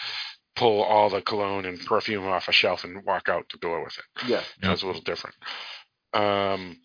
pull 0.55 0.83
all 0.83 1.09
the 1.11 1.23
cologne 1.23 1.65
and 1.65 1.81
perfume 1.85 2.27
off 2.27 2.47
a 2.49 2.53
shelf 2.53 2.85
and 2.85 3.05
walk 3.05 3.29
out 3.29 3.47
the 3.51 3.59
door 3.59 3.83
with 3.83 3.97
it. 3.99 4.29
Yeah. 4.29 4.43
That's 4.61 4.83
a 4.83 4.87
little 4.87 5.03
different. 5.03 5.35
Um. 6.13 6.77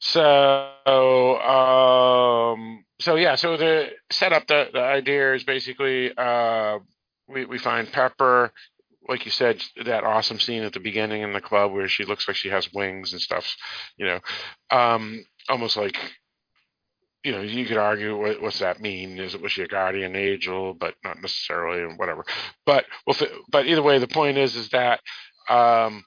So 0.00 1.36
um. 1.40 2.84
So 3.00 3.16
yeah. 3.16 3.34
So 3.36 3.56
the 3.56 3.90
setup. 4.10 4.46
The 4.46 4.68
the 4.72 4.80
idea 4.80 5.34
is 5.34 5.44
basically 5.44 6.12
uh 6.16 6.78
we 7.28 7.44
we 7.44 7.58
find 7.58 7.90
Pepper 7.92 8.52
like 9.08 9.24
you 9.24 9.30
said, 9.32 9.62
that 9.84 10.04
awesome 10.04 10.38
scene 10.38 10.62
at 10.62 10.72
the 10.72 10.80
beginning 10.80 11.22
in 11.22 11.32
the 11.32 11.40
club 11.40 11.72
where 11.72 11.88
she 11.88 12.04
looks 12.04 12.28
like 12.28 12.36
she 12.36 12.48
has 12.48 12.72
wings 12.72 13.12
and 13.12 13.20
stuff, 13.20 13.56
you 13.96 14.06
know, 14.06 14.20
um, 14.70 15.24
almost 15.48 15.76
like, 15.76 15.96
you 17.24 17.32
know, 17.32 17.40
you 17.40 17.66
could 17.66 17.76
argue 17.76 18.16
what, 18.16 18.40
what's 18.40 18.60
that 18.60 18.80
mean? 18.80 19.18
Is 19.18 19.34
it 19.34 19.42
was 19.42 19.52
she 19.52 19.62
a 19.62 19.68
guardian 19.68 20.16
angel, 20.16 20.74
but 20.74 20.94
not 21.04 21.20
necessarily, 21.20 21.82
and 21.82 21.98
whatever. 21.98 22.24
But 22.64 22.84
well, 23.06 23.16
but 23.50 23.66
either 23.66 23.82
way, 23.82 23.98
the 23.98 24.08
point 24.08 24.38
is, 24.38 24.54
is 24.54 24.70
that 24.70 25.00
um, 25.48 26.04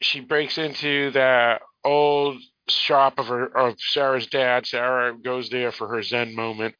she 0.00 0.20
breaks 0.20 0.58
into 0.58 1.10
that 1.12 1.60
old 1.84 2.38
shop 2.72 3.18
of 3.18 3.28
her 3.28 3.46
of 3.56 3.76
Sarah's 3.78 4.26
dad. 4.26 4.66
Sarah 4.66 5.16
goes 5.18 5.50
there 5.50 5.72
for 5.72 5.88
her 5.88 6.02
Zen 6.02 6.34
moment, 6.34 6.74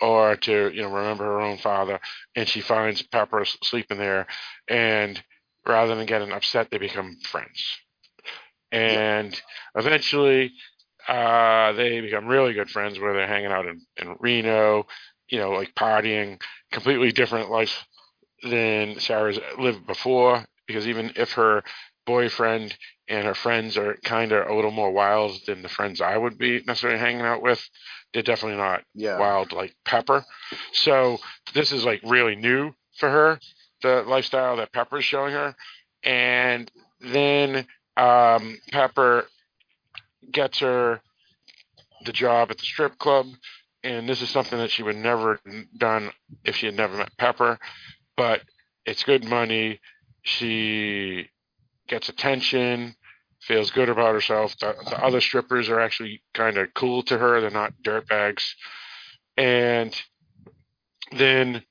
or 0.00 0.36
to 0.36 0.70
you 0.72 0.82
know 0.82 0.90
remember 0.90 1.24
her 1.24 1.40
own 1.40 1.58
father, 1.58 2.00
and 2.36 2.48
she 2.48 2.60
finds 2.60 3.02
Pepper 3.02 3.44
sleeping 3.64 3.98
there, 3.98 4.26
and 4.68 5.22
rather 5.66 5.94
than 5.94 6.06
getting 6.06 6.32
upset, 6.32 6.70
they 6.70 6.78
become 6.78 7.16
friends, 7.24 7.62
and 8.72 9.40
eventually. 9.74 10.52
Uh, 11.08 11.72
they 11.72 12.02
become 12.02 12.26
really 12.26 12.52
good 12.52 12.68
friends 12.68 13.00
where 13.00 13.14
they're 13.14 13.26
hanging 13.26 13.50
out 13.50 13.64
in, 13.64 13.80
in 13.96 14.14
Reno, 14.20 14.86
you 15.30 15.38
know, 15.38 15.52
like 15.52 15.74
partying, 15.74 16.38
completely 16.70 17.12
different 17.12 17.50
life 17.50 17.86
than 18.42 19.00
Sarah's 19.00 19.38
lived 19.58 19.86
before. 19.86 20.44
Because 20.66 20.86
even 20.86 21.12
if 21.16 21.32
her 21.32 21.64
boyfriend 22.08 22.74
and 23.06 23.26
her 23.26 23.34
friends 23.34 23.76
are 23.76 23.94
kind 24.02 24.32
of 24.32 24.48
a 24.48 24.54
little 24.54 24.70
more 24.70 24.90
wild 24.90 25.38
than 25.46 25.62
the 25.62 25.68
friends 25.68 26.00
I 26.00 26.16
would 26.16 26.38
be 26.38 26.62
necessarily 26.66 26.98
hanging 26.98 27.20
out 27.20 27.42
with, 27.42 27.60
they're 28.12 28.22
definitely 28.22 28.56
not 28.56 28.82
Yeah. 28.94 29.18
wild 29.18 29.52
like 29.52 29.74
Pepper. 29.84 30.24
So 30.72 31.18
this 31.54 31.70
is 31.70 31.84
like 31.84 32.00
really 32.02 32.34
new 32.34 32.72
for 32.98 33.10
her, 33.10 33.38
the 33.82 34.02
lifestyle 34.02 34.56
that 34.56 34.72
Pepper 34.72 34.98
is 34.98 35.04
showing 35.04 35.34
her. 35.34 35.54
And 36.02 36.70
then 37.00 37.66
um, 37.96 38.58
Pepper 38.72 39.26
gets 40.32 40.60
her 40.60 41.00
the 42.06 42.12
job 42.12 42.50
at 42.50 42.58
the 42.58 42.64
strip 42.64 42.98
club. 42.98 43.26
And 43.84 44.08
this 44.08 44.22
is 44.22 44.30
something 44.30 44.58
that 44.58 44.70
she 44.70 44.82
would 44.82 44.96
never 44.96 45.40
done 45.76 46.10
if 46.44 46.56
she 46.56 46.66
had 46.66 46.74
never 46.76 46.96
met 46.96 47.16
Pepper. 47.18 47.58
But 48.16 48.40
it's 48.86 49.04
good 49.04 49.24
money. 49.24 49.80
She 50.22 51.28
gets 51.88 52.08
attention, 52.08 52.94
feels 53.40 53.70
good 53.70 53.88
about 53.88 54.14
herself. 54.14 54.56
The, 54.58 54.74
the 54.84 55.04
other 55.04 55.20
strippers 55.20 55.68
are 55.68 55.80
actually 55.80 56.22
kind 56.34 56.58
of 56.58 56.74
cool 56.74 57.02
to 57.04 57.18
her. 57.18 57.40
They're 57.40 57.50
not 57.50 57.74
dirtbags. 57.82 58.44
And 59.36 59.94
then 61.12 61.62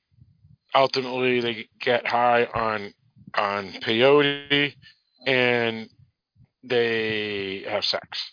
ultimately 0.74 1.42
they 1.42 1.68
get 1.80 2.08
high 2.08 2.46
on 2.46 2.94
on 3.36 3.68
peyote 3.68 4.74
and 5.26 5.90
they 6.64 7.66
have 7.68 7.86
sex. 7.86 8.32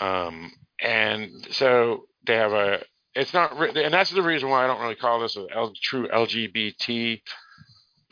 Um, 0.00 0.52
and 0.82 1.30
so 1.50 2.06
they 2.26 2.34
have 2.34 2.52
a 2.52 2.82
it's 3.14 3.32
not 3.32 3.52
and 3.76 3.94
that's 3.94 4.10
the 4.10 4.22
reason 4.22 4.48
why 4.48 4.64
I 4.64 4.66
don't 4.66 4.80
really 4.80 4.96
call 4.96 5.20
this 5.20 5.36
a 5.36 5.46
L, 5.54 5.72
true 5.80 6.08
LGBT 6.08 7.20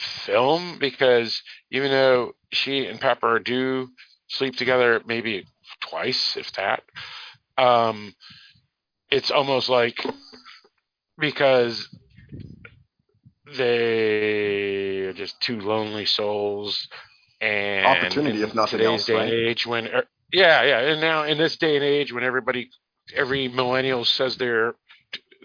film 0.03 0.79
because 0.79 1.43
even 1.71 1.91
though 1.91 2.33
she 2.53 2.87
and 2.87 3.01
Pepper 3.01 3.39
do 3.39 3.89
sleep 4.29 4.57
together 4.57 5.01
maybe 5.07 5.47
twice 5.81 6.37
if 6.37 6.53
that 6.53 6.83
um 7.59 8.15
it's 9.11 9.31
almost 9.31 9.69
like 9.69 10.05
because 11.19 11.89
they 13.57 15.01
are 15.01 15.13
just 15.13 15.41
two 15.41 15.61
lonely 15.61 16.07
souls 16.07 16.89
and 17.41 17.85
Opportunity, 17.87 18.43
if 18.43 18.55
nothing 18.55 18.79
today's 18.79 19.01
else, 19.01 19.07
day 19.07 19.15
right? 19.15 19.23
and 19.25 19.33
age 19.33 19.67
when 19.67 19.87
er, 19.89 20.05
yeah 20.33 20.63
yeah 20.63 20.79
and 20.81 21.01
now 21.01 21.25
in 21.25 21.39
this 21.39 21.57
day 21.57 21.77
and 21.77 21.85
age 21.85 22.13
when 22.13 22.25
everybody 22.25 22.71
every 23.15 23.49
millennial 23.49 24.05
says 24.05 24.37
they're 24.37 24.75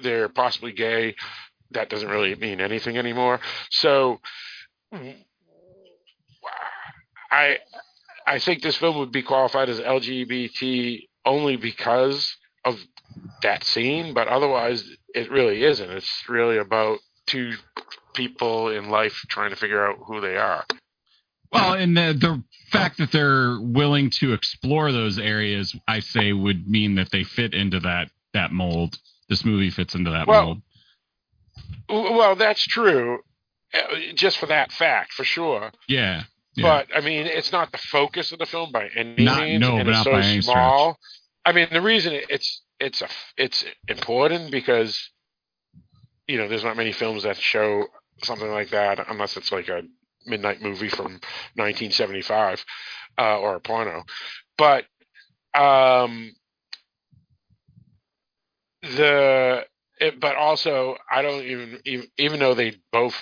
they're 0.02 0.30
possibly 0.30 0.72
gay 0.72 1.16
that 1.72 1.90
doesn't 1.90 2.10
really 2.10 2.36
mean 2.36 2.62
anything 2.62 2.98
anymore 2.98 3.40
so 3.70 4.20
i 7.32 7.58
i 8.26 8.40
think 8.40 8.62
this 8.62 8.78
film 8.78 8.98
would 8.98 9.12
be 9.12 9.22
qualified 9.24 9.70
as 9.70 9.80
lgbt 9.80 11.08
only 11.26 11.56
because 11.58 12.36
of 12.66 12.80
that 13.42 13.64
scene 13.64 14.14
but 14.14 14.28
otherwise 14.28 14.84
it 15.14 15.30
really 15.32 15.64
isn't 15.64 15.90
it's 15.92 16.24
really 16.30 16.58
about 16.58 17.00
two 17.26 17.54
people 18.14 18.70
in 18.70 18.90
life 18.90 19.26
trying 19.30 19.50
to 19.50 19.56
figure 19.56 19.86
out 19.86 19.98
who 20.06 20.20
they 20.22 20.38
are 20.38 20.64
Well, 21.52 21.74
and 21.74 21.96
the, 21.96 22.14
the 22.20 22.44
fact 22.72 22.98
that 22.98 23.12
they're 23.12 23.58
willing 23.62 24.10
to 24.20 24.34
explore 24.34 24.92
those 24.92 25.18
areas, 25.18 25.74
I 25.88 26.02
say, 26.02 26.34
would 26.34 26.68
mean 26.68 26.96
that 26.96 27.10
they 27.12 27.24
fit 27.24 27.54
into 27.54 27.80
that 27.82 28.10
that 28.34 28.52
mold. 28.52 28.98
this 29.30 29.46
movie 29.46 29.70
fits 29.70 29.96
into 29.96 30.12
that 30.12 30.28
Well, 30.28 30.44
mold. 30.46 30.62
Well, 31.90 32.36
that's 32.36 32.66
true, 32.66 33.20
uh, 33.74 33.80
just 34.16 34.38
for 34.40 34.46
that 34.48 34.72
fact, 34.72 35.14
for 35.14 35.24
sure. 35.24 35.72
Yeah. 35.88 36.24
yeah. 36.56 36.64
But 36.64 36.88
I 36.96 37.02
mean, 37.02 37.28
it's 37.28 37.52
not 37.52 37.72
the 37.72 37.78
focus 37.78 38.32
of 38.32 38.40
the 38.40 38.46
film 38.46 38.72
by 38.72 38.90
any 38.96 39.24
Not- 39.24 39.42
means, 39.42 39.62
no, 39.62 39.78
and 39.78 39.86
but 39.86 39.90
it's 39.90 39.98
not 40.00 40.04
so 40.06 40.12
by 40.12 40.22
any 40.22 40.42
stretch. 40.42 40.56
small. 40.56 40.98
I 41.46 41.52
mean, 41.54 41.68
the 41.72 41.82
reason 41.82 42.14
it's 42.30 42.62
it's 42.80 43.02
a 43.02 43.08
it's 43.38 43.64
important 43.88 44.52
because 44.52 45.10
you 46.28 46.38
know 46.38 46.48
there's 46.50 46.64
not 46.64 46.76
many 46.76 46.92
films 46.92 47.24
that 47.24 47.38
show 47.38 47.86
something 48.24 48.52
like 48.52 48.70
that 48.72 49.00
unless 49.10 49.38
it's 49.38 49.52
like 49.52 49.70
a 49.70 49.84
midnight 50.26 50.62
movie 50.62 50.90
from 50.90 51.22
1975 51.56 52.66
uh, 53.18 53.40
or 53.40 53.56
a 53.56 53.60
porno. 53.62 54.04
But 54.58 54.84
um, 55.56 56.34
the 58.82 59.66
it, 60.00 60.20
but 60.20 60.36
also 60.36 60.98
I 61.12 61.22
don't 61.22 61.44
even, 61.44 61.80
even 61.86 62.08
even 62.18 62.40
though 62.40 62.54
they 62.54 62.78
both 62.92 63.16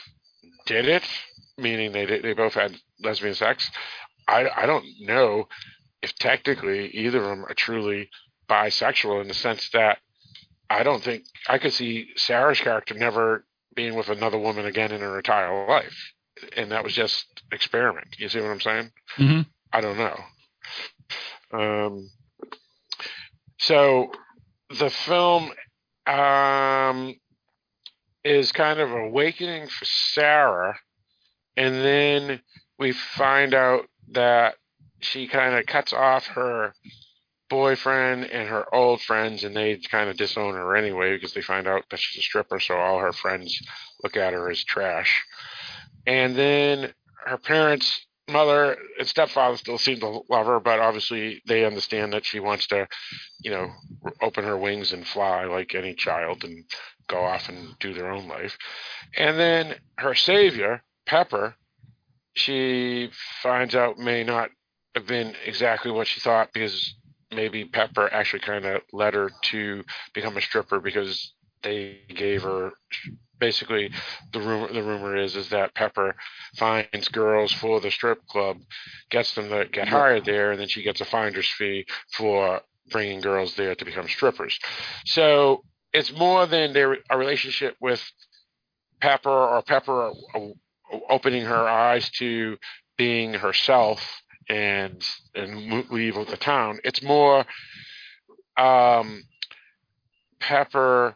did 0.65 0.87
it, 0.87 1.03
meaning 1.57 1.91
they 1.91 2.05
did- 2.05 2.23
they 2.23 2.33
both 2.33 2.53
had 2.53 2.75
lesbian 2.99 3.35
sex. 3.35 3.69
I 4.27 4.49
I 4.55 4.65
don't 4.65 4.85
know 5.01 5.47
if 6.01 6.13
technically 6.15 6.87
either 6.89 7.19
of 7.19 7.25
them 7.29 7.45
are 7.45 7.53
truly 7.53 8.09
bisexual 8.49 9.21
in 9.21 9.27
the 9.27 9.33
sense 9.33 9.69
that 9.71 9.99
I 10.69 10.83
don't 10.83 11.03
think 11.03 11.23
I 11.47 11.57
could 11.57 11.73
see 11.73 12.09
Sarah's 12.15 12.59
character 12.59 12.93
never 12.95 13.45
being 13.75 13.95
with 13.95 14.09
another 14.09 14.37
woman 14.39 14.65
again 14.65 14.91
in 14.91 15.01
her 15.01 15.17
entire 15.17 15.67
life, 15.67 15.95
and 16.55 16.71
that 16.71 16.83
was 16.83 16.93
just 16.93 17.25
experiment. 17.51 18.07
You 18.17 18.29
see 18.29 18.39
what 18.41 18.51
I'm 18.51 18.61
saying? 18.61 18.91
hmm 19.15 19.41
I 19.73 19.81
don't 19.81 19.97
know. 19.97 20.19
Um, 21.53 22.09
so 23.59 24.11
the 24.79 24.89
film 24.89 25.51
um, 26.07 27.15
is 28.23 28.51
kind 28.51 28.79
of 28.79 28.91
awakening 28.91 29.67
for 29.67 29.85
Sarah, 29.85 30.77
and 31.57 31.75
then 31.75 32.41
we 32.77 32.91
find 32.91 33.53
out 33.53 33.85
that 34.11 34.55
she 34.99 35.27
kind 35.27 35.55
of 35.55 35.65
cuts 35.65 35.93
off 35.93 36.25
her 36.27 36.73
boyfriend 37.49 38.25
and 38.25 38.49
her 38.49 38.73
old 38.73 39.01
friends, 39.01 39.43
and 39.43 39.55
they 39.55 39.77
kind 39.77 40.09
of 40.09 40.17
disown 40.17 40.55
her 40.55 40.75
anyway 40.75 41.15
because 41.15 41.33
they 41.33 41.41
find 41.41 41.67
out 41.67 41.83
that 41.91 41.99
she's 41.99 42.21
a 42.21 42.23
stripper, 42.23 42.59
so 42.59 42.75
all 42.75 42.99
her 42.99 43.13
friends 43.13 43.59
look 44.03 44.17
at 44.17 44.33
her 44.33 44.49
as 44.49 44.63
trash. 44.63 45.23
And 46.07 46.35
then 46.35 46.93
her 47.25 47.37
parents 47.37 48.05
mother 48.29 48.77
and 48.97 49.07
stepfather 49.07 49.57
still 49.57 49.77
seem 49.77 49.99
to 49.99 50.21
love 50.29 50.47
her, 50.47 50.59
but 50.59 50.79
obviously 50.79 51.41
they 51.47 51.65
understand 51.65 52.13
that 52.13 52.25
she 52.25 52.39
wants 52.39 52.67
to, 52.67 52.87
you 53.41 53.51
know, 53.51 53.69
open 54.21 54.43
her 54.43 54.57
wings 54.57 54.93
and 54.93 55.05
fly 55.05 55.45
like 55.45 55.75
any 55.75 55.93
child 55.93 56.43
and 56.43 56.65
go 57.07 57.19
off 57.19 57.49
and 57.49 57.77
do 57.79 57.93
their 57.93 58.11
own 58.11 58.27
life. 58.27 58.57
And 59.15 59.37
then 59.37 59.75
her 59.97 60.15
savior, 60.15 60.81
Pepper, 61.05 61.55
she 62.33 63.09
finds 63.41 63.75
out 63.75 63.97
may 63.97 64.23
not 64.23 64.49
have 64.95 65.05
been 65.05 65.35
exactly 65.45 65.91
what 65.91 66.07
she 66.07 66.19
thought 66.19 66.51
because 66.53 66.95
maybe 67.31 67.65
Pepper 67.65 68.11
actually 68.11 68.39
kind 68.39 68.65
of 68.65 68.81
led 68.91 69.13
her 69.13 69.29
to 69.43 69.83
become 70.13 70.37
a 70.37 70.41
stripper 70.41 70.79
because 70.79 71.33
they 71.63 71.99
gave 72.09 72.43
her 72.43 72.71
basically 73.39 73.91
the 74.33 74.39
rumor 74.39 74.71
the 74.71 74.83
rumor 74.83 75.15
is 75.15 75.35
is 75.35 75.49
that 75.49 75.75
Pepper 75.75 76.15
finds 76.57 77.07
girls 77.09 77.51
for 77.51 77.79
the 77.79 77.91
strip 77.91 78.25
club, 78.27 78.57
gets 79.09 79.33
them 79.35 79.49
to 79.49 79.65
get 79.71 79.87
hired 79.87 80.25
there, 80.25 80.51
and 80.51 80.59
then 80.59 80.67
she 80.67 80.83
gets 80.83 81.01
a 81.01 81.05
finder's 81.05 81.49
fee 81.51 81.85
for 82.13 82.61
bringing 82.91 83.21
girls 83.21 83.55
there 83.55 83.75
to 83.75 83.85
become 83.85 84.07
strippers. 84.07 84.57
So 85.05 85.63
it's 85.93 86.11
more 86.11 86.45
than 86.45 86.73
their 86.73 86.97
a 87.09 87.17
relationship 87.17 87.75
with 87.81 88.03
Pepper 89.01 89.29
or 89.29 89.61
Pepper 89.61 90.11
uh, 90.35 90.39
opening 91.09 91.45
her 91.45 91.67
eyes 91.67 92.09
to 92.11 92.57
being 92.97 93.33
herself 93.33 94.21
and 94.49 95.03
and 95.33 95.89
leave 95.89 96.15
the 96.15 96.37
town. 96.37 96.79
It's 96.83 97.01
more 97.03 97.45
um, 98.57 99.23
Pepper. 100.39 101.15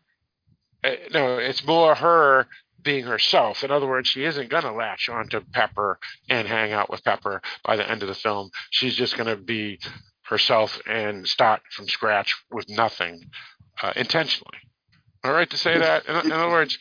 Uh, 0.84 0.92
No, 1.14 1.38
it's 1.38 1.66
more 1.66 1.96
her 1.96 2.48
being 2.82 3.06
herself. 3.06 3.64
In 3.64 3.72
other 3.72 3.88
words, 3.88 4.08
she 4.08 4.24
isn't 4.24 4.50
going 4.50 4.64
to 4.64 4.72
latch 4.72 5.10
onto 5.10 5.42
Pepper 5.54 6.00
and 6.30 6.48
hang 6.48 6.72
out 6.72 6.90
with 6.90 7.04
Pepper 7.04 7.42
by 7.64 7.76
the 7.76 7.90
end 7.90 8.02
of 8.02 8.08
the 8.08 8.16
film. 8.16 8.50
She's 8.72 8.96
just 8.96 9.18
going 9.18 9.28
to 9.28 9.36
be 9.36 9.80
herself 10.24 10.80
and 10.88 11.28
start 11.28 11.62
from 11.72 11.88
scratch 11.88 12.36
with 12.52 12.70
nothing 12.70 13.30
uh, 13.82 13.94
intentionally. 13.96 14.58
All 15.24 15.34
right 15.34 15.50
to 15.50 15.58
say 15.58 15.78
that. 15.78 16.06
In, 16.08 16.16
in 16.16 16.32
other 16.32 16.50
words, 16.50 16.78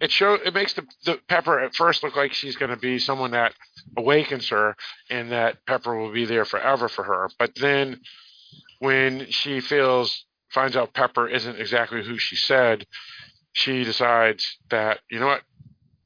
it 0.00 0.10
show 0.10 0.34
it 0.34 0.52
makes 0.52 0.74
the, 0.74 0.84
the 1.04 1.18
Pepper 1.28 1.60
at 1.60 1.74
first 1.74 2.02
look 2.02 2.16
like 2.16 2.34
she's 2.34 2.56
going 2.56 2.70
to 2.70 2.76
be 2.76 2.98
someone 2.98 3.30
that 3.30 3.54
awakens 3.96 4.48
her 4.48 4.76
and 5.08 5.32
that 5.32 5.64
Pepper 5.66 5.96
will 5.96 6.12
be 6.12 6.26
there 6.26 6.44
forever 6.44 6.88
for 6.88 7.04
her. 7.04 7.30
But 7.38 7.54
then 7.54 8.00
when 8.80 9.30
she 9.30 9.60
feels 9.60 10.26
finds 10.54 10.76
out 10.76 10.94
Pepper 10.94 11.28
isn't 11.28 11.60
exactly 11.60 12.04
who 12.04 12.16
she 12.16 12.36
said, 12.36 12.86
she 13.52 13.84
decides 13.84 14.58
that 14.70 15.00
you 15.10 15.20
know 15.20 15.26
what, 15.26 15.42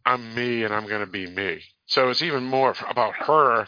I'm 0.05 0.35
me 0.35 0.65
and 0.65 0.75
I'm 0.75 0.89
going 0.89 1.05
to 1.05 1.11
be 1.11 1.27
me. 1.27 1.61
So 1.87 2.09
it's 2.09 2.23
even 2.23 2.45
more 2.45 2.75
about 2.89 3.15
her 3.15 3.67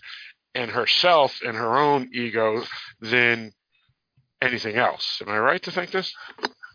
and 0.54 0.70
herself 0.70 1.40
and 1.44 1.56
her 1.56 1.76
own 1.76 2.10
ego 2.12 2.64
than 3.00 3.52
anything 4.42 4.76
else. 4.76 5.20
Am 5.20 5.28
I 5.28 5.38
right 5.38 5.62
to 5.62 5.70
think 5.70 5.90
this? 5.90 6.12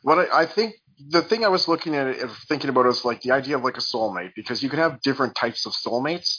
What 0.03 0.31
I, 0.31 0.45
think 0.45 0.75
the 1.09 1.21
thing 1.21 1.43
I 1.43 1.49
was 1.49 1.67
looking 1.67 1.95
at 1.95 2.07
and 2.07 2.31
thinking 2.47 2.69
about 2.69 2.85
is 2.85 3.03
like 3.03 3.21
the 3.21 3.31
idea 3.31 3.57
of 3.57 3.63
like 3.63 3.77
a 3.77 3.81
soulmate 3.81 4.33
because 4.35 4.61
you 4.61 4.69
can 4.69 4.79
have 4.79 5.01
different 5.01 5.35
types 5.35 5.65
of 5.65 5.73
soulmates. 5.73 6.37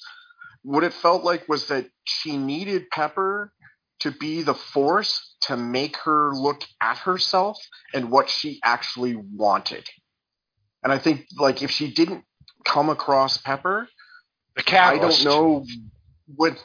What 0.62 0.84
it 0.84 0.92
felt 0.92 1.24
like 1.24 1.48
was 1.48 1.66
that 1.68 1.86
she 2.04 2.36
needed 2.36 2.90
Pepper 2.90 3.52
to 4.00 4.10
be 4.10 4.42
the 4.42 4.54
force 4.54 5.36
to 5.42 5.56
make 5.56 5.96
her 5.98 6.32
look 6.34 6.62
at 6.80 6.98
herself 6.98 7.58
and 7.94 8.10
what 8.10 8.28
she 8.28 8.60
actually 8.64 9.16
wanted. 9.16 9.88
And 10.82 10.92
I 10.92 10.98
think 10.98 11.26
like 11.38 11.62
if 11.62 11.70
she 11.70 11.92
didn't 11.92 12.24
come 12.64 12.90
across 12.90 13.38
Pepper, 13.38 13.88
The 14.56 14.62
catalyst. 14.62 15.20
I 15.20 15.24
don't 15.24 15.30
know 15.30 15.66
what 16.34 16.62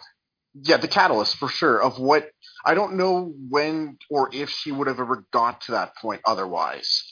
yeah, 0.53 0.77
the 0.77 0.87
catalyst 0.87 1.37
for 1.37 1.47
sure 1.47 1.81
of 1.81 1.99
what 1.99 2.29
I 2.65 2.73
don't 2.73 2.95
know 2.95 3.33
when 3.49 3.97
or 4.09 4.29
if 4.33 4.49
she 4.49 4.71
would 4.71 4.87
have 4.87 4.99
ever 4.99 5.25
got 5.31 5.61
to 5.61 5.73
that 5.73 5.95
point 5.97 6.21
otherwise. 6.25 7.03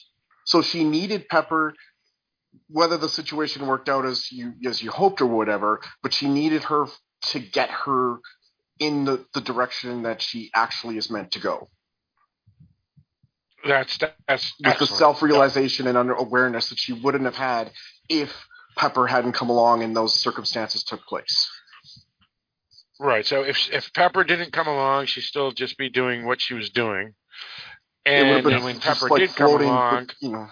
So 0.45 0.61
she 0.61 0.83
needed 0.83 1.29
Pepper 1.29 1.73
whether 2.69 2.97
the 2.97 3.09
situation 3.09 3.67
worked 3.67 3.89
out 3.89 4.05
as 4.05 4.31
you 4.31 4.53
as 4.65 4.81
you 4.81 4.91
hoped 4.91 5.21
or 5.21 5.27
whatever, 5.27 5.81
but 6.03 6.13
she 6.13 6.27
needed 6.27 6.63
her 6.65 6.87
to 7.21 7.39
get 7.39 7.69
her 7.69 8.19
in 8.79 9.05
the, 9.05 9.25
the 9.33 9.41
direction 9.41 10.03
that 10.03 10.21
she 10.21 10.49
actually 10.55 10.97
is 10.97 11.09
meant 11.09 11.31
to 11.31 11.39
go. 11.39 11.69
That's 13.67 13.99
that's 14.27 14.53
With 14.63 14.79
the 14.79 14.87
self 14.87 15.21
realization 15.21 15.87
and 15.87 15.97
under 15.97 16.13
awareness 16.13 16.69
that 16.69 16.79
she 16.79 16.93
wouldn't 16.93 17.25
have 17.25 17.35
had 17.35 17.71
if 18.07 18.33
Pepper 18.77 19.05
hadn't 19.05 19.33
come 19.33 19.49
along 19.49 19.83
and 19.83 19.93
those 19.93 20.17
circumstances 20.17 20.83
took 20.83 21.05
place. 21.05 21.49
Right. 22.99 23.25
So 23.25 23.43
if 23.43 23.69
if 23.71 23.91
Pepper 23.93 24.23
didn't 24.23 24.53
come 24.53 24.67
along, 24.67 25.07
she'd 25.07 25.21
still 25.21 25.51
just 25.51 25.77
be 25.77 25.89
doing 25.89 26.25
what 26.25 26.39
she 26.39 26.53
was 26.53 26.69
doing. 26.69 27.15
And, 28.05 28.45
and 28.47 28.63
when 28.63 28.79
Pepper 28.79 29.09
like 29.09 29.19
did 29.19 29.35
come 29.35 29.61
along, 29.61 30.09
you 30.21 30.31
know, 30.31 30.47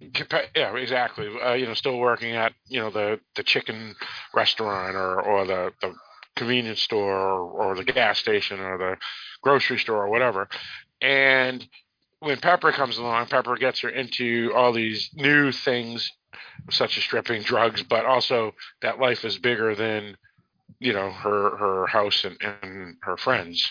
Yeah, 0.00 0.76
exactly. 0.76 1.28
Uh, 1.40 1.54
you 1.54 1.66
know, 1.66 1.74
still 1.74 1.98
working 1.98 2.32
at 2.32 2.52
you 2.66 2.80
know 2.80 2.90
the 2.90 3.20
the 3.34 3.42
chicken 3.42 3.94
restaurant 4.34 4.94
or 4.96 5.20
or 5.20 5.46
the 5.46 5.72
the 5.80 5.94
convenience 6.36 6.80
store 6.80 7.18
or, 7.18 7.50
or 7.50 7.74
the 7.74 7.84
gas 7.84 8.18
station 8.18 8.60
or 8.60 8.78
the 8.78 8.96
grocery 9.42 9.78
store 9.78 10.04
or 10.04 10.08
whatever. 10.08 10.48
And 11.00 11.66
when 12.20 12.38
Pepper 12.38 12.72
comes 12.72 12.98
along, 12.98 13.26
Pepper 13.26 13.56
gets 13.56 13.80
her 13.80 13.88
into 13.88 14.52
all 14.54 14.72
these 14.72 15.10
new 15.14 15.52
things, 15.52 16.10
such 16.70 16.96
as 16.96 17.04
stripping, 17.04 17.42
drugs, 17.42 17.82
but 17.82 18.04
also 18.04 18.52
that 18.82 18.98
life 18.98 19.24
is 19.24 19.38
bigger 19.38 19.74
than 19.74 20.16
you 20.78 20.92
know 20.92 21.10
her 21.10 21.56
her 21.56 21.86
house 21.86 22.24
and, 22.24 22.36
and 22.62 22.96
her 23.02 23.16
friends. 23.16 23.70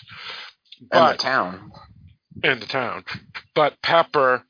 and 0.92 1.14
the 1.14 1.18
town. 1.18 1.72
And 2.42 2.60
the 2.60 2.66
town. 2.66 3.04
But 3.54 3.80
Pepper, 3.82 4.42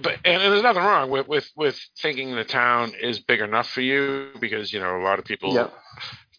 but 0.00 0.18
and 0.24 0.42
there's 0.42 0.62
nothing 0.62 0.82
wrong 0.82 1.10
with 1.10 1.28
with 1.28 1.50
with 1.56 1.78
thinking 2.00 2.34
the 2.34 2.44
town 2.44 2.92
is 3.00 3.18
big 3.20 3.40
enough 3.40 3.68
for 3.68 3.80
you 3.80 4.30
because 4.40 4.72
you 4.72 4.80
know 4.80 4.96
a 4.96 5.02
lot 5.02 5.18
of 5.18 5.24
people 5.24 5.52
Yep. 5.52 5.72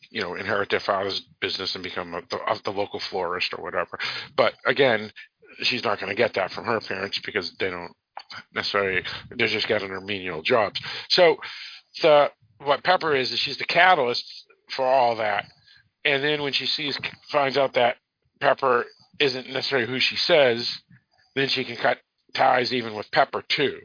You 0.10 0.22
know 0.22 0.36
inherit 0.36 0.70
their 0.70 0.80
father's 0.80 1.22
business 1.40 1.76
and 1.76 1.84
become 1.84 2.14
a, 2.14 2.22
the, 2.30 2.38
of 2.48 2.64
the 2.64 2.72
local 2.72 3.00
florist 3.00 3.54
or 3.54 3.64
whatever. 3.64 4.00
But 4.36 4.54
again, 4.66 5.12
she's 5.62 5.84
not 5.84 6.00
going 6.00 6.10
to 6.10 6.16
get 6.16 6.34
that 6.36 6.52
from 6.52 6.66
her 6.66 6.80
parents 6.80 7.20
because 7.20 7.56
they 7.58 7.70
don't 7.70 7.94
necessarily 8.54 9.04
they're 9.30 9.48
just 9.48 9.68
getting 9.68 9.90
her 9.90 10.02
menial 10.02 10.42
jobs. 10.42 10.82
So 11.10 11.38
the 12.02 12.32
what 12.64 12.84
Pepper 12.84 13.16
is 13.16 13.32
is 13.32 13.40
she's 13.40 13.58
the 13.58 13.66
catalyst 13.66 14.26
for 14.70 14.86
all 14.86 15.16
that. 15.18 15.46
And 16.06 16.24
then 16.24 16.42
when 16.42 16.54
she 16.54 16.66
sees 16.66 16.98
finds 17.30 17.58
out 17.58 17.74
that 17.74 17.98
Pepper 18.40 18.86
isn't 19.20 19.50
necessarily 19.50 19.88
who 19.88 20.00
she 20.00 20.16
says, 20.16 20.80
then 21.36 21.48
she 21.48 21.64
can 21.64 21.76
cut 21.76 22.00
ties 22.34 22.74
even 22.74 22.96
with 22.96 23.12
Pepper 23.12 23.44
too. 23.48 23.80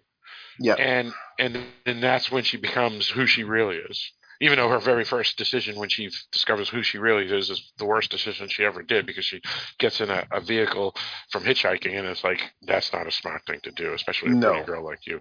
Yeah. 0.59 0.74
And 0.74 1.12
and 1.39 1.65
and 1.86 2.03
that's 2.03 2.31
when 2.31 2.44
she 2.44 2.57
becomes 2.57 3.09
who 3.09 3.27
she 3.27 3.44
really 3.44 3.77
is. 3.77 4.12
Even 4.43 4.59
though 4.59 4.69
her 4.69 4.81
very 4.81 5.05
first 5.05 5.39
decision 5.39 5.77
when 5.78 5.89
she 5.89 6.10
discovers 6.32 6.69
who 6.69 6.82
she 6.82 6.98
really 6.98 7.24
is 7.24 7.48
is 7.48 7.73
the 7.78 7.85
worst 7.86 8.10
decision 8.10 8.48
she 8.48 8.64
ever 8.64 8.82
did 8.82 9.06
because 9.06 9.24
she 9.24 9.40
gets 9.78 10.01
in 10.01 10.10
a, 10.10 10.27
a 10.32 10.40
vehicle 10.40 10.94
from 11.31 11.44
hitchhiking 11.44 11.97
and 11.98 12.06
it's 12.09 12.24
like 12.24 12.43
that's 12.62 12.93
not 12.93 13.06
a 13.06 13.12
smart 13.12 13.43
thing 13.47 13.60
to 13.62 13.70
do, 13.70 13.94
especially 13.94 14.32
a 14.32 14.35
No. 14.35 14.51
pretty 14.51 14.66
girl 14.66 14.85
like 14.85 15.06
you. 15.06 15.20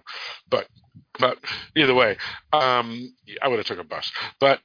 But 0.50 0.66
but 1.18 1.38
either 1.76 1.94
way, 1.94 2.16
um, 2.52 3.14
I 3.40 3.48
would 3.48 3.58
have 3.58 3.66
took 3.66 3.78
a 3.78 3.84
bus. 3.84 4.10
But 4.40 4.60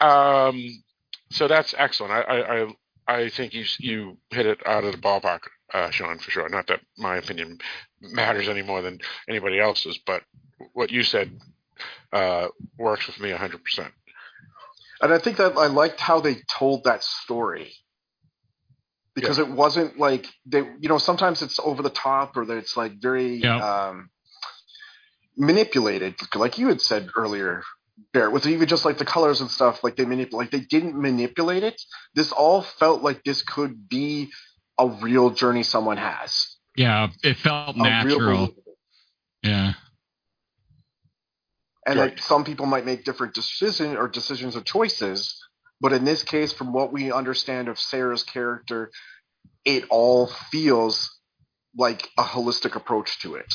um, 0.00 0.82
so 1.30 1.48
that's 1.48 1.74
excellent. 1.76 2.12
I 2.12 2.20
I, 2.20 2.62
I 2.62 2.66
I 3.24 3.28
think 3.30 3.54
you 3.54 3.64
you 3.78 4.18
hit 4.30 4.46
it 4.46 4.64
out 4.66 4.84
of 4.84 4.92
the 4.92 4.98
ballpark, 4.98 5.40
uh, 5.72 5.90
Sean, 5.90 6.18
for 6.18 6.30
sure. 6.30 6.48
Not 6.48 6.66
that 6.68 6.80
my 6.98 7.16
opinion 7.16 7.58
matters 8.00 8.48
any 8.48 8.62
more 8.62 8.82
than 8.82 8.98
anybody 9.28 9.58
else's, 9.58 9.98
but 10.06 10.22
what 10.74 10.90
you 10.90 11.02
said 11.02 11.30
uh, 12.12 12.48
works 12.78 13.06
with 13.06 13.20
me 13.20 13.30
hundred 13.30 13.62
percent. 13.64 13.92
And 15.02 15.12
I 15.12 15.18
think 15.18 15.38
that 15.38 15.56
I 15.56 15.66
liked 15.66 16.00
how 16.00 16.20
they 16.20 16.36
told 16.58 16.84
that 16.84 17.02
story 17.02 17.72
because 19.14 19.38
it 19.38 19.48
wasn't 19.48 19.98
like 19.98 20.26
they, 20.46 20.58
you 20.58 20.88
know, 20.88 20.98
sometimes 20.98 21.42
it's 21.42 21.58
over 21.58 21.82
the 21.82 21.90
top 21.90 22.36
or 22.36 22.44
that 22.44 22.56
it's 22.56 22.76
like 22.76 22.92
very 23.00 23.36
Yep. 23.36 23.60
um, 23.62 24.10
manipulated, 25.36 26.14
like 26.34 26.58
you 26.58 26.68
had 26.68 26.80
said 26.80 27.08
earlier. 27.16 27.62
Barrett, 28.12 28.32
with 28.32 28.46
even 28.46 28.66
just 28.66 28.86
like 28.86 28.96
the 28.96 29.04
colors 29.04 29.42
and 29.42 29.50
stuff, 29.50 29.84
like 29.84 29.96
they 29.96 30.06
manipulate, 30.06 30.32
like 30.32 30.50
they 30.50 30.66
didn't 30.66 30.98
manipulate 30.98 31.62
it. 31.62 31.80
This 32.14 32.32
all 32.32 32.62
felt 32.62 33.02
like 33.02 33.22
this 33.24 33.42
could 33.42 33.88
be 33.88 34.30
a 34.78 34.86
real 34.86 35.30
journey 35.30 35.62
someone 35.62 35.98
has. 35.98 36.56
Yeah, 36.76 37.08
it 37.22 37.36
felt 37.36 37.76
A 37.76 37.80
real 37.80 37.90
natural. 37.90 38.54
Yeah. 39.42 39.74
And 41.86 41.98
Right. 41.98 42.10
like 42.10 42.18
some 42.20 42.44
people 42.44 42.66
might 42.66 42.84
make 42.86 43.04
different 43.04 43.34
decision 43.34 43.96
or 43.96 44.08
decisions 44.08 44.56
or 44.56 44.60
choices 44.62 45.36
but 45.80 45.92
in 45.92 46.04
this 46.04 46.22
case 46.22 46.52
from 46.52 46.72
what 46.72 46.92
we 46.92 47.12
understand 47.12 47.68
of 47.68 47.78
sarah's 47.78 48.22
character 48.22 48.90
it 49.64 49.84
all 49.90 50.26
feels 50.26 51.10
like 51.76 52.08
a 52.18 52.22
holistic 52.22 52.74
approach 52.76 53.20
to 53.20 53.34
it 53.34 53.52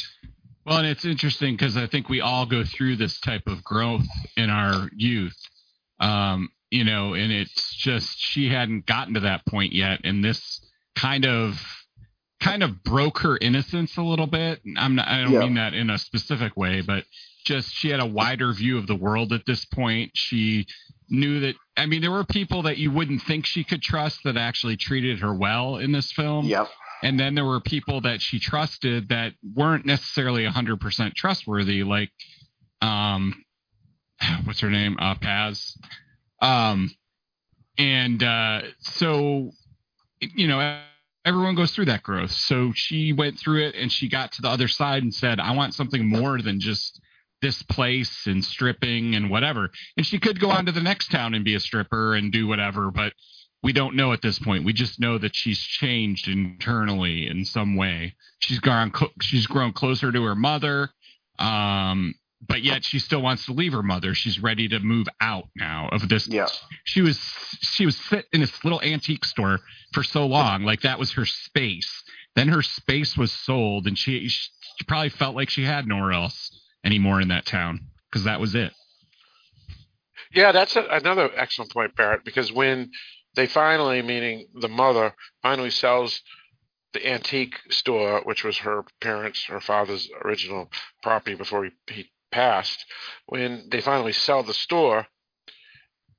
Well, 0.66 0.80
and 0.80 0.88
it's 0.88 1.06
interesting 1.06 1.54
because 1.56 1.78
I 1.78 1.86
think 1.88 2.10
we 2.10 2.22
all 2.22 2.46
go 2.48 2.64
through 2.64 2.96
this 2.96 3.20
type 3.20 3.46
of 3.48 3.64
growth 3.64 4.08
in 4.36 4.50
our 4.50 4.90
youth. 4.96 5.38
Um, 6.00 6.50
you 6.72 6.84
know, 6.84 7.14
and 7.14 7.32
it's 7.32 7.76
just 7.76 8.18
she 8.20 8.50
hadn't 8.50 8.86
gotten 8.88 9.14
to 9.14 9.20
that 9.22 9.46
point 9.46 9.74
yet, 9.74 10.02
and 10.04 10.24
this 10.24 10.66
kind 10.96 11.26
of 11.26 11.62
kind 12.40 12.64
of 12.64 12.84
broke 12.84 13.20
her 13.20 13.38
innocence 13.38 13.96
a 13.98 14.02
little 14.02 14.28
bit. 14.28 14.62
I'm 14.76 14.96
not 14.96 15.08
I 15.08 15.22
don't 15.22 15.34
Yeah. 15.34 15.40
mean 15.40 15.54
that 15.56 15.74
in 15.76 15.90
a 15.92 15.98
specific 16.00 16.58
way, 16.58 16.82
but 16.82 17.06
just 17.46 17.74
she 17.74 17.90
had 17.90 18.00
a 18.00 18.06
wider 18.06 18.52
view 18.52 18.78
of 18.78 18.88
the 18.88 18.96
world 18.96 19.32
at 19.32 19.46
this 19.46 19.66
point. 19.66 20.12
She 20.16 20.66
knew 21.10 21.40
that 21.42 21.56
I 21.78 21.86
mean 21.86 22.02
there 22.02 22.12
were 22.12 22.26
people 22.26 22.64
that 22.64 22.78
you 22.78 22.92
wouldn't 22.92 23.22
think 23.22 23.46
she 23.46 23.64
could 23.64 23.82
trust 23.82 24.20
that 24.26 24.38
actually 24.38 24.78
treated 24.78 25.20
her 25.20 25.34
well 25.34 25.78
in 25.78 25.92
this 25.92 26.12
film. 26.12 26.48
Yep. 26.48 26.68
And 27.04 27.20
then 27.20 27.36
there 27.36 27.46
were 27.46 27.62
people 27.62 28.02
that 28.02 28.22
she 28.22 28.40
trusted 28.40 29.10
that 29.10 29.34
weren't 29.56 29.86
necessarily 29.86 30.46
100% 30.46 31.14
trustworthy 31.14 31.84
like 31.84 32.12
um 32.82 33.44
what's 34.44 34.60
her 34.60 34.70
name? 34.72 34.98
Uh 35.00 35.16
paz. 35.16 35.78
Um 36.42 36.92
and 37.78 38.22
uh 38.24 38.62
so 38.80 39.52
you 40.20 40.48
know 40.48 40.82
everyone 41.26 41.56
goes 41.56 41.72
through 41.72 41.86
that 41.86 42.04
growth. 42.04 42.32
So 42.32 42.72
she 42.74 43.12
went 43.12 43.40
through 43.40 43.68
it 43.68 43.76
and 43.76 43.92
she 43.92 44.08
got 44.08 44.32
to 44.34 44.42
the 44.42 44.50
other 44.50 44.68
side 44.68 45.02
and 45.04 45.14
said 45.14 45.40
i 45.40 45.56
want 45.56 45.74
something 45.74 46.08
more 46.08 46.40
than 46.42 46.60
just 46.60 46.95
this 47.42 47.62
place 47.64 48.26
and 48.26 48.44
stripping 48.44 49.16
and 49.16 49.30
whatever 49.30 49.70
and 49.98 50.06
she 50.06 50.20
could 50.20 50.40
go 50.40 50.50
on 50.50 50.66
to 50.66 50.72
the 50.72 50.82
next 50.82 51.12
town 51.12 51.34
and 51.34 51.46
be 51.46 51.56
a 51.56 51.60
stripper 51.60 52.16
and 52.16 52.32
do 52.32 52.48
whatever 52.48 52.92
but 52.92 53.14
we 53.66 53.74
don't 53.74 53.96
know 53.96 54.14
at 54.14 54.22
this 54.22 54.38
point. 54.38 54.64
We 54.64 54.74
just 54.74 55.00
know 55.00 55.18
that 55.18 55.36
she's 55.36 55.58
changed 55.60 56.28
internally 56.28 57.28
in 57.28 57.46
some 57.46 57.76
way. 57.76 58.16
She's 58.38 58.60
gone. 58.60 58.94
She's 59.22 59.48
grown 59.48 59.74
closer 59.74 60.12
to 60.12 60.24
her 60.24 60.36
mother, 60.36 60.92
um, 61.40 62.14
but 62.48 62.62
yet 62.62 62.86
she 62.86 63.00
still 63.00 63.24
wants 63.24 63.48
to 63.48 63.54
leave 63.54 63.74
her 63.74 63.82
mother. 63.82 64.14
She's 64.14 64.40
ready 64.40 64.68
to 64.68 64.80
move 64.80 65.08
out 65.20 65.46
now 65.56 65.90
of 65.92 66.08
this. 66.08 66.28
yeah 66.28 66.48
She 66.84 67.02
was 67.02 67.18
she 67.62 67.88
was 67.88 67.98
sit 67.98 68.26
in 68.32 68.42
this 68.42 68.64
little 68.64 68.84
antique 68.84 69.26
store 69.26 69.60
for 69.94 70.04
so 70.04 70.28
long, 70.28 70.62
like 70.62 70.82
that 70.82 71.00
was 71.00 71.14
her 71.14 71.26
space. 71.26 72.04
Then 72.36 72.50
her 72.50 72.62
space 72.62 73.18
was 73.18 73.32
sold, 73.32 73.88
and 73.88 73.98
she, 73.98 74.28
she 74.28 74.84
probably 74.86 75.10
felt 75.10 75.36
like 75.36 75.50
she 75.50 75.64
had 75.64 75.88
nowhere 75.88 76.12
else 76.12 76.45
anymore 76.86 77.20
in 77.20 77.28
that 77.30 77.46
town 77.46 77.82
because 78.10 78.24
that 78.24 78.40
was 78.40 78.56
it. 78.56 78.72
Yeah, 80.34 80.52
that's 80.52 80.76
a, 80.76 80.86
another 80.92 81.30
excellent 81.36 81.72
point, 81.72 81.96
Barrett. 81.96 82.24
Because 82.24 82.52
when 82.52 82.92
they 83.36 83.48
finally, 83.48 84.02
meaning 84.02 84.48
the 84.54 84.70
mother, 84.70 85.14
finally 85.42 85.72
sells 85.72 86.22
the 86.94 87.06
antique 87.06 87.60
store, 87.70 88.22
which 88.24 88.44
was 88.44 88.58
her 88.60 88.84
parents, 89.02 89.44
her 89.46 89.60
father's 89.60 90.10
original 90.24 90.70
property 91.04 91.36
before 91.36 91.66
he, 91.66 91.72
he 91.88 92.12
passed, 92.32 92.86
when 93.28 93.68
they 93.70 93.82
finally 93.82 94.14
sell 94.14 94.44
the 94.44 94.54
store, 94.54 95.08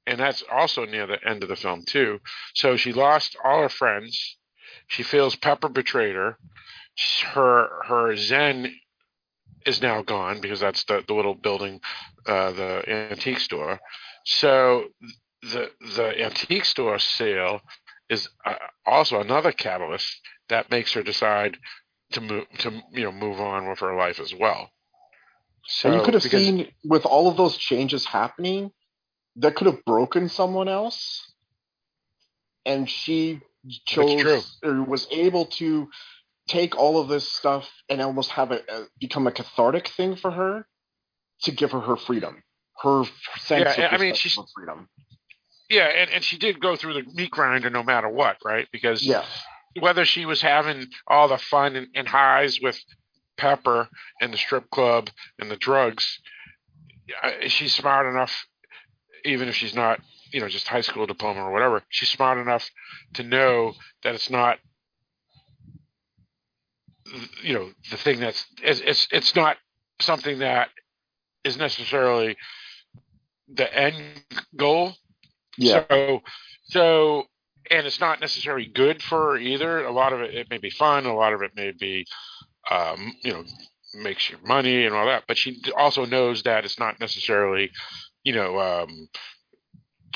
and 0.07 0.21
that's 0.21 0.43
also 0.53 0.85
near 0.85 1.07
the 1.07 1.19
end 1.27 1.43
of 1.43 1.49
the 1.49 1.57
film 1.57 1.83
too. 1.87 2.21
So 2.55 2.77
she 2.77 2.93
lost 2.93 3.37
all 3.43 3.63
her 3.63 3.69
friends. 3.69 4.37
She 4.89 5.03
feels 5.03 5.35
Pepper 5.37 5.69
betrayed 5.69 6.15
her. 6.15 6.39
Her 7.35 7.69
her 7.87 8.17
Zen 8.17 8.75
is 9.67 9.83
now 9.83 10.03
gone 10.03 10.41
because 10.41 10.61
that's 10.61 10.85
the, 10.85 11.03
the 11.07 11.15
little 11.15 11.35
building, 11.35 11.81
uh, 12.27 12.53
the 12.53 12.89
antique 13.11 13.41
store. 13.41 13.81
So 14.25 14.85
the 15.43 15.71
the 15.97 16.25
antique 16.25 16.65
store 16.65 16.99
sale 16.99 17.61
is 18.09 18.29
uh, 18.45 18.55
also 18.85 19.21
another 19.21 19.53
catalyst 19.53 20.21
that 20.49 20.71
makes 20.71 20.93
her 20.95 21.03
decide 21.03 21.57
to 22.13 22.21
move 22.21 22.45
to 22.59 22.83
you 22.93 23.05
know 23.05 23.13
move 23.13 23.41
on 23.41 23.69
with 23.69 23.81
her 23.81 23.95
life 23.97 24.21
as 24.21 24.35
well. 24.35 24.71
So 25.67 25.89
and 25.89 25.99
you 25.99 26.05
could 26.05 26.15
have 26.15 26.23
because- 26.23 26.43
seen 26.43 26.69
with 26.85 27.05
all 27.05 27.29
of 27.29 27.37
those 27.37 27.57
changes 27.57 28.07
happening 28.07 28.71
that 29.37 29.55
could 29.55 29.67
have 29.67 29.85
broken 29.85 30.29
someone 30.29 30.69
else 30.69 31.33
and 32.65 32.89
she 32.89 33.41
chose 33.85 34.59
or 34.63 34.83
was 34.83 35.07
able 35.11 35.47
to 35.47 35.89
take 36.48 36.77
all 36.77 37.01
of 37.01 37.09
this 37.09 37.31
stuff 37.32 37.68
and 37.89 38.01
almost 38.01 38.31
have 38.32 38.52
it 38.52 38.64
uh, 38.70 38.82
become 39.01 39.27
a 39.27 39.32
cathartic 39.32 39.89
thing 39.89 40.16
for 40.16 40.31
her 40.31 40.66
to 41.43 41.51
give 41.52 41.73
her 41.73 41.81
her 41.81 41.97
freedom 41.97 42.43
her 42.82 43.05
sense 43.39 43.77
Yeah, 43.78 43.86
of 43.86 43.93
I 43.93 43.97
mean, 43.98 44.14
she's- 44.14 44.39
freedom 44.55 44.89
yeah, 45.68 45.86
and, 45.86 46.10
and 46.10 46.23
she 46.23 46.39
did 46.39 46.60
go 46.60 46.77
through 46.77 46.94
the 46.94 47.02
meat 47.14 47.31
grinder 47.32 47.70
no 47.70 47.82
matter 47.82 48.09
what, 48.09 48.36
right? 48.44 48.68
Because 48.73 49.02
yeah 49.05 49.24
whether 49.81 50.05
she 50.06 50.24
was 50.24 50.40
having 50.40 50.86
all 51.06 51.28
the 51.28 51.36
fun 51.36 51.77
and, 51.77 51.89
and 51.94 52.09
highs 52.09 52.60
with 52.62 52.81
Pepper 53.36 53.89
and 54.23 54.32
the 54.32 54.39
strip 54.39 54.70
club 54.70 55.10
and 55.39 55.51
the 55.51 55.56
drugs, 55.56 56.18
uh, 57.23 57.31
she's 57.48 57.74
smart 57.74 58.06
enough, 58.06 58.47
even 59.27 59.48
if 59.48 59.55
she's 59.55 59.74
not, 59.74 60.01
you 60.32 60.40
know, 60.40 60.48
just 60.48 60.66
high 60.66 60.81
school 60.81 61.05
diploma 61.05 61.40
or 61.44 61.52
whatever, 61.52 61.82
she's 61.90 62.09
smart 62.09 62.39
enough 62.39 62.70
to 63.14 63.23
know 63.23 63.74
that 64.02 64.14
it's 64.14 64.31
not, 64.31 64.59
you 67.43 67.55
know, 67.55 67.70
the 67.91 67.97
thing 67.97 68.20
that's 68.20 68.45
it's 68.62 68.81
it's, 68.81 69.09
it's 69.11 69.37
not 69.37 69.57
something 70.01 70.41
that 70.41 70.69
is 71.45 71.57
necessarily 71.57 72.37
the 73.49 73.73
end 73.73 73.97
goal. 74.57 74.93
yeah 75.57 75.85
So, 75.89 76.23
so, 76.65 77.24
and 77.70 77.87
it's 77.87 78.01
not 78.01 78.20
necessarily 78.20 78.66
good 78.66 79.03
for 79.03 79.33
her 79.33 79.37
either. 79.39 79.85
A 79.85 79.93
lot 79.93 80.12
of 80.12 80.20
it, 80.20 80.35
it 80.35 80.51
may 80.51 80.59
be 80.59 80.70
fun. 80.70 81.07
A 81.07 81.15
lot 81.15 81.33
of 81.33 81.43
it 81.43 81.53
may 81.57 81.73
be, 81.73 82.07
um, 82.70 83.15
you 83.23 83.33
know, 83.33 83.45
makes 83.95 84.28
you 84.31 84.37
money 84.45 84.85
and 84.85 84.95
all 84.95 85.07
that. 85.07 85.24
But 85.28 85.39
she 85.39 85.62
also 85.77 86.05
knows 86.05 86.43
that 86.43 86.65
it's 86.65 86.78
not 86.78 87.01
necessarily, 87.01 87.70
you 88.24 88.33
know, 88.33 88.59
um, 88.59 89.09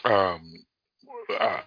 um, 0.04 0.42
uh, 1.38 1.60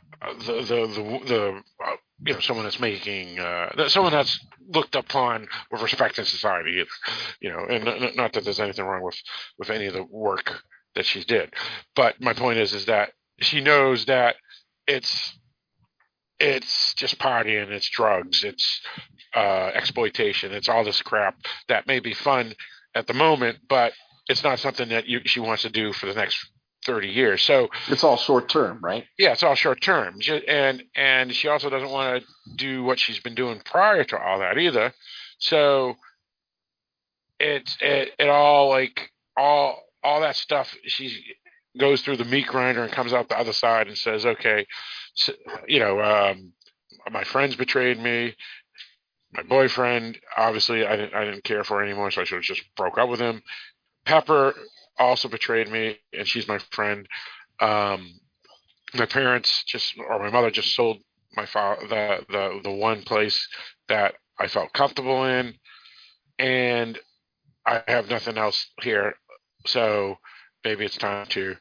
the 0.46 0.54
the 0.54 0.88
the, 0.88 1.20
the 1.28 1.62
uh, 1.86 1.96
you 2.26 2.34
know 2.34 2.40
someone 2.40 2.66
that's 2.66 2.80
making 2.80 3.40
uh, 3.40 3.88
someone 3.88 4.12
that's 4.12 4.40
looked 4.74 4.96
upon 4.96 5.48
with 5.72 5.82
respect 5.82 6.20
in 6.20 6.26
society 6.26 6.80
either. 6.80 6.90
You 7.42 7.52
know, 7.52 7.66
and 7.70 8.16
not 8.16 8.34
that 8.34 8.44
there's 8.44 8.60
anything 8.60 8.86
wrong 8.86 9.04
with 9.04 9.18
with 9.58 9.70
any 9.70 9.88
of 9.88 9.94
the 9.94 10.04
work 10.04 10.62
that 10.96 11.06
she 11.06 11.24
did, 11.24 11.54
but 11.96 12.22
my 12.22 12.34
point 12.34 12.60
is 12.60 12.74
is 12.74 12.86
that 12.86 13.12
she 13.40 13.62
knows 13.62 14.06
that 14.06 14.36
it's 14.88 15.38
it's 16.40 16.94
just 16.96 17.20
partying, 17.20 17.70
it's 17.70 17.90
drugs, 17.90 18.44
it's 18.44 18.82
uh, 19.36 19.72
exploitation, 19.74 20.52
it's 20.52 20.68
all 20.70 20.84
this 20.84 21.02
crap 21.02 21.36
that 21.68 21.88
may 21.88 22.00
be 22.00 22.14
fun 22.14 22.54
at 22.96 23.08
the 23.08 23.14
moment, 23.14 23.60
but 23.70 23.94
it's 24.28 24.44
not 24.44 24.60
something 24.60 24.90
that 24.90 25.08
you, 25.08 25.22
she 25.26 25.40
wants 25.40 25.64
to 25.64 25.70
do 25.70 25.94
for 25.94 26.06
the 26.06 26.14
next 26.14 26.46
30 26.84 27.08
years. 27.10 27.42
So 27.42 27.70
it's 27.88 28.04
all 28.04 28.18
short 28.18 28.50
term 28.50 28.80
right 28.82 29.04
yeah, 29.18 29.32
it's 29.32 29.44
all 29.44 29.56
short 29.56 29.82
term, 29.82 30.20
and 30.48 30.84
and 30.96 31.34
she 31.34 31.48
also 31.48 31.70
doesn't 31.70 31.90
want 31.90 32.22
to 32.22 32.56
do 32.56 32.84
what 32.84 33.00
she's 33.00 33.20
been 33.20 33.36
doing 33.36 33.62
prior 33.64 34.04
to 34.04 34.18
all 34.18 34.40
that 34.40 34.58
either. 34.58 34.94
So 35.38 35.96
it's 37.40 37.78
it, 37.80 38.14
it 38.18 38.30
all 38.30 38.70
like 38.70 39.12
all 39.38 39.82
all 40.04 40.22
that 40.22 40.36
stuff. 40.36 40.76
She 40.86 41.36
goes 41.80 42.02
through 42.02 42.18
the 42.18 42.26
meat 42.26 42.48
grinder 42.48 42.84
and 42.84 42.92
comes 42.92 43.14
out 43.14 43.30
the 43.30 43.40
other 43.40 43.54
side 43.54 43.88
and 43.88 43.98
says, 43.98 44.26
"Okay, 44.26 44.66
so, 45.14 45.34
you 45.68 45.80
know, 45.80 46.02
um, 46.02 46.54
my 47.12 47.24
friends 47.24 47.56
betrayed 47.56 48.00
me. 48.00 48.36
My 49.34 49.44
boyfriend, 49.44 50.20
obviously, 50.38 50.86
I 50.86 50.96
didn't 50.96 51.14
I 51.14 51.24
didn't 51.26 51.44
care 51.44 51.64
for 51.64 51.84
anymore, 51.84 52.12
so 52.12 52.22
I 52.22 52.24
should 52.24 52.36
have 52.38 52.44
just 52.44 52.64
broke 52.76 52.98
up 52.98 53.10
with 53.10 53.20
him. 53.20 53.42
Pepper 54.06 54.54
also 54.98 55.28
betrayed 55.28 55.70
me, 55.70 55.98
and 56.18 56.28
she's 56.28 56.48
my 56.48 56.60
friend. 56.72 57.08
Um, 57.60 58.20
my 58.94 59.06
parents 59.06 59.64
just, 59.66 59.96
or 59.98 60.20
my 60.20 60.30
mother 60.30 60.52
just 60.52 60.76
sold 60.76 60.98
my 61.36 61.46
father 61.46 61.88
the 61.88 62.26
the 62.30 62.60
the 62.64 62.72
one 62.72 63.02
place 63.04 63.48
that 63.90 64.16
I 64.40 64.48
felt 64.48 64.74
comfortable 64.74 65.26
in, 65.26 65.56
and 66.38 67.00
I 67.66 67.82
have 67.88 68.10
nothing 68.10 68.38
else 68.38 68.68
here. 68.82 69.16
So 69.66 70.18
maybe 70.64 70.86
it's 70.86 70.98
time 70.98 71.28
to 71.30 71.56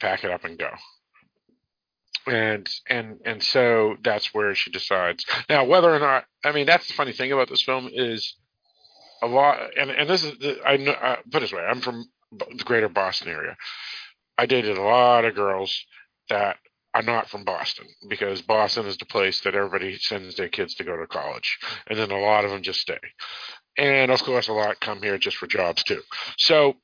pack 0.00 0.24
it 0.24 0.30
up 0.30 0.44
and 0.44 0.58
go. 0.58 0.70
And 2.26 2.68
and 2.88 3.18
and 3.24 3.42
so 3.42 3.96
that's 4.02 4.32
where 4.34 4.54
she 4.54 4.70
decides. 4.70 5.24
Now, 5.48 5.64
whether 5.64 5.92
or 5.94 5.98
not 5.98 6.24
I 6.44 6.52
mean 6.52 6.66
that's 6.66 6.86
the 6.86 6.94
funny 6.94 7.12
thing 7.12 7.32
about 7.32 7.48
this 7.48 7.62
film 7.62 7.90
is 7.92 8.36
a 9.22 9.26
lot, 9.26 9.58
and 9.78 9.90
and 9.90 10.08
this 10.08 10.22
is 10.24 10.34
I 10.64 10.76
know 10.76 10.92
uh, 10.92 11.16
put 11.30 11.40
this 11.40 11.52
way, 11.52 11.62
I'm 11.62 11.80
from 11.80 12.04
the 12.32 12.64
greater 12.64 12.88
Boston 12.88 13.28
area. 13.28 13.56
I 14.38 14.46
dated 14.46 14.76
a 14.76 14.82
lot 14.82 15.24
of 15.24 15.34
girls 15.34 15.84
that 16.28 16.56
are 16.94 17.02
not 17.02 17.28
from 17.28 17.44
Boston 17.44 17.86
because 18.08 18.42
Boston 18.42 18.86
is 18.86 18.96
the 18.96 19.06
place 19.06 19.40
that 19.42 19.54
everybody 19.54 19.96
sends 19.98 20.36
their 20.36 20.48
kids 20.48 20.74
to 20.74 20.84
go 20.84 20.96
to 20.96 21.06
college, 21.06 21.58
and 21.88 21.98
then 21.98 22.10
a 22.10 22.18
lot 22.18 22.44
of 22.44 22.50
them 22.50 22.62
just 22.62 22.80
stay. 22.80 22.98
And 23.78 24.10
of 24.10 24.22
course, 24.22 24.48
a 24.48 24.52
lot 24.52 24.80
come 24.80 25.02
here 25.02 25.18
just 25.18 25.36
for 25.36 25.46
jobs 25.46 25.82
too. 25.84 26.02
So 26.36 26.74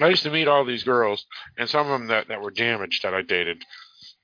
I 0.00 0.08
used 0.08 0.22
to 0.22 0.30
meet 0.30 0.48
all 0.48 0.64
these 0.64 0.84
girls, 0.84 1.26
and 1.58 1.68
some 1.68 1.90
of 1.90 1.98
them 1.98 2.08
that, 2.08 2.28
that 2.28 2.40
were 2.40 2.50
damaged 2.50 3.02
that 3.02 3.14
I 3.14 3.22
dated. 3.22 3.62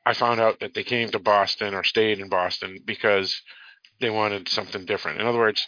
I 0.07 0.13
found 0.13 0.41
out 0.41 0.61
that 0.61 0.75
they 0.75 0.85
came 0.85 1.09
to 1.11 1.19
Boston 1.19 1.75
or 1.75 1.83
stayed 1.83 2.21
in 2.21 2.29
Boston 2.29 2.79
because 2.85 3.41
they 4.01 4.11
wanted 4.11 4.49
something 4.49 4.85
different. 4.85 5.21
In 5.21 5.27
other 5.27 5.39
words, 5.39 5.67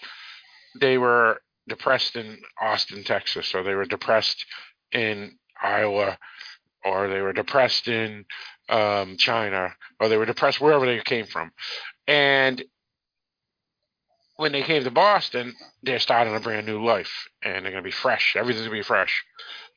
they 0.78 0.98
were 0.98 1.40
depressed 1.68 2.16
in 2.16 2.38
Austin, 2.60 3.04
Texas, 3.04 3.54
or 3.54 3.62
they 3.62 3.74
were 3.74 3.84
depressed 3.84 4.44
in 4.92 5.38
Iowa, 5.60 6.18
or 6.84 7.08
they 7.08 7.20
were 7.20 7.32
depressed 7.32 7.88
in 7.88 8.24
um, 8.68 9.16
China, 9.16 9.74
or 10.00 10.08
they 10.08 10.16
were 10.16 10.26
depressed 10.26 10.60
wherever 10.60 10.86
they 10.86 11.00
came 11.00 11.26
from. 11.26 11.50
And 12.06 12.62
when 14.36 14.52
they 14.52 14.62
came 14.62 14.84
to 14.84 14.90
Boston, 14.90 15.54
they're 15.82 15.98
starting 15.98 16.34
a 16.34 16.40
brand 16.40 16.66
new 16.66 16.84
life, 16.84 17.28
and 17.42 17.64
they're 17.64 17.72
going 17.72 17.82
to 17.82 17.88
be 17.88 17.90
fresh. 17.90 18.36
Everything's 18.36 18.66
going 18.66 18.76
to 18.76 18.82
be 18.82 18.86
fresh. 18.86 19.24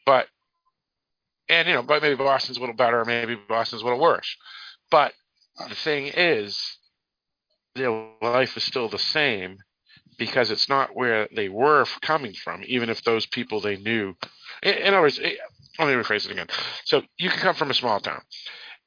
But, 0.05 0.27
and 1.47 1.67
you 1.67 1.73
know, 1.73 1.83
but 1.83 2.01
maybe 2.01 2.15
Boston's 2.15 2.57
a 2.57 2.59
little 2.59 2.75
better, 2.75 3.03
maybe 3.05 3.37
Boston's 3.47 3.81
a 3.81 3.85
little 3.85 3.99
worse. 3.99 4.35
But 4.91 5.13
the 5.67 5.75
thing 5.75 6.07
is, 6.07 6.77
their 7.75 7.91
life 8.21 8.57
is 8.57 8.63
still 8.63 8.89
the 8.89 8.99
same 8.99 9.57
because 10.19 10.51
it's 10.51 10.69
not 10.69 10.95
where 10.95 11.27
they 11.35 11.49
were 11.49 11.85
coming 12.01 12.33
from, 12.33 12.61
even 12.67 12.89
if 12.89 13.03
those 13.03 13.25
people 13.25 13.61
they 13.61 13.77
knew. 13.77 14.15
In, 14.61 14.87
other 14.87 15.01
words, 15.01 15.19
eh, 15.23 15.33
let 15.79 15.87
me 15.87 15.93
rephrase 15.93 16.25
it 16.25 16.31
again. 16.31 16.47
So 16.85 17.01
you 17.17 17.29
can 17.29 17.39
come 17.39 17.55
from 17.55 17.71
a 17.71 17.73
small 17.73 17.99
town 17.99 18.21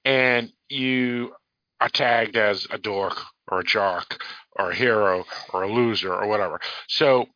and 0.05 0.53
you 0.69 1.33
are 1.81 1.89
tagged 1.89 2.37
as 2.37 2.67
a 2.71 2.79
dork 2.79 3.19
or 3.51 3.61
a 3.61 3.65
jock 3.65 4.23
or 4.53 4.71
a 4.71 4.75
hero 4.75 5.25
or 5.53 5.63
a 5.63 5.73
loser 5.73 6.15
or 6.15 6.29
whatever. 6.29 6.61
So 6.89 7.27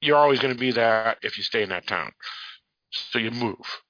you're 0.00 0.16
always 0.16 0.38
going 0.38 0.54
to 0.54 0.60
be 0.60 0.72
that 0.72 1.18
if 1.22 1.36
you 1.36 1.44
stay 1.44 1.62
in 1.62 1.70
that 1.70 1.86
town. 1.86 2.12
So 2.90 3.18
you 3.18 3.30
move. 3.30 3.82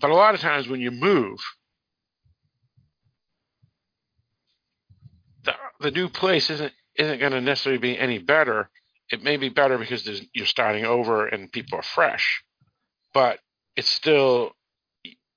But 0.00 0.10
a 0.10 0.14
lot 0.14 0.34
of 0.34 0.40
times 0.40 0.66
when 0.66 0.80
you 0.80 0.90
move, 0.90 1.38
the, 5.44 5.54
the 5.80 5.90
new 5.90 6.08
place 6.08 6.50
isn't 6.50 6.72
isn't 6.96 7.18
going 7.18 7.32
to 7.32 7.40
necessarily 7.40 7.78
be 7.78 7.98
any 7.98 8.18
better. 8.18 8.70
It 9.10 9.22
may 9.22 9.36
be 9.36 9.48
better 9.48 9.78
because 9.78 10.08
you're 10.32 10.46
starting 10.46 10.84
over 10.84 11.26
and 11.26 11.52
people 11.52 11.78
are 11.78 11.82
fresh, 11.82 12.42
but 13.12 13.38
it's 13.76 13.88
still 13.88 14.52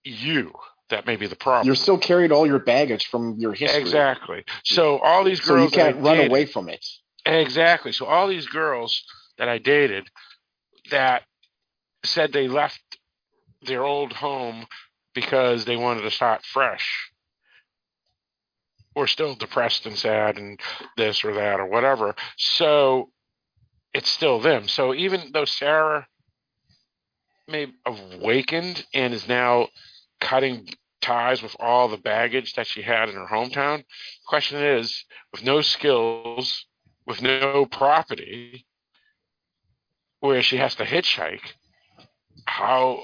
you 0.03 0.53
that 0.89 1.05
may 1.05 1.17
be 1.17 1.27
the 1.27 1.35
problem. 1.35 1.67
You're 1.67 1.75
still 1.75 1.97
carrying 1.97 2.31
all 2.31 2.47
your 2.47 2.59
baggage 2.59 3.07
from 3.07 3.35
your 3.39 3.53
history. 3.53 3.81
Exactly. 3.81 4.45
So 4.63 4.99
all 4.99 5.23
these 5.23 5.41
girls, 5.41 5.71
so 5.71 5.77
you 5.77 5.83
can't 5.83 5.97
run 5.97 6.17
dated, 6.17 6.31
away 6.31 6.45
from 6.45 6.69
it. 6.69 6.85
Exactly. 7.25 7.91
So 7.91 8.05
all 8.05 8.27
these 8.27 8.47
girls 8.47 9.03
that 9.37 9.49
I 9.49 9.57
dated 9.57 10.07
that 10.91 11.23
said 12.05 12.31
they 12.31 12.47
left 12.47 12.79
their 13.63 13.83
old 13.83 14.13
home 14.13 14.65
because 15.13 15.65
they 15.65 15.75
wanted 15.75 16.01
to 16.01 16.11
start 16.11 16.45
fresh 16.45 17.11
were 18.97 19.07
still 19.07 19.35
depressed 19.35 19.85
and 19.85 19.97
sad 19.97 20.37
and 20.37 20.59
this 20.97 21.23
or 21.23 21.33
that 21.35 21.59
or 21.59 21.67
whatever. 21.67 22.15
So 22.35 23.11
it's 23.93 24.09
still 24.09 24.39
them. 24.39 24.67
So 24.67 24.93
even 24.93 25.31
though 25.31 25.45
Sarah 25.45 26.07
may 27.47 27.67
have 27.85 27.99
awakened 28.15 28.85
and 28.93 29.13
is 29.13 29.27
now 29.27 29.67
cutting 30.19 30.67
ties 30.99 31.41
with 31.41 31.55
all 31.59 31.87
the 31.87 31.97
baggage 31.97 32.53
that 32.55 32.67
she 32.67 32.81
had 32.81 33.07
in 33.07 33.15
her 33.15 33.27
hometown, 33.27 33.77
the 33.77 34.27
question 34.27 34.61
is, 34.61 35.05
with 35.31 35.43
no 35.43 35.61
skills, 35.61 36.65
with 37.05 37.21
no 37.21 37.65
property, 37.65 38.65
where 40.19 40.41
she 40.41 40.57
has 40.57 40.73
to 40.75 40.83
hitchhike, 40.83 41.53
how 42.45 43.03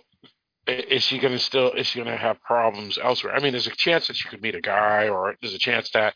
is 0.68 1.04
she 1.04 1.20
going 1.20 1.34
to 1.34 1.40
still 1.40 1.72
is 1.72 1.88
she 1.88 2.00
going 2.00 2.12
to 2.12 2.18
have 2.18 2.42
problems 2.42 2.98
elsewhere? 3.02 3.36
I 3.36 3.40
mean, 3.40 3.52
there's 3.52 3.68
a 3.68 3.76
chance 3.76 4.08
that 4.08 4.16
she 4.16 4.30
could 4.30 4.42
meet 4.42 4.56
a 4.56 4.62
guy, 4.62 5.10
or 5.10 5.36
there's 5.42 5.54
a 5.54 5.60
chance 5.60 5.90
that 5.92 6.16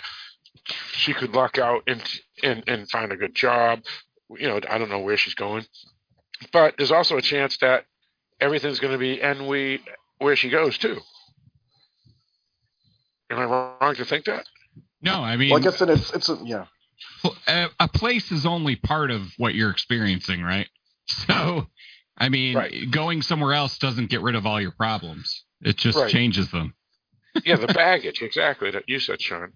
she 0.94 1.14
could 1.14 1.34
luck 1.34 1.58
out 1.58 1.84
and 1.88 2.02
and 2.44 2.64
and 2.68 2.90
find 2.90 3.12
a 3.12 3.18
good 3.18 3.36
job. 3.36 3.82
You 4.30 4.48
know, 4.48 4.60
I 4.70 4.78
don't 4.78 4.90
know 4.90 5.00
where 5.00 5.18
she's 5.18 5.36
going, 5.36 5.66
but 6.52 6.76
there's 6.78 6.92
also 6.92 7.18
a 7.18 7.22
chance 7.22 7.58
that 7.58 7.86
everything's 8.40 8.80
going 8.80 8.94
to 8.94 9.00
be 9.00 9.22
and 9.22 9.48
we 9.48 9.82
where 10.20 10.36
she 10.36 10.50
goes 10.50 10.78
too. 10.78 11.00
Am 13.30 13.40
I 13.40 13.44
wrong 13.44 13.96
to 13.96 14.06
think 14.06 14.26
that? 14.26 14.46
No, 15.02 15.22
I 15.22 15.36
mean, 15.36 15.50
well, 15.50 15.60
I 15.60 15.64
guess 15.64 15.82
it's 15.82 16.14
it's 16.14 16.30
a, 16.30 16.40
yeah. 16.44 16.66
A 17.80 17.88
place 17.88 18.32
is 18.32 18.46
only 18.46 18.76
part 18.76 19.12
of 19.12 19.22
what 19.38 19.54
you're 19.56 19.70
experiencing, 19.70 20.42
right? 20.42 20.68
So 21.08 21.68
I 22.18 22.30
mean, 22.30 22.56
right. 22.56 22.90
going 22.90 23.22
somewhere 23.22 23.54
else 23.54 23.78
doesn't 23.78 24.10
get 24.10 24.22
rid 24.22 24.36
of 24.36 24.46
all 24.46 24.60
your 24.60 24.72
problems. 24.72 25.44
It 25.62 25.78
just 25.78 25.98
right. 25.98 26.10
changes 26.10 26.52
them. 26.52 26.74
yeah, 27.46 27.58
the 27.58 27.68
baggage, 27.74 28.22
exactly 28.22 28.72
that 28.72 28.84
you 28.88 29.00
said, 29.00 29.22
Sean. 29.22 29.54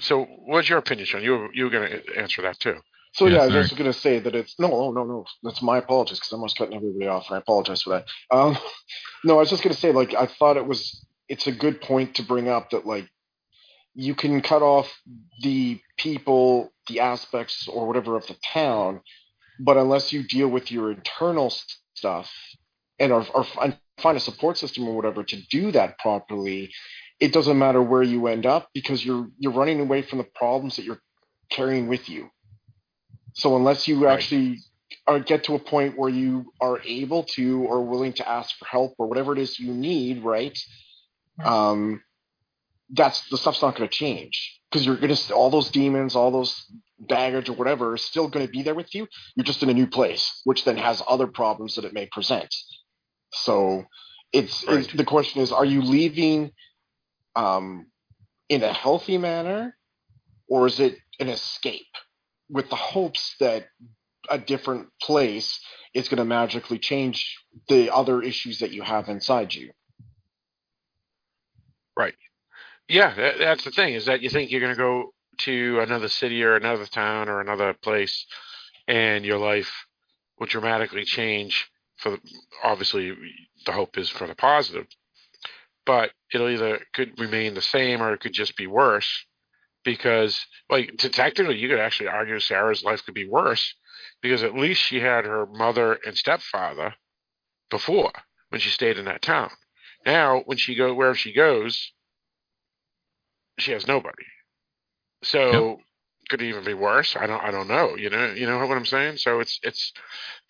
So, 0.00 0.24
what's 0.24 0.68
your 0.68 0.78
opinion, 0.78 1.06
Sean? 1.06 1.22
You 1.22 1.48
you 1.52 1.64
were 1.64 1.70
going 1.70 1.90
to 1.90 2.18
answer 2.18 2.42
that 2.42 2.60
too. 2.60 2.76
So 3.16 3.26
yeah, 3.26 3.46
yeah 3.46 3.54
I 3.54 3.58
was 3.58 3.72
going 3.72 3.90
to 3.90 3.98
say 3.98 4.18
that 4.18 4.34
it's 4.34 4.58
no, 4.58 4.68
no, 4.68 4.90
no, 4.90 5.04
no. 5.04 5.24
That's 5.42 5.62
my 5.62 5.78
apologies 5.78 6.18
because 6.18 6.32
I'm 6.32 6.40
almost 6.40 6.58
cutting 6.58 6.76
everybody 6.76 7.06
off, 7.06 7.28
and 7.28 7.36
I 7.36 7.38
apologize 7.38 7.82
for 7.82 7.90
that. 7.90 8.04
Um, 8.30 8.58
no, 9.24 9.36
I 9.36 9.38
was 9.38 9.48
just 9.48 9.62
going 9.62 9.74
to 9.74 9.80
say 9.80 9.90
like 9.90 10.14
I 10.14 10.26
thought 10.26 10.58
it 10.58 10.66
was. 10.66 11.04
It's 11.28 11.46
a 11.46 11.52
good 11.52 11.80
point 11.80 12.16
to 12.16 12.22
bring 12.22 12.48
up 12.48 12.70
that 12.70 12.86
like 12.86 13.08
you 13.94 14.14
can 14.14 14.42
cut 14.42 14.60
off 14.60 14.92
the 15.42 15.80
people, 15.96 16.72
the 16.88 17.00
aspects, 17.00 17.66
or 17.66 17.86
whatever 17.86 18.16
of 18.16 18.26
the 18.26 18.36
town, 18.52 19.00
but 19.58 19.78
unless 19.78 20.12
you 20.12 20.22
deal 20.22 20.48
with 20.48 20.70
your 20.70 20.92
internal 20.92 21.50
stuff 21.96 22.30
and 22.98 23.12
or, 23.12 23.26
or 23.34 23.44
find 23.44 24.16
a 24.16 24.20
support 24.20 24.58
system 24.58 24.86
or 24.88 24.94
whatever 24.94 25.24
to 25.24 25.36
do 25.50 25.72
that 25.72 25.98
properly, 25.98 26.72
it 27.20 27.32
doesn't 27.32 27.58
matter 27.58 27.82
where 27.82 28.02
you 28.02 28.26
end 28.26 28.46
up 28.46 28.68
because 28.74 29.04
you're 29.04 29.28
you're 29.38 29.52
running 29.52 29.80
away 29.80 30.02
from 30.02 30.18
the 30.18 30.24
problems 30.24 30.76
that 30.76 30.84
you're 30.84 31.00
carrying 31.50 31.88
with 31.88 32.08
you. 32.08 32.28
So 33.34 33.56
unless 33.56 33.86
you 33.86 34.04
right. 34.04 34.14
actually 34.14 34.58
are, 35.06 35.20
get 35.20 35.44
to 35.44 35.54
a 35.54 35.58
point 35.58 35.96
where 35.96 36.08
you 36.08 36.52
are 36.60 36.80
able 36.84 37.24
to 37.24 37.64
or 37.64 37.84
willing 37.84 38.12
to 38.14 38.28
ask 38.28 38.56
for 38.56 38.64
help 38.66 38.94
or 38.98 39.06
whatever 39.06 39.32
it 39.32 39.38
is 39.38 39.58
you 39.58 39.72
need, 39.72 40.24
right? 40.24 40.58
Um, 41.44 42.02
that's 42.90 43.28
the 43.28 43.36
stuff's 43.36 43.62
not 43.62 43.76
going 43.76 43.88
to 43.88 43.94
change 43.94 44.60
because 44.70 44.86
you're 44.86 44.96
going 44.96 45.14
to 45.14 45.34
all 45.34 45.50
those 45.50 45.70
demons, 45.70 46.16
all 46.16 46.30
those 46.30 46.64
baggage 46.98 47.48
or 47.48 47.54
whatever 47.54 47.94
is 47.94 48.04
still 48.04 48.28
going 48.28 48.46
to 48.46 48.50
be 48.50 48.62
there 48.62 48.74
with 48.74 48.94
you. 48.94 49.06
You're 49.34 49.44
just 49.44 49.62
in 49.62 49.70
a 49.70 49.74
new 49.74 49.86
place, 49.86 50.40
which 50.44 50.64
then 50.64 50.76
has 50.76 51.02
other 51.06 51.26
problems 51.26 51.74
that 51.74 51.84
it 51.84 51.92
may 51.92 52.06
present. 52.06 52.54
So 53.32 53.84
it's, 54.32 54.66
right. 54.66 54.78
it's 54.78 54.92
the 54.92 55.04
question 55.04 55.42
is, 55.42 55.52
are 55.52 55.64
you 55.64 55.82
leaving 55.82 56.52
um, 57.34 57.86
in 58.48 58.62
a 58.62 58.72
healthy 58.72 59.18
manner, 59.18 59.76
or 60.48 60.66
is 60.66 60.80
it 60.80 60.96
an 61.20 61.28
escape 61.28 61.82
with 62.48 62.70
the 62.70 62.76
hopes 62.76 63.34
that 63.40 63.66
a 64.30 64.38
different 64.38 64.88
place 65.02 65.60
is 65.94 66.08
going 66.08 66.18
to 66.18 66.24
magically 66.24 66.78
change 66.78 67.38
the 67.68 67.94
other 67.94 68.22
issues 68.22 68.60
that 68.60 68.72
you 68.72 68.82
have 68.82 69.08
inside 69.08 69.54
you? 69.54 69.70
Right. 71.96 72.14
Yeah, 72.88 73.32
that's 73.38 73.64
the 73.64 73.70
thing 73.70 73.94
is 73.94 74.06
that 74.06 74.20
you 74.20 74.30
think 74.30 74.50
you're 74.50 74.60
going 74.60 74.74
to 74.74 74.78
go 74.78 75.12
to 75.38 75.80
another 75.80 76.08
city 76.08 76.42
or 76.42 76.56
another 76.56 76.86
town 76.86 77.28
or 77.28 77.40
another 77.40 77.72
place 77.74 78.26
and 78.88 79.24
your 79.24 79.38
life 79.38 79.86
will 80.38 80.46
dramatically 80.46 81.04
change 81.04 81.70
for 81.96 82.10
the, 82.10 82.20
obviously 82.62 83.12
the 83.64 83.72
hope 83.72 83.98
is 83.98 84.08
for 84.08 84.26
the 84.26 84.34
positive. 84.34 84.86
But 85.84 86.10
it'll 86.32 86.48
either 86.48 86.80
could 86.94 87.18
remain 87.18 87.54
the 87.54 87.62
same 87.62 88.02
or 88.02 88.12
it 88.12 88.20
could 88.20 88.32
just 88.32 88.56
be 88.56 88.66
worse 88.66 89.26
because 89.84 90.44
like 90.68 90.96
to 90.98 91.08
technically 91.08 91.56
you 91.58 91.68
could 91.68 91.78
actually 91.78 92.08
argue 92.08 92.40
sarah's 92.40 92.82
life 92.82 93.04
could 93.04 93.14
be 93.14 93.28
worse 93.28 93.74
because 94.20 94.42
at 94.42 94.54
least 94.54 94.80
she 94.80 94.98
had 94.98 95.24
her 95.24 95.46
mother 95.46 95.98
and 96.04 96.16
stepfather 96.16 96.94
before 97.70 98.10
when 98.48 98.60
she 98.60 98.70
stayed 98.70 98.98
in 98.98 99.04
that 99.04 99.22
town. 99.22 99.50
Now 100.04 100.42
when 100.44 100.58
she 100.58 100.74
go 100.74 100.92
wherever 100.92 101.14
she 101.14 101.32
goes 101.32 101.92
she 103.58 103.72
has 103.72 103.86
nobody 103.86 104.24
so 105.26 105.68
yep. 105.68 105.78
could 106.28 106.42
it 106.42 106.48
even 106.48 106.64
be 106.64 106.74
worse 106.74 107.16
i 107.16 107.26
don't 107.26 107.42
i 107.42 107.50
don't 107.50 107.68
know 107.68 107.96
you 107.96 108.10
know 108.10 108.32
you 108.32 108.46
know 108.46 108.64
what 108.66 108.76
i'm 108.76 108.86
saying 108.86 109.16
so 109.16 109.40
it's 109.40 109.60
it's 109.62 109.92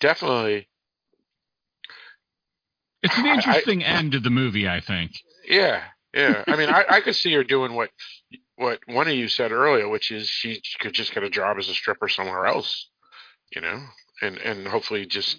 definitely 0.00 0.68
it's 3.06 3.18
an 3.18 3.26
interesting 3.26 3.84
I, 3.84 3.86
end 3.86 4.12
to 4.12 4.20
the 4.20 4.30
movie, 4.30 4.68
I 4.68 4.80
think. 4.80 5.12
Yeah, 5.48 5.82
yeah. 6.12 6.42
I 6.46 6.56
mean, 6.56 6.68
I, 6.68 6.84
I 6.88 7.00
could 7.04 7.14
see 7.14 7.32
her 7.34 7.44
doing 7.44 7.74
what 7.74 7.90
what 8.56 8.80
one 8.86 9.06
of 9.06 9.14
you 9.14 9.28
said 9.28 9.52
earlier, 9.52 9.88
which 9.88 10.10
is 10.10 10.28
she 10.28 10.60
could 10.80 10.92
just 10.92 11.14
get 11.14 11.22
a 11.22 11.30
job 11.30 11.58
as 11.58 11.68
a 11.68 11.74
stripper 11.74 12.08
somewhere 12.08 12.46
else, 12.46 12.88
you 13.54 13.60
know, 13.60 13.80
and 14.22 14.38
and 14.38 14.66
hopefully 14.66 15.06
just 15.06 15.38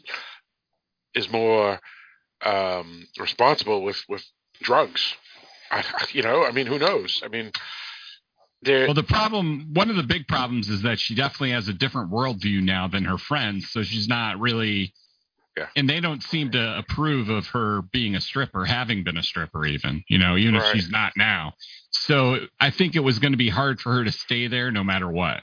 is 1.14 1.30
more 1.32 1.80
um, 2.46 3.08
responsible 3.20 3.84
with 3.84 4.02
with 4.08 4.24
drugs. 4.62 5.16
I, 5.70 5.84
you 6.14 6.22
know, 6.22 6.46
I 6.46 6.52
mean, 6.52 6.68
who 6.68 6.80
knows? 6.80 7.22
I 7.26 7.28
mean, 7.28 7.52
well, 8.66 8.94
the 8.94 9.04
problem, 9.04 9.74
one 9.74 9.90
of 9.90 9.96
the 9.96 10.04
big 10.04 10.28
problems 10.28 10.70
is 10.70 10.82
that 10.82 11.00
she 11.00 11.16
definitely 11.16 11.52
has 11.52 11.68
a 11.68 11.74
different 11.74 12.12
worldview 12.12 12.62
now 12.64 12.88
than 12.88 13.06
her 13.06 13.18
friends. 13.18 13.70
So 13.72 13.84
she's 13.84 14.08
not 14.08 14.40
really 14.40 14.94
yeah. 15.58 15.68
And 15.76 15.90
they 15.90 16.00
don't 16.00 16.22
seem 16.22 16.52
to 16.52 16.78
approve 16.78 17.30
of 17.30 17.48
her 17.48 17.82
being 17.82 18.16
a 18.16 18.22
stripper, 18.22 18.64
having 18.64 19.04
been 19.04 19.18
a 19.18 19.24
stripper, 19.24 19.66
even, 19.66 20.04
you 20.08 20.20
know, 20.20 20.38
even 20.38 20.54
right. 20.54 20.64
if 20.64 20.72
she's 20.72 20.90
not 20.90 21.14
now. 21.18 21.54
So 21.90 22.38
I 22.60 22.70
think 22.70 22.96
it 22.96 23.00
was 23.00 23.18
going 23.18 23.34
to 23.34 23.38
be 23.38 23.50
hard 23.50 23.82
for 23.82 23.92
her 23.94 24.04
to 24.04 24.12
stay 24.12 24.48
there 24.48 24.70
no 24.70 24.84
matter 24.84 25.10
what. 25.10 25.42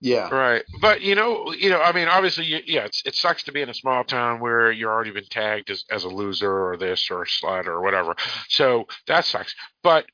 Yeah. 0.00 0.34
Right. 0.34 0.64
But 0.80 1.02
you 1.02 1.14
know, 1.14 1.52
you 1.52 1.70
know, 1.70 1.80
I 1.80 1.92
mean, 1.92 2.08
obviously, 2.08 2.46
you, 2.46 2.58
yeah, 2.66 2.88
it 3.04 3.14
sucks 3.14 3.44
to 3.44 3.52
be 3.52 3.62
in 3.62 3.68
a 3.68 3.74
small 3.74 4.02
town 4.02 4.40
where 4.40 4.72
you're 4.72 4.90
already 4.90 5.12
been 5.12 5.26
tagged 5.30 5.70
as, 5.70 5.84
as 5.88 6.02
a 6.02 6.08
loser 6.08 6.50
or 6.50 6.76
this 6.76 7.08
or 7.08 7.22
a 7.22 7.26
slut 7.26 7.66
or 7.66 7.80
whatever. 7.80 8.16
So 8.48 8.88
that 9.06 9.24
sucks. 9.24 9.54
But 9.84 10.06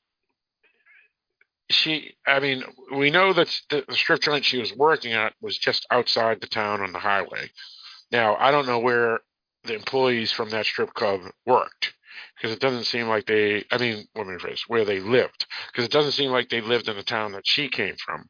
she, 1.69 2.15
I 2.25 2.39
mean, 2.39 2.63
we 2.95 3.11
know 3.11 3.33
that 3.33 3.47
the, 3.69 3.83
strip 3.91 4.21
joint 4.21 4.45
she 4.45 4.57
was 4.57 4.73
working 4.75 5.13
at 5.13 5.33
was 5.41 5.57
just 5.57 5.85
outside 5.91 6.41
the 6.41 6.47
town 6.47 6.81
on 6.81 6.91
the 6.91 6.99
highway. 6.99 7.49
Now, 8.11 8.35
I 8.35 8.51
don't 8.51 8.65
know 8.65 8.79
where 8.79 9.19
the 9.63 9.75
employees 9.75 10.31
from 10.31 10.49
that 10.49 10.65
strip 10.65 10.93
club 10.93 11.21
worked 11.45 11.93
because 12.35 12.55
it 12.55 12.59
doesn't 12.59 12.85
seem 12.85 13.07
like 13.07 13.25
they 13.25 13.65
i 13.71 13.77
mean 13.77 14.07
women 14.15 14.39
phrase 14.39 14.63
where 14.67 14.85
they 14.85 14.99
lived 14.99 15.45
because 15.67 15.85
it 15.85 15.91
doesn't 15.91 16.13
seem 16.13 16.31
like 16.31 16.49
they 16.49 16.61
lived 16.61 16.87
in 16.87 16.95
the 16.95 17.03
town 17.03 17.33
that 17.33 17.45
she 17.45 17.67
came 17.67 17.95
from 18.03 18.29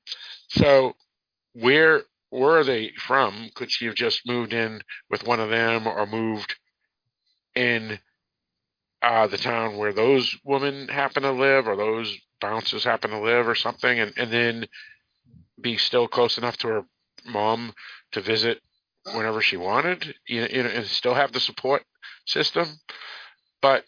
so 0.50 0.94
where 1.54 2.02
were 2.32 2.64
they 2.64 2.92
from 2.98 3.50
could 3.56 3.72
she 3.72 3.86
have 3.86 3.96
just 3.96 4.22
moved 4.28 4.54
in 4.54 4.82
with 5.10 5.26
one 5.26 5.40
of 5.40 5.50
them 5.50 5.88
or 5.88 6.06
moved 6.06 6.56
in 7.56 8.00
uh, 9.02 9.28
the 9.28 9.38
town 9.38 9.78
where 9.78 9.94
those 9.94 10.36
women 10.44 10.88
happen 10.88 11.24
to 11.24 11.32
live 11.32 11.68
or 11.68 11.76
those 11.76 12.18
bouncers 12.42 12.84
happen 12.84 13.12
to 13.12 13.20
live 13.20 13.48
or 13.48 13.56
something 13.56 14.00
and, 14.00 14.14
and 14.18 14.32
then 14.32 14.68
be 15.60 15.78
still 15.78 16.08
close 16.08 16.38
enough 16.38 16.58
to 16.58 16.68
her 16.68 16.82
mom 17.26 17.74
to 18.12 18.22
visit 18.22 18.62
whenever 19.14 19.42
she 19.42 19.58
wanted, 19.58 20.16
you 20.28 20.42
know, 20.42 20.48
and 20.48 20.86
still 20.86 21.14
have 21.14 21.32
the 21.32 21.40
support 21.40 21.84
system. 22.26 22.68
But 23.62 23.84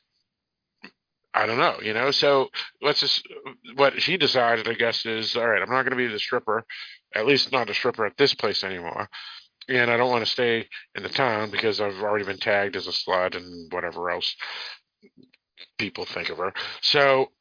I 1.33 1.45
don't 1.45 1.57
know, 1.57 1.77
you 1.81 1.93
know. 1.93 2.11
So 2.11 2.49
let's 2.81 2.99
just 2.99 3.25
what 3.75 4.01
she 4.01 4.17
decided, 4.17 4.67
I 4.67 4.73
guess, 4.73 5.05
is 5.05 5.35
all 5.35 5.47
right. 5.47 5.61
I'm 5.61 5.69
not 5.69 5.83
going 5.83 5.91
to 5.91 5.95
be 5.95 6.07
the 6.07 6.19
stripper, 6.19 6.65
at 7.15 7.25
least 7.25 7.51
not 7.51 7.69
a 7.69 7.73
stripper 7.73 8.05
at 8.05 8.17
this 8.17 8.33
place 8.33 8.63
anymore. 8.63 9.07
And 9.69 9.89
I 9.89 9.97
don't 9.97 10.09
want 10.09 10.25
to 10.25 10.31
stay 10.31 10.67
in 10.95 11.03
the 11.03 11.09
town 11.09 11.51
because 11.51 11.79
I've 11.79 12.01
already 12.01 12.25
been 12.25 12.39
tagged 12.39 12.75
as 12.75 12.87
a 12.87 12.91
slut 12.91 13.35
and 13.35 13.71
whatever 13.71 14.09
else 14.09 14.35
people 15.77 16.05
think 16.05 16.29
of 16.29 16.37
her. 16.39 16.53
So 16.81 17.31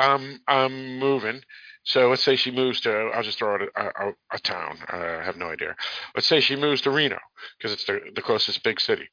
I'm 0.00 0.40
I'm 0.48 0.98
moving, 0.98 1.42
so 1.84 2.08
let's 2.10 2.22
say 2.22 2.36
she 2.36 2.50
moves 2.50 2.80
to, 2.82 2.90
I'll 3.14 3.22
just 3.22 3.38
throw 3.38 3.54
out 3.54 3.62
a, 3.62 3.80
a, 3.80 4.12
a 4.32 4.38
town. 4.40 4.78
I 4.88 4.98
have 5.24 5.36
no 5.36 5.46
idea. 5.48 5.76
Let's 6.14 6.26
say 6.26 6.40
she 6.40 6.56
moves 6.56 6.82
to 6.82 6.90
Reno 6.90 7.18
because 7.58 7.72
it's 7.72 7.84
the, 7.84 8.00
the 8.14 8.22
closest 8.22 8.62
big 8.64 8.80
city 8.80 9.08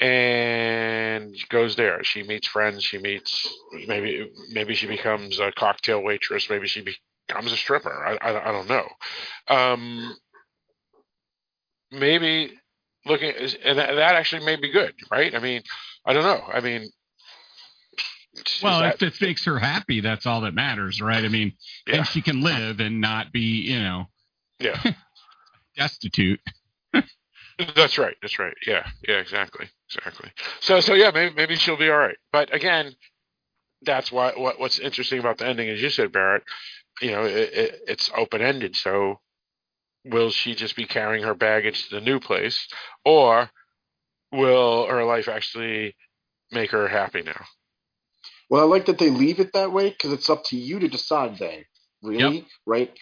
and 0.00 1.34
goes 1.50 1.76
there. 1.76 2.02
She 2.04 2.22
meets 2.22 2.48
friends. 2.48 2.84
She 2.84 2.98
meets 2.98 3.48
maybe 3.86 4.30
maybe 4.52 4.74
she 4.74 4.86
becomes 4.86 5.38
a 5.40 5.52
cocktail 5.52 6.02
waitress. 6.02 6.48
Maybe 6.50 6.66
she 6.68 6.84
becomes 7.28 7.52
a 7.52 7.56
stripper. 7.56 7.92
I 8.04 8.16
I, 8.30 8.48
I 8.48 8.52
don't 8.52 8.68
know. 8.68 8.88
Um, 9.48 10.16
maybe 11.92 12.58
looking 13.06 13.32
and 13.64 13.78
that, 13.78 13.94
that 13.94 14.14
actually 14.16 14.44
may 14.44 14.56
be 14.56 14.70
good, 14.70 14.94
right? 15.10 15.34
I 15.34 15.38
mean, 15.40 15.62
I 16.06 16.12
don't 16.12 16.24
know. 16.24 16.42
I 16.52 16.60
mean, 16.60 16.88
well, 18.62 18.80
that, 18.80 19.02
if 19.02 19.02
it 19.02 19.20
makes 19.20 19.44
her 19.44 19.58
happy, 19.58 20.00
that's 20.00 20.26
all 20.26 20.42
that 20.42 20.54
matters, 20.54 21.00
right? 21.00 21.24
I 21.24 21.28
mean, 21.28 21.54
yeah. 21.86 21.96
then 21.96 22.04
she 22.04 22.22
can 22.22 22.40
live 22.40 22.80
and 22.80 23.00
not 23.00 23.32
be, 23.32 23.62
you 23.70 23.80
know, 23.80 24.06
yeah, 24.58 24.80
destitute. 25.76 26.40
that's 27.74 27.98
right. 27.98 28.16
That's 28.22 28.38
right. 28.38 28.54
Yeah. 28.66 28.86
Yeah. 29.06 29.16
Exactly. 29.16 29.68
Exactly. 29.92 30.30
So, 30.60 30.80
so 30.80 30.94
yeah, 30.94 31.10
maybe 31.12 31.34
maybe 31.34 31.56
she'll 31.56 31.76
be 31.76 31.90
all 31.90 31.98
right. 31.98 32.16
But 32.32 32.54
again, 32.54 32.94
that's 33.82 34.12
why 34.12 34.32
what 34.36 34.60
what's 34.60 34.78
interesting 34.78 35.18
about 35.18 35.38
the 35.38 35.46
ending, 35.46 35.68
as 35.68 35.82
you 35.82 35.90
said, 35.90 36.12
Barrett. 36.12 36.44
You 37.00 37.12
know, 37.12 37.24
it, 37.24 37.52
it, 37.52 37.80
it's 37.88 38.10
open 38.16 38.42
ended. 38.42 38.76
So, 38.76 39.20
will 40.04 40.30
she 40.30 40.54
just 40.54 40.76
be 40.76 40.84
carrying 40.84 41.24
her 41.24 41.34
baggage 41.34 41.88
to 41.88 41.96
the 41.96 42.00
new 42.00 42.20
place, 42.20 42.68
or 43.04 43.50
will 44.32 44.86
her 44.86 45.04
life 45.04 45.28
actually 45.28 45.96
make 46.52 46.70
her 46.72 46.88
happy 46.88 47.22
now? 47.22 47.46
Well, 48.50 48.62
I 48.62 48.64
like 48.64 48.86
that 48.86 48.98
they 48.98 49.10
leave 49.10 49.38
it 49.38 49.52
that 49.52 49.72
way 49.72 49.90
because 49.90 50.12
it's 50.12 50.28
up 50.28 50.44
to 50.46 50.56
you 50.56 50.80
to 50.80 50.88
decide 50.88 51.38
then, 51.38 51.64
really, 52.02 52.38
yep. 52.38 52.44
right? 52.66 52.92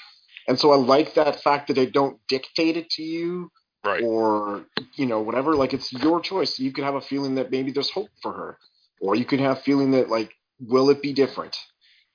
And 0.47 0.59
so 0.59 0.73
I 0.73 0.77
like 0.77 1.15
that 1.15 1.43
fact 1.43 1.69
that 1.69 1.75
they 1.75 1.87
don't 1.87 2.19
dictate 2.29 2.77
it 2.77 2.91
to 2.91 3.03
you, 3.03 3.51
right? 3.85 4.03
Or 4.03 4.67
you 4.95 5.07
know 5.07 5.21
whatever. 5.23 5.55
Like 5.55 5.73
it's 5.73 5.91
your 5.93 6.21
choice. 6.21 6.59
You 6.59 6.71
could 6.71 6.85
have 6.85 6.95
a 6.95 7.01
feeling 7.01 7.37
that 7.37 7.51
maybe 7.51 7.73
there's 7.73 7.91
hope 7.91 8.11
for 8.23 8.33
her, 8.33 8.59
or 9.01 9.17
you 9.17 9.25
could 9.25 9.41
have 9.41 9.63
feeling 9.63 9.93
that 9.93 10.11
like, 10.11 10.33
will 10.61 10.91
it 10.91 11.01
be 11.01 11.15
different? 11.15 11.57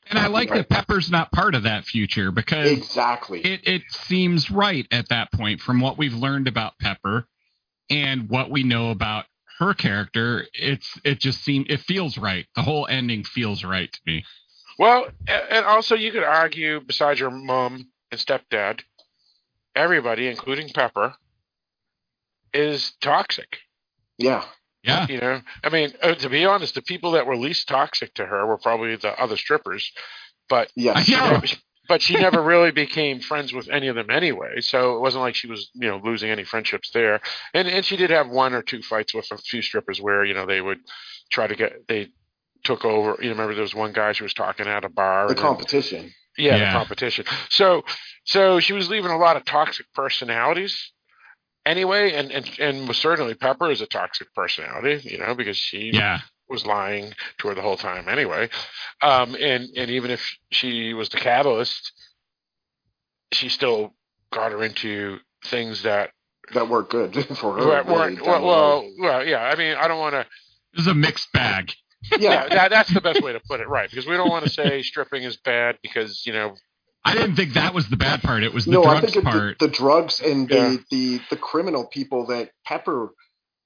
And 0.07 0.19
I 0.19 0.27
like 0.27 0.49
right. 0.49 0.67
that 0.67 0.69
Pepper's 0.69 1.09
not 1.09 1.31
part 1.31 1.55
of 1.55 1.63
that 1.63 1.85
future 1.85 2.31
because 2.31 2.69
exactly 2.69 3.39
it, 3.41 3.61
it 3.63 3.81
seems 3.89 4.51
right 4.51 4.85
at 4.91 5.09
that 5.09 5.31
point 5.31 5.61
from 5.61 5.79
what 5.79 5.97
we've 5.97 6.13
learned 6.13 6.47
about 6.47 6.77
Pepper 6.77 7.25
and 7.89 8.29
what 8.29 8.49
we 8.49 8.63
know 8.63 8.91
about 8.91 9.25
her 9.59 9.73
character, 9.73 10.45
it's 10.53 10.99
it 11.03 11.19
just 11.19 11.43
seems 11.43 11.67
it 11.69 11.81
feels 11.81 12.17
right. 12.17 12.45
The 12.55 12.61
whole 12.61 12.87
ending 12.87 13.23
feels 13.23 13.63
right 13.63 13.91
to 13.91 13.99
me. 14.05 14.25
Well, 14.79 15.07
and 15.27 15.65
also 15.65 15.95
you 15.95 16.11
could 16.11 16.23
argue, 16.23 16.79
besides 16.81 17.19
your 17.19 17.29
mom 17.29 17.87
and 18.11 18.19
stepdad, 18.19 18.81
everybody, 19.75 20.27
including 20.27 20.69
Pepper, 20.69 21.13
is 22.53 22.93
toxic. 23.01 23.59
Yeah. 24.17 24.43
Yeah. 24.83 25.07
You 25.07 25.21
know, 25.21 25.41
I 25.63 25.69
mean, 25.69 25.93
uh, 26.01 26.15
to 26.15 26.29
be 26.29 26.45
honest, 26.45 26.75
the 26.75 26.81
people 26.81 27.11
that 27.11 27.25
were 27.25 27.37
least 27.37 27.67
toxic 27.69 28.13
to 28.15 28.25
her 28.25 28.45
were 28.45 28.57
probably 28.57 28.95
the 28.97 29.17
other 29.17 29.37
strippers. 29.37 29.91
But 30.49 30.71
yeah, 30.75 31.41
but 31.87 32.01
she 32.01 32.15
never 32.15 32.41
really 32.43 32.71
became 32.71 33.19
friends 33.19 33.53
with 33.53 33.69
any 33.69 33.87
of 33.87 33.95
them 33.95 34.09
anyway. 34.09 34.61
So 34.61 34.95
it 34.95 34.99
wasn't 34.99 35.23
like 35.23 35.35
she 35.35 35.47
was, 35.47 35.69
you 35.73 35.87
know, 35.87 35.99
losing 36.03 36.29
any 36.29 36.43
friendships 36.43 36.91
there. 36.93 37.21
And 37.53 37.67
and 37.67 37.85
she 37.85 37.97
did 37.97 38.09
have 38.09 38.29
one 38.29 38.53
or 38.53 38.61
two 38.61 38.81
fights 38.81 39.13
with 39.13 39.27
a 39.31 39.37
few 39.37 39.61
strippers 39.61 40.01
where 40.01 40.23
you 40.23 40.33
know 40.33 40.45
they 40.45 40.61
would 40.61 40.79
try 41.29 41.47
to 41.47 41.55
get 41.55 41.87
they 41.87 42.09
took 42.63 42.85
over. 42.85 43.21
You 43.21 43.29
remember 43.29 43.53
there 43.53 43.61
was 43.61 43.75
one 43.75 43.93
guy 43.93 44.13
she 44.13 44.23
was 44.23 44.33
talking 44.33 44.67
at 44.67 44.85
a 44.85 44.89
bar. 44.89 45.27
The 45.27 45.35
competition. 45.35 46.01
Then, 46.01 46.13
yeah, 46.37 46.55
yeah, 46.55 46.71
the 46.71 46.77
competition. 46.79 47.25
So 47.49 47.83
so 48.25 48.59
she 48.59 48.73
was 48.73 48.89
leaving 48.89 49.11
a 49.11 49.17
lot 49.17 49.37
of 49.37 49.45
toxic 49.45 49.85
personalities 49.93 50.91
anyway, 51.65 52.13
and 52.13 52.31
and 52.31 52.59
and 52.59 52.95
certainly 52.95 53.35
Pepper 53.35 53.71
is 53.71 53.81
a 53.81 53.85
toxic 53.85 54.33
personality, 54.33 55.01
you 55.09 55.17
know, 55.17 55.35
because 55.35 55.57
she 55.57 55.91
yeah 55.93 56.21
was 56.53 56.65
lying 56.65 57.11
to 57.39 57.47
her 57.49 57.55
the 57.55 57.61
whole 57.61 57.75
time 57.75 58.07
anyway. 58.07 58.47
Um, 59.01 59.35
and 59.35 59.67
and 59.75 59.91
even 59.91 60.11
if 60.11 60.37
she 60.51 60.93
was 60.93 61.09
the 61.09 61.17
catalyst, 61.17 61.91
she 63.33 63.49
still 63.49 63.93
got 64.31 64.51
her 64.53 64.63
into 64.63 65.17
things 65.45 65.83
that 65.83 66.11
that 66.53 66.69
weren't 66.69 66.89
good 66.89 67.13
for 67.37 67.57
her. 67.57 67.65
Weren't, 67.67 68.21
well, 68.21 68.45
well, 68.45 68.89
well, 68.99 69.25
yeah. 69.25 69.41
I 69.43 69.55
mean, 69.57 69.75
I 69.75 69.87
don't 69.87 69.99
want 69.99 70.13
to. 70.13 70.25
It's 70.73 70.87
a 70.87 70.93
mixed 70.93 71.31
bag. 71.33 71.73
Yeah, 72.19 72.19
yeah 72.19 72.49
that, 72.49 72.69
that's 72.69 72.93
the 72.93 72.99
best 72.99 73.23
way 73.23 73.31
to 73.31 73.39
put 73.39 73.61
it, 73.61 73.69
right? 73.69 73.89
Because 73.89 74.05
we 74.05 74.17
don't 74.17 74.29
want 74.29 74.43
to 74.43 74.51
say 74.51 74.81
stripping 74.81 75.23
is 75.23 75.37
bad 75.37 75.77
because 75.81 76.25
you 76.25 76.33
know 76.33 76.53
I 77.05 77.13
didn't 77.13 77.37
think 77.37 77.53
that 77.53 77.73
was 77.73 77.87
the 77.87 77.95
bad 77.95 78.21
part. 78.21 78.43
It 78.43 78.53
was 78.53 78.65
the 78.65 78.71
no, 78.71 78.83
I 78.83 78.99
drugs 78.99 79.13
think 79.13 79.15
it- 79.15 79.23
part. 79.23 79.59
the, 79.59 79.67
the 79.67 79.71
drugs 79.73 80.19
and 80.19 80.49
the, 80.49 80.83
the 80.91 81.21
the 81.29 81.37
criminal 81.37 81.87
people 81.87 82.25
that 82.25 82.49
Pepper 82.65 83.11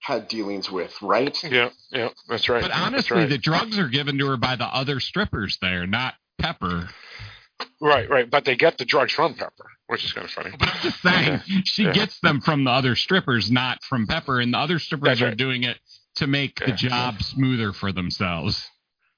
had 0.08 0.30
dealings 0.30 0.72
with, 0.72 1.00
right? 1.02 1.38
Yeah, 1.44 1.70
yeah, 1.92 2.10
that's 2.30 2.48
right. 2.48 2.62
but 2.62 2.72
honestly, 2.72 3.18
right. 3.18 3.30
the 3.30 3.38
drugs 3.38 3.78
are 3.78 3.90
given 3.90 4.18
to 4.20 4.28
her 4.28 4.38
by 4.38 4.56
the 4.56 4.64
other 4.66 5.02
strippers 5.02 5.58
there, 5.62 5.86
not 5.86 6.14
Pepper. 6.38 6.88
right, 7.82 8.10
right. 8.10 8.30
But 8.30 8.46
they 8.46 8.56
get 8.56 8.78
the 8.78 8.86
drugs 8.86 9.12
from 9.12 9.34
Pepper, 9.34 9.66
which 9.88 10.06
is 10.06 10.14
kind 10.14 10.24
of 10.26 10.32
funny. 10.32 10.52
But 10.58 10.70
I'm 10.70 10.82
just 10.82 11.02
saying, 11.02 11.42
she 11.66 11.84
Yeah. 11.84 11.92
gets 11.92 12.20
them 12.22 12.40
from 12.40 12.64
the 12.64 12.72
other 12.72 12.96
strippers, 12.96 13.52
not 13.52 13.84
from 13.84 14.08
Pepper. 14.08 14.40
And 14.40 14.54
the 14.54 14.58
other 14.60 14.80
strippers 14.80 15.08
That's 15.10 15.22
are 15.24 15.26
right. 15.26 15.38
doing 15.38 15.64
it 15.64 15.78
to 16.16 16.28
make 16.28 16.60
the 16.60 16.70
Yeah. 16.70 16.76
job 16.76 17.22
smoother 17.22 17.74
for 17.74 17.92
themselves. 17.92 18.66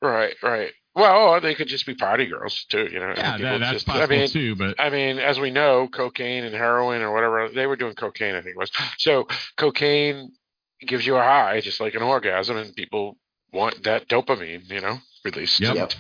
Right, 0.02 0.34
right. 0.42 0.72
Well, 0.96 1.40
they 1.40 1.54
could 1.54 1.68
just 1.68 1.86
be 1.86 1.94
party 1.94 2.26
girls 2.26 2.66
too. 2.68 2.88
You 2.92 3.00
know, 3.00 3.14
Yeah, 3.16 3.38
that, 3.38 3.60
that's 3.60 3.74
just- 3.74 3.86
possible 3.86 4.12
I 4.16 4.18
mean, 4.22 4.28
too. 4.28 4.56
But 4.56 4.80
I 4.80 4.90
mean, 4.90 5.20
as 5.20 5.40
we 5.40 5.52
know, 5.52 5.88
cocaine 5.88 6.44
and 6.46 6.56
heroin 6.56 7.02
or 7.04 7.14
whatever 7.14 7.48
they 7.50 7.68
were 7.68 7.76
doing 7.76 7.94
cocaine, 7.94 8.34
I 8.34 8.42
think 8.42 8.56
it 8.56 8.60
was. 8.60 8.72
So 8.98 9.28
cocaine 9.56 10.32
gives 10.82 11.06
you 11.06 11.16
a 11.16 11.22
high, 11.24 11.62
just 11.62 11.80
like 11.80 11.96
an 11.96 12.02
orgasm, 12.04 12.58
and 12.58 12.76
people 12.76 13.18
want 13.52 13.84
that 13.84 14.08
dopamine, 14.08 14.70
you 14.70 14.82
know, 14.82 14.98
released. 15.26 15.60
Yep. 15.60 15.76
And, 15.76 15.96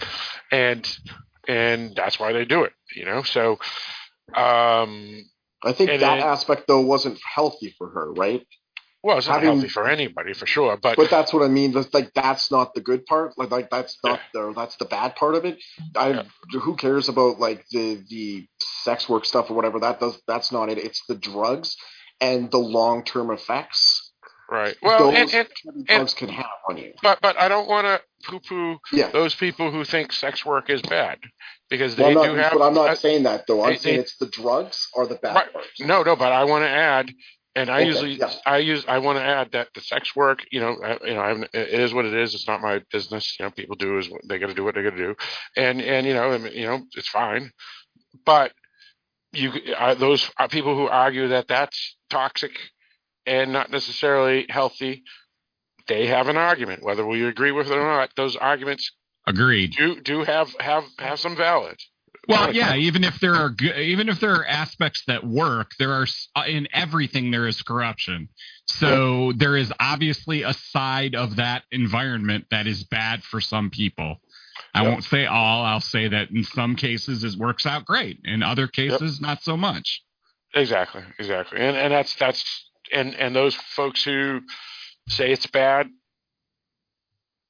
and 0.51 0.97
and 1.47 1.95
that's 1.95 2.19
why 2.19 2.31
they 2.33 2.45
do 2.45 2.63
it, 2.63 2.73
you 2.95 3.05
know. 3.05 3.23
So, 3.23 3.53
um, 4.35 5.25
I 5.63 5.73
think 5.73 5.89
that 5.89 5.99
then- 5.99 6.19
aspect 6.19 6.67
though 6.67 6.81
wasn't 6.81 7.19
healthy 7.23 7.73
for 7.77 7.89
her, 7.89 8.11
right? 8.13 8.45
well, 9.01 9.17
it's 9.17 9.27
not 9.27 9.35
Having- 9.35 9.49
healthy 9.59 9.69
for 9.69 9.87
anybody 9.87 10.33
for 10.33 10.45
sure, 10.45 10.75
but, 10.75 10.97
But 10.97 11.09
that's 11.09 11.31
what 11.33 11.41
I 11.41 11.47
mean. 11.47 11.71
That's 11.71 11.93
like 11.93 12.13
that's 12.13 12.51
not 12.51 12.73
the 12.73 12.81
good 12.81 13.05
part. 13.05 13.37
Like 13.37 13.49
like 13.49 13.69
that's 13.69 13.97
not 14.03 14.19
the 14.33 14.51
that's 14.53 14.75
the 14.75 14.83
bad 14.85 15.15
part 15.15 15.35
of 15.35 15.45
it. 15.45 15.57
I 15.95 16.09
Yeah. 16.09 16.23
who 16.59 16.75
cares 16.75 17.07
about 17.07 17.39
like 17.39 17.65
the 17.71 18.03
the 18.09 18.47
sex 18.61 19.07
work 19.07 19.23
stuff 19.25 19.49
or 19.49 19.53
whatever. 19.53 19.79
That 19.79 19.99
does 20.01 20.21
that's 20.27 20.51
not 20.51 20.67
it. 20.69 20.77
It's 20.79 21.01
the 21.07 21.15
drugs 21.15 21.77
and 22.19 22.51
the 22.51 22.57
long 22.57 23.05
term 23.05 23.31
effects 23.31 24.08
right. 24.49 24.75
Well, 24.81 25.11
those 25.11 25.33
and, 25.33 25.47
and 25.67 25.85
drugs 25.85 26.13
can 26.13 26.29
have 26.29 26.45
on 26.69 26.77
you. 26.77 26.93
but 27.03 27.19
but 27.21 27.39
I 27.39 27.47
don't 27.47 27.67
want 27.67 27.85
to 27.85 28.01
poo-poo 28.29 28.77
Yeah. 28.91 29.09
those 29.11 29.35
people 29.35 29.71
who 29.71 29.83
think 29.85 30.11
sex 30.11 30.45
work 30.45 30.69
is 30.69 30.81
bad 30.81 31.19
because 31.69 31.95
they 31.95 32.03
Well, 32.03 32.13
not, 32.15 32.25
do 32.25 32.35
have. 32.35 32.53
but 32.53 32.61
I'm 32.61 32.73
not 32.73 32.89
uh, 32.89 32.95
saying 32.95 33.23
that 33.23 33.45
though. 33.47 33.63
I'm 33.63 33.71
they- 33.73 33.77
saying 33.77 33.95
they- 33.97 34.01
it's 34.01 34.17
the 34.17 34.27
drugs 34.27 34.87
are 34.95 35.05
the 35.07 35.15
bad 35.15 35.35
Right. 35.35 35.47
No, 35.79 36.03
no, 36.03 36.15
but 36.15 36.31
I 36.31 36.43
want 36.45 36.63
to 36.63 36.69
add, 36.69 37.11
and 37.55 37.69
I 37.69 37.77
Okay, 37.81 37.87
usually, 37.87 38.13
yeah. 38.13 38.31
I 38.45 38.57
use, 38.57 38.85
I 38.87 38.99
want 38.99 39.17
to 39.19 39.23
add 39.23 39.51
that 39.53 39.69
the 39.73 39.81
sex 39.81 40.15
work, 40.15 40.39
you 40.51 40.59
know, 40.59 40.75
I, 40.83 40.97
you 41.07 41.13
know, 41.13 41.21
I 41.21 41.27
haven't, 41.29 41.49
it 41.53 41.79
is 41.79 41.93
what 41.93 42.05
it 42.05 42.13
is. 42.13 42.33
It's 42.35 42.47
not 42.47 42.61
my 42.61 42.81
business. 42.91 43.35
You 43.39 43.45
know, 43.45 43.51
people 43.51 43.75
do 43.75 43.97
is 43.97 44.09
what 44.09 44.21
they 44.27 44.37
got 44.39 44.47
to 44.47 44.53
do 44.53 44.63
what 44.63 44.75
they 44.75 44.83
got 44.83 44.91
to 44.91 44.97
do, 44.97 45.15
and 45.55 45.81
and 45.81 46.05
you 46.07 46.13
know, 46.13 46.37
mean, 46.37 46.51
you 46.53 46.65
know, 46.67 46.79
it's 46.95 47.07
fine, 47.09 47.51
but 48.25 48.51
you, 49.31 49.51
uh, 49.77 49.93
those 49.93 50.29
are 50.37 50.47
people 50.47 50.75
who 50.75 50.87
argue 50.87 51.27
that 51.29 51.47
that's 51.47 51.97
toxic 52.09 52.51
and 53.29 53.53
not 53.53 53.69
necessarily 53.71 54.47
healthy. 54.49 55.03
They 55.87 56.07
have 56.07 56.27
an 56.27 56.37
argument, 56.37 56.83
whether 56.83 57.05
we 57.05 57.25
agree 57.25 57.51
with 57.51 57.67
it 57.67 57.77
or 57.77 57.81
not. 57.81 58.09
Those 58.15 58.35
arguments 58.35 58.91
agreed. 59.27 59.73
do 59.77 60.01
do 60.01 60.23
have 60.23 60.53
have 60.59 60.83
have 60.97 61.19
some 61.19 61.35
valid. 61.35 61.77
Well, 62.27 62.53
yeah. 62.53 62.75
Even 62.75 63.03
if 63.03 63.19
there 63.19 63.35
are 63.35 63.49
good, 63.49 63.75
even 63.77 64.07
if 64.09 64.19
there 64.19 64.33
are 64.35 64.45
aspects 64.45 65.03
that 65.07 65.23
work, 65.25 65.71
there 65.79 65.93
are 65.93 66.05
in 66.47 66.67
everything 66.73 67.31
there 67.31 67.47
is 67.47 67.61
corruption. 67.61 68.29
So 68.67 69.31
there 69.35 69.57
is 69.57 69.73
obviously 69.79 70.43
a 70.43 70.53
side 70.53 71.15
of 71.15 71.37
that 71.37 71.63
environment 71.71 72.45
that 72.51 72.67
is 72.67 72.83
bad 72.83 73.23
for 73.23 73.41
some 73.41 73.69
people. 73.71 74.17
I 74.75 74.83
Yep. 74.83 74.91
won't 74.91 75.03
say 75.05 75.25
all. 75.25 75.65
I'll 75.65 75.79
say 75.79 76.07
that 76.09 76.29
in 76.29 76.43
some 76.43 76.75
cases 76.75 77.23
it 77.23 77.35
works 77.35 77.65
out 77.65 77.85
great. 77.85 78.19
In 78.23 78.43
other 78.43 78.67
cases, 78.67 79.19
not 79.19 79.41
so 79.41 79.57
much. 79.57 80.03
Exactly, 80.53 81.03
exactly, 81.17 81.59
and 81.59 81.75
and 81.77 81.91
that's 81.93 82.15
that's 82.15 82.68
and 82.93 83.15
and 83.15 83.35
those 83.35 83.55
folks 83.55 84.03
who 84.03 84.41
say 85.07 85.31
it's 85.31 85.47
bad, 85.47 85.87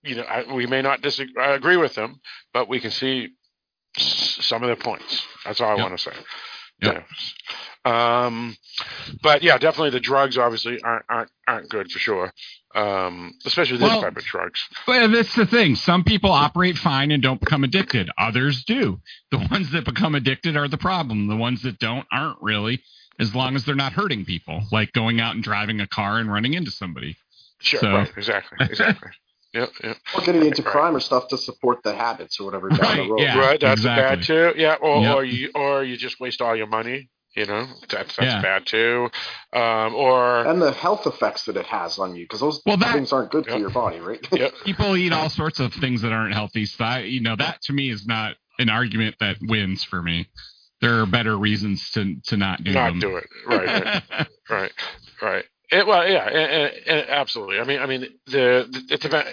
you 0.03 0.15
know, 0.15 0.23
I, 0.23 0.51
we 0.53 0.65
may 0.65 0.81
not 0.81 1.01
disagree 1.01 1.41
I 1.41 1.51
agree 1.55 1.77
with 1.77 1.95
them, 1.95 2.19
but 2.53 2.69
we 2.69 2.79
can 2.79 2.91
see 2.91 3.29
s- 3.97 4.37
some 4.41 4.63
of 4.63 4.69
the 4.69 4.75
points. 4.81 5.25
That's 5.45 5.59
all 5.61 5.69
I 5.71 5.75
Yep. 5.75 5.81
want 5.89 5.97
to 5.99 6.03
say. 6.11 6.17
Yep. 6.81 6.93
Yeah. 6.95 7.03
Um, 7.85 8.55
but 9.21 9.41
yeah, 9.43 9.57
definitely 9.57 9.89
the 9.91 9.99
drugs 9.99 10.37
obviously 10.37 10.81
aren't 10.81 11.05
aren't 11.09 11.31
aren't 11.47 11.69
good 11.69 11.91
for 11.91 11.99
sure. 11.99 12.33
Um, 12.75 13.33
especially 13.45 13.77
this 13.77 13.89
Well- 13.89 14.01
type 14.01 14.15
of 14.15 14.23
drugs. 14.23 14.61
But 14.85 15.07
that's 15.07 15.33
the 15.35 15.45
thing. 15.45 15.75
Some 15.75 16.03
people 16.03 16.31
operate 16.31 16.77
fine 16.77 17.11
and 17.11 17.21
don't 17.23 17.39
become 17.39 17.63
addicted. 17.63 18.09
Others 18.17 18.63
do. 18.65 19.01
The 19.31 19.39
ones 19.51 19.71
that 19.71 19.85
become 19.85 20.13
addicted 20.15 20.55
are 20.55 20.67
the 20.67 20.77
problem. 20.77 21.27
The 21.27 21.35
ones 21.35 21.63
that 21.63 21.79
don't 21.79 22.05
aren't 22.11 22.37
really, 22.41 22.83
as 23.19 23.35
long 23.35 23.55
as 23.55 23.65
they're 23.65 23.75
not 23.75 23.93
hurting 23.93 24.25
people, 24.25 24.61
like 24.71 24.91
going 24.93 25.19
out 25.19 25.35
and 25.35 25.43
driving 25.43 25.79
a 25.81 25.87
car 25.87 26.17
and 26.19 26.31
running 26.31 26.53
into 26.53 26.71
somebody. 26.71 27.17
Sure, 27.61 27.79
So- 27.79 27.91
right, 27.93 28.11
exactly, 28.17 28.57
exactly. 28.61 29.09
yep, 29.53 29.69
yep. 29.83 29.97
Or 30.15 30.21
getting 30.21 30.45
into 30.45 30.61
Right. 30.63 30.71
crime 30.71 30.95
or 30.95 30.99
stuff 31.01 31.27
to 31.29 31.37
support 31.37 31.83
the 31.83 31.93
habits 31.93 32.39
or 32.39 32.45
whatever 32.45 32.69
down 32.69 32.79
Right, 32.79 32.95
the 32.97 33.09
road. 33.11 33.19
yeah. 33.19 33.37
right, 33.37 33.59
that's 33.59 33.81
exactly. 33.81 34.15
bad 34.17 34.23
too. 34.23 34.53
Yeah, 34.61 34.75
or 34.75 35.01
Yep. 35.01 35.15
or 35.15 35.23
you 35.25 35.51
or 35.55 35.83
you 35.83 35.97
just 35.97 36.19
waste 36.19 36.41
all 36.41 36.55
your 36.55 36.67
money. 36.67 37.09
You 37.35 37.45
know, 37.45 37.67
that's 37.89 38.15
that's 38.15 38.19
Yeah. 38.21 38.41
bad 38.41 38.65
too. 38.65 39.09
Um, 39.53 39.93
or 39.95 40.45
And 40.45 40.61
the 40.61 40.71
health 40.71 41.05
effects 41.05 41.45
that 41.45 41.57
it 41.57 41.67
has 41.67 41.99
on 41.99 42.15
you, 42.15 42.23
because 42.25 42.39
those 42.39 42.61
Well, 42.65 42.77
that- 42.77 42.93
things 42.93 43.13
aren't 43.13 43.31
good 43.31 43.45
Yep. 43.45 43.53
for 43.53 43.59
your 43.59 43.69
body, 43.69 43.99
right? 43.99 44.25
yep, 44.31 44.53
People 44.65 44.97
eat 44.97 45.13
all 45.13 45.29
sorts 45.29 45.59
of 45.59 45.71
things 45.73 46.01
that 46.01 46.11
aren't 46.11 46.33
healthy. 46.33 46.65
So, 46.65 46.83
I, 46.83 46.99
you 47.01 47.21
know, 47.21 47.35
that 47.35 47.61
to 47.63 47.73
me 47.73 47.89
is 47.91 48.07
not 48.07 48.35
an 48.57 48.69
argument 48.69 49.15
that 49.19 49.37
wins 49.41 49.83
for 49.83 50.01
me. 50.01 50.27
There 50.81 51.01
are 51.01 51.05
better 51.05 51.37
reasons 51.37 51.89
to 51.91 52.15
to 52.27 52.37
not 52.37 52.63
do 52.63 52.71
not 52.73 52.89
them. 52.91 52.99
do 52.99 53.17
it. 53.17 53.27
Right, 53.45 53.67
right, 53.67 54.27
right, 54.49 54.71
right. 55.21 55.45
It, 55.71 55.85
well, 55.85 56.07
yeah, 56.09 56.25
and, 56.27 56.37
and, 56.51 56.73
and 56.87 57.09
absolutely. 57.09 57.59
I 57.59 57.63
mean, 57.63 57.79
I 57.79 57.85
mean, 57.85 58.01
the, 58.25 58.67
the 58.71 58.83
it's 58.89 59.05
about 59.05 59.25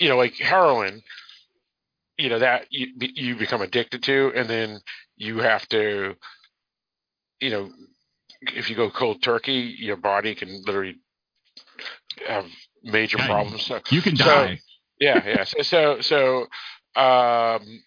you 0.00 0.08
know, 0.08 0.16
like 0.16 0.34
heroin. 0.34 1.02
You 2.18 2.30
know 2.30 2.38
that 2.38 2.66
you 2.70 2.88
you 2.98 3.36
become 3.36 3.60
addicted 3.60 4.02
to, 4.04 4.32
and 4.34 4.48
then 4.48 4.80
you 5.16 5.38
have 5.38 5.68
to, 5.68 6.14
you 7.40 7.50
know, 7.50 7.70
if 8.54 8.70
you 8.70 8.76
go 8.76 8.90
cold 8.90 9.22
turkey, 9.22 9.74
your 9.78 9.96
body 9.96 10.34
can 10.34 10.62
literally 10.64 10.96
have 12.26 12.46
major 12.82 13.18
Yeah, 13.18 13.26
problems. 13.26 13.66
So, 13.66 13.80
you 13.90 14.00
can 14.00 14.16
So- 14.16 14.24
die. 14.24 14.60
yeah, 14.98 15.22
yeah. 15.26 15.44
So, 15.44 15.60
so, 15.62 16.00
so 16.00 17.00
um, 17.00 17.82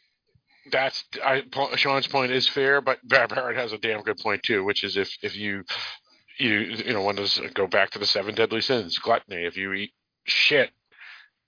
that's 0.72 1.04
I, 1.24 1.44
Paul- 1.52 1.76
Sean's 1.76 2.08
point 2.08 2.32
is 2.32 2.48
fair, 2.48 2.82
but 2.82 3.00
Barrett 3.08 3.30
Barrett 3.32 3.58
has 3.58 3.74
a 3.74 3.78
damn 3.78 4.02
good 4.04 4.18
point 4.18 4.44
too, 4.44 4.64
which 4.64 4.84
is 4.84 4.98
if 4.98 5.16
if 5.22 5.36
you 5.36 5.64
you 6.38 6.60
you 6.60 6.94
know, 6.94 7.02
one 7.02 7.16
does 7.16 7.40
go 7.54 7.68
back 7.68 7.92
to 7.92 8.00
the 8.00 8.06
seven 8.06 8.36
deadly 8.36 8.62
sins, 8.62 8.98
gluttony. 8.98 9.46
If 9.46 9.58
you 9.58 9.74
eat 9.74 9.92
shit, 10.26 10.72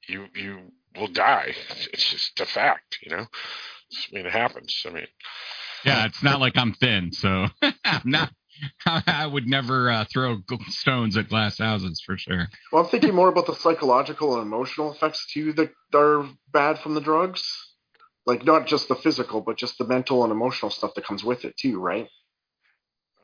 you 0.07 0.25
you 0.35 0.59
will 0.97 1.07
die. 1.07 1.53
It's 1.93 2.09
just 2.11 2.39
a 2.39 2.45
fact, 2.45 2.99
you 3.01 3.15
know. 3.15 3.23
I 3.23 4.15
mean, 4.15 4.25
it 4.25 4.31
happens. 4.31 4.83
I 4.85 4.89
mean, 4.91 5.07
Yeah, 5.85 6.05
it's 6.05 6.23
not 6.23 6.39
like 6.39 6.57
I'm 6.57 6.73
thin, 6.73 7.11
so 7.11 7.47
I'm 7.85 8.01
not. 8.05 8.31
I 8.85 9.25
would 9.25 9.47
never 9.47 9.89
uh, 9.89 10.05
throw 10.11 10.37
stones 10.67 11.17
at 11.17 11.29
glass 11.29 11.57
houses 11.57 12.01
for 12.05 12.15
sure. 12.17 12.47
Well, 12.71 12.83
I'm 12.83 12.89
thinking 12.89 13.15
more 13.15 13.29
about 13.29 13.47
the 13.47 13.55
psychological 13.55 14.35
and 14.35 14.43
emotional 14.43 14.91
effects 14.91 15.25
too 15.33 15.53
that 15.53 15.71
are 15.95 16.27
bad 16.51 16.77
from 16.79 16.93
the 16.93 17.01
drugs. 17.01 17.41
Like 18.25 18.45
not 18.45 18.67
just 18.67 18.87
the 18.87 18.95
physical, 18.95 19.41
but 19.41 19.57
just 19.57 19.77
the 19.77 19.85
mental 19.85 20.23
and 20.23 20.31
emotional 20.31 20.69
stuff 20.69 20.93
that 20.95 21.05
comes 21.05 21.23
with 21.23 21.43
it 21.45 21.57
too, 21.57 21.79
right? 21.79 22.07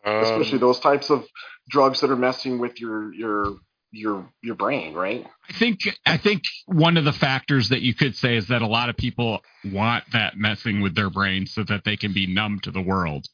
Especially 0.03 0.53
um, 0.53 0.59
those 0.59 0.79
types 0.79 1.09
of 1.09 1.25
drugs 1.69 1.99
that 2.01 2.09
are 2.09 2.15
messing 2.15 2.59
with 2.59 2.79
your 2.79 3.13
your 3.13 3.55
your 3.91 4.29
your 4.41 4.55
brain, 4.55 4.93
right? 4.93 5.25
I 5.49 5.53
think 5.53 5.79
I 6.05 6.17
think 6.17 6.43
one 6.65 6.97
of 6.97 7.03
the 7.05 7.13
factors 7.13 7.69
that 7.69 7.81
you 7.81 7.93
could 7.93 8.15
say 8.15 8.35
is 8.37 8.47
that 8.47 8.61
a 8.61 8.67
lot 8.67 8.89
of 8.89 8.97
people 8.97 9.41
want 9.65 10.05
that 10.13 10.37
messing 10.37 10.81
with 10.81 10.95
their 10.95 11.09
brain 11.09 11.45
so 11.45 11.63
that 11.65 11.83
they 11.83 11.97
can 11.97 12.13
be 12.13 12.25
numb 12.25 12.59
to 12.61 12.71
the 12.71 12.81
world. 12.81 13.27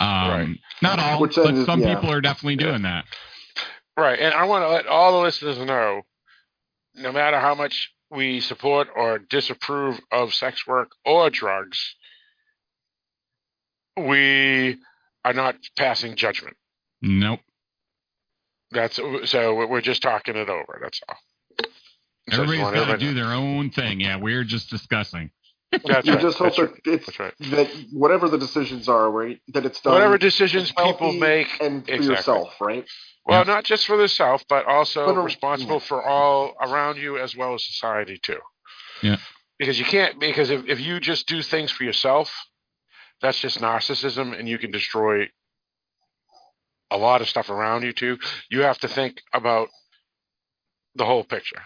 Um, 0.00 0.08
Right. 0.08 0.58
Not 0.82 0.98
all, 0.98 1.20
Which 1.20 1.34
but 1.36 1.44
then 1.44 1.56
is- 1.58 1.66
some 1.66 1.80
yeah. 1.80 1.94
people 1.94 2.10
are 2.12 2.20
definitely 2.20 2.56
doing 2.56 2.82
that. 2.82 3.04
Right, 3.96 4.18
and 4.20 4.32
I 4.32 4.44
want 4.44 4.62
to 4.64 4.68
let 4.68 4.86
all 4.86 5.12
the 5.12 5.18
listeners 5.18 5.58
know, 5.58 6.02
no 6.94 7.10
matter 7.10 7.40
how 7.40 7.56
much 7.56 7.92
we 8.10 8.40
support 8.40 8.88
or 8.94 9.18
disapprove 9.18 10.00
of 10.10 10.34
sex 10.34 10.66
work 10.66 10.90
or 11.04 11.30
drugs, 11.30 11.94
we 13.96 14.76
are 15.24 15.32
not 15.32 15.56
passing 15.76 16.16
judgment. 16.16 16.56
Nope. 17.02 17.40
That's 18.70 18.96
so 18.96 19.54
we're- 19.54 19.66
we're 19.66 19.80
just 19.80 20.02
talking 20.02 20.36
it 20.36 20.48
over. 20.48 20.78
That's 20.82 21.00
all. 21.08 21.16
So 21.18 21.64
I 21.64 21.64
just 22.30 22.40
Everybody's 22.40 22.60
want 22.62 22.74
got 22.76 22.92
to 22.92 22.98
do 22.98 23.14
their 23.14 23.32
own 23.32 23.70
thing. 23.70 24.00
Yeah, 24.00 24.16
we're 24.16 24.44
just 24.44 24.68
discussing. 24.68 25.30
That's 25.70 26.06
you 26.06 26.14
right. 26.14 26.22
just 26.22 26.38
hope 26.38 26.56
that 26.56 26.70
right. 26.70 26.80
it's 26.86 27.18
right. 27.18 27.34
that 27.50 27.68
whatever 27.92 28.28
the 28.28 28.38
decisions 28.38 28.88
are, 28.88 29.10
right, 29.10 29.40
that 29.48 29.66
it's 29.66 29.80
done 29.80 29.94
Whatever 29.94 30.16
decisions 30.16 30.72
people 30.72 31.12
make, 31.12 31.48
and 31.60 31.84
for 31.86 31.92
exactly. 31.92 32.06
yourself, 32.06 32.54
right? 32.60 32.86
Well, 33.28 33.44
not 33.44 33.64
just 33.64 33.86
for 33.86 33.96
the 33.96 34.08
self, 34.08 34.44
but 34.48 34.64
also 34.66 35.14
But, 35.14 35.22
responsible 35.22 35.80
for 35.80 36.02
all 36.02 36.54
around 36.60 36.96
you 36.96 37.18
as 37.18 37.36
well 37.36 37.54
as 37.54 37.64
society 37.64 38.18
too. 38.18 38.40
Yeah. 39.02 39.18
Because 39.58 39.78
you 39.78 39.84
can't 39.84 40.18
because 40.18 40.50
if, 40.50 40.66
if 40.66 40.80
you 40.80 40.98
just 41.00 41.26
do 41.28 41.42
things 41.42 41.70
for 41.70 41.84
yourself, 41.84 42.32
that's 43.20 43.38
just 43.38 43.60
narcissism, 43.60 44.38
and 44.38 44.48
you 44.48 44.58
can 44.58 44.70
destroy 44.70 45.28
a 46.90 46.96
lot 46.96 47.20
of 47.20 47.28
stuff 47.28 47.50
around 47.50 47.82
you 47.82 47.92
too. 47.92 48.18
You 48.50 48.62
have 48.62 48.78
to 48.78 48.88
think 48.88 49.20
about 49.34 49.68
the 50.94 51.04
whole 51.04 51.24
picture. 51.24 51.62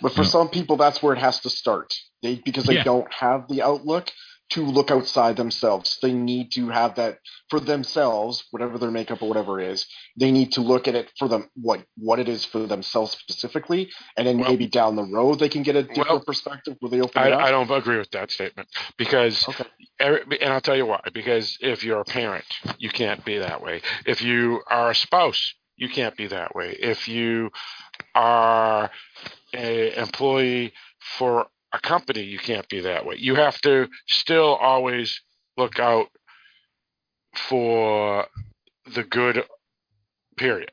But 0.00 0.12
for 0.12 0.24
some 0.24 0.48
people, 0.48 0.76
that's 0.76 1.02
where 1.02 1.12
it 1.12 1.18
has 1.18 1.40
to 1.40 1.50
start. 1.50 1.92
They 2.22 2.36
because 2.36 2.64
they 2.64 2.76
Yeah. 2.76 2.84
don't 2.84 3.12
have 3.12 3.48
the 3.48 3.62
outlook 3.62 4.10
to 4.50 4.64
look 4.64 4.90
outside 4.90 5.36
themselves. 5.36 5.98
They 6.02 6.12
need 6.12 6.52
to 6.52 6.68
have 6.68 6.96
that 6.96 7.18
for 7.48 7.60
themselves, 7.60 8.44
whatever 8.50 8.78
their 8.78 8.90
makeup 8.90 9.22
or 9.22 9.28
whatever 9.28 9.60
it 9.60 9.68
is. 9.68 9.86
They 10.18 10.30
need 10.32 10.52
to 10.52 10.60
look 10.60 10.88
at 10.88 10.94
it 10.94 11.10
for 11.18 11.28
them 11.28 11.48
what 11.54 11.84
what 11.96 12.18
it 12.18 12.28
is 12.28 12.44
for 12.44 12.66
themselves 12.66 13.12
specifically, 13.12 13.90
and 14.16 14.26
then 14.26 14.38
Well- 14.38 14.50
maybe 14.50 14.66
down 14.66 14.96
the 14.96 15.04
road 15.04 15.38
they 15.38 15.48
can 15.48 15.62
get 15.62 15.76
a 15.76 15.82
different 15.82 16.08
Well, 16.08 16.20
perspective 16.24 16.76
where 16.80 16.90
they 16.90 17.00
open 17.00 17.22
I. 17.22 17.30
I 17.46 17.50
don't 17.50 17.70
agree 17.70 17.98
with 17.98 18.10
that 18.10 18.30
statement 18.30 18.68
because, 18.96 19.48
Okay. 19.48 19.64
and 20.00 20.52
I'll 20.52 20.60
tell 20.60 20.76
you 20.76 20.86
why. 20.86 21.00
Because 21.12 21.56
if 21.60 21.84
you're 21.84 22.00
a 22.00 22.04
parent, 22.04 22.44
you 22.78 22.90
can't 22.90 23.24
be 23.24 23.38
that 23.38 23.62
way. 23.62 23.82
If 24.06 24.22
you 24.22 24.62
are 24.66 24.90
a 24.90 24.94
spouse, 24.94 25.54
you 25.76 25.88
can't 25.88 26.16
be 26.16 26.26
that 26.26 26.54
way. 26.54 26.76
If 26.78 27.08
you 27.08 27.50
are 28.14 28.90
a 29.54 29.98
employee 29.98 30.72
for 30.98 31.46
a 31.72 31.78
company, 31.80 32.22
you 32.22 32.38
can't 32.38 32.68
be 32.68 32.80
that 32.80 33.04
way. 33.06 33.16
You 33.18 33.34
have 33.36 33.60
to 33.62 33.88
still 34.08 34.54
always 34.56 35.20
look 35.56 35.78
out 35.78 36.08
for 37.34 38.26
the 38.94 39.02
good. 39.04 39.44
Period, 40.36 40.70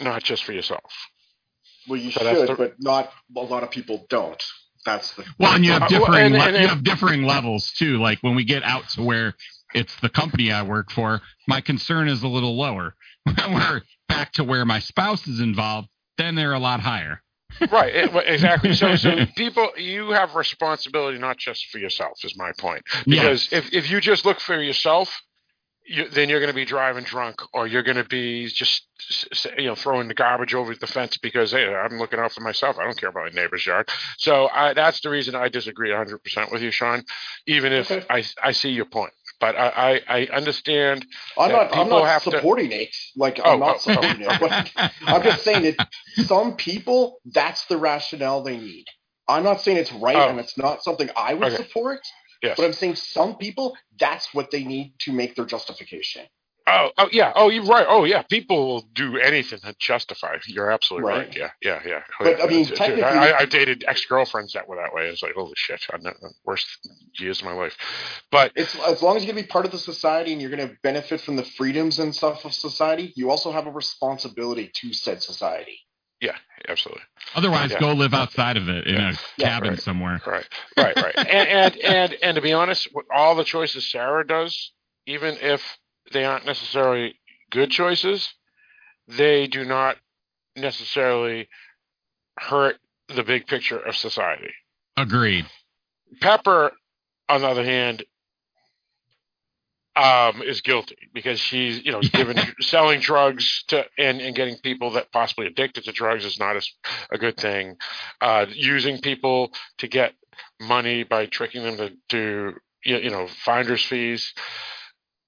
not 0.00 0.22
just 0.22 0.44
for 0.44 0.52
yourself. 0.52 0.92
Well, 1.88 1.98
you 1.98 2.12
So 2.12 2.20
should, 2.20 2.48
the- 2.50 2.54
but 2.54 2.74
not 2.78 3.10
a 3.36 3.40
lot 3.40 3.62
of 3.64 3.70
people 3.70 4.06
don't. 4.08 4.40
That's 4.86 5.12
the 5.14 5.24
Well, 5.40 5.54
and 5.54 5.64
you 5.64 5.72
have 5.72 5.82
Uh, 5.82 5.88
well, 5.90 6.00
differing 6.00 6.34
and- 6.36 6.42
and- 6.54 6.62
you 6.62 6.68
have 6.68 6.84
differing 6.84 7.24
levels 7.24 7.72
too. 7.72 7.98
Like 7.98 8.20
when 8.20 8.36
we 8.36 8.44
get 8.44 8.62
out 8.62 8.88
to 8.90 9.02
where 9.02 9.34
it's 9.74 9.94
the 9.96 10.08
company 10.08 10.52
I 10.52 10.62
work 10.62 10.92
for, 10.92 11.20
my 11.48 11.60
concern 11.60 12.08
is 12.08 12.22
a 12.22 12.28
little 12.28 12.56
lower. 12.56 12.94
When 13.24 13.54
we're 13.54 13.82
back 14.08 14.32
to 14.34 14.44
where 14.44 14.64
my 14.64 14.78
spouse 14.78 15.26
is 15.26 15.40
involved, 15.40 15.88
then 16.16 16.34
they're 16.36 16.54
a 16.54 16.58
lot 16.60 16.80
higher. 16.80 17.22
Right 17.70 17.94
it- 17.94 18.14
exactly. 18.26 18.72
So 18.74 18.96
so 18.96 19.26
people 19.36 19.70
you 19.76 20.10
have 20.10 20.34
responsibility 20.34 21.18
not 21.18 21.36
just 21.38 21.66
for 21.66 21.78
yourself 21.78 22.24
is 22.24 22.36
my 22.36 22.52
point. 22.58 22.82
Because 23.06 23.48
if, 23.52 23.72
if 23.72 23.90
you 23.90 24.00
just 24.00 24.24
look 24.24 24.40
for 24.40 24.60
yourself 24.60 25.22
you, 25.90 26.06
then 26.10 26.28
you're 26.28 26.40
going 26.40 26.50
to 26.50 26.54
be 26.54 26.66
driving 26.66 27.02
drunk 27.04 27.40
or 27.54 27.66
you're 27.66 27.82
going 27.82 27.96
to 27.96 28.04
be 28.04 28.46
just 28.48 28.86
s- 29.08 29.26
s- 29.32 29.46
you 29.56 29.64
know 29.66 29.74
throwing 29.74 30.06
the 30.08 30.14
garbage 30.14 30.54
over 30.54 30.74
the 30.74 30.86
fence 30.86 31.16
because 31.16 31.52
hey 31.52 31.66
i'm 31.74 31.98
looking 31.98 32.18
out 32.18 32.30
for 32.32 32.42
myself. 32.42 32.76
I 32.78 32.84
don't 32.84 32.98
care 33.00 33.08
about 33.08 33.32
my 33.32 33.40
neighbor's 33.40 33.64
yard. 33.64 33.88
So 34.18 34.48
I, 34.52 34.74
that's 34.74 35.00
the 35.00 35.08
reason 35.08 35.34
i 35.34 35.48
disagree 35.48 35.90
100% 35.90 36.52
with 36.52 36.60
you 36.62 36.70
sean 36.70 37.04
even 37.46 37.72
if 37.72 37.90
Okay. 37.90 38.04
I, 38.10 38.22
I 38.42 38.52
see 38.52 38.68
your 38.70 38.84
point 38.84 39.12
but 39.40 39.56
I, 39.56 40.00
I, 40.08 40.20
I 40.20 40.28
understand 40.32 41.06
I'm 41.38 41.52
not. 41.52 41.70
I'm 41.72 41.88
not 41.88 42.06
have 42.06 42.24
to- 42.24 42.32
supporting 42.32 42.72
it. 42.72 42.94
Like 43.16 43.40
Oh, 43.44 43.54
I'm 43.54 43.60
not 43.60 43.68
oh, 43.68 43.74
oh, 43.74 43.80
supporting 43.80 44.22
it. 44.22 44.40
But 44.40 44.52
I'm 45.08 45.22
just 45.22 45.44
saying 45.44 45.62
that 45.64 45.76
some 46.26 46.56
people, 46.56 47.20
that's 47.26 47.66
the 47.66 47.76
rationale 47.76 48.42
they 48.42 48.58
need. 48.58 48.86
I'm 49.28 49.44
not 49.44 49.60
saying 49.60 49.76
it's 49.78 49.92
right 49.92 50.16
Oh. 50.16 50.28
and 50.30 50.40
it's 50.40 50.58
not 50.58 50.82
something 50.82 51.10
I 51.16 51.34
would 51.34 51.48
Okay. 51.48 51.56
support. 51.56 52.00
yes 52.42 52.56
But 52.56 52.66
I'm 52.66 52.72
saying 52.72 52.96
some 52.96 53.36
people, 53.36 53.76
that's 53.98 54.34
what 54.34 54.50
they 54.50 54.64
need 54.64 54.94
to 55.00 55.12
make 55.12 55.36
their 55.36 55.46
justification. 55.46 56.26
Oh, 56.70 56.90
oh 56.98 57.08
yeah. 57.12 57.32
Oh, 57.34 57.48
you're 57.48 57.64
right. 57.64 57.86
Oh, 57.88 58.04
yeah. 58.04 58.22
People 58.22 58.66
will 58.66 58.80
do 58.94 59.16
anything 59.18 59.58
to 59.60 59.74
justify. 59.78 60.36
You're 60.46 60.70
absolutely 60.70 61.08
right. 61.08 61.18
Right. 61.28 61.36
Yeah, 61.36 61.50
yeah, 61.62 61.80
yeah. 61.86 62.00
Oh, 62.20 62.24
but, 62.24 62.42
I 62.42 62.46
mean, 62.46 62.64
Dude, 62.66 62.76
technically- 62.76 63.02
I, 63.04 63.38
I 63.38 63.44
dated 63.46 63.84
ex 63.88 64.04
girlfriends 64.04 64.52
that 64.52 64.68
were 64.68 64.76
that 64.76 64.92
way. 64.94 65.06
It's 65.08 65.22
like, 65.22 65.32
holy 65.34 65.52
shit, 65.56 65.80
I'm 65.92 66.02
the 66.02 66.14
worst 66.44 66.66
years 67.18 67.40
of 67.40 67.46
my 67.46 67.52
life. 67.52 67.76
But 68.30 68.52
It's 68.56 68.76
as 68.86 69.02
long 69.02 69.16
as 69.16 69.24
you're 69.24 69.32
gonna 69.32 69.42
be 69.42 69.48
part 69.48 69.64
of 69.64 69.70
the 69.72 69.78
society 69.78 70.32
and 70.32 70.40
you're 70.42 70.50
gonna 70.50 70.72
benefit 70.82 71.20
from 71.20 71.36
the 71.36 71.44
freedoms 71.44 71.98
and 71.98 72.14
stuff 72.14 72.44
of 72.44 72.52
society, 72.52 73.12
you 73.16 73.30
also 73.30 73.50
have 73.52 73.66
a 73.66 73.70
responsibility 73.72 74.70
to 74.74 74.92
said 74.92 75.22
society. 75.22 75.78
yeah, 76.20 76.34
absolutely. 76.68 77.02
Otherwise, 77.36 77.70
Yeah. 77.70 77.78
go 77.80 77.92
live 77.92 78.12
outside 78.12 78.56
of 78.56 78.68
it 78.68 78.86
in 78.88 78.94
Yeah. 78.96 79.12
a 79.12 79.40
cabin 79.40 79.70
right. 79.70 79.80
somewhere. 79.80 80.20
Right, 80.26 80.46
right, 80.76 80.96
right. 80.96 81.14
and, 81.16 81.48
and 81.48 81.76
and 81.78 82.14
and 82.22 82.34
to 82.34 82.40
be 82.42 82.52
honest, 82.52 82.88
with 82.92 83.06
all 83.14 83.36
the 83.36 83.44
choices 83.44 83.88
Sarah 83.90 84.26
does, 84.26 84.72
even 85.06 85.36
if 85.40 85.78
they 86.12 86.24
aren't 86.24 86.46
necessarily 86.46 87.14
good 87.50 87.70
choices, 87.70 88.32
they 89.06 89.46
do 89.46 89.64
not 89.64 89.96
necessarily 90.56 91.48
hurt 92.38 92.76
the 93.08 93.22
big 93.22 93.46
picture 93.46 93.78
of 93.78 93.96
society. 93.96 94.52
Agreed. 94.96 95.46
Pepper, 96.20 96.72
on 97.28 97.40
the 97.40 97.48
other 97.48 97.64
hand, 97.64 98.04
um, 99.98 100.42
is 100.42 100.60
guilty 100.60 100.96
because 101.12 101.40
she's, 101.40 101.84
you 101.84 101.90
know, 101.90 102.00
giving 102.00 102.36
selling 102.60 103.00
drugs 103.00 103.64
to 103.68 103.84
and, 103.98 104.20
and 104.20 104.34
getting 104.36 104.56
people 104.58 104.92
that 104.92 105.10
possibly 105.10 105.46
addicted 105.46 105.84
to 105.84 105.92
drugs 105.92 106.24
is 106.24 106.38
not 106.38 106.56
as 106.56 106.70
a 107.10 107.18
good 107.18 107.36
thing. 107.36 107.76
Uh, 108.20 108.46
using 108.48 109.00
people 109.00 109.52
to 109.78 109.88
get 109.88 110.12
money 110.60 111.02
by 111.02 111.26
tricking 111.26 111.64
them 111.64 111.76
to 111.76 111.92
do, 112.08 112.54
you 112.84 112.98
you 112.98 113.10
know, 113.10 113.26
finder's 113.44 113.84
fees. 113.84 114.32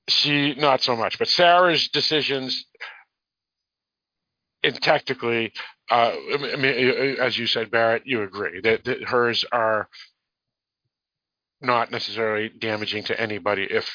She 0.08 0.54
not 0.54 0.82
so 0.82 0.96
much, 0.96 1.18
but 1.18 1.28
Sarah's 1.28 1.88
decisions, 1.88 2.64
and 4.62 4.80
technically, 4.80 5.52
uh, 5.90 6.12
I 6.34 6.56
mean, 6.56 7.16
as 7.20 7.38
you 7.38 7.46
said, 7.46 7.70
Barrett, 7.70 8.02
you 8.06 8.22
agree 8.22 8.60
that, 8.62 8.84
that 8.84 9.04
hers 9.04 9.44
are 9.52 9.88
not 11.60 11.90
necessarily 11.90 12.48
damaging 12.48 13.04
to 13.04 13.20
anybody 13.20 13.64
if 13.70 13.88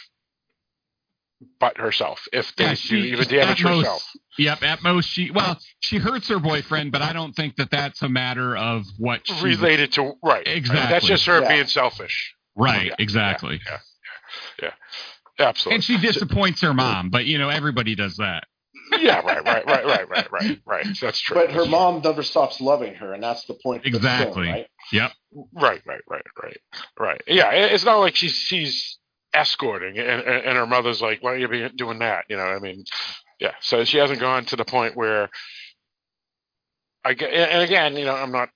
but 1.60 1.78
herself 1.78 2.26
if 2.32 2.56
they 2.56 2.64
Yeah, 2.64 2.70
do 2.72 2.76
she- 2.76 2.98
even 3.12 3.28
damage 3.28 3.64
most- 3.64 3.78
herself 3.80 4.12
Yep. 4.38 4.64
At 4.64 4.84
most, 4.84 5.10
she 5.10 5.32
well, 5.32 5.58
she 5.80 5.98
hurts 5.98 6.28
her 6.30 6.40
boyfriend, 6.40 6.92
but 6.92 7.02
I 7.02 7.12
don't 7.14 7.34
think 7.34 7.56
that 7.58 7.70
that's 7.72 8.02
a 8.04 8.10
matter 8.10 8.56
of 8.56 8.84
what 8.98 9.22
she. 9.28 9.44
related 9.44 9.92
to 9.94 10.14
right 10.24 10.48
exactly 10.48 10.90
that's 10.90 11.06
just 11.06 11.26
her 11.26 11.42
Yeah. 11.42 11.48
being 11.50 11.68
selfish 11.68 12.34
Right. 12.56 12.94
Exactly. 13.00 13.60
Yeah, 13.66 13.80
exactly. 14.60 14.80
Absolutely 15.40 15.76
And 15.76 15.84
she 15.84 15.98
disappoints 15.98 16.62
her 16.62 16.74
mom, 16.74 17.10
but 17.10 17.26
you 17.26 17.38
know 17.38 17.50
everybody 17.50 17.96
does 17.96 18.18
that. 18.18 18.46
yeah 19.00 19.22
right 19.26 19.44
right 19.44 19.66
right 19.66 19.86
right 19.86 20.10
right 20.10 20.32
right 20.32 20.60
right 20.66 20.88
that's 21.02 21.20
true 21.20 21.36
But 21.36 21.52
her 21.52 21.60
That's 21.62 21.72
mom 21.72 22.02
never 22.04 22.22
stops 22.24 22.62
loving 22.62 22.94
her, 22.96 23.14
and 23.14 23.24
that's 23.24 23.44
the 23.46 23.56
point. 23.56 23.86
of 23.86 23.92
the 23.94 24.00
film, 24.00 24.12
Exactly. 24.12 24.48
right? 24.48 24.68
Yep. 24.92 25.12
right 25.54 25.82
right 25.86 26.02
right 26.10 26.26
right 26.44 26.58
right 27.00 27.22
yeah 27.28 27.52
it's 27.52 27.84
not 27.86 27.98
like 27.98 28.16
she's 28.16 28.34
she's 28.36 28.98
escorting 29.34 29.98
and, 29.98 30.22
and 30.22 30.46
and 30.46 30.58
her 30.58 30.68
mother's 30.68 31.02
like 31.02 31.22
why 31.24 31.32
are 31.34 31.38
you 31.38 31.70
doing 31.70 32.00
that 32.00 32.24
you 32.30 32.38
know 32.38 32.44
i 32.44 32.60
mean 32.60 32.86
yeah 33.40 33.52
so 33.60 33.84
she 33.84 33.98
hasn't 33.98 34.20
gone 34.20 34.46
to 34.46 34.56
the 34.56 34.64
point 34.64 34.96
where 34.96 35.30
i 37.04 37.14
get 37.14 37.34
and 37.34 37.62
again 37.62 37.98
you 37.98 38.06
know 38.06 38.16
i'm 38.16 38.32
not 38.32 38.50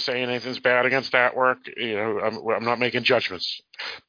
saying 0.00 0.28
anything's 0.28 0.58
bad 0.58 0.86
against 0.86 1.12
that 1.12 1.36
work 1.36 1.58
you 1.76 1.94
know 1.96 2.20
i'm, 2.20 2.36
I'm 2.48 2.64
not 2.64 2.78
making 2.78 3.02
judgments 3.04 3.60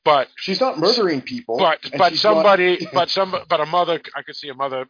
but 0.06 0.28
She's 0.38 0.60
not 0.62 0.80
murdering 0.80 1.22
people. 1.22 1.58
but 1.58 1.80
but 1.98 2.12
she's 2.12 2.24
not- 2.24 2.34
somebody 2.36 2.88
but 2.94 3.10
some 3.10 3.36
but 3.50 3.60
a 3.62 3.66
mother 3.66 4.00
i 4.16 4.22
could 4.22 4.36
see 4.36 4.50
a 4.50 4.54
mother 4.54 4.88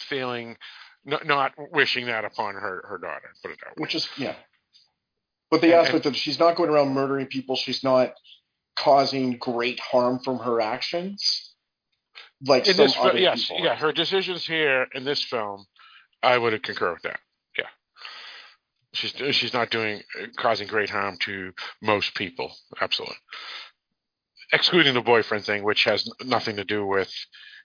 feeling 0.00 0.56
not, 1.04 1.26
not 1.26 1.52
wishing 1.72 2.06
that 2.06 2.24
upon 2.24 2.54
her 2.54 2.84
her 2.88 2.98
daughter 2.98 3.30
put 3.42 3.50
it 3.52 3.58
that 3.64 3.70
way 3.70 3.82
which 3.82 3.94
is 3.94 4.08
yeah. 4.16 4.34
But 5.50 5.62
the 5.62 5.72
And- 5.76 5.84
aspect 5.86 6.06
of 6.06 6.14
she's 6.16 6.38
not 6.38 6.54
going 6.54 6.70
around 6.70 6.90
murdering 6.94 7.26
people. 7.26 7.56
She's 7.56 7.82
not 7.82 8.12
causing 8.76 9.36
great 9.36 9.80
harm 9.80 10.20
from 10.20 10.38
her 10.38 10.60
actions. 10.60 11.54
Like 12.46 12.68
in 12.68 12.74
some 12.74 12.86
this 12.86 12.96
other 12.96 13.18
yes 13.18 13.46
people. 13.48 13.64
yeah 13.64 13.74
her 13.74 13.90
decisions 13.92 14.46
here 14.46 14.86
in 14.94 15.02
this 15.04 15.22
film 15.24 15.64
i 16.22 16.38
would 16.38 16.62
concur 16.62 16.92
with 16.92 17.02
that 17.02 17.18
she's 18.92 19.12
she's 19.36 19.52
not 19.52 19.70
doing 19.70 20.00
causing 20.36 20.66
great 20.68 20.90
harm 20.90 21.16
to 21.20 21.52
most 21.80 22.14
people 22.14 22.52
absolutely 22.80 23.16
excluding 24.52 24.94
the 24.94 25.00
boyfriend 25.00 25.44
thing 25.44 25.62
which 25.62 25.84
has 25.84 26.08
nothing 26.24 26.56
to 26.56 26.64
do 26.64 26.84
with 26.86 27.10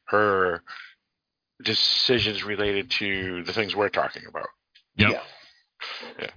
her 0.08 0.62
decisions 1.64 2.44
related 2.44 2.92
to 2.92 3.44
the 3.44 3.54
things 3.54 3.76
we're 3.76 3.90
talking 3.90 4.24
about 4.28 4.48
Yep. 4.98 5.12
Yeah. 6.20 6.28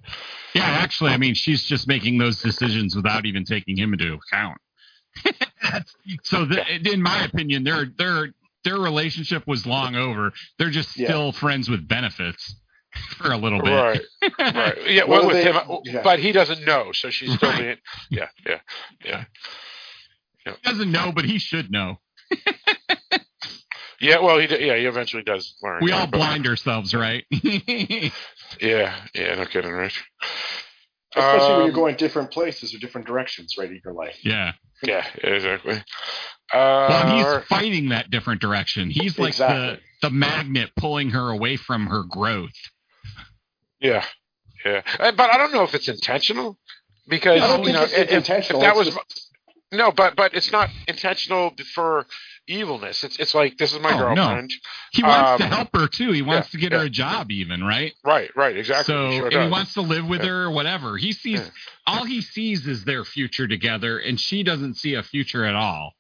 Yeah, 0.55 0.63
actually, 0.65 1.13
I 1.13 1.17
mean, 1.17 1.35
she's 1.35 1.63
just 1.63 1.87
making 1.87 2.19
those 2.19 2.43
decisions 2.43 2.97
without 2.97 3.25
even 3.25 3.45
taking 3.45 3.77
him 3.77 3.93
into 3.93 4.15
account. 4.15 4.59
so, 6.25 6.45
the, 6.45 6.65
in 6.93 7.01
my 7.03 7.25
opinion, 7.25 7.63
their 7.63 7.87
their 7.97 8.35
their 8.65 8.79
relationship 8.79 9.47
was 9.47 9.65
long 9.65 9.95
over. 9.95 10.33
They're 10.59 10.71
just 10.71 10.97
Yeah. 10.97 11.07
still 11.07 11.33
friends 11.33 11.69
with 11.71 11.87
benefits 11.87 12.57
for 13.19 13.33
a 13.33 13.37
little 13.37 13.61
bit. 13.63 13.71
Right, 13.73 14.01
right. 14.39 14.79
Yeah, 14.91 15.05
Well, 15.05 15.21
well, 15.21 15.27
with 15.29 15.37
they- 15.45 15.51
him, 15.53 15.57
yeah. 15.85 16.03
but 16.03 16.19
he 16.19 16.33
doesn't 16.33 16.65
know, 16.65 16.93
so 16.93 17.11
she's 17.11 17.35
still 17.35 17.51
Right. 17.51 17.59
being. 17.61 17.77
Yeah, 18.11 18.29
yeah, 18.47 18.61
yeah, 19.05 19.25
He 20.45 20.53
doesn't 20.63 20.91
know, 20.91 21.13
but 21.15 21.25
he 21.25 21.39
should 21.39 21.71
know. 21.71 21.99
yeah. 24.01 24.21
Well, 24.21 24.39
he 24.39 24.47
d- 24.47 24.65
yeah 24.67 24.77
he 24.77 24.87
eventually 24.87 25.23
does 25.23 25.55
learn. 25.63 25.81
We 25.83 25.91
yeah, 25.91 26.01
all 26.01 26.07
but- 26.07 26.19
blind 26.19 26.47
ourselves, 26.47 26.95
right? 26.95 27.25
Yeah, 28.61 28.95
yeah. 29.15 29.35
No 29.35 29.45
kidding, 29.47 29.73
right? 29.73 29.93
Especially 31.15 31.49
when 31.49 31.57
Um, 31.61 31.63
you're 31.65 31.73
going 31.75 31.97
different 31.97 32.31
places 32.31 32.75
or 32.75 32.79
different 32.79 33.07
directions, 33.07 33.55
right, 33.59 33.69
in 33.71 33.81
your 33.85 33.95
life. 33.95 34.19
yeah. 34.23 34.53
Yeah, 34.83 35.05
exactly. 35.23 35.75
Uh, 35.75 36.87
Well, 36.89 37.17
he's 37.17 37.27
or- 37.27 37.41
fighting 37.43 37.89
that 37.89 38.11
different 38.11 38.41
direction. 38.41 38.91
He's 38.91 39.19
like 39.19 39.31
Exactly. 39.31 39.81
the 40.01 40.09
the 40.09 40.11
magnet 40.11 40.71
pulling 40.77 41.11
her 41.11 41.31
away 41.31 41.57
from 41.57 41.87
her 41.89 42.05
growth. 42.05 42.55
Yeah, 43.81 44.05
yeah. 44.65 44.83
Uh, 44.99 45.13
But 45.13 45.31
I 45.31 45.37
don't 45.39 45.53
know 45.53 45.63
if 45.65 45.75
it's 45.75 45.89
intentional 45.89 46.59
because 47.09 47.41
don't 47.41 47.65
you 47.65 47.73
know 47.73 47.83
it's, 47.83 47.93
if- 47.93 47.99
it's 47.99 48.13
if- 48.13 48.19
intentional. 48.19 48.63
If 48.63 48.67
that 48.69 48.77
was 48.77 48.89
just- 48.89 49.25
no, 49.71 49.93
but 49.93 50.17
but 50.17 50.33
it's 50.35 50.51
not 50.51 50.71
intentional 50.87 51.53
for 51.75 52.07
evilness. 52.47 53.05
It's 53.05 53.19
it's 53.19 53.35
like 53.35 53.59
this 53.59 53.75
is 53.75 53.81
my 53.81 53.93
Oh, 53.93 53.99
no. 53.99 54.15
girlfriend. 54.15 54.51
He 54.93 55.03
wants 55.03 55.39
to 55.43 55.45
Um, 55.45 55.51
help 55.53 55.69
her 55.77 55.87
too. 55.87 56.11
He 56.13 56.23
wants 56.23 56.49
yeah, 56.49 56.53
to 56.53 56.57
get 56.59 56.73
yeah. 56.73 56.79
her 56.79 56.85
a 56.87 56.91
job, 56.91 57.31
even 57.31 57.63
right. 57.63 57.93
Right, 58.03 58.31
right, 58.35 58.57
exactly. 58.57 58.95
So 58.95 59.11
He 59.11 59.17
sure 59.19 59.27
and 59.29 59.43
he 59.45 59.49
wants 59.51 59.75
to 59.75 59.83
live 59.83 60.07
with 60.07 60.23
Yeah. 60.23 60.29
her 60.31 60.43
or 60.45 60.51
whatever. 60.53 60.97
He 60.97 61.13
sees 61.13 61.51
all 61.87 62.05
he 62.05 62.23
sees 62.23 62.67
is 62.67 62.85
their 62.85 63.05
future 63.05 63.47
together, 63.47 63.99
and 63.99 64.19
she 64.19 64.43
doesn't 64.43 64.75
see 64.77 64.95
a 64.95 65.03
future 65.03 65.45
at 65.45 65.55
all. 65.55 65.93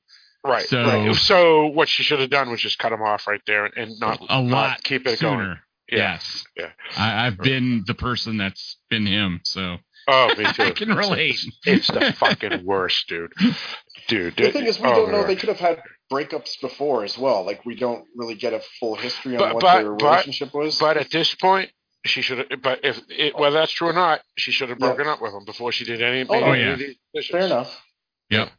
right, 0.44 0.64
so- 0.66 0.84
right. 0.84 1.14
So 1.16 1.66
what 1.66 1.90
she 1.90 2.02
should 2.02 2.20
have 2.20 2.30
done 2.30 2.50
was 2.50 2.62
just 2.62 2.78
cut 2.78 2.92
him 2.92 3.02
off 3.02 3.26
right 3.26 3.42
there 3.46 3.66
and 3.66 3.98
not 4.00 4.20
A 4.30 4.40
not 4.40 4.44
lot 4.44 4.82
keep 4.82 5.06
it 5.06 5.18
sooner. 5.18 5.36
going. 5.36 5.58
Yeah. 5.90 6.12
Yes. 6.12 6.44
Yeah. 6.56 6.70
I, 6.96 7.26
I've 7.26 7.38
been 7.38 7.84
the 7.86 7.94
person 7.94 8.36
that's 8.36 8.76
been 8.90 9.06
him, 9.06 9.40
so 9.44 9.76
Oh, 10.10 10.34
me 10.38 10.44
too. 10.52 10.62
I 10.64 10.70
can 10.70 10.94
relate. 10.94 11.36
It's 11.66 11.88
the 11.88 12.14
fucking 12.16 12.64
worst, 12.64 13.08
dude. 13.08 13.32
Dude, 14.08 14.36
the 14.36 14.48
it- 14.48 14.52
thing 14.54 14.66
is, 14.66 14.78
we 14.80 14.86
oh, 14.88 14.94
don't 14.94 15.12
know. 15.12 15.20
my 15.22 15.26
They 15.26 15.36
could 15.36 15.48
have 15.50 15.58
had 15.60 15.82
breakups 16.10 16.60
before 16.60 17.04
as 17.04 17.18
well. 17.18 17.44
Like 17.44 17.64
we 17.66 17.74
don't 17.74 18.04
really 18.16 18.34
get 18.34 18.52
a 18.54 18.60
full 18.80 18.94
history 18.96 19.34
on 19.36 19.38
But- 19.40 19.54
what 19.54 19.60
but- 19.62 19.82
their 19.82 19.92
but- 19.94 20.02
relationship 20.04 20.54
was. 20.54 20.78
But 20.78 20.96
at 20.96 21.10
this 21.10 21.34
point, 21.34 21.70
she 22.06 22.22
should 22.22 22.38
have. 22.38 22.62
But 22.62 22.80
if 22.84 23.00
it, 23.10 23.36
whether 23.38 23.56
that's 23.58 23.72
true 23.72 23.88
or 23.88 23.92
not, 23.92 24.20
she 24.36 24.50
should 24.52 24.70
have 24.70 24.78
Yeah. 24.80 24.86
broken 24.88 25.06
up 25.08 25.20
with 25.20 25.32
him 25.34 25.44
before 25.44 25.72
she 25.72 25.84
did 25.84 26.00
any. 26.00 26.24
Oh, 26.28 26.32
made 26.40 26.42
oh, 26.42 26.52
yeah. 26.54 26.86
of. 27.18 27.24
Fair 27.26 27.40
enough. 27.40 27.82
Yep. 28.30 28.50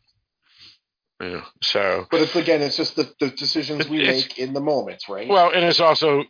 Yeah. 1.22 1.42
So 1.62 2.06
But 2.12 2.22
it's 2.22 2.36
again, 2.36 2.62
it's 2.62 2.78
just 2.78 2.96
the, 2.96 3.12
the 3.20 3.30
decisions 3.30 3.90
we 3.90 4.02
It's- 4.02 4.24
make 4.28 4.40
in 4.40 4.54
the 4.54 4.62
moments, 4.62 5.10
right? 5.10 5.28
well, 5.28 5.52
and 5.54 5.66
it's 5.66 5.80
also 5.82 6.24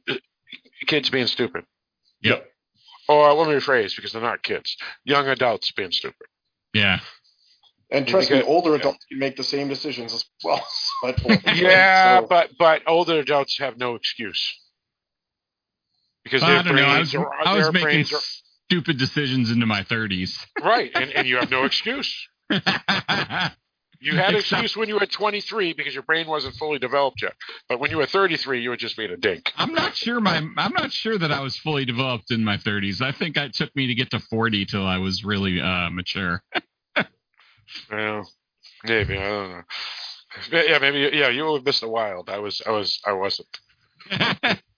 kids 0.88 1.10
being 1.10 1.28
stupid. 1.28 1.66
Yep. 2.22 2.46
Or 3.08 3.34
let 3.34 3.48
me 3.48 3.56
rephrase 3.56 3.96
because 3.96 4.12
they're 4.12 4.22
not 4.22 4.44
kids. 4.44 4.78
Young 5.04 5.28
adults 5.28 5.72
being 5.72 5.92
stupid. 5.92 6.28
Yeah. 6.74 7.00
and 7.92 8.08
trust 8.08 8.30
me, 8.30 8.38
because- 8.38 8.50
older 8.50 8.70
yeah. 8.72 8.76
adults 8.78 9.06
can 9.10 9.18
make 9.20 9.36
the 9.36 9.44
same 9.44 9.68
decisions 9.68 10.14
as 10.14 10.26
well. 10.44 10.66
But? 11.02 11.22
Yeah, 11.56 12.20
So- 12.20 12.28
but 12.28 12.50
but 12.60 12.82
older 12.88 13.20
adults 13.20 13.58
have 13.60 13.78
no 13.78 13.96
excuse 13.96 14.60
because 16.24 16.42
Well, 16.42 16.52
their 16.52 16.60
I 16.60 16.64
don't 16.64 16.76
know. 16.76 16.84
I 16.84 17.00
was, 17.00 17.16
are 17.16 17.34
I 17.46 17.56
was 17.58 17.68
making 17.74 17.82
brains 17.84 18.14
are 18.14 18.20
stupid 18.68 18.98
decisions 19.00 19.50
into 19.50 19.66
my 19.66 19.82
30s. 19.84 20.46
right, 20.62 20.92
and, 20.94 21.10
and 21.12 21.26
you 21.28 21.38
have 21.38 21.50
no 21.50 21.64
excuse. 21.64 22.14
You 24.02 24.16
had 24.16 24.30
an 24.30 24.40
excuse 24.40 24.78
when 24.78 24.88
you 24.88 24.96
were 24.96 25.06
23 25.06 25.74
because 25.74 25.94
your 25.94 26.04
brain 26.04 26.26
wasn't 26.28 26.56
fully 26.56 26.80
developed 26.80 27.22
yet. 27.22 27.34
But 27.68 27.80
when 27.80 27.92
you 27.92 27.98
were 27.98 28.06
33, 28.06 28.62
you 28.62 28.70
were 28.70 28.78
just 28.78 28.96
being 28.96 29.12
a 29.12 29.18
dink. 29.18 29.52
I'm 29.58 29.74
not 29.74 29.96
sure 29.96 30.22
my 30.22 30.38
I'm 30.38 30.74
not 30.74 30.94
sure 30.94 31.18
that 31.18 31.32
I 31.32 31.42
was 31.42 31.58
fully 31.58 31.84
developed 31.84 32.32
in 32.32 32.44
my 32.44 32.58
30s. 32.58 33.02
I 33.02 33.12
think 33.12 33.36
it 33.36 33.54
took 33.54 33.76
me 33.76 33.88
to 33.88 33.96
get 33.96 34.12
to 34.12 34.20
40 34.20 34.66
till 34.66 34.86
I 34.86 34.98
was 34.98 35.24
really 35.26 35.60
uh, 35.62 35.90
mature. 35.90 36.42
Well, 37.92 38.28
maybe 38.84 39.18
I 39.18 39.28
don't 39.28 39.52
know. 39.52 39.62
Yeah, 40.52 40.80
maybe. 40.80 41.16
Yeah, 41.16 41.30
you 41.30 41.62
missed 41.64 41.84
a 41.84 41.88
Wild. 41.88 42.30
I 42.30 42.40
was. 42.40 42.62
I 42.66 42.72
was. 42.72 43.00
I 43.06 43.14
wasn't. 43.14 43.48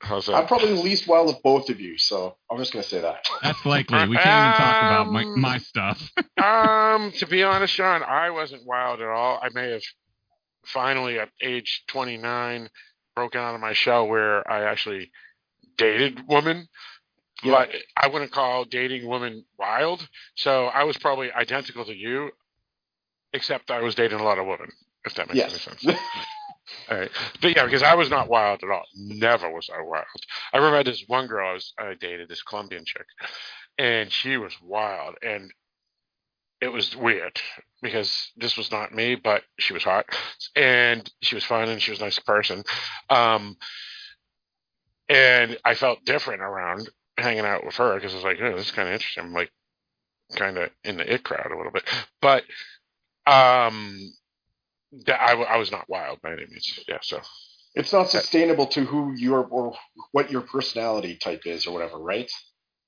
How's 0.00 0.28
I'm 0.28 0.46
probably 0.46 0.74
the 0.74 0.80
least 0.80 1.06
wild 1.06 1.30
of 1.30 1.42
both 1.42 1.68
of 1.68 1.80
you, 1.80 1.98
so 1.98 2.36
I'm 2.50 2.58
just 2.58 2.72
gonna 2.72 2.82
say 2.82 3.00
that. 3.00 3.26
That's 3.42 3.64
likely. 3.64 4.08
We 4.08 4.16
can't 4.16 4.26
even 4.26 4.56
talk 4.56 4.82
about 4.82 5.12
my, 5.12 5.22
Um, 5.22 5.40
my 5.40 5.58
stuff. 5.58 6.10
um, 6.42 7.12
to 7.18 7.26
be 7.26 7.42
honest, 7.42 7.74
Sean, 7.74 8.02
I 8.02 8.30
wasn't 8.30 8.66
wild 8.66 9.00
at 9.00 9.08
all. 9.08 9.40
I 9.42 9.48
may 9.50 9.70
have 9.70 9.82
finally, 10.66 11.18
at 11.18 11.28
age 11.40 11.84
29, 11.88 12.68
broken 13.14 13.40
out 13.40 13.54
of 13.54 13.60
my 13.60 13.72
shell 13.72 14.06
where 14.06 14.48
I 14.50 14.64
actually 14.70 15.10
dated 15.76 16.22
women. 16.28 16.68
Yeah. 17.42 17.52
But 17.52 17.70
I 17.96 18.08
wouldn't 18.08 18.30
call 18.30 18.64
dating 18.64 19.08
women 19.08 19.44
wild. 19.58 20.06
So 20.36 20.66
I 20.66 20.84
was 20.84 20.96
probably 20.96 21.32
identical 21.32 21.84
to 21.84 21.94
you, 21.94 22.30
except 23.32 23.70
I 23.70 23.80
was 23.80 23.94
dating 23.94 24.20
a 24.20 24.22
lot 24.22 24.38
of 24.38 24.46
women. 24.46 24.70
If 25.04 25.14
that 25.16 25.28
makes 25.28 25.40
any 25.40 25.58
sense. 25.58 25.84
All 26.90 26.98
right. 26.98 27.10
But 27.40 27.56
yeah, 27.56 27.64
because 27.64 27.82
I 27.82 27.94
was 27.94 28.10
not 28.10 28.28
wild 28.28 28.62
at 28.62 28.70
all. 28.70 28.84
Never 28.94 29.50
was 29.52 29.68
I 29.72 29.82
wild. 29.82 30.06
I 30.52 30.58
remember 30.58 30.84
this 30.84 31.04
one 31.06 31.26
girl 31.26 31.48
I 31.48 31.52
was 31.54 31.72
I 31.78 31.94
dated, 31.94 32.28
this 32.28 32.42
Colombian 32.42 32.84
chick, 32.84 33.06
and 33.78 34.10
she 34.12 34.36
was 34.36 34.54
wild 34.62 35.16
and 35.22 35.50
it 36.60 36.68
was 36.68 36.96
weird 36.96 37.40
because 37.82 38.30
this 38.36 38.56
was 38.56 38.70
not 38.70 38.94
me, 38.94 39.16
but 39.16 39.42
she 39.58 39.72
was 39.72 39.82
hot 39.82 40.06
and 40.54 41.10
she 41.20 41.34
was 41.34 41.44
fun 41.44 41.68
and 41.68 41.82
she 41.82 41.90
was 41.90 42.00
a 42.00 42.04
nice 42.04 42.20
person. 42.20 42.62
Um 43.10 43.56
and 45.08 45.58
I 45.64 45.74
felt 45.74 46.04
different 46.04 46.42
around 46.42 46.88
hanging 47.18 47.44
out 47.44 47.66
with 47.66 47.74
her 47.76 47.94
because 47.96 48.12
I 48.12 48.16
was 48.16 48.24
like, 48.24 48.38
oh, 48.40 48.56
this 48.56 48.66
is 48.66 48.72
kind 48.72 48.88
of 48.88 48.94
interesting. 48.94 49.24
I'm 49.24 49.32
like 49.32 49.50
kind 50.36 50.56
of 50.56 50.70
in 50.84 50.96
the 50.96 51.12
it 51.12 51.24
crowd 51.24 51.50
a 51.52 51.56
little 51.56 51.72
bit. 51.72 51.84
But 52.20 52.44
um 53.26 54.12
I, 55.08 55.34
I 55.34 55.56
was 55.58 55.70
not 55.70 55.88
wild 55.88 56.20
by 56.22 56.32
any 56.32 56.46
means. 56.46 56.80
Yeah, 56.88 56.98
so 57.02 57.20
it's 57.74 57.92
not 57.92 58.10
sustainable 58.10 58.66
to 58.68 58.84
who 58.84 59.12
your 59.16 59.44
or 59.46 59.74
what 60.12 60.30
your 60.30 60.42
personality 60.42 61.16
type 61.16 61.42
is 61.46 61.66
or 61.66 61.72
whatever, 61.72 61.98
right? 61.98 62.30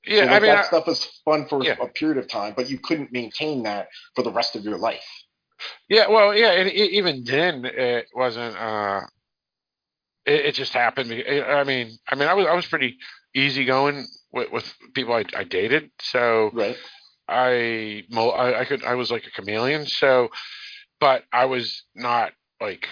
yeah, 0.06 0.20
so, 0.20 0.26
like, 0.26 0.36
I 0.36 0.40
mean, 0.40 0.50
that 0.50 0.58
I- 0.60 0.62
stuff 0.62 0.88
is 0.88 1.04
fun 1.24 1.46
for 1.48 1.62
yeah. 1.64 1.76
a 1.80 1.88
period 1.88 2.18
of 2.18 2.28
time, 2.28 2.54
but 2.56 2.68
you 2.70 2.78
couldn't 2.78 3.12
maintain 3.12 3.62
that 3.64 3.88
for 4.14 4.22
the 4.22 4.32
rest 4.32 4.56
of 4.56 4.64
your 4.64 4.78
life. 4.78 5.06
yeah, 5.88 6.08
well, 6.08 6.34
yeah, 6.34 6.52
and 6.52 6.68
e- 6.70 6.96
even 6.98 7.24
then 7.24 7.64
it 7.64 8.06
wasn't. 8.14 8.56
uh 8.56 9.00
It, 10.26 10.46
it 10.46 10.54
just 10.54 10.72
happened. 10.72 11.10
I 11.12 11.64
mean, 11.64 11.90
I 12.08 12.14
mean, 12.14 12.28
I 12.28 12.34
was 12.34 12.46
I 12.46 12.54
was 12.54 12.66
pretty 12.66 12.96
easygoing 13.34 14.06
with, 14.32 14.50
with 14.52 14.74
people 14.94 15.14
I, 15.14 15.24
I 15.36 15.44
dated, 15.44 15.90
so 16.00 16.50
Right. 16.52 16.76
I, 17.28 18.04
I 18.12 18.60
I 18.60 18.64
could 18.64 18.84
I 18.84 18.94
was 18.94 19.10
like 19.10 19.26
a 19.26 19.30
chameleon. 19.30 19.86
So, 19.86 20.28
but 21.04 21.24
I 21.34 21.44
was 21.44 21.82
not 21.94 22.32
like 22.62 22.88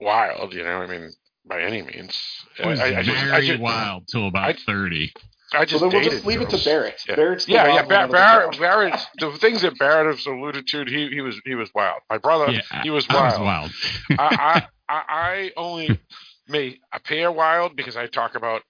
wild, 0.00 0.54
you 0.54 0.62
know. 0.64 0.80
I 0.80 0.86
mean, 0.86 1.10
by 1.44 1.60
any 1.60 1.82
means. 1.82 2.18
It 2.58 2.66
was 2.66 2.80
I, 2.80 3.00
I 3.00 3.02
just, 3.02 3.18
very 3.20 3.30
I 3.30 3.40
just, 3.42 3.60
wild 3.60 4.08
till 4.08 4.26
about 4.26 4.48
I- 4.48 4.54
30. 4.54 5.12
I 5.54 5.58
So 5.58 5.64
just 5.66 5.80
then 5.82 5.90
we'll 5.92 6.02
just 6.10 6.24
leave 6.24 6.40
it 6.40 6.48
to 6.48 6.64
Barrett. 6.64 7.02
Yeah. 7.06 7.14
Barrett's 7.16 7.44
the 7.44 7.52
Yeah, 7.52 7.66
yeah. 7.74 7.82
Bar- 7.82 7.98
one 7.98 8.08
the 8.08 8.12
Barrett. 8.14 8.58
Barrett, 8.58 9.00
the 9.18 9.32
things 9.38 9.60
that 9.60 9.78
Barrett 9.78 10.16
has 10.16 10.24
alluded 10.24 10.66
to, 10.68 10.84
he 10.86 11.08
he 11.10 11.20
was 11.20 11.38
he 11.44 11.54
was 11.54 11.68
wild. 11.74 12.00
My 12.08 12.16
brother, 12.16 12.50
Yeah, 12.52 12.82
he 12.82 12.88
was 12.88 13.06
I 13.10 13.14
wild. 13.14 13.32
was 13.32 13.40
wild. 13.40 13.70
I, 14.18 14.64
I 14.88 14.88
I 14.88 15.02
I 15.08 15.50
only 15.58 16.00
may 16.48 16.78
appear 16.90 17.30
wild 17.30 17.76
because 17.76 17.98
I 17.98 18.06
talk 18.06 18.34
about 18.34 18.62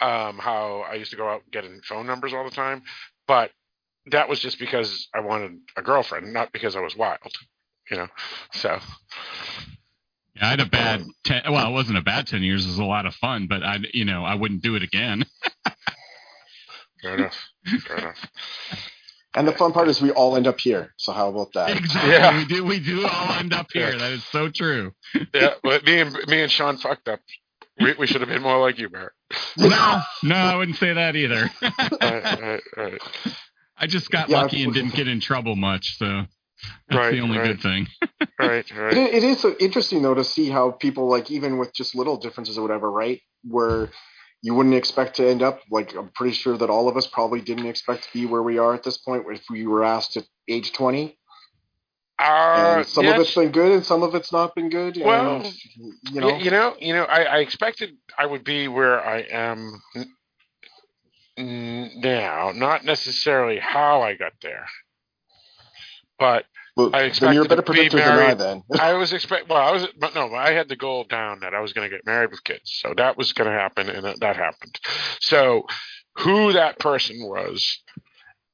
um 0.00 0.38
how 0.38 0.84
I 0.90 0.94
used 0.94 1.12
to 1.12 1.16
go 1.16 1.28
out 1.28 1.42
getting 1.52 1.80
phone 1.82 2.06
numbers 2.08 2.34
all 2.34 2.42
the 2.44 2.50
time, 2.50 2.82
but 3.28 3.52
that 4.06 4.28
was 4.28 4.40
just 4.40 4.58
because 4.58 5.06
I 5.14 5.20
wanted 5.20 5.58
a 5.76 5.82
girlfriend, 5.82 6.32
not 6.32 6.50
because 6.52 6.74
I 6.74 6.80
was 6.80 6.96
wild. 6.96 7.18
You 7.90 7.96
know, 7.98 8.08
so 8.52 8.78
Yeah, 10.36 10.46
I 10.46 10.50
had 10.50 10.60
a 10.60 10.66
bad 10.66 11.04
ten, 11.24 11.42
well, 11.50 11.68
it 11.68 11.72
wasn't 11.72 11.98
a 11.98 12.02
bad 12.02 12.26
10 12.26 12.42
years. 12.42 12.64
It 12.64 12.68
was 12.68 12.78
a 12.78 12.84
lot 12.84 13.06
of 13.06 13.14
fun, 13.14 13.46
but 13.48 13.62
I, 13.62 13.78
you 13.94 14.04
know, 14.04 14.24
I 14.24 14.34
wouldn't 14.34 14.62
do 14.62 14.74
it 14.76 14.82
again. 14.82 15.24
fair 17.02 17.14
enough. 17.16 17.48
Fair 17.86 17.96
enough. 17.98 18.26
And 19.34 19.46
the 19.46 19.52
fun 19.52 19.72
part 19.72 19.88
is 19.88 20.00
we 20.00 20.10
all 20.10 20.36
end 20.36 20.46
up 20.46 20.58
here. 20.58 20.94
So 20.96 21.12
how 21.12 21.28
about 21.28 21.52
that? 21.54 21.76
Exactly. 21.76 22.10
Yeah. 22.10 22.36
We 22.38 22.44
do. 22.46 22.64
We 22.64 22.80
do 22.80 23.06
all 23.06 23.32
end 23.34 23.52
up 23.52 23.68
here. 23.72 23.96
That 23.96 24.12
is 24.12 24.24
so 24.24 24.48
true. 24.50 24.92
Yeah, 25.34 25.54
but 25.62 25.84
me 25.84 26.00
and 26.00 26.12
me 26.26 26.42
and 26.42 26.50
Sean 26.50 26.76
fucked 26.78 27.08
up. 27.08 27.20
We, 27.80 27.94
we 27.94 28.06
should 28.06 28.20
have 28.20 28.28
been 28.30 28.42
more 28.42 28.60
like 28.60 28.78
you, 28.78 28.88
Barrett. 28.88 29.12
No, 29.58 30.00
no, 30.22 30.34
I 30.36 30.56
wouldn't 30.56 30.76
say 30.78 30.92
that 30.92 31.16
either. 31.16 31.50
All 31.62 31.70
right, 32.00 32.24
all 32.26 32.40
right, 32.40 32.62
all 32.76 32.84
right. 32.84 33.02
I 33.76 33.86
just 33.86 34.10
got 34.10 34.28
Yeah, 34.28 34.42
lucky 34.42 34.62
and 34.64 34.72
didn't 34.74 34.94
get 34.94 35.08
in 35.08 35.20
trouble 35.20 35.56
much, 35.56 35.98
so 35.98 36.24
that's 36.88 37.00
Right, 37.00 37.12
the 37.12 37.20
only 37.20 37.38
right. 37.38 37.48
good 37.48 37.60
thing. 37.60 37.86
Right, 38.40 38.64
It, 38.70 39.14
it 39.16 39.24
is 39.24 39.40
so 39.40 39.56
interesting 39.58 40.00
though 40.02 40.14
to 40.14 40.22
see 40.22 40.48
how 40.48 40.70
people 40.70 41.08
like 41.08 41.28
even 41.30 41.58
with 41.58 41.74
just 41.74 41.96
little 41.96 42.16
differences 42.16 42.56
or 42.56 42.62
whatever, 42.62 42.88
right? 42.90 43.20
Where 43.42 43.88
you 44.42 44.54
wouldn't 44.54 44.76
expect 44.76 45.16
to 45.16 45.28
end 45.28 45.42
up 45.42 45.60
like 45.72 45.94
I'm 45.96 46.10
pretty 46.10 46.34
sure 46.34 46.56
that 46.56 46.70
all 46.70 46.88
of 46.88 46.96
us 46.96 47.06
probably 47.08 47.40
didn't 47.40 47.66
expect 47.66 48.04
to 48.04 48.08
be 48.12 48.26
where 48.26 48.42
we 48.42 48.58
are 48.58 48.74
at 48.74 48.84
this 48.84 48.96
point 48.98 49.24
if 49.28 49.42
we 49.50 49.66
were 49.66 49.82
asked 49.82 50.16
at 50.16 50.24
age 50.48 50.72
20. 50.72 51.18
Uh, 52.20 52.24
And 52.24 52.86
some 52.86 53.06
yes. 53.06 53.14
of 53.16 53.20
it's 53.22 53.34
been 53.34 53.50
good 53.50 53.72
and 53.72 53.84
some 53.84 54.02
of 54.04 54.14
it's 54.14 54.32
not 54.32 54.54
been 54.54 54.70
good. 54.70 54.96
and, 54.96 55.04
Well, 55.06 55.52
you 56.12 56.20
know, 56.20 56.36
you 56.38 56.50
know, 56.52 56.76
you 56.78 56.92
know, 56.94 57.04
I, 57.04 57.22
I 57.24 57.38
expected 57.38 57.96
I 58.16 58.26
would 58.26 58.44
be 58.44 58.68
where 58.68 59.04
I 59.04 59.18
am 59.30 59.80
n- 59.96 60.14
n- 61.36 61.90
now, 61.96 62.52
not 62.54 62.84
necessarily 62.84 63.58
how 63.58 64.02
I 64.02 64.14
got 64.14 64.32
there, 64.42 64.66
but 66.18 66.44
well, 66.76 66.90
I 66.94 67.08
then 67.08 67.34
you're 67.34 67.42
a 67.42 67.46
expected 67.46 67.48
better 67.48 67.62
to 67.62 67.72
be 67.72 67.88
predictor 67.88 67.96
than 67.98 68.08
I 68.08 68.16
married. 68.16 68.38
then. 68.38 68.62
I 68.78 68.92
was 68.94 69.12
expect. 69.12 69.48
Well, 69.48 69.58
I 69.58 69.72
was, 69.72 69.86
but 69.98 70.14
no, 70.14 70.32
I 70.34 70.52
had 70.52 70.68
the 70.68 70.76
goal 70.76 71.04
down 71.04 71.40
that 71.40 71.54
I 71.54 71.60
was 71.60 71.72
going 71.72 71.90
to 71.90 71.94
get 71.94 72.06
married 72.06 72.30
with 72.30 72.44
kids, 72.44 72.78
so 72.80 72.94
that 72.96 73.16
was 73.16 73.32
going 73.32 73.50
to 73.50 73.56
happen, 73.56 73.88
and 73.88 74.04
that, 74.04 74.20
that 74.20 74.36
happened. 74.36 74.78
So, 75.20 75.64
who 76.18 76.52
that 76.52 76.78
person 76.78 77.16
was, 77.20 77.82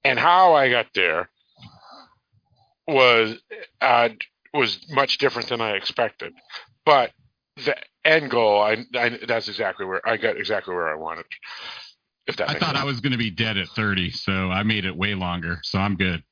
and 0.05 0.19
how 0.19 0.55
I 0.55 0.71
got 0.71 0.87
there, 0.95 1.29
was 2.87 3.37
uh, 3.81 4.09
was 4.55 4.87
much 4.91 5.19
different 5.19 5.49
than 5.49 5.61
I 5.61 5.73
expected. 5.73 6.33
But 6.87 7.13
the 7.57 7.77
end 8.05 8.31
goal, 8.31 8.61
I, 8.61 8.85
I 8.95 9.19
that's 9.27 9.49
exactly 9.49 9.87
where 9.87 10.07
I 10.07 10.17
got 10.17 10.37
exactly 10.37 10.75
where 10.75 10.89
I 10.89 10.95
wanted. 10.95 11.27
If 12.27 12.37
that 12.37 12.49
I 12.49 12.53
thought 12.55 12.75
sense. 12.75 12.79
I 12.79 12.85
was 12.85 13.01
going 13.01 13.13
to 13.13 13.19
be 13.19 13.31
dead 13.31 13.59
at 13.59 13.69
30, 13.69 14.11
so 14.13 14.33
I 14.33 14.63
made 14.63 14.87
it 14.87 14.97
way 14.97 15.15
longer. 15.15 15.59
So 15.63 15.79
I'm 15.79 15.97
good. 15.97 16.23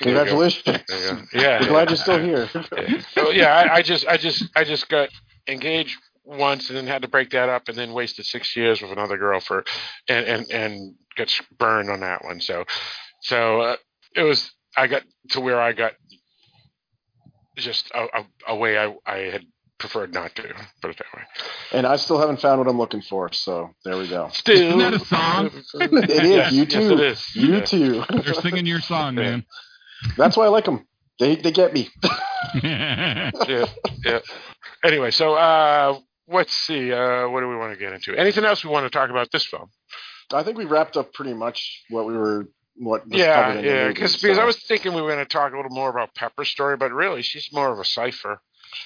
Congratulations. 0.00 0.62
Yeah, 0.88 1.22
yeah. 1.32 1.68
Glad 1.68 1.90
you're 1.90 1.96
still 1.96 2.18
here. 2.20 2.48
Yeah. 2.54 3.00
So, 3.12 3.30
yeah, 3.30 3.54
I, 3.54 3.76
I 3.76 3.82
just, 3.82 4.06
I 4.06 4.16
just, 4.16 4.44
I 4.56 4.64
just 4.64 4.88
got 4.88 5.08
engaged 5.46 5.98
once 6.24 6.68
and 6.68 6.76
then 6.78 6.86
had 6.86 7.02
to 7.02 7.08
break 7.08 7.30
that 7.30 7.48
up 7.48 7.68
and 7.68 7.76
then 7.76 7.92
wasted 7.92 8.24
six 8.26 8.56
years 8.56 8.80
with 8.80 8.90
another 8.92 9.16
girl 9.18 9.40
for, 9.40 9.64
and 10.08 10.26
and 10.26 10.50
and 10.50 10.94
got 11.16 11.30
burned 11.58 11.90
on 11.90 12.00
that 12.00 12.24
one. 12.24 12.40
So, 12.40 12.64
so 13.22 13.60
uh, 13.60 13.76
it 14.14 14.22
was. 14.22 14.50
I 14.76 14.86
got 14.86 15.02
to 15.30 15.40
where 15.40 15.60
I 15.60 15.72
got 15.72 15.92
just 17.56 17.90
a, 17.92 18.04
a, 18.04 18.26
a 18.48 18.56
way 18.56 18.78
I 18.78 18.94
I 19.04 19.16
had 19.30 19.44
preferred 19.78 20.14
not 20.14 20.34
to 20.36 20.42
put 20.80 20.90
it 20.90 20.98
that 20.98 21.16
way. 21.16 21.22
And 21.72 21.86
I 21.86 21.96
still 21.96 22.18
haven't 22.18 22.40
found 22.40 22.58
what 22.60 22.68
I'm 22.68 22.78
looking 22.78 23.02
for, 23.02 23.32
so 23.32 23.70
there 23.84 23.96
we 23.96 24.08
go. 24.08 24.28
Still, 24.32 24.56
Isn't 24.56 24.78
that 24.78 24.94
a 24.94 24.98
song? 25.00 25.50
It 25.74 26.10
is. 26.10 26.28
Yes, 26.28 26.52
you 26.52 26.62
yes, 26.62 26.72
too. 26.72 26.92
it 26.92 27.00
is. 27.00 27.34
You 27.34 27.54
Yeah. 27.54 27.60
too. 27.64 28.04
They're 28.22 28.34
singing 28.34 28.66
your 28.66 28.80
song, 28.80 29.14
man. 29.16 29.44
That's 30.16 30.36
why 30.36 30.46
I 30.46 30.48
like 30.48 30.64
them. 30.64 30.86
They 31.18 31.36
they 31.36 31.52
get 31.52 31.72
me. 31.74 31.88
yeah, 32.62 33.30
yeah. 34.04 34.18
Anyway, 34.84 35.10
so 35.10 35.34
uh, 35.34 35.98
let's 36.28 36.52
see. 36.52 36.92
Uh, 36.92 37.28
what 37.28 37.40
do 37.40 37.48
we 37.48 37.56
want 37.56 37.72
to 37.72 37.78
get 37.78 37.92
into? 37.92 38.14
Anything 38.16 38.44
else 38.44 38.64
we 38.64 38.70
want 38.70 38.84
to 38.86 38.90
talk 38.90 39.10
about 39.10 39.30
this 39.32 39.44
film? 39.44 39.70
I 40.32 40.42
think 40.42 40.56
we 40.56 40.64
wrapped 40.64 40.96
up 40.96 41.12
pretty 41.12 41.34
much 41.34 41.84
what 41.90 42.06
we 42.06 42.16
were 42.16 42.48
what 42.76 43.06
was 43.08 43.18
yeah, 43.18 43.42
covered 43.44 43.58
in 43.58 43.64
the 43.64 43.70
yeah. 43.70 43.82
movie, 43.82 43.94
Because 43.94 44.16
because. 44.16 44.38
I 44.38 44.44
was 44.44 44.56
thinking 44.62 44.94
we 44.94 45.02
were 45.02 45.08
going 45.10 45.24
to 45.24 45.28
talk 45.28 45.52
a 45.52 45.56
little 45.56 45.70
more 45.74 45.90
about 45.90 46.14
Pepper's 46.14 46.48
story, 46.48 46.76
but 46.76 46.92
really 46.92 47.22
she's 47.22 47.50
more 47.52 47.70
of 47.72 47.78
a 47.78 47.84
cipher. 47.84 48.40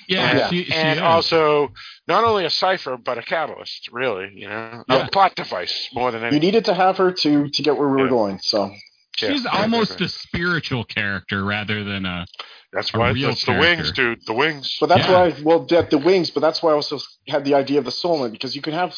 yeah, 0.09 0.37
Yeah. 0.39 0.49
she, 0.49 0.65
she 0.65 0.73
and 0.75 0.97
is. 0.99 1.03
also 1.03 1.69
not 2.09 2.25
only 2.25 2.45
a 2.47 2.51
cipher 2.51 2.97
but 2.97 3.19
a 3.19 3.23
catalyst. 3.23 3.91
Really, 3.93 4.33
you 4.35 4.49
know, 4.49 4.83
Yeah. 4.89 5.07
a 5.07 5.11
plot 5.11 5.35
device 5.37 5.89
more 5.95 6.11
than 6.11 6.23
you 6.23 6.27
anything. 6.29 6.41
needed 6.47 6.65
to 6.65 6.75
have 6.75 6.97
her 6.97 7.13
to 7.13 7.49
to 7.51 7.63
get 7.63 7.77
where 7.77 7.89
we 7.89 8.03
were 8.03 8.09
going. 8.09 8.39
So 8.41 8.65
Yeah, 8.65 8.75
she's 9.17 9.45
yeah, 9.45 9.51
almost 9.51 10.01
yeah. 10.01 10.07
a 10.07 10.09
spiritual 10.09 10.85
character 10.85 11.45
rather 11.45 11.85
than 11.85 12.07
a. 12.07 12.27
That's 12.73 12.93
a 12.93 12.99
why 12.99 13.11
real 13.11 13.29
that's 13.29 13.45
the 13.45 13.53
wings, 13.53 13.93
dude. 13.93 14.27
The 14.27 14.33
wings. 14.33 14.77
But 14.81 14.89
that's 14.89 15.07
Yeah. 15.07 15.29
why, 15.29 15.35
well, 15.43 15.65
the, 15.65 15.87
the 15.89 15.99
wings. 15.99 16.31
But 16.31 16.41
that's 16.41 16.63
why 16.63 16.71
I 16.71 16.75
also 16.75 16.99
had 17.29 17.45
the 17.45 17.55
idea 17.55 17.79
of 17.79 17.85
the 17.85 17.93
soulmate 17.93 18.33
because 18.33 18.57
you 18.57 18.63
can 18.63 18.73
have 18.73 18.97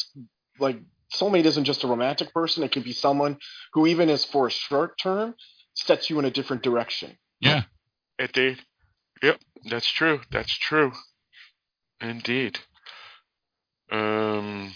like 0.59 0.79
soulmate 1.15 1.45
isn't 1.45 1.65
just 1.65 1.83
a 1.83 1.87
romantic 1.87 2.33
person; 2.33 2.63
it 2.63 2.71
could 2.71 2.83
be 2.83 2.93
someone 2.93 3.37
who, 3.73 3.85
even 3.85 4.09
is 4.09 4.25
for 4.25 4.47
a 4.47 4.51
short 4.51 4.97
term, 4.97 5.35
sets 5.75 6.09
you 6.09 6.17
in 6.19 6.25
a 6.25 6.31
different 6.31 6.63
direction. 6.63 7.17
Yeah, 7.39 7.63
Indeed. 8.17 8.57
Yep, 9.21 9.39
that's 9.69 9.87
true. 9.87 10.21
That's 10.31 10.55
true. 10.57 10.91
Indeed. 12.01 12.59
Um. 13.91 14.73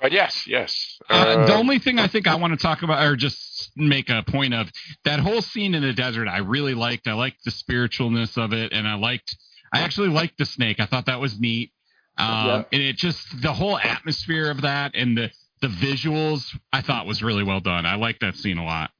But 0.00 0.12
yes, 0.12 0.46
yes. 0.48 0.98
Uh, 1.08 1.46
the 1.46 1.54
Um, 1.54 1.60
only 1.60 1.78
thing 1.78 1.98
I 2.00 2.08
think 2.08 2.26
I 2.26 2.34
want 2.34 2.52
to 2.52 2.56
talk 2.60 2.82
about, 2.82 3.06
or 3.06 3.14
just 3.14 3.51
make 3.76 4.08
a 4.10 4.22
point 4.22 4.54
of, 4.54 4.70
that 5.04 5.20
whole 5.20 5.42
scene 5.42 5.74
in 5.74 5.82
the 5.82 5.92
desert, 5.92 6.28
I 6.28 6.38
really 6.38 6.74
liked. 6.74 7.06
I 7.06 7.12
liked 7.12 7.44
the 7.44 7.50
spiritualness 7.50 8.42
of 8.42 8.52
it, 8.52 8.72
and 8.72 8.86
I 8.86 8.94
liked. 8.94 9.36
I 9.72 9.80
actually 9.80 10.08
liked 10.08 10.36
the 10.38 10.44
snake. 10.44 10.80
I 10.80 10.86
thought 10.86 11.06
that 11.06 11.20
was 11.20 11.40
neat. 11.40 11.72
Um, 12.18 12.46
Yeah. 12.46 12.62
And 12.72 12.82
it 12.82 12.96
just 12.96 13.40
the 13.40 13.52
whole 13.52 13.78
atmosphere 13.78 14.50
of 14.50 14.62
that 14.62 14.94
and 14.94 15.16
the 15.16 15.30
the 15.62 15.68
visuals, 15.68 16.54
I 16.72 16.82
thought 16.82 17.06
was 17.06 17.22
really 17.22 17.44
well 17.44 17.60
done. 17.60 17.86
I 17.86 17.94
liked 17.94 18.20
that 18.20 18.34
scene 18.34 18.58
a 18.58 18.64
lot. 18.64 18.90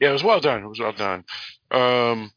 Yeah, 0.00 0.10
it 0.10 0.12
was 0.12 0.22
well 0.22 0.40
done. 0.40 0.62
It 0.62 0.68
was 0.68 0.78
well 0.78 0.92
done. 0.92 1.24
Um, 1.70 2.30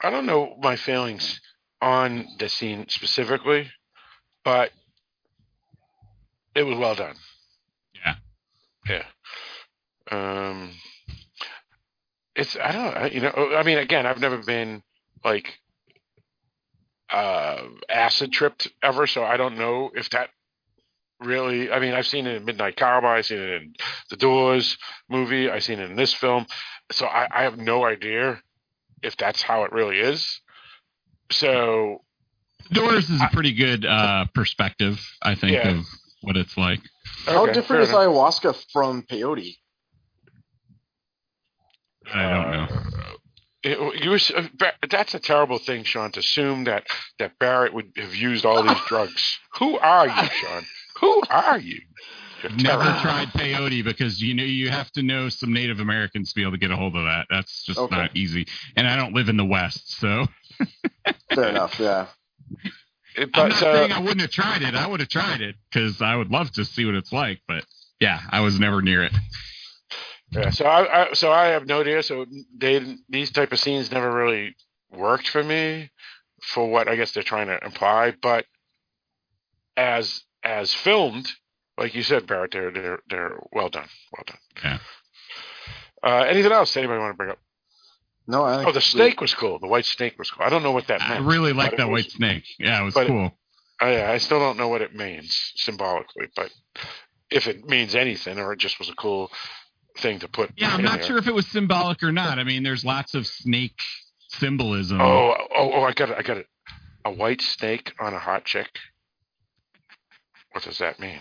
I 0.00 0.10
don't 0.10 0.26
know 0.26 0.56
my 0.62 0.76
feelings 0.76 1.40
on 1.82 2.26
the 2.38 2.48
scene 2.48 2.86
specifically, 2.88 3.68
but 4.44 4.70
it 6.54 6.62
was 6.62 6.78
well 6.78 6.94
done. 6.94 7.16
Yeah. 7.94 8.14
Yeah. 8.88 9.02
Um, 10.10 10.72
it's 12.34 12.56
I 12.56 12.72
don't 12.72 12.94
know. 12.94 13.06
You 13.06 13.20
know, 13.20 13.54
I 13.56 13.62
mean, 13.62 13.78
again, 13.78 14.06
I've 14.06 14.20
never 14.20 14.38
been 14.38 14.82
like 15.24 15.58
uh 17.10 17.62
acid 17.88 18.32
tripped 18.32 18.68
ever, 18.82 19.06
so 19.06 19.24
I 19.24 19.36
don't 19.36 19.58
know 19.58 19.90
if 19.94 20.10
that 20.10 20.30
really. 21.20 21.70
I 21.70 21.80
mean, 21.80 21.92
I've 21.92 22.06
seen 22.06 22.26
it 22.26 22.36
in 22.36 22.44
Midnight 22.44 22.76
Cowboy, 22.76 23.08
I've 23.08 23.26
seen 23.26 23.38
it 23.38 23.62
in 23.62 23.74
the 24.10 24.16
Doors 24.16 24.78
movie, 25.08 25.50
I've 25.50 25.64
seen 25.64 25.78
it 25.78 25.90
in 25.90 25.96
this 25.96 26.14
film, 26.14 26.46
so 26.92 27.06
I, 27.06 27.28
I 27.30 27.42
have 27.42 27.58
no 27.58 27.84
idea 27.84 28.40
if 29.02 29.16
that's 29.16 29.42
how 29.42 29.64
it 29.64 29.72
really 29.72 29.98
is. 29.98 30.40
So 31.30 32.02
Doors 32.72 33.10
is 33.10 33.20
a 33.20 33.28
pretty 33.32 33.52
good 33.52 33.84
uh, 33.84 34.26
perspective, 34.34 35.00
I 35.22 35.34
think, 35.34 35.52
Yeah. 35.52 35.78
of 35.78 35.84
what 36.22 36.36
it's 36.36 36.56
like. 36.56 36.80
How 37.26 37.44
okay, 37.44 37.52
different 37.52 37.82
is 37.82 37.88
enough. 37.90 38.02
ayahuasca 38.02 38.64
from 38.72 39.02
peyote? 39.02 39.56
I 42.14 42.22
don't 42.30 42.50
know. 42.50 42.66
Uh, 42.74 43.14
it- 43.62 44.02
you 44.04 44.10
was, 44.10 44.30
uh, 44.30 44.46
that's 44.88 45.14
a 45.14 45.18
terrible 45.20 45.58
thing, 45.58 45.84
Sean, 45.84 46.10
to 46.12 46.20
assume 46.20 46.64
that 46.64 46.86
that 47.18 47.38
Barrett 47.38 47.74
would 47.74 47.92
have 47.96 48.14
used 48.14 48.44
all 48.46 48.62
these 48.62 48.80
drugs. 48.88 49.38
Who 49.58 49.78
are 49.78 50.06
you, 50.08 50.28
Sean? 50.40 50.66
Who 51.00 51.22
are 51.30 51.58
you? 51.58 51.80
You're 52.42 52.52
Never 52.52 52.82
terrible. 52.84 53.00
tried 53.02 53.28
peyote 53.34 53.84
because 53.84 54.22
you 54.22 54.32
know 54.32 54.44
you 54.44 54.70
have 54.70 54.90
to 54.92 55.02
know 55.02 55.28
some 55.28 55.52
Native 55.52 55.78
Americans 55.78 56.30
to 56.30 56.34
be 56.36 56.40
able 56.42 56.52
to 56.52 56.58
get 56.58 56.70
a 56.70 56.76
hold 56.76 56.96
of 56.96 57.04
that. 57.04 57.26
That's 57.28 57.64
just 57.64 57.78
Okay. 57.78 57.94
not 57.94 58.16
easy. 58.16 58.46
And 58.76 58.88
I 58.88 58.96
don't 58.96 59.12
live 59.14 59.28
in 59.28 59.36
the 59.36 59.44
West, 59.44 59.92
so 59.98 60.26
Fair 61.34 61.48
enough. 61.48 61.78
Yeah. 61.78 62.06
It- 63.16 63.28
I'm 63.34 63.48
not 63.50 63.52
uh, 63.52 63.60
saying 63.60 63.92
I 63.92 63.98
wouldn't 64.00 64.22
have 64.22 64.30
tried 64.30 64.62
it. 64.62 64.74
I 64.74 64.86
would 64.86 65.00
have 65.00 65.08
tried 65.10 65.42
it 65.42 65.56
because 65.70 66.00
I 66.00 66.16
would 66.16 66.30
love 66.30 66.50
to 66.52 66.64
see 66.64 66.86
what 66.86 66.94
it's 66.94 67.12
like. 67.12 67.40
But 67.46 67.64
yeah, 68.00 68.20
I 68.30 68.40
was 68.40 68.58
never 68.58 68.80
near 68.80 69.02
it. 69.04 69.12
Yeah, 70.32 70.50
so 70.50 70.64
I, 70.64 71.02
I 71.10 71.12
so 71.14 71.32
I 71.32 71.46
have 71.48 71.66
no 71.66 71.80
idea. 71.80 72.02
So 72.02 72.26
they 72.56 72.96
these 73.08 73.30
type 73.32 73.52
of 73.52 73.58
scenes 73.58 73.90
never 73.90 74.12
really 74.12 74.54
worked 74.90 75.28
for 75.28 75.42
me 75.42 75.90
for 76.42 76.68
what 76.70 76.88
I 76.88 76.96
guess 76.96 77.12
they're 77.12 77.22
trying 77.22 77.48
to 77.48 77.58
imply. 77.64 78.14
But 78.22 78.44
as 79.76 80.22
as 80.42 80.72
filmed, 80.72 81.28
like 81.78 81.94
you 81.94 82.02
said, 82.02 82.26
Barrett, 82.26 82.52
they're 82.52 82.70
they're 82.70 82.98
they're 83.08 83.38
well 83.52 83.68
done, 83.68 83.88
well 84.12 84.24
done. 84.26 84.38
Yeah. 84.62 84.78
Uh, 86.02 86.24
anything 86.28 86.52
else 86.52 86.76
anybody 86.76 86.98
want 86.98 87.12
to 87.12 87.16
bring 87.16 87.30
up? 87.30 87.38
No, 88.26 88.44
I 88.44 88.56
think 88.58 88.68
Oh, 88.68 88.72
the 88.72 88.80
snake 88.80 89.20
was 89.20 89.34
cool. 89.34 89.58
The 89.58 89.66
white 89.66 89.84
snake 89.84 90.18
was 90.18 90.30
cool. 90.30 90.46
I 90.46 90.50
don't 90.50 90.62
know 90.62 90.72
what 90.72 90.86
that 90.86 91.00
meant. 91.00 91.12
I 91.12 91.18
really 91.26 91.52
like 91.52 91.76
that 91.76 91.88
was- 91.88 92.04
white 92.04 92.12
snake. 92.12 92.44
Yeah, 92.58 92.80
it 92.80 92.84
was 92.84 92.94
but 92.94 93.06
it- 93.06 93.08
cool. 93.08 93.32
I, 93.82 94.12
I 94.12 94.18
still 94.18 94.38
don't 94.38 94.58
know 94.58 94.68
what 94.68 94.82
it 94.82 94.94
means 94.94 95.52
symbolically, 95.56 96.26
but 96.36 96.52
if 97.30 97.46
it 97.48 97.64
means 97.64 97.94
anything 97.94 98.38
or 98.38 98.52
it 98.52 98.58
just 98.58 98.78
was 98.78 98.90
a 98.90 98.94
cool 98.94 99.30
thing 99.98 100.18
to 100.20 100.28
put. 100.28 100.50
Yeah, 100.56 100.72
I'm 100.72 100.82
not 100.82 101.00
there. 101.00 101.08
sure 101.08 101.18
if 101.18 101.26
it 101.26 101.34
was 101.34 101.46
symbolic 101.46 102.02
or 102.02 102.12
not. 102.12 102.38
I 102.38 102.44
mean, 102.44 102.62
there's 102.62 102.84
lots 102.84 103.14
of 103.14 103.26
snake 103.26 103.80
symbolism. 104.28 105.00
Oh, 105.00 105.34
oh, 105.56 105.70
oh! 105.74 105.82
I 105.82 105.92
got 105.92 106.10
it! 106.10 106.16
I 106.18 106.22
got 106.22 106.38
it! 106.38 106.46
A 107.04 107.12
white 107.12 107.42
snake 107.42 107.92
on 108.00 108.14
a 108.14 108.18
hot 108.18 108.44
chick. 108.44 108.68
What 110.52 110.64
does 110.64 110.78
that 110.78 110.98
mean? 110.98 111.20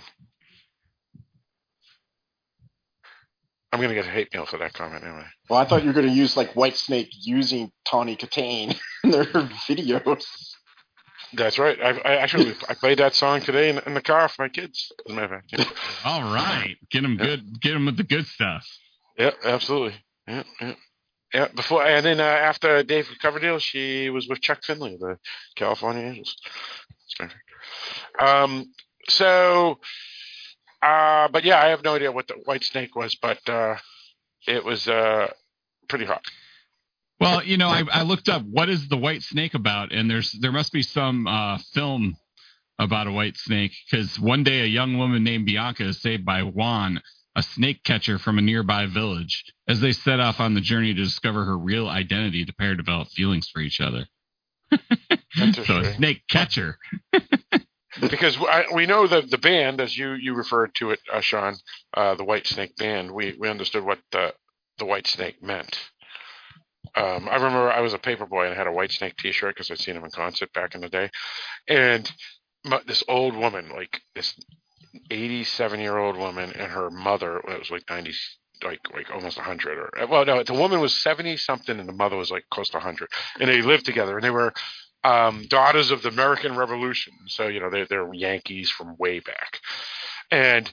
I'm 3.72 3.80
gonna 3.80 3.94
get 3.94 4.06
a 4.06 4.10
hate 4.10 4.34
mail 4.34 4.46
for 4.46 4.58
that 4.58 4.74
comment 4.74 5.04
anyway. 5.04 5.26
Well, 5.50 5.60
I 5.60 5.66
thought 5.66 5.84
you 5.84 5.90
were 5.90 5.94
going 5.94 6.08
to 6.08 6.14
use 6.14 6.36
like 6.36 6.56
White 6.56 6.76
Snake 6.76 7.10
using 7.12 7.72
Tawny 7.86 8.16
Kitaen 8.16 8.76
in 9.04 9.12
their 9.12 9.26
videos. 9.26 10.26
That's 11.34 11.60
right. 11.60 11.78
I, 11.82 11.90
I 11.92 12.16
actually 12.16 12.56
I 12.68 12.74
played 12.74 13.00
that 13.00 13.14
song 13.14 13.42
today 13.42 13.70
in, 13.70 13.80
in 13.86 13.94
the 13.94 14.02
car 14.02 14.28
for 14.30 14.44
my 14.44 14.50
kids. 14.50 14.92
As 15.06 15.12
a 15.12 15.16
matter 15.16 15.36
of 15.36 15.44
fact. 15.50 15.74
All 16.06 16.24
right, 16.34 16.76
get 16.90 17.02
them 17.02 17.18
Yeah. 17.20 17.26
good. 17.26 17.62
Get 17.62 17.74
them 17.74 17.86
with 17.86 17.98
the 17.98 18.04
good 18.04 18.26
stuff. 18.26 18.66
Yeah, 19.18 19.32
absolutely. 19.44 19.94
Yeah, 20.28 20.44
yeah. 20.62 20.74
Yeah, 21.32 21.48
before 21.56 21.86
and 21.86 22.04
then 22.04 22.20
uh, 22.20 22.24
after 22.24 22.82
Dave 22.82 23.08
Coverdale, 23.22 23.60
she 23.60 24.10
was 24.10 24.28
with 24.28 24.42
Chuck 24.42 24.64
Finley, 24.64 24.98
the 25.00 25.20
California 25.56 26.02
Angels. 26.04 26.36
Um, 28.20 28.74
so, 29.08 29.80
uh, 30.82 31.28
but 31.28 31.44
yeah, 31.44 31.62
I 31.62 31.68
have 31.68 31.84
no 31.84 31.96
idea 31.96 32.12
what 32.12 32.28
the 32.28 32.36
white 32.46 32.64
snake 32.64 32.96
was, 32.96 33.16
but 33.16 33.48
uh, 33.48 33.76
it 34.48 34.64
was 34.66 34.88
uh, 34.88 35.32
pretty 35.88 36.06
hot. 36.06 36.24
Well, 37.20 37.44
you 37.44 37.58
know, 37.58 37.68
I, 37.68 37.84
I 37.92 38.04
looked 38.04 38.30
up 38.30 38.44
what 38.44 38.70
is 38.70 38.88
the 38.88 38.98
white 38.98 39.24
snake 39.24 39.54
about, 39.54 39.92
and 39.92 40.10
there's 40.10 40.32
there 40.40 40.52
must 40.52 40.72
be 40.72 40.84
some 40.84 41.28
uh, 41.28 41.58
film 41.74 42.16
about 42.80 43.08
a 43.08 43.12
white 43.12 43.38
snake 43.38 43.74
because 43.90 44.18
one 44.20 44.44
day 44.44 44.62
a 44.62 44.66
young 44.66 44.98
woman 44.98 45.24
named 45.24 45.46
Bianca 45.46 45.84
is 45.84 46.02
saved 46.02 46.26
by 46.26 46.44
Juan, 46.44 47.02
a 47.36 47.44
snake 47.44 47.84
catcher 47.84 48.20
from 48.20 48.38
a 48.38 48.42
nearby 48.42 48.86
village, 48.86 49.44
as 49.68 49.82
they 49.82 49.92
set 49.92 50.22
off 50.22 50.40
on 50.40 50.54
the 50.54 50.62
journey 50.62 50.94
to 50.94 51.04
discover 51.04 51.44
her 51.44 51.58
real 51.58 51.90
identity. 51.90 52.46
The 52.46 52.54
pair 52.54 52.76
develop 52.76 53.10
feelings 53.10 53.50
for 53.50 53.60
each 53.60 53.82
other. 53.82 54.06
so 55.66 55.78
a 55.80 55.94
snake 55.96 56.24
catcher. 56.30 56.78
because 58.10 58.38
I, 58.38 58.66
we 58.74 58.86
know 58.86 59.08
that 59.08 59.30
the 59.30 59.38
band, 59.38 59.82
as 59.82 59.98
you 59.98 60.14
you 60.14 60.36
referred 60.36 60.74
to 60.76 60.92
it, 60.92 61.00
uh, 61.12 61.22
Sean, 61.22 61.56
uh, 61.94 62.16
the 62.16 62.24
Whitesnake 62.24 62.78
band. 62.78 63.12
We 63.12 63.36
we 63.38 63.50
understood 63.50 63.84
what 63.84 64.00
the 64.12 64.34
the 64.78 64.86
Whitesnake 64.86 65.42
meant. 65.42 65.78
Um, 67.00 67.30
I 67.30 67.36
remember 67.36 67.72
I 67.72 67.80
was 67.80 67.94
a 67.94 68.00
paper 68.00 68.26
boy 68.26 68.46
and 68.46 68.54
I 68.54 68.58
had 68.58 68.68
a 68.68 68.72
Whitesnake 68.72 69.16
T-shirt 69.16 69.56
because 69.56 69.72
I'd 69.72 69.80
seen 69.80 69.96
him 69.96 70.04
in 70.04 70.12
concert 70.12 70.52
back 70.52 70.76
in 70.76 70.82
the 70.82 70.90
day, 70.90 71.10
and 71.68 72.12
my, 72.66 72.82
this 72.86 73.04
old 73.08 73.36
woman, 73.38 73.70
like 73.70 74.02
this 74.16 74.38
87 75.10 75.80
year 75.80 75.98
old 75.98 76.18
woman, 76.18 76.52
and 76.52 76.72
her 76.72 76.90
mother, 76.90 77.38
it 77.38 77.60
was 77.60 77.72
like 77.72 77.90
90, 77.90 78.14
like 78.66 78.82
like 78.94 79.12
almost 79.12 79.38
100, 79.38 79.78
or 79.78 80.08
well, 80.08 80.26
no, 80.26 80.44
the 80.44 80.54
woman 80.54 80.82
was 80.82 81.02
70 81.02 81.38
something, 81.38 81.80
and 81.80 81.88
the 81.88 81.94
mother 81.94 82.18
was 82.18 82.32
like 82.32 82.46
close 82.52 82.70
to 82.72 82.78
100, 82.78 83.10
and 83.40 83.50
they 83.50 83.62
lived 83.62 83.86
together, 83.86 84.18
and 84.18 84.24
they 84.24 84.30
were 84.30 84.54
um, 85.06 85.46
daughters 85.48 85.92
of 85.92 86.02
the 86.02 86.10
American 86.10 86.58
Revolution, 86.58 87.14
so 87.28 87.48
you 87.48 87.62
know 87.62 87.70
they're 87.70 87.86
they're 87.86 88.14
Yankees 88.14 88.70
from 88.70 88.98
way 88.98 89.20
back, 89.22 89.60
and 90.32 90.72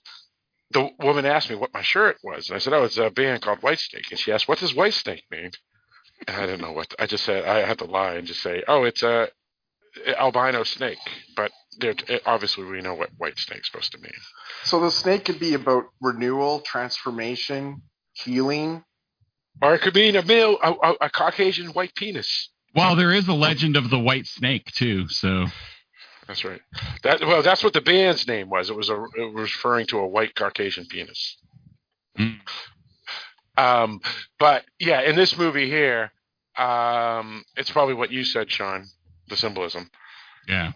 the 0.72 0.90
woman 0.98 1.24
asked 1.24 1.50
me 1.50 1.56
what 1.56 1.72
my 1.72 1.82
shirt 1.82 2.16
was, 2.24 2.48
and 2.48 2.56
I 2.56 2.58
said, 2.58 2.72
"Oh, 2.72 2.82
it's 2.82 2.98
a 2.98 3.10
band 3.10 3.42
called 3.42 3.60
Whitesnake," 3.60 4.10
And 4.10 4.18
she 4.18 4.32
asked, 4.32 4.48
"What 4.48 4.58
does 4.58 4.74
Whitesnake 4.74 5.22
mean?" 5.30 5.52
And 6.26 6.36
I 6.36 6.46
don't 6.46 6.60
know 6.60 6.72
what. 6.72 6.94
I 6.98 7.06
just 7.06 7.24
said 7.24 7.44
I 7.44 7.66
had 7.66 7.78
to 7.78 7.84
lie 7.84 8.14
and 8.14 8.26
just 8.26 8.42
say, 8.42 8.62
"Oh, 8.66 8.84
it's 8.84 9.02
a 9.02 9.28
albino 10.18 10.64
snake." 10.64 10.98
But 11.36 11.52
obviously, 12.24 12.64
we 12.64 12.80
know 12.80 12.94
what 12.94 13.10
Whitesnake's 13.18 13.70
supposed 13.70 13.92
to 13.92 13.98
mean. 13.98 14.12
So 14.64 14.80
the 14.80 14.90
snake 14.90 15.24
could 15.24 15.38
be 15.38 15.54
about 15.54 15.84
renewal, 16.00 16.60
transformation, 16.60 17.82
healing, 18.12 18.84
or 19.62 19.74
it 19.74 19.80
could 19.80 19.94
mean 19.94 20.16
a 20.16 20.22
male, 20.22 20.58
a, 20.62 20.94
a 21.02 21.10
Caucasian 21.10 21.68
white 21.68 21.94
penis. 21.94 22.50
Well, 22.74 22.94
there 22.94 23.12
is 23.12 23.26
a 23.28 23.32
legend 23.32 23.76
of 23.76 23.88
the 23.88 23.98
white 23.98 24.26
snake 24.26 24.70
too, 24.72 25.08
so 25.08 25.46
that's 26.26 26.44
right. 26.44 26.60
That 27.02 27.20
well, 27.20 27.42
that's 27.42 27.64
what 27.64 27.72
the 27.72 27.80
band's 27.80 28.26
name 28.26 28.50
was. 28.50 28.68
It 28.68 28.76
was 28.76 28.90
a 28.90 29.04
it 29.16 29.32
was 29.32 29.54
referring 29.54 29.86
to 29.86 29.98
a 29.98 30.06
white 30.06 30.34
Caucasian 30.34 30.86
penis. 30.86 31.38
Mm. 32.18 32.40
Um, 33.56 34.00
but 34.38 34.64
yeah, 34.78 35.00
in 35.02 35.16
this 35.16 35.36
movie 35.36 35.68
here, 35.68 36.12
um, 36.56 37.44
it's 37.56 37.70
probably 37.70 37.94
what 37.94 38.10
you 38.10 38.24
said, 38.24 38.50
Sean. 38.50 38.86
The 39.28 39.36
symbolism. 39.36 39.90
Yeah. 40.46 40.72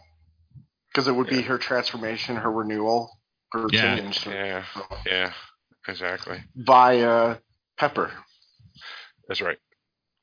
Because 0.89 1.07
it 1.07 1.15
would 1.15 1.29
be 1.29 1.43
her 1.43 1.57
transformation, 1.57 2.35
her 2.35 2.51
renewal, 2.51 3.11
her 3.53 3.67
yeah. 3.71 3.97
change. 3.97 4.27
Yeah. 4.27 4.65
Yeah. 5.07 5.33
Exactly. 5.87 6.43
Via 6.57 7.39
Pepper. 7.79 8.11
That's 9.29 9.41
right. 9.41 9.59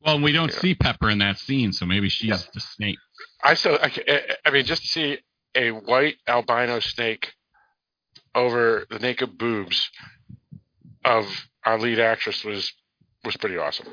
Well, 0.02 0.20
we 0.20 0.34
don't 0.34 0.52
yeah. 0.52 0.60
see 0.60 0.76
Pepper 0.76 1.10
in 1.10 1.20
that 1.20 1.40
scene, 1.40 1.72
so 1.72 1.86
maybe 1.86 2.10
she's 2.10 2.30
yeah. 2.30 2.38
the 2.54 2.60
snake. 2.60 2.98
I 3.42 3.54
still, 3.54 3.80
I, 3.82 3.92
I 4.46 4.52
mean, 4.52 4.66
just 4.66 4.82
to 4.82 4.88
see 4.88 5.20
a 5.56 5.72
white 5.72 6.18
albino 6.28 6.80
snake 6.80 7.34
over 8.36 8.86
the 8.90 9.00
naked 9.00 9.38
boobs 9.38 9.90
of 11.08 11.26
our 11.66 11.80
lead 11.80 12.00
actress 12.00 12.44
was 12.44 12.72
was 13.24 13.38
pretty 13.38 13.58
awesome. 13.58 13.88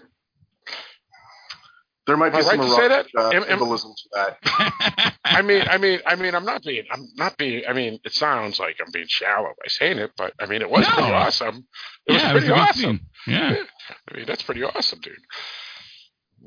There 2.06 2.16
might 2.18 2.30
be 2.30 2.38
Am 2.38 2.42
some 2.44 2.60
right 2.60 2.66
to 2.66 2.74
say 2.74 2.88
that? 2.88 3.06
Uh, 3.16 3.30
am, 3.30 3.44
symbolism 3.44 3.92
to 3.96 4.08
that. 4.12 5.14
I 5.24 5.40
mean, 5.40 5.62
I 5.62 5.78
mean, 5.78 6.00
I 6.06 6.16
mean, 6.16 6.34
I'm 6.34 6.44
not 6.44 6.62
being, 6.62 6.84
I'm 6.90 7.08
not 7.16 7.38
being. 7.38 7.62
I 7.66 7.72
mean, 7.72 7.98
it 8.04 8.12
sounds 8.12 8.58
like 8.58 8.76
I'm 8.84 8.92
being 8.92 9.06
shallow 9.08 9.48
by 9.48 9.68
saying 9.68 9.98
it, 9.98 10.10
but 10.16 10.34
I 10.38 10.44
mean, 10.44 10.60
it 10.60 10.68
was 10.68 10.86
no. 10.86 10.94
pretty 10.94 11.12
awesome. 11.12 11.66
It 12.06 12.12
yeah, 12.12 12.32
was 12.34 12.42
pretty 12.42 12.46
it 12.46 12.50
was 12.50 12.60
awesome. 12.60 13.00
Yeah. 13.26 13.56
I 14.10 14.16
mean, 14.16 14.26
that's 14.26 14.42
pretty 14.42 14.62
awesome, 14.62 15.00
dude. 15.00 15.14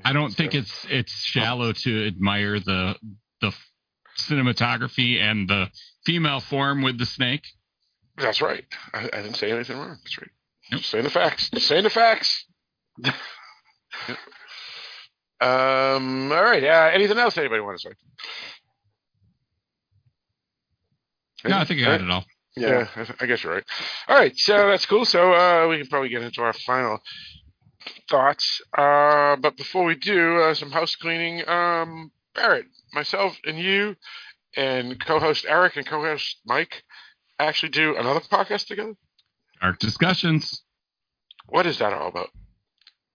I 0.06 0.14
don't 0.14 0.32
think 0.32 0.54
it's 0.54 0.86
it's 0.92 1.12
shallow 1.12 1.74
to 1.74 2.08
admire 2.08 2.60
the 2.60 2.96
the 3.42 3.52
cinematography 4.20 5.20
and 5.20 5.50
the 5.50 5.72
female 6.06 6.40
form 6.40 6.84
with 6.84 7.00
the 7.00 7.08
snake. 7.08 7.48
That's 8.16 8.42
right. 8.42 8.66
I, 8.94 9.06
I 9.12 9.22
didn't 9.22 9.36
say 9.36 9.52
anything 9.52 9.78
wrong. 9.78 9.98
That's 10.04 10.20
right. 10.20 10.30
Yep. 10.72 10.82
Saying 10.82 11.04
the 11.04 11.10
facts. 11.10 11.50
Saying 11.58 11.84
the 11.84 11.90
facts. 11.90 12.46
yep. 13.04 13.16
Um. 15.40 16.32
All 16.32 16.44
right. 16.44 16.64
Uh, 16.64 16.90
anything 16.94 17.18
else 17.18 17.38
anybody 17.38 17.62
want 17.62 17.80
to 17.80 17.90
say? 17.90 17.96
No, 21.50 21.58
I 21.58 21.66
think 21.66 21.82
I 21.82 21.84
got 21.84 22.02
it 22.02 22.10
all. 22.10 22.26
Yeah, 22.56 22.88
yeah 22.98 23.06
I 23.20 23.26
guess 23.28 23.44
you're 23.44 23.54
right. 23.54 23.64
All 24.08 24.18
right, 24.18 24.36
so 24.36 24.70
that's 24.70 24.86
cool. 24.86 25.06
So 25.06 25.34
uh, 25.34 25.68
we 25.68 25.78
can 25.78 25.88
probably 25.88 26.10
get 26.10 26.24
into 26.24 26.42
our 26.42 26.54
final 26.54 27.00
thoughts. 28.10 28.62
Uh, 28.76 29.36
but 29.36 29.56
before 29.56 29.86
we 29.86 29.96
do, 29.96 30.42
uh, 30.42 30.54
some 30.54 30.72
house 30.72 30.96
cleaning. 30.96 31.48
Um, 31.48 32.12
Barrett, 32.34 32.66
myself, 32.94 33.38
and 33.46 33.58
you, 33.60 33.96
and 34.56 35.04
co-host 35.04 35.46
Eric 35.48 35.76
and 35.76 35.86
co-host 35.88 36.38
Mike 36.46 36.84
actually 37.40 37.70
do 37.70 37.96
another 37.96 38.20
podcast 38.20 38.68
together. 38.68 38.94
Dark 39.62 39.80
discussions. 39.80 40.64
What 41.48 41.66
is 41.66 41.80
that 41.80 41.94
all 41.94 42.08
about? 42.10 42.30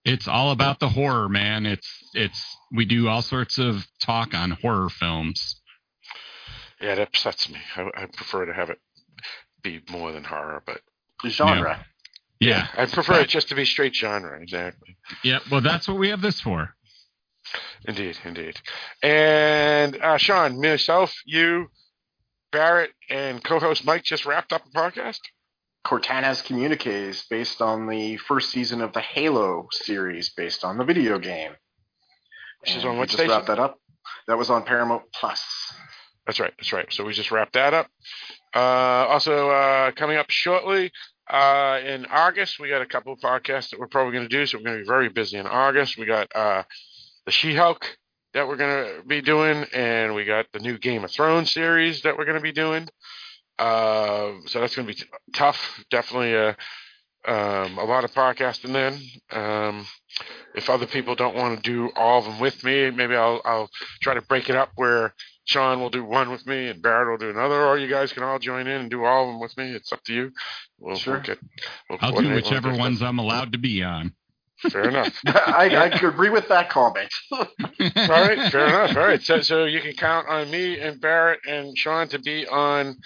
It's 0.04 0.26
all 0.26 0.50
about 0.50 0.80
the 0.80 0.88
horror, 0.88 1.28
man. 1.28 1.64
It's 1.66 1.88
it's 2.14 2.56
we 2.72 2.84
do 2.84 3.08
all 3.08 3.22
sorts 3.22 3.58
of 3.58 3.86
talk 4.02 4.34
on 4.34 4.50
horror 4.50 4.88
films. 4.88 5.60
Yeah, 6.80 6.92
it 6.92 6.98
upsets 6.98 7.48
me. 7.48 7.58
I, 7.76 7.88
I 7.94 8.06
prefer 8.06 8.46
to 8.46 8.52
have 8.52 8.70
it 8.70 8.78
be 9.62 9.80
more 9.90 10.10
than 10.10 10.24
horror, 10.24 10.62
but 10.66 10.80
genre. 11.28 11.84
Yeah. 12.40 12.66
I 12.76 12.86
prefer 12.86 13.20
it 13.20 13.28
just 13.28 13.50
to 13.50 13.54
be 13.54 13.64
straight 13.64 13.94
genre, 13.94 14.40
exactly. 14.40 14.96
Yeah, 15.22 15.38
well, 15.48 15.60
that's 15.60 15.86
what 15.86 15.96
we 15.96 16.08
have 16.08 16.20
this 16.20 16.40
for. 16.40 16.74
Indeed, 17.86 18.18
indeed. 18.24 18.60
And 19.00 19.96
uh, 20.02 20.16
Sean, 20.18 20.60
myself, 20.60 21.14
you, 21.24 21.68
Barrett, 22.50 22.90
and 23.08 23.44
co-host 23.44 23.84
Mike 23.84 24.02
just 24.02 24.26
wrapped 24.26 24.52
up 24.52 24.62
a 24.66 24.70
podcast. 24.70 25.20
Cortana's 25.84 26.42
Communiques, 26.42 27.28
based 27.28 27.60
on 27.60 27.86
the 27.86 28.16
first 28.16 28.50
season 28.50 28.80
of 28.80 28.92
the 28.92 29.00
Halo 29.00 29.68
series, 29.72 30.30
based 30.30 30.64
on 30.64 30.78
the 30.78 30.84
video 30.84 31.18
game. 31.18 31.52
Which 32.60 32.76
is 32.76 32.84
on 32.84 32.98
what 32.98 33.08
just 33.08 33.18
station? 33.18 33.32
wrapped 33.32 33.48
that 33.48 33.58
up. 33.58 33.78
That 34.28 34.38
was 34.38 34.50
on 34.50 34.62
Paramount 34.64 35.02
Plus. 35.12 35.42
That's 36.26 36.38
right. 36.38 36.52
That's 36.56 36.72
right. 36.72 36.86
So 36.92 37.04
we 37.04 37.12
just 37.12 37.32
wrapped 37.32 37.54
that 37.54 37.74
up. 37.74 37.88
Uh, 38.54 38.58
also, 39.08 39.50
uh, 39.50 39.90
coming 39.92 40.16
up 40.16 40.30
shortly, 40.30 40.92
uh, 41.28 41.80
in 41.84 42.06
August, 42.06 42.60
we 42.60 42.68
got 42.68 42.82
a 42.82 42.86
couple 42.86 43.12
of 43.12 43.18
podcasts 43.18 43.70
that 43.70 43.80
we're 43.80 43.88
probably 43.88 44.12
going 44.12 44.28
to 44.28 44.36
do. 44.36 44.46
So 44.46 44.58
we're 44.58 44.64
going 44.64 44.78
to 44.78 44.84
be 44.84 44.88
very 44.88 45.08
busy 45.08 45.38
in 45.38 45.46
August. 45.46 45.98
We 45.98 46.06
got 46.06 46.28
uh, 46.34 46.62
the 47.26 47.32
She 47.32 47.56
Hulk 47.56 47.84
that 48.34 48.46
we're 48.46 48.56
going 48.56 48.84
to 48.84 49.06
be 49.06 49.20
doing, 49.20 49.66
and 49.74 50.14
we 50.14 50.24
got 50.24 50.46
the 50.52 50.60
new 50.60 50.78
Game 50.78 51.04
of 51.04 51.10
Thrones 51.10 51.50
series 51.50 52.02
that 52.02 52.16
we're 52.16 52.24
going 52.24 52.36
to 52.36 52.42
be 52.42 52.52
doing. 52.52 52.88
Uh, 53.58 54.32
so 54.46 54.60
that's 54.60 54.74
going 54.74 54.86
to 54.88 54.94
be 54.94 54.98
t- 54.98 55.06
tough. 55.34 55.84
Definitely 55.90 56.34
a, 56.34 56.56
um, 57.26 57.78
a 57.78 57.84
lot 57.84 58.04
of 58.04 58.12
podcasting 58.12 58.72
then. 58.72 58.98
Um, 59.30 59.86
if 60.54 60.68
other 60.68 60.86
people 60.86 61.14
don't 61.14 61.36
want 61.36 61.62
to 61.62 61.70
do 61.70 61.90
all 61.94 62.18
of 62.18 62.24
them 62.24 62.40
with 62.40 62.64
me, 62.64 62.90
maybe 62.90 63.14
I'll, 63.14 63.40
I'll 63.44 63.70
try 64.00 64.14
to 64.14 64.22
break 64.22 64.48
it 64.48 64.56
up 64.56 64.70
where 64.74 65.14
Sean 65.44 65.80
will 65.80 65.90
do 65.90 66.04
one 66.04 66.30
with 66.30 66.46
me 66.46 66.68
and 66.68 66.82
Barrett 66.82 67.08
will 67.08 67.26
do 67.26 67.30
another, 67.30 67.64
or 67.64 67.78
you 67.78 67.88
guys 67.88 68.12
can 68.12 68.22
all 68.22 68.38
join 68.38 68.66
in 68.66 68.82
and 68.82 68.90
do 68.90 69.04
all 69.04 69.24
of 69.24 69.28
them 69.28 69.40
with 69.40 69.56
me. 69.56 69.70
It's 69.70 69.92
up 69.92 70.02
to 70.04 70.14
you. 70.14 70.32
We'll, 70.78 70.96
sure. 70.96 71.14
We'll 71.14 71.22
get, 71.22 71.38
we'll 71.88 71.98
I'll 72.00 72.12
do 72.12 72.34
whichever 72.34 72.76
ones 72.76 73.02
I'm 73.02 73.18
allowed 73.18 73.52
to 73.52 73.58
be 73.58 73.82
on. 73.82 74.12
Fair 74.70 74.88
enough. 74.88 75.18
I, 75.26 75.70
I 75.70 75.86
agree 75.86 76.30
with 76.30 76.48
that 76.48 76.70
comment. 76.70 77.12
all 77.32 77.46
right, 78.08 78.52
fair 78.52 78.66
enough. 78.68 78.96
All 78.96 79.02
right, 79.02 79.20
so 79.20 79.40
so 79.40 79.64
you 79.64 79.80
can 79.80 79.94
count 79.94 80.28
on 80.28 80.50
me 80.50 80.78
and 80.78 81.00
Barrett 81.00 81.40
and 81.48 81.76
Sean 81.76 82.08
to 82.08 82.18
be 82.20 82.46
on 82.46 82.96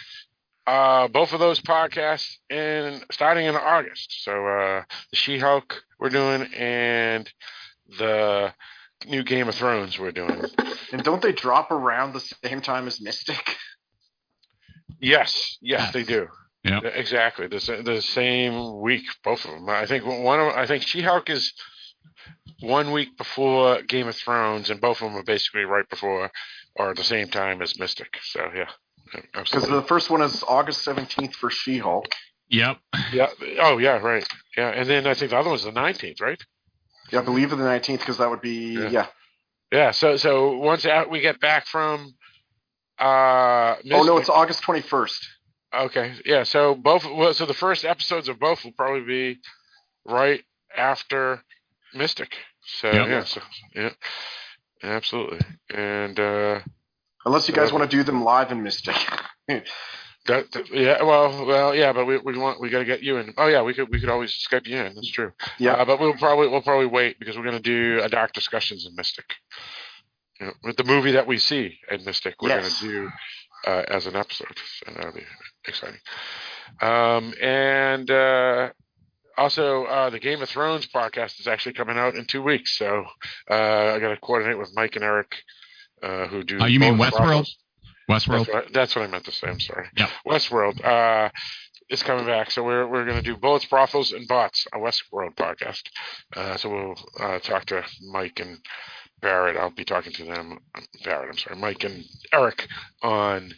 uh, 0.67 1.09
both 1.09 1.33
of 1.33 1.41
those 1.41 1.61
podcasts 1.61 2.37
in 2.51 3.03
starting 3.11 3.47
in 3.47 3.55
August. 3.55 4.25
So 4.25 4.33
uh, 4.47 4.83
the 5.11 5.17
She-Hulk 5.17 5.83
we're 5.99 6.11
doing 6.11 6.43
and 6.55 7.31
the 7.99 8.53
new 9.07 9.23
Game 9.23 9.49
of 9.49 9.55
Thrones 9.55 9.99
we're 9.99 10.13
doing. 10.13 10.43
And 10.93 11.03
don't 11.03 11.23
they 11.23 11.33
drop 11.33 11.71
around 11.71 12.13
the 12.13 12.35
same 12.45 12.61
time 12.61 12.87
as 12.87 13.01
Mystic? 13.01 13.57
Yes, 15.01 15.59
yes, 15.61 15.93
they 15.93 16.03
do. 16.03 16.29
Yeah, 16.65 16.81
exactly. 16.81 17.47
The 17.47 17.83
the 17.85 18.03
same 18.03 18.81
week, 18.81 19.05
both 19.23 19.45
of 19.45 19.53
them. 19.53 19.69
I 19.69 19.87
think 19.87 20.05
one 20.05 20.41
of 20.41 20.49
I 20.49 20.67
think 20.67 20.83
She-Hulk 20.83 21.31
is 21.31 21.53
one 22.61 22.91
week 22.91 23.17
before 23.17 23.83
Game 23.83 24.09
of 24.09 24.17
Thrones, 24.17 24.71
and 24.71 24.81
both 24.81 25.01
of 25.01 25.11
them 25.11 25.17
are 25.17 25.23
basically 25.23 25.65
right 25.65 25.89
before 25.89 26.31
or 26.75 26.91
at 26.91 26.97
the 26.97 27.05
same 27.05 27.29
time 27.29 27.63
as 27.63 27.79
Mystic. 27.79 28.19
So 28.23 28.51
yeah, 28.55 28.71
because 29.33 29.69
the 29.69 29.83
first 29.83 30.11
one 30.11 30.23
is 30.23 30.43
August 30.47 30.83
seventeenth 30.83 31.35
for 31.35 31.51
She-Hulk. 31.51 32.07
Yep. 32.49 32.79
Yeah. 33.13 33.29
Oh 33.61 33.79
yeah. 33.79 33.99
Right. 33.99 34.27
Yeah. 34.57 34.71
And 34.71 34.89
then 34.89 35.07
I 35.07 35.15
think 35.15 35.31
the 35.31 35.39
other 35.39 35.51
one's 35.51 35.65
the 35.65 35.73
nineteenth, 35.73 36.21
right? 36.21 36.41
Yeah, 37.11 37.21
I 37.21 37.23
believe 37.23 37.53
in 37.53 37.59
the 37.59 37.65
nineteenth 37.65 38.01
because 38.01 38.19
that 38.19 38.31
would 38.31 38.41
be 38.41 38.75
yeah. 38.75 38.89
yeah. 38.89 39.07
yeah. 39.73 39.91
So 39.91 40.17
so 40.17 40.57
once 40.57 40.87
out 40.87 41.11
we 41.11 41.21
get 41.21 41.41
back 41.41 41.67
from. 41.67 42.15
Uh, 42.99 43.75
Mystic, 43.85 43.93
oh 43.93 44.03
no, 44.05 44.17
it's 44.17 44.29
August 44.29 44.63
twenty 44.63 44.81
first. 44.81 45.27
Okay. 45.75 46.15
Yeah. 46.25 46.45
So 46.45 46.75
both. 46.75 47.05
Well, 47.05 47.35
so 47.35 47.47
the 47.47 47.55
first 47.55 47.85
episodes 47.85 48.29
of 48.29 48.39
both 48.39 48.65
will 48.65 48.73
probably 48.73 49.03
be 49.03 49.41
right 50.05 50.43
after 50.77 51.43
Mystic. 51.95 52.37
So 52.65 52.91
yep. 52.91 53.09
yeah. 53.09 53.25
So 53.25 53.41
yeah. 53.75 53.91
Absolutely. 54.83 55.41
And 55.75 56.19
uh 56.21 56.61
unless 57.27 57.47
you 57.49 57.55
guys 57.55 57.73
want 57.73 57.89
to 57.91 57.97
do 57.97 58.03
them 58.03 58.25
live 58.25 58.51
in 58.53 58.63
Mystic. 58.63 58.97
That, 60.27 60.51
that, 60.53 60.69
yeah, 60.73 61.05
well, 61.05 61.47
well, 61.47 61.73
yeah, 61.73 61.93
but 61.93 62.05
we, 62.05 62.19
we 62.19 62.37
want 62.37 62.61
we 62.61 62.69
got 62.69 62.81
to 62.81 62.85
get 62.85 63.01
you 63.01 63.19
in. 63.19 63.33
Oh 63.39 63.47
yeah, 63.47 63.63
we 63.63 63.75
could 63.75 63.89
we 63.91 64.01
could 64.01 64.09
always 64.09 64.33
Skype 64.33 64.67
you 64.67 64.77
in. 64.77 64.93
That's 64.95 65.13
true. 65.13 65.31
Yeah, 65.59 65.75
uh, 65.75 65.85
but 65.85 66.01
we'll 66.01 66.15
probably 66.15 66.49
we'll 66.49 66.63
probably 66.63 66.87
wait 66.87 67.21
because 67.21 67.37
we're 67.37 67.45
going 67.45 67.63
to 67.63 67.63
do 67.63 68.01
a 68.03 68.09
dark 68.09 68.33
discussions 68.33 68.87
in 68.87 68.97
Mystic. 68.97 69.27
You 70.41 70.47
know, 70.47 70.53
with 70.65 70.77
the 70.77 70.83
movie 70.83 71.13
that 71.13 71.29
we 71.29 71.39
see 71.39 71.79
in 71.93 72.05
Mystic, 72.05 72.43
we're 72.43 72.49
Yes. 72.49 72.81
going 72.83 72.93
to 72.93 72.99
do 73.03 73.71
uh, 73.71 73.83
as 73.87 74.07
an 74.07 74.17
episode, 74.17 74.59
so 74.59 74.93
that'll 74.97 75.13
be 75.13 75.23
exciting. 75.69 76.01
Um, 76.83 77.33
and 77.41 78.11
uh, 78.11 78.71
also, 79.39 79.85
uh, 79.85 80.11
the 80.11 80.19
Game 80.19 80.43
of 80.43 80.49
Thrones 80.49 80.89
podcast 80.89 81.39
is 81.39 81.47
actually 81.47 81.75
coming 81.75 81.99
out 81.99 82.17
in 82.17 82.25
two 82.25 82.43
weeks, 82.43 82.77
so 82.77 83.05
uh, 83.49 83.55
I 83.95 84.01
got 84.01 84.09
to 84.09 84.17
coordinate 84.17 84.59
with 84.59 84.73
Mike 84.75 84.97
and 84.97 85.05
Eric, 85.05 85.37
uh, 86.03 86.27
who 86.27 86.43
do. 86.43 86.59
Oh, 86.61 86.67
you 86.67 86.81
mean 86.81 86.97
Westworld? 86.97 87.49
Westworld. 88.09 88.47
That's 88.47 88.49
what, 88.49 88.55
I, 88.55 88.69
that's 88.73 88.97
what 88.97 89.03
I 89.03 89.09
meant 89.09 89.25
to 89.25 89.33
say. 89.33 89.49
I'm 89.49 89.61
sorry. 89.61 89.89
Yeah. 89.97 90.09
Westworld 90.27 90.85
uh, 90.85 91.31
is 91.91 92.03
coming 92.03 92.27
back, 92.27 92.51
so 92.51 92.63
we're 92.63 92.87
we're 92.87 93.05
going 93.05 93.17
to 93.17 93.23
do 93.23 93.37
bullets, 93.37 93.65
brothels, 93.65 94.13
and 94.13 94.27
bots, 94.29 94.67
a 94.73 94.79
Westworld 94.79 95.35
podcast. 95.35 95.83
Uh, 96.35 96.57
so 96.57 96.69
we'll 96.69 96.95
uh, 97.21 97.39
talk 97.41 97.67
to 97.67 97.85
Mike 98.11 98.41
and 98.41 98.59
Barrett. 99.21 99.57
I'll 99.57 99.71
be 99.71 99.85
talking 99.85 100.13
to 100.13 100.25
them. 100.25 100.59
Barrett, 101.05 101.31
I'm 101.31 101.39
sorry, 101.39 101.57
Mike 101.57 101.85
and 101.85 102.05
Eric 102.33 102.69
on 103.03 103.53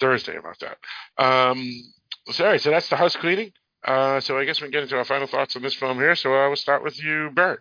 Thursday 0.00 0.36
about 0.36 0.58
that. 0.60 0.78
Um, 1.22 1.70
sorry, 2.30 2.58
so 2.58 2.70
that's 2.70 2.88
the 2.88 2.96
house 2.96 3.16
cleaning. 3.16 3.52
Uh, 3.84 4.20
so 4.20 4.36
I 4.38 4.44
guess 4.44 4.60
we 4.60 4.66
can 4.66 4.72
get 4.72 4.82
into 4.82 4.96
our 4.96 5.04
final 5.04 5.26
thoughts 5.26 5.56
on 5.56 5.62
this 5.62 5.74
film 5.74 5.98
here. 5.98 6.14
So 6.14 6.34
I 6.34 6.48
will 6.48 6.56
start 6.56 6.82
with 6.82 7.02
you, 7.02 7.30
Barrett. 7.32 7.60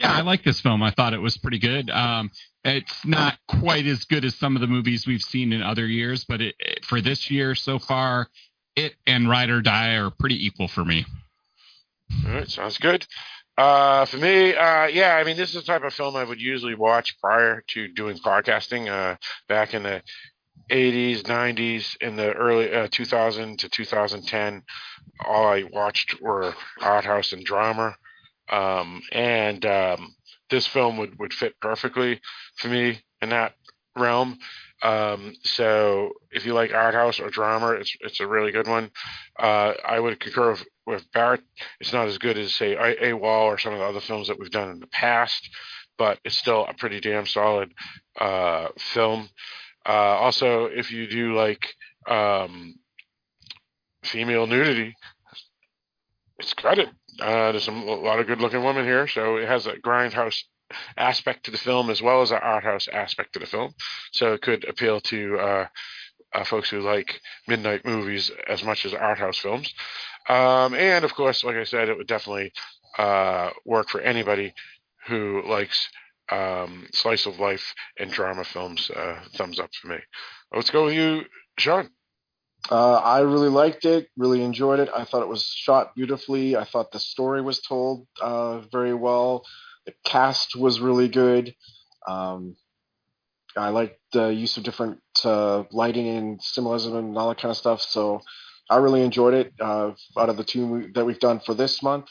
Yeah, 0.00 0.12
I 0.16 0.22
like 0.22 0.42
this 0.44 0.60
film. 0.60 0.82
I 0.82 0.90
thought 0.90 1.12
it 1.12 1.20
was 1.20 1.36
pretty 1.36 1.58
good. 1.58 1.90
Um, 1.90 2.30
it's 2.64 3.04
not 3.04 3.36
quite 3.46 3.86
as 3.86 4.04
good 4.04 4.24
as 4.24 4.34
some 4.34 4.56
of 4.56 4.60
the 4.62 4.66
movies 4.66 5.06
we've 5.06 5.20
seen 5.22 5.52
in 5.52 5.62
other 5.62 5.86
years, 5.86 6.24
but 6.24 6.40
it, 6.40 6.54
it- 6.58 6.84
for 6.84 7.00
this 7.00 7.30
year 7.30 7.54
so 7.54 7.78
far, 7.78 8.28
it 8.76 8.94
and 9.06 9.28
Ride 9.28 9.50
or 9.50 9.60
Die 9.60 9.94
are 9.96 10.10
pretty 10.10 10.44
equal 10.46 10.68
for 10.68 10.84
me. 10.84 11.04
All 12.26 12.32
right, 12.32 12.48
sounds 12.48 12.78
good. 12.78 13.06
Uh, 13.58 14.06
for 14.06 14.16
me, 14.16 14.54
uh, 14.54 14.86
yeah, 14.86 15.16
I 15.16 15.24
mean, 15.24 15.36
this 15.36 15.50
is 15.54 15.56
the 15.56 15.62
type 15.72 15.84
of 15.84 15.92
film 15.92 16.16
I 16.16 16.24
would 16.24 16.40
usually 16.40 16.74
watch 16.74 17.18
prior 17.20 17.62
to 17.68 17.88
doing 17.88 18.16
podcasting. 18.16 18.88
Uh, 18.88 19.16
back 19.48 19.74
in 19.74 19.82
the 19.82 20.02
80s, 20.70 21.22
90s, 21.22 21.96
in 22.00 22.16
the 22.16 22.32
early 22.32 22.72
uh, 22.72 22.88
2000 22.90 23.58
to 23.58 23.68
2010, 23.68 24.62
all 25.26 25.46
I 25.46 25.64
watched 25.64 26.20
were 26.22 26.54
art 26.80 27.04
house 27.04 27.32
and 27.32 27.44
drama. 27.44 27.96
Um, 28.50 29.02
and 29.12 29.64
um, 29.64 30.14
this 30.50 30.66
film 30.66 30.96
would, 30.98 31.18
would 31.18 31.32
fit 31.32 31.54
perfectly 31.60 32.20
for 32.56 32.68
me 32.68 33.00
in 33.22 33.30
that 33.30 33.54
realm. 33.96 34.38
Um, 34.82 35.34
so 35.42 36.12
if 36.30 36.46
you 36.46 36.54
like 36.54 36.72
art 36.72 36.94
house 36.94 37.20
or 37.20 37.28
drama, 37.28 37.72
it's 37.72 37.94
it's 38.00 38.20
a 38.20 38.26
really 38.26 38.50
good 38.50 38.66
one. 38.66 38.90
Uh, 39.38 39.74
I 39.84 40.00
would 40.00 40.18
concur 40.20 40.52
with, 40.52 40.64
with 40.86 41.12
Barrett 41.12 41.42
it's 41.80 41.92
not 41.92 42.08
as 42.08 42.18
good 42.18 42.38
as 42.38 42.54
say 42.54 42.74
A- 42.74 43.12
AWOL 43.12 43.42
or 43.44 43.58
some 43.58 43.74
of 43.74 43.78
the 43.78 43.84
other 43.84 44.00
films 44.00 44.28
that 44.28 44.38
we've 44.38 44.50
done 44.50 44.70
in 44.70 44.80
the 44.80 44.86
past, 44.86 45.50
but 45.98 46.18
it's 46.24 46.36
still 46.36 46.64
a 46.66 46.74
pretty 46.74 47.00
damn 47.00 47.26
solid 47.26 47.72
uh, 48.18 48.68
film. 48.78 49.28
Uh, 49.86 50.16
also, 50.18 50.64
if 50.66 50.90
you 50.90 51.06
do 51.06 51.34
like 51.34 51.74
um, 52.08 52.74
female 54.02 54.46
nudity, 54.46 54.94
it's 56.38 56.54
got 56.54 56.78
it. 56.78 56.88
Uh, 57.20 57.52
there's 57.52 57.64
some 57.64 57.82
a 57.82 57.94
lot 57.94 58.20
of 58.20 58.26
good-looking 58.26 58.64
women 58.64 58.84
here, 58.84 59.06
so 59.06 59.36
it 59.36 59.48
has 59.48 59.66
a 59.66 59.74
grindhouse 59.74 60.42
aspect 60.96 61.44
to 61.44 61.50
the 61.50 61.58
film 61.58 61.90
as 61.90 62.00
well 62.00 62.22
as 62.22 62.30
an 62.30 62.38
art 62.42 62.64
house 62.64 62.88
aspect 62.92 63.32
to 63.32 63.38
the 63.38 63.46
film. 63.46 63.72
So 64.12 64.34
it 64.34 64.42
could 64.42 64.68
appeal 64.68 65.00
to 65.00 65.38
uh, 65.38 65.66
uh, 66.32 66.44
folks 66.44 66.70
who 66.70 66.80
like 66.80 67.20
midnight 67.48 67.84
movies 67.84 68.30
as 68.48 68.62
much 68.64 68.84
as 68.84 68.94
art 68.94 69.18
house 69.18 69.38
films. 69.38 69.72
Um, 70.28 70.74
and 70.74 71.04
of 71.04 71.14
course, 71.14 71.44
like 71.44 71.56
I 71.56 71.64
said, 71.64 71.88
it 71.88 71.96
would 71.96 72.06
definitely 72.06 72.52
uh, 72.98 73.50
work 73.64 73.88
for 73.88 74.00
anybody 74.00 74.54
who 75.06 75.42
likes 75.46 75.88
um, 76.30 76.86
slice 76.92 77.26
of 77.26 77.40
life 77.40 77.74
and 77.98 78.10
drama 78.10 78.44
films. 78.44 78.90
Uh, 78.90 79.18
thumbs 79.34 79.58
up 79.58 79.70
for 79.74 79.88
me. 79.88 79.98
Let's 80.54 80.70
go 80.70 80.84
with 80.84 80.94
you, 80.94 81.24
Sean. 81.58 81.90
Uh, 82.68 82.96
I 82.96 83.20
really 83.20 83.48
liked 83.48 83.84
it, 83.84 84.08
really 84.16 84.42
enjoyed 84.42 84.80
it. 84.80 84.88
I 84.94 85.04
thought 85.04 85.22
it 85.22 85.28
was 85.28 85.44
shot 85.44 85.94
beautifully. 85.94 86.56
I 86.56 86.64
thought 86.64 86.92
the 86.92 87.00
story 87.00 87.40
was 87.40 87.60
told 87.60 88.06
uh, 88.20 88.60
very 88.72 88.94
well. 88.94 89.44
The 89.86 89.94
cast 90.04 90.56
was 90.56 90.80
really 90.80 91.08
good. 91.08 91.54
Um, 92.06 92.56
I 93.56 93.70
liked 93.70 93.98
the 94.12 94.28
use 94.28 94.56
of 94.56 94.62
different 94.62 95.00
uh, 95.24 95.64
lighting 95.72 96.08
and 96.08 96.42
symbolism 96.42 96.94
and 96.96 97.16
all 97.16 97.28
that 97.28 97.40
kind 97.40 97.50
of 97.50 97.56
stuff. 97.56 97.80
So 97.80 98.20
I 98.68 98.76
really 98.76 99.02
enjoyed 99.02 99.34
it. 99.34 99.52
Uh, 99.58 99.92
out 100.16 100.28
of 100.28 100.36
the 100.36 100.44
two 100.44 100.90
that 100.94 101.04
we've 101.04 101.18
done 101.18 101.40
for 101.40 101.54
this 101.54 101.82
month, 101.82 102.06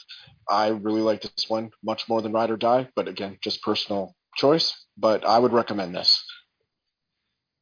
I 0.48 0.68
really 0.68 1.00
like 1.00 1.22
this 1.22 1.46
one 1.48 1.70
much 1.82 2.08
more 2.08 2.20
than 2.20 2.32
Ride 2.32 2.50
or 2.50 2.56
Die. 2.56 2.88
But 2.94 3.08
again, 3.08 3.38
just 3.42 3.62
personal 3.62 4.14
choice. 4.36 4.74
But 4.98 5.24
I 5.24 5.38
would 5.38 5.52
recommend 5.52 5.94
this. 5.94 6.22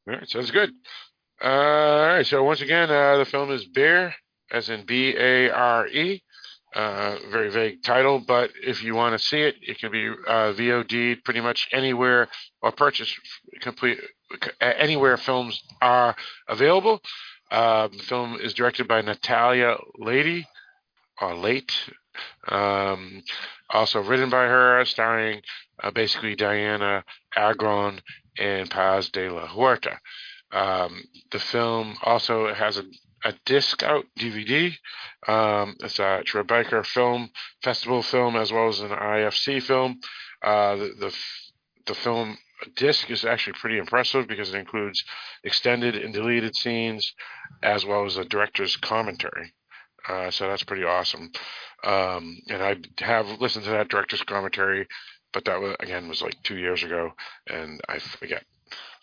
All 0.07 0.15
right, 0.15 0.27
sounds 0.27 0.51
good. 0.51 0.71
All 1.41 1.49
right, 1.49 2.25
so 2.25 2.43
once 2.43 2.59
again, 2.59 2.91
uh, 2.91 3.17
the 3.17 3.25
film 3.25 3.49
is 3.51 3.63
Bare, 3.63 4.13
as 4.51 4.69
in 4.69 4.85
B 4.85 5.15
A 5.17 5.49
R 5.49 5.87
E. 5.87 6.21
Uh, 6.75 7.15
very 7.31 7.49
vague 7.49 7.81
title, 7.81 8.19
but 8.19 8.51
if 8.61 8.83
you 8.83 8.93
want 8.93 9.17
to 9.17 9.25
see 9.25 9.39
it, 9.39 9.55
it 9.61 9.79
can 9.79 9.89
be 9.91 10.07
uh, 10.07 10.53
VOD 10.53 11.23
pretty 11.23 11.39
much 11.39 11.67
anywhere 11.71 12.27
or 12.61 12.71
purchased 12.71 13.15
complete 13.61 13.99
anywhere 14.61 15.17
films 15.17 15.63
are 15.81 16.15
available. 16.47 17.01
Uh, 17.49 17.87
the 17.87 18.03
film 18.03 18.37
is 18.41 18.53
directed 18.53 18.87
by 18.87 19.01
Natalia 19.01 19.77
Lady 19.97 20.45
or 21.21 21.35
Late. 21.35 21.71
Um, 22.49 23.23
also 23.69 24.01
written 24.01 24.29
by 24.29 24.45
her, 24.45 24.83
starring 24.85 25.41
uh, 25.81 25.91
basically 25.91 26.35
Dianna 26.35 27.03
Agron 27.35 28.01
and 28.37 28.69
Paz 28.69 29.09
de 29.09 29.29
la 29.29 29.47
Huerta. 29.47 29.99
Um, 30.51 31.03
the 31.31 31.39
film 31.39 31.95
also 32.03 32.53
has 32.53 32.77
a, 32.77 32.83
a 33.23 33.33
disc 33.45 33.83
out 33.83 34.05
DVD. 34.17 34.73
Um, 35.27 35.75
it's 35.81 35.99
a 35.99 36.23
Tribeca 36.25 36.85
Film 36.85 37.29
Festival 37.63 38.01
film 38.01 38.35
as 38.35 38.51
well 38.51 38.67
as 38.67 38.79
an 38.79 38.89
IFC 38.89 39.61
film. 39.61 39.99
Uh, 40.41 40.75
the, 40.75 40.93
the 40.99 41.15
the 41.85 41.95
film 41.95 42.37
disc 42.75 43.09
is 43.09 43.25
actually 43.25 43.53
pretty 43.53 43.77
impressive 43.77 44.27
because 44.27 44.53
it 44.53 44.57
includes 44.57 45.03
extended 45.43 45.95
and 45.95 46.13
deleted 46.13 46.55
scenes 46.55 47.13
as 47.63 47.85
well 47.85 48.05
as 48.05 48.17
a 48.17 48.25
director's 48.25 48.75
commentary. 48.77 49.53
Uh, 50.07 50.31
so 50.31 50.47
that's 50.47 50.63
pretty 50.63 50.83
awesome. 50.83 51.31
Um, 51.83 52.37
and 52.47 52.61
I 52.61 52.77
have 52.99 53.41
listened 53.41 53.65
to 53.65 53.71
that 53.71 53.89
director's 53.89 54.23
commentary, 54.23 54.87
but 55.33 55.45
that 55.45 55.59
was 55.59 55.75
again 55.79 56.07
was 56.07 56.21
like 56.21 56.41
two 56.43 56.57
years 56.57 56.83
ago, 56.83 57.11
and 57.47 57.79
I 57.87 57.99
forget 57.99 58.43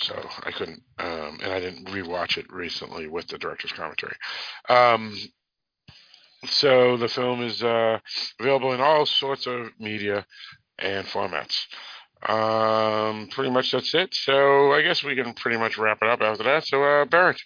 so 0.00 0.14
I 0.42 0.50
couldn't, 0.50 0.82
um, 0.98 1.38
and 1.42 1.52
I 1.52 1.60
didn't 1.60 1.86
rewatch 1.86 2.38
it 2.38 2.52
recently 2.52 3.06
with 3.08 3.26
the 3.28 3.38
director's 3.38 3.72
commentary. 3.72 4.16
Um, 4.68 5.16
so 6.44 6.96
the 6.96 7.08
film 7.08 7.42
is 7.42 7.62
uh, 7.62 7.98
available 8.40 8.72
in 8.72 8.80
all 8.80 9.06
sorts 9.06 9.46
of 9.46 9.68
media 9.78 10.26
and 10.78 11.06
formats. 11.06 11.66
Um, 12.28 13.28
pretty 13.28 13.50
much 13.50 13.72
that's 13.72 13.94
it. 13.94 14.14
So 14.14 14.72
I 14.72 14.82
guess 14.82 15.04
we 15.04 15.14
can 15.14 15.34
pretty 15.34 15.58
much 15.58 15.78
wrap 15.78 15.98
it 16.02 16.08
up 16.08 16.20
after 16.20 16.44
that. 16.44 16.66
So 16.66 16.82
uh, 16.82 17.04
Barrett, 17.04 17.40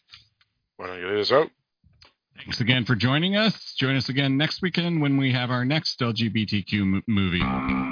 why 0.77 0.87
don't 0.87 1.01
you 1.01 1.09
lead 1.09 1.21
us 1.21 1.33
out? 1.33 1.51
Thanks 2.37 2.61
again 2.61 2.85
for 2.85 2.95
joining 2.95 3.37
us. 3.37 3.75
Join 3.79 3.97
us 3.97 4.09
again 4.09 4.39
next 4.39 4.63
weekend 4.63 5.03
when 5.03 5.19
we 5.19 5.33
have 5.33 5.51
our 5.51 5.65
next 5.65 6.01
LGBTQ 6.01 7.03
movie. 7.07 7.90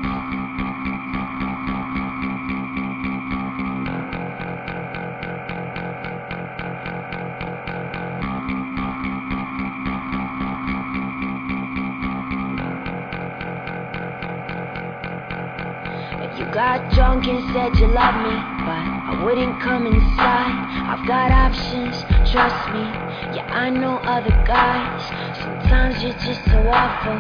Drunk 16.99 17.29
and 17.29 17.39
said 17.55 17.79
you 17.79 17.87
love 17.87 18.17
me, 18.27 18.35
but 18.67 18.83
I 19.07 19.23
wouldn't 19.23 19.63
come 19.63 19.87
inside. 19.87 20.51
I've 20.91 21.07
got 21.07 21.31
options, 21.31 21.95
trust 22.27 22.59
me. 22.75 22.83
Yeah, 23.39 23.47
I 23.55 23.71
know 23.71 24.03
other 24.03 24.35
guys. 24.43 24.99
Sometimes 25.39 26.03
you're 26.03 26.19
just 26.27 26.43
so 26.51 26.59
awful, 26.67 27.15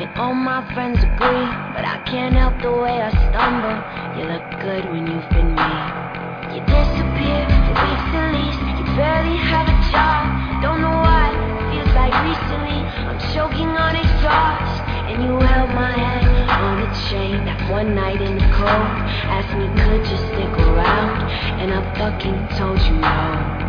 and 0.00 0.08
all 0.16 0.32
my 0.32 0.64
friends 0.72 1.04
agree. 1.04 1.44
But 1.76 1.84
I 1.84 2.00
can't 2.08 2.32
help 2.32 2.56
the 2.62 2.72
way 2.72 3.04
I 3.04 3.12
stumble. 3.28 3.76
You 4.16 4.32
look 4.32 4.48
good 4.64 4.88
when 4.88 5.04
you've 5.04 5.28
been 5.28 5.52
me. 5.52 5.76
You 6.56 6.64
disappear 6.64 7.44
for 7.68 7.76
weeks 7.84 8.08
at 8.16 8.32
least. 8.32 8.60
You 8.80 8.84
barely 8.96 9.36
have 9.36 9.68
a 9.68 9.76
job. 9.92 10.24
Don't 10.64 10.80
know 10.80 10.96
why. 11.04 11.36
Feels 11.68 11.92
like 11.92 12.16
recently 12.24 12.80
I'm 13.04 13.20
choking 13.36 13.68
on 13.76 13.92
exhaust, 13.92 14.77
and 15.08 15.24
you 15.24 15.38
held 15.40 15.70
my 15.70 15.92
hand 15.92 16.50
on 16.50 16.82
a 16.82 17.08
chain 17.08 17.44
that 17.46 17.70
one 17.70 17.94
night 17.94 18.20
in 18.20 18.34
the 18.34 18.48
cold 18.52 18.88
asked 19.32 19.56
me 19.56 19.66
could 19.82 20.04
you 20.06 20.18
stick 20.28 20.52
around? 20.68 21.30
And 21.60 21.72
I 21.72 21.80
fucking 21.96 22.58
told 22.58 22.78
you 22.82 23.00
no 23.00 23.67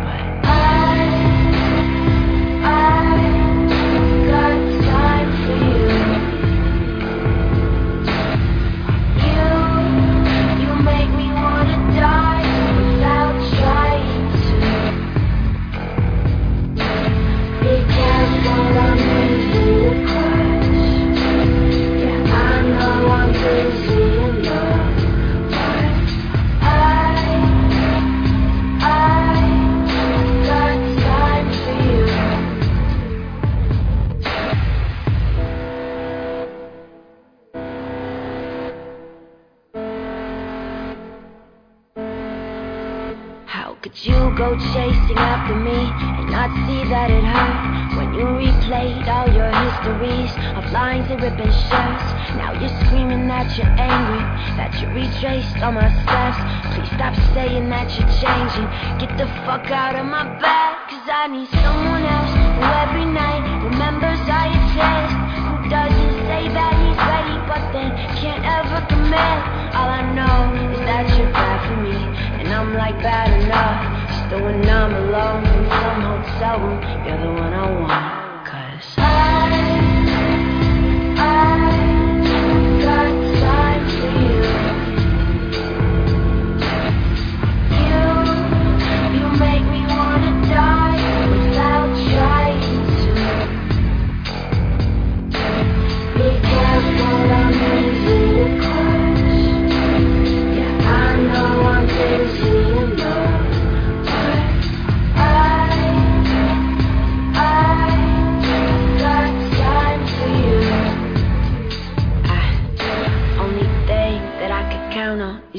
chasing 44.72 45.18
after 45.18 45.56
me 45.56 45.90
and 46.20 46.30
not 46.30 46.50
see 46.66 46.84
that 46.88 47.10
it 47.10 47.24
hurt. 47.24 47.96
When 47.96 48.14
you 48.14 48.24
replayed 48.24 49.08
all 49.08 49.28
your 49.32 49.50
histories 49.50 50.30
of 50.54 50.64
lines 50.72 51.10
and 51.10 51.20
ripping 51.20 51.50
shirts, 51.68 52.06
now 52.38 52.54
you're 52.54 52.72
screaming 52.86 53.26
that 53.28 53.50
you're 53.58 53.74
angry, 53.74 54.22
that 54.56 54.72
you 54.78 54.86
retraced 54.94 55.58
all 55.58 55.72
my 55.72 55.90
steps. 56.02 56.38
Please 56.72 56.90
stop 56.94 57.14
saying 57.34 57.68
that 57.68 57.90
you're 57.98 58.12
changing. 58.22 58.68
Get 59.02 59.10
the 59.18 59.26
fuck 59.42 59.66
out 59.70 59.96
of 59.98 60.06
my 60.06 60.24
bed, 60.38 60.72
cause 60.88 61.06
I 61.10 61.26
need 61.26 61.48
someone 61.50 62.04
else 62.06 62.30
who 62.30 62.62
every 62.86 63.06
night 63.10 63.42
remembers 63.64 64.20
I 64.30 64.54
tests. 64.74 65.18
Who 65.50 65.54
doesn't 65.68 66.14
say 66.30 66.46
that 66.46 66.72
he's 66.78 67.00
ready, 67.10 67.36
but 67.50 67.62
then 67.74 67.90
can't 68.22 68.44
ever 68.46 68.80
commit. 68.86 69.38
All 69.74 69.90
I 69.90 70.02
know 70.14 70.38
is 70.72 70.80
that 70.86 71.04
you're 71.18 71.32
bad 71.32 71.58
for 71.66 71.76
me, 71.82 71.96
and 72.40 72.48
I'm 72.48 72.74
like 72.74 72.98
bad 73.02 73.42
enough. 73.42 73.99
Still 74.30 74.44
when 74.44 74.70
I'm 74.70 74.94
alone 74.94 75.44
in 75.44 75.68
some 75.68 76.02
hotel 76.02 76.60
room, 76.60 76.80
you're 77.04 77.18
the 77.18 77.32
one 77.32 77.52
I 77.52 77.68
want. 77.68 78.29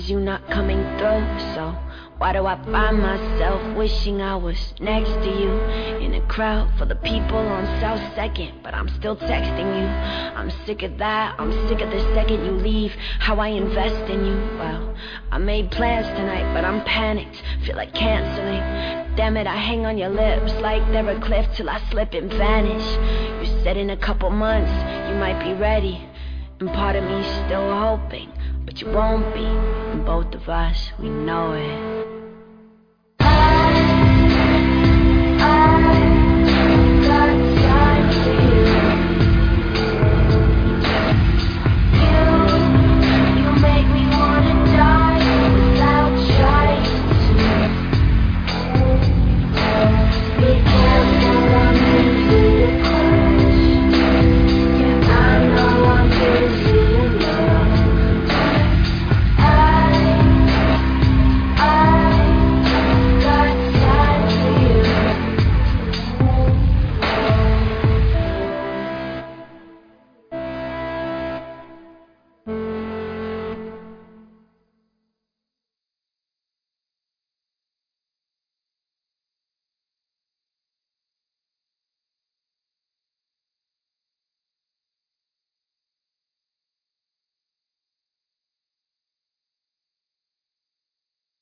You 0.09 0.19
not 0.19 0.47
coming 0.49 0.81
through. 0.97 1.23
So 1.53 1.75
why 2.17 2.33
do 2.33 2.45
I 2.45 2.55
find 2.65 2.99
myself 2.99 3.75
wishing 3.75 4.21
I 4.21 4.35
was 4.35 4.73
next 4.79 5.09
to 5.09 5.29
you 5.29 5.51
in 6.05 6.13
a 6.13 6.21
crowd 6.27 6.71
full 6.77 6.91
of 6.91 7.01
people 7.01 7.37
on 7.37 7.65
South 7.81 7.99
Second, 8.13 8.61
but 8.61 8.73
I'm 8.73 8.87
still 8.89 9.15
texting 9.15 9.65
you. 9.79 9.87
I'm 10.37 10.51
sick 10.65 10.83
of 10.83 10.97
that. 10.99 11.35
I'm 11.39 11.51
sick 11.67 11.81
of 11.81 11.89
the 11.89 11.99
second 12.13 12.45
you 12.45 12.51
leave. 12.51 12.93
How 13.19 13.39
I 13.39 13.47
invest 13.47 14.09
in 14.09 14.25
you. 14.25 14.35
Well, 14.59 14.95
I 15.31 15.39
made 15.39 15.71
plans 15.71 16.05
tonight, 16.17 16.53
but 16.53 16.63
I'm 16.63 16.83
panicked. 16.85 17.41
Feel 17.65 17.75
like 17.75 17.93
canceling. 17.93 19.15
Damn 19.15 19.35
it, 19.35 19.47
I 19.47 19.55
hang 19.55 19.85
on 19.85 19.97
your 19.97 20.09
lips 20.09 20.53
like 20.61 20.85
they're 20.91 21.09
a 21.09 21.19
cliff 21.19 21.47
till 21.55 21.69
I 21.69 21.81
slip 21.89 22.13
and 22.13 22.31
vanish. 22.31 22.85
You 23.41 23.63
said 23.63 23.77
in 23.77 23.89
a 23.89 23.97
couple 23.97 24.29
months 24.29 24.71
you 25.09 25.15
might 25.15 25.43
be 25.43 25.53
ready. 25.53 26.07
And 26.59 26.69
part 26.69 26.95
of 26.95 27.03
me's 27.03 27.25
still 27.45 27.75
hoping, 27.75 28.31
but 28.65 28.81
you 28.81 28.87
won't 28.91 29.33
be. 29.33 29.45
And 29.45 30.05
both 30.05 30.33
of 30.33 30.47
us, 30.49 30.91
we 30.99 31.09
know 31.09 31.53
it. 31.53 32.20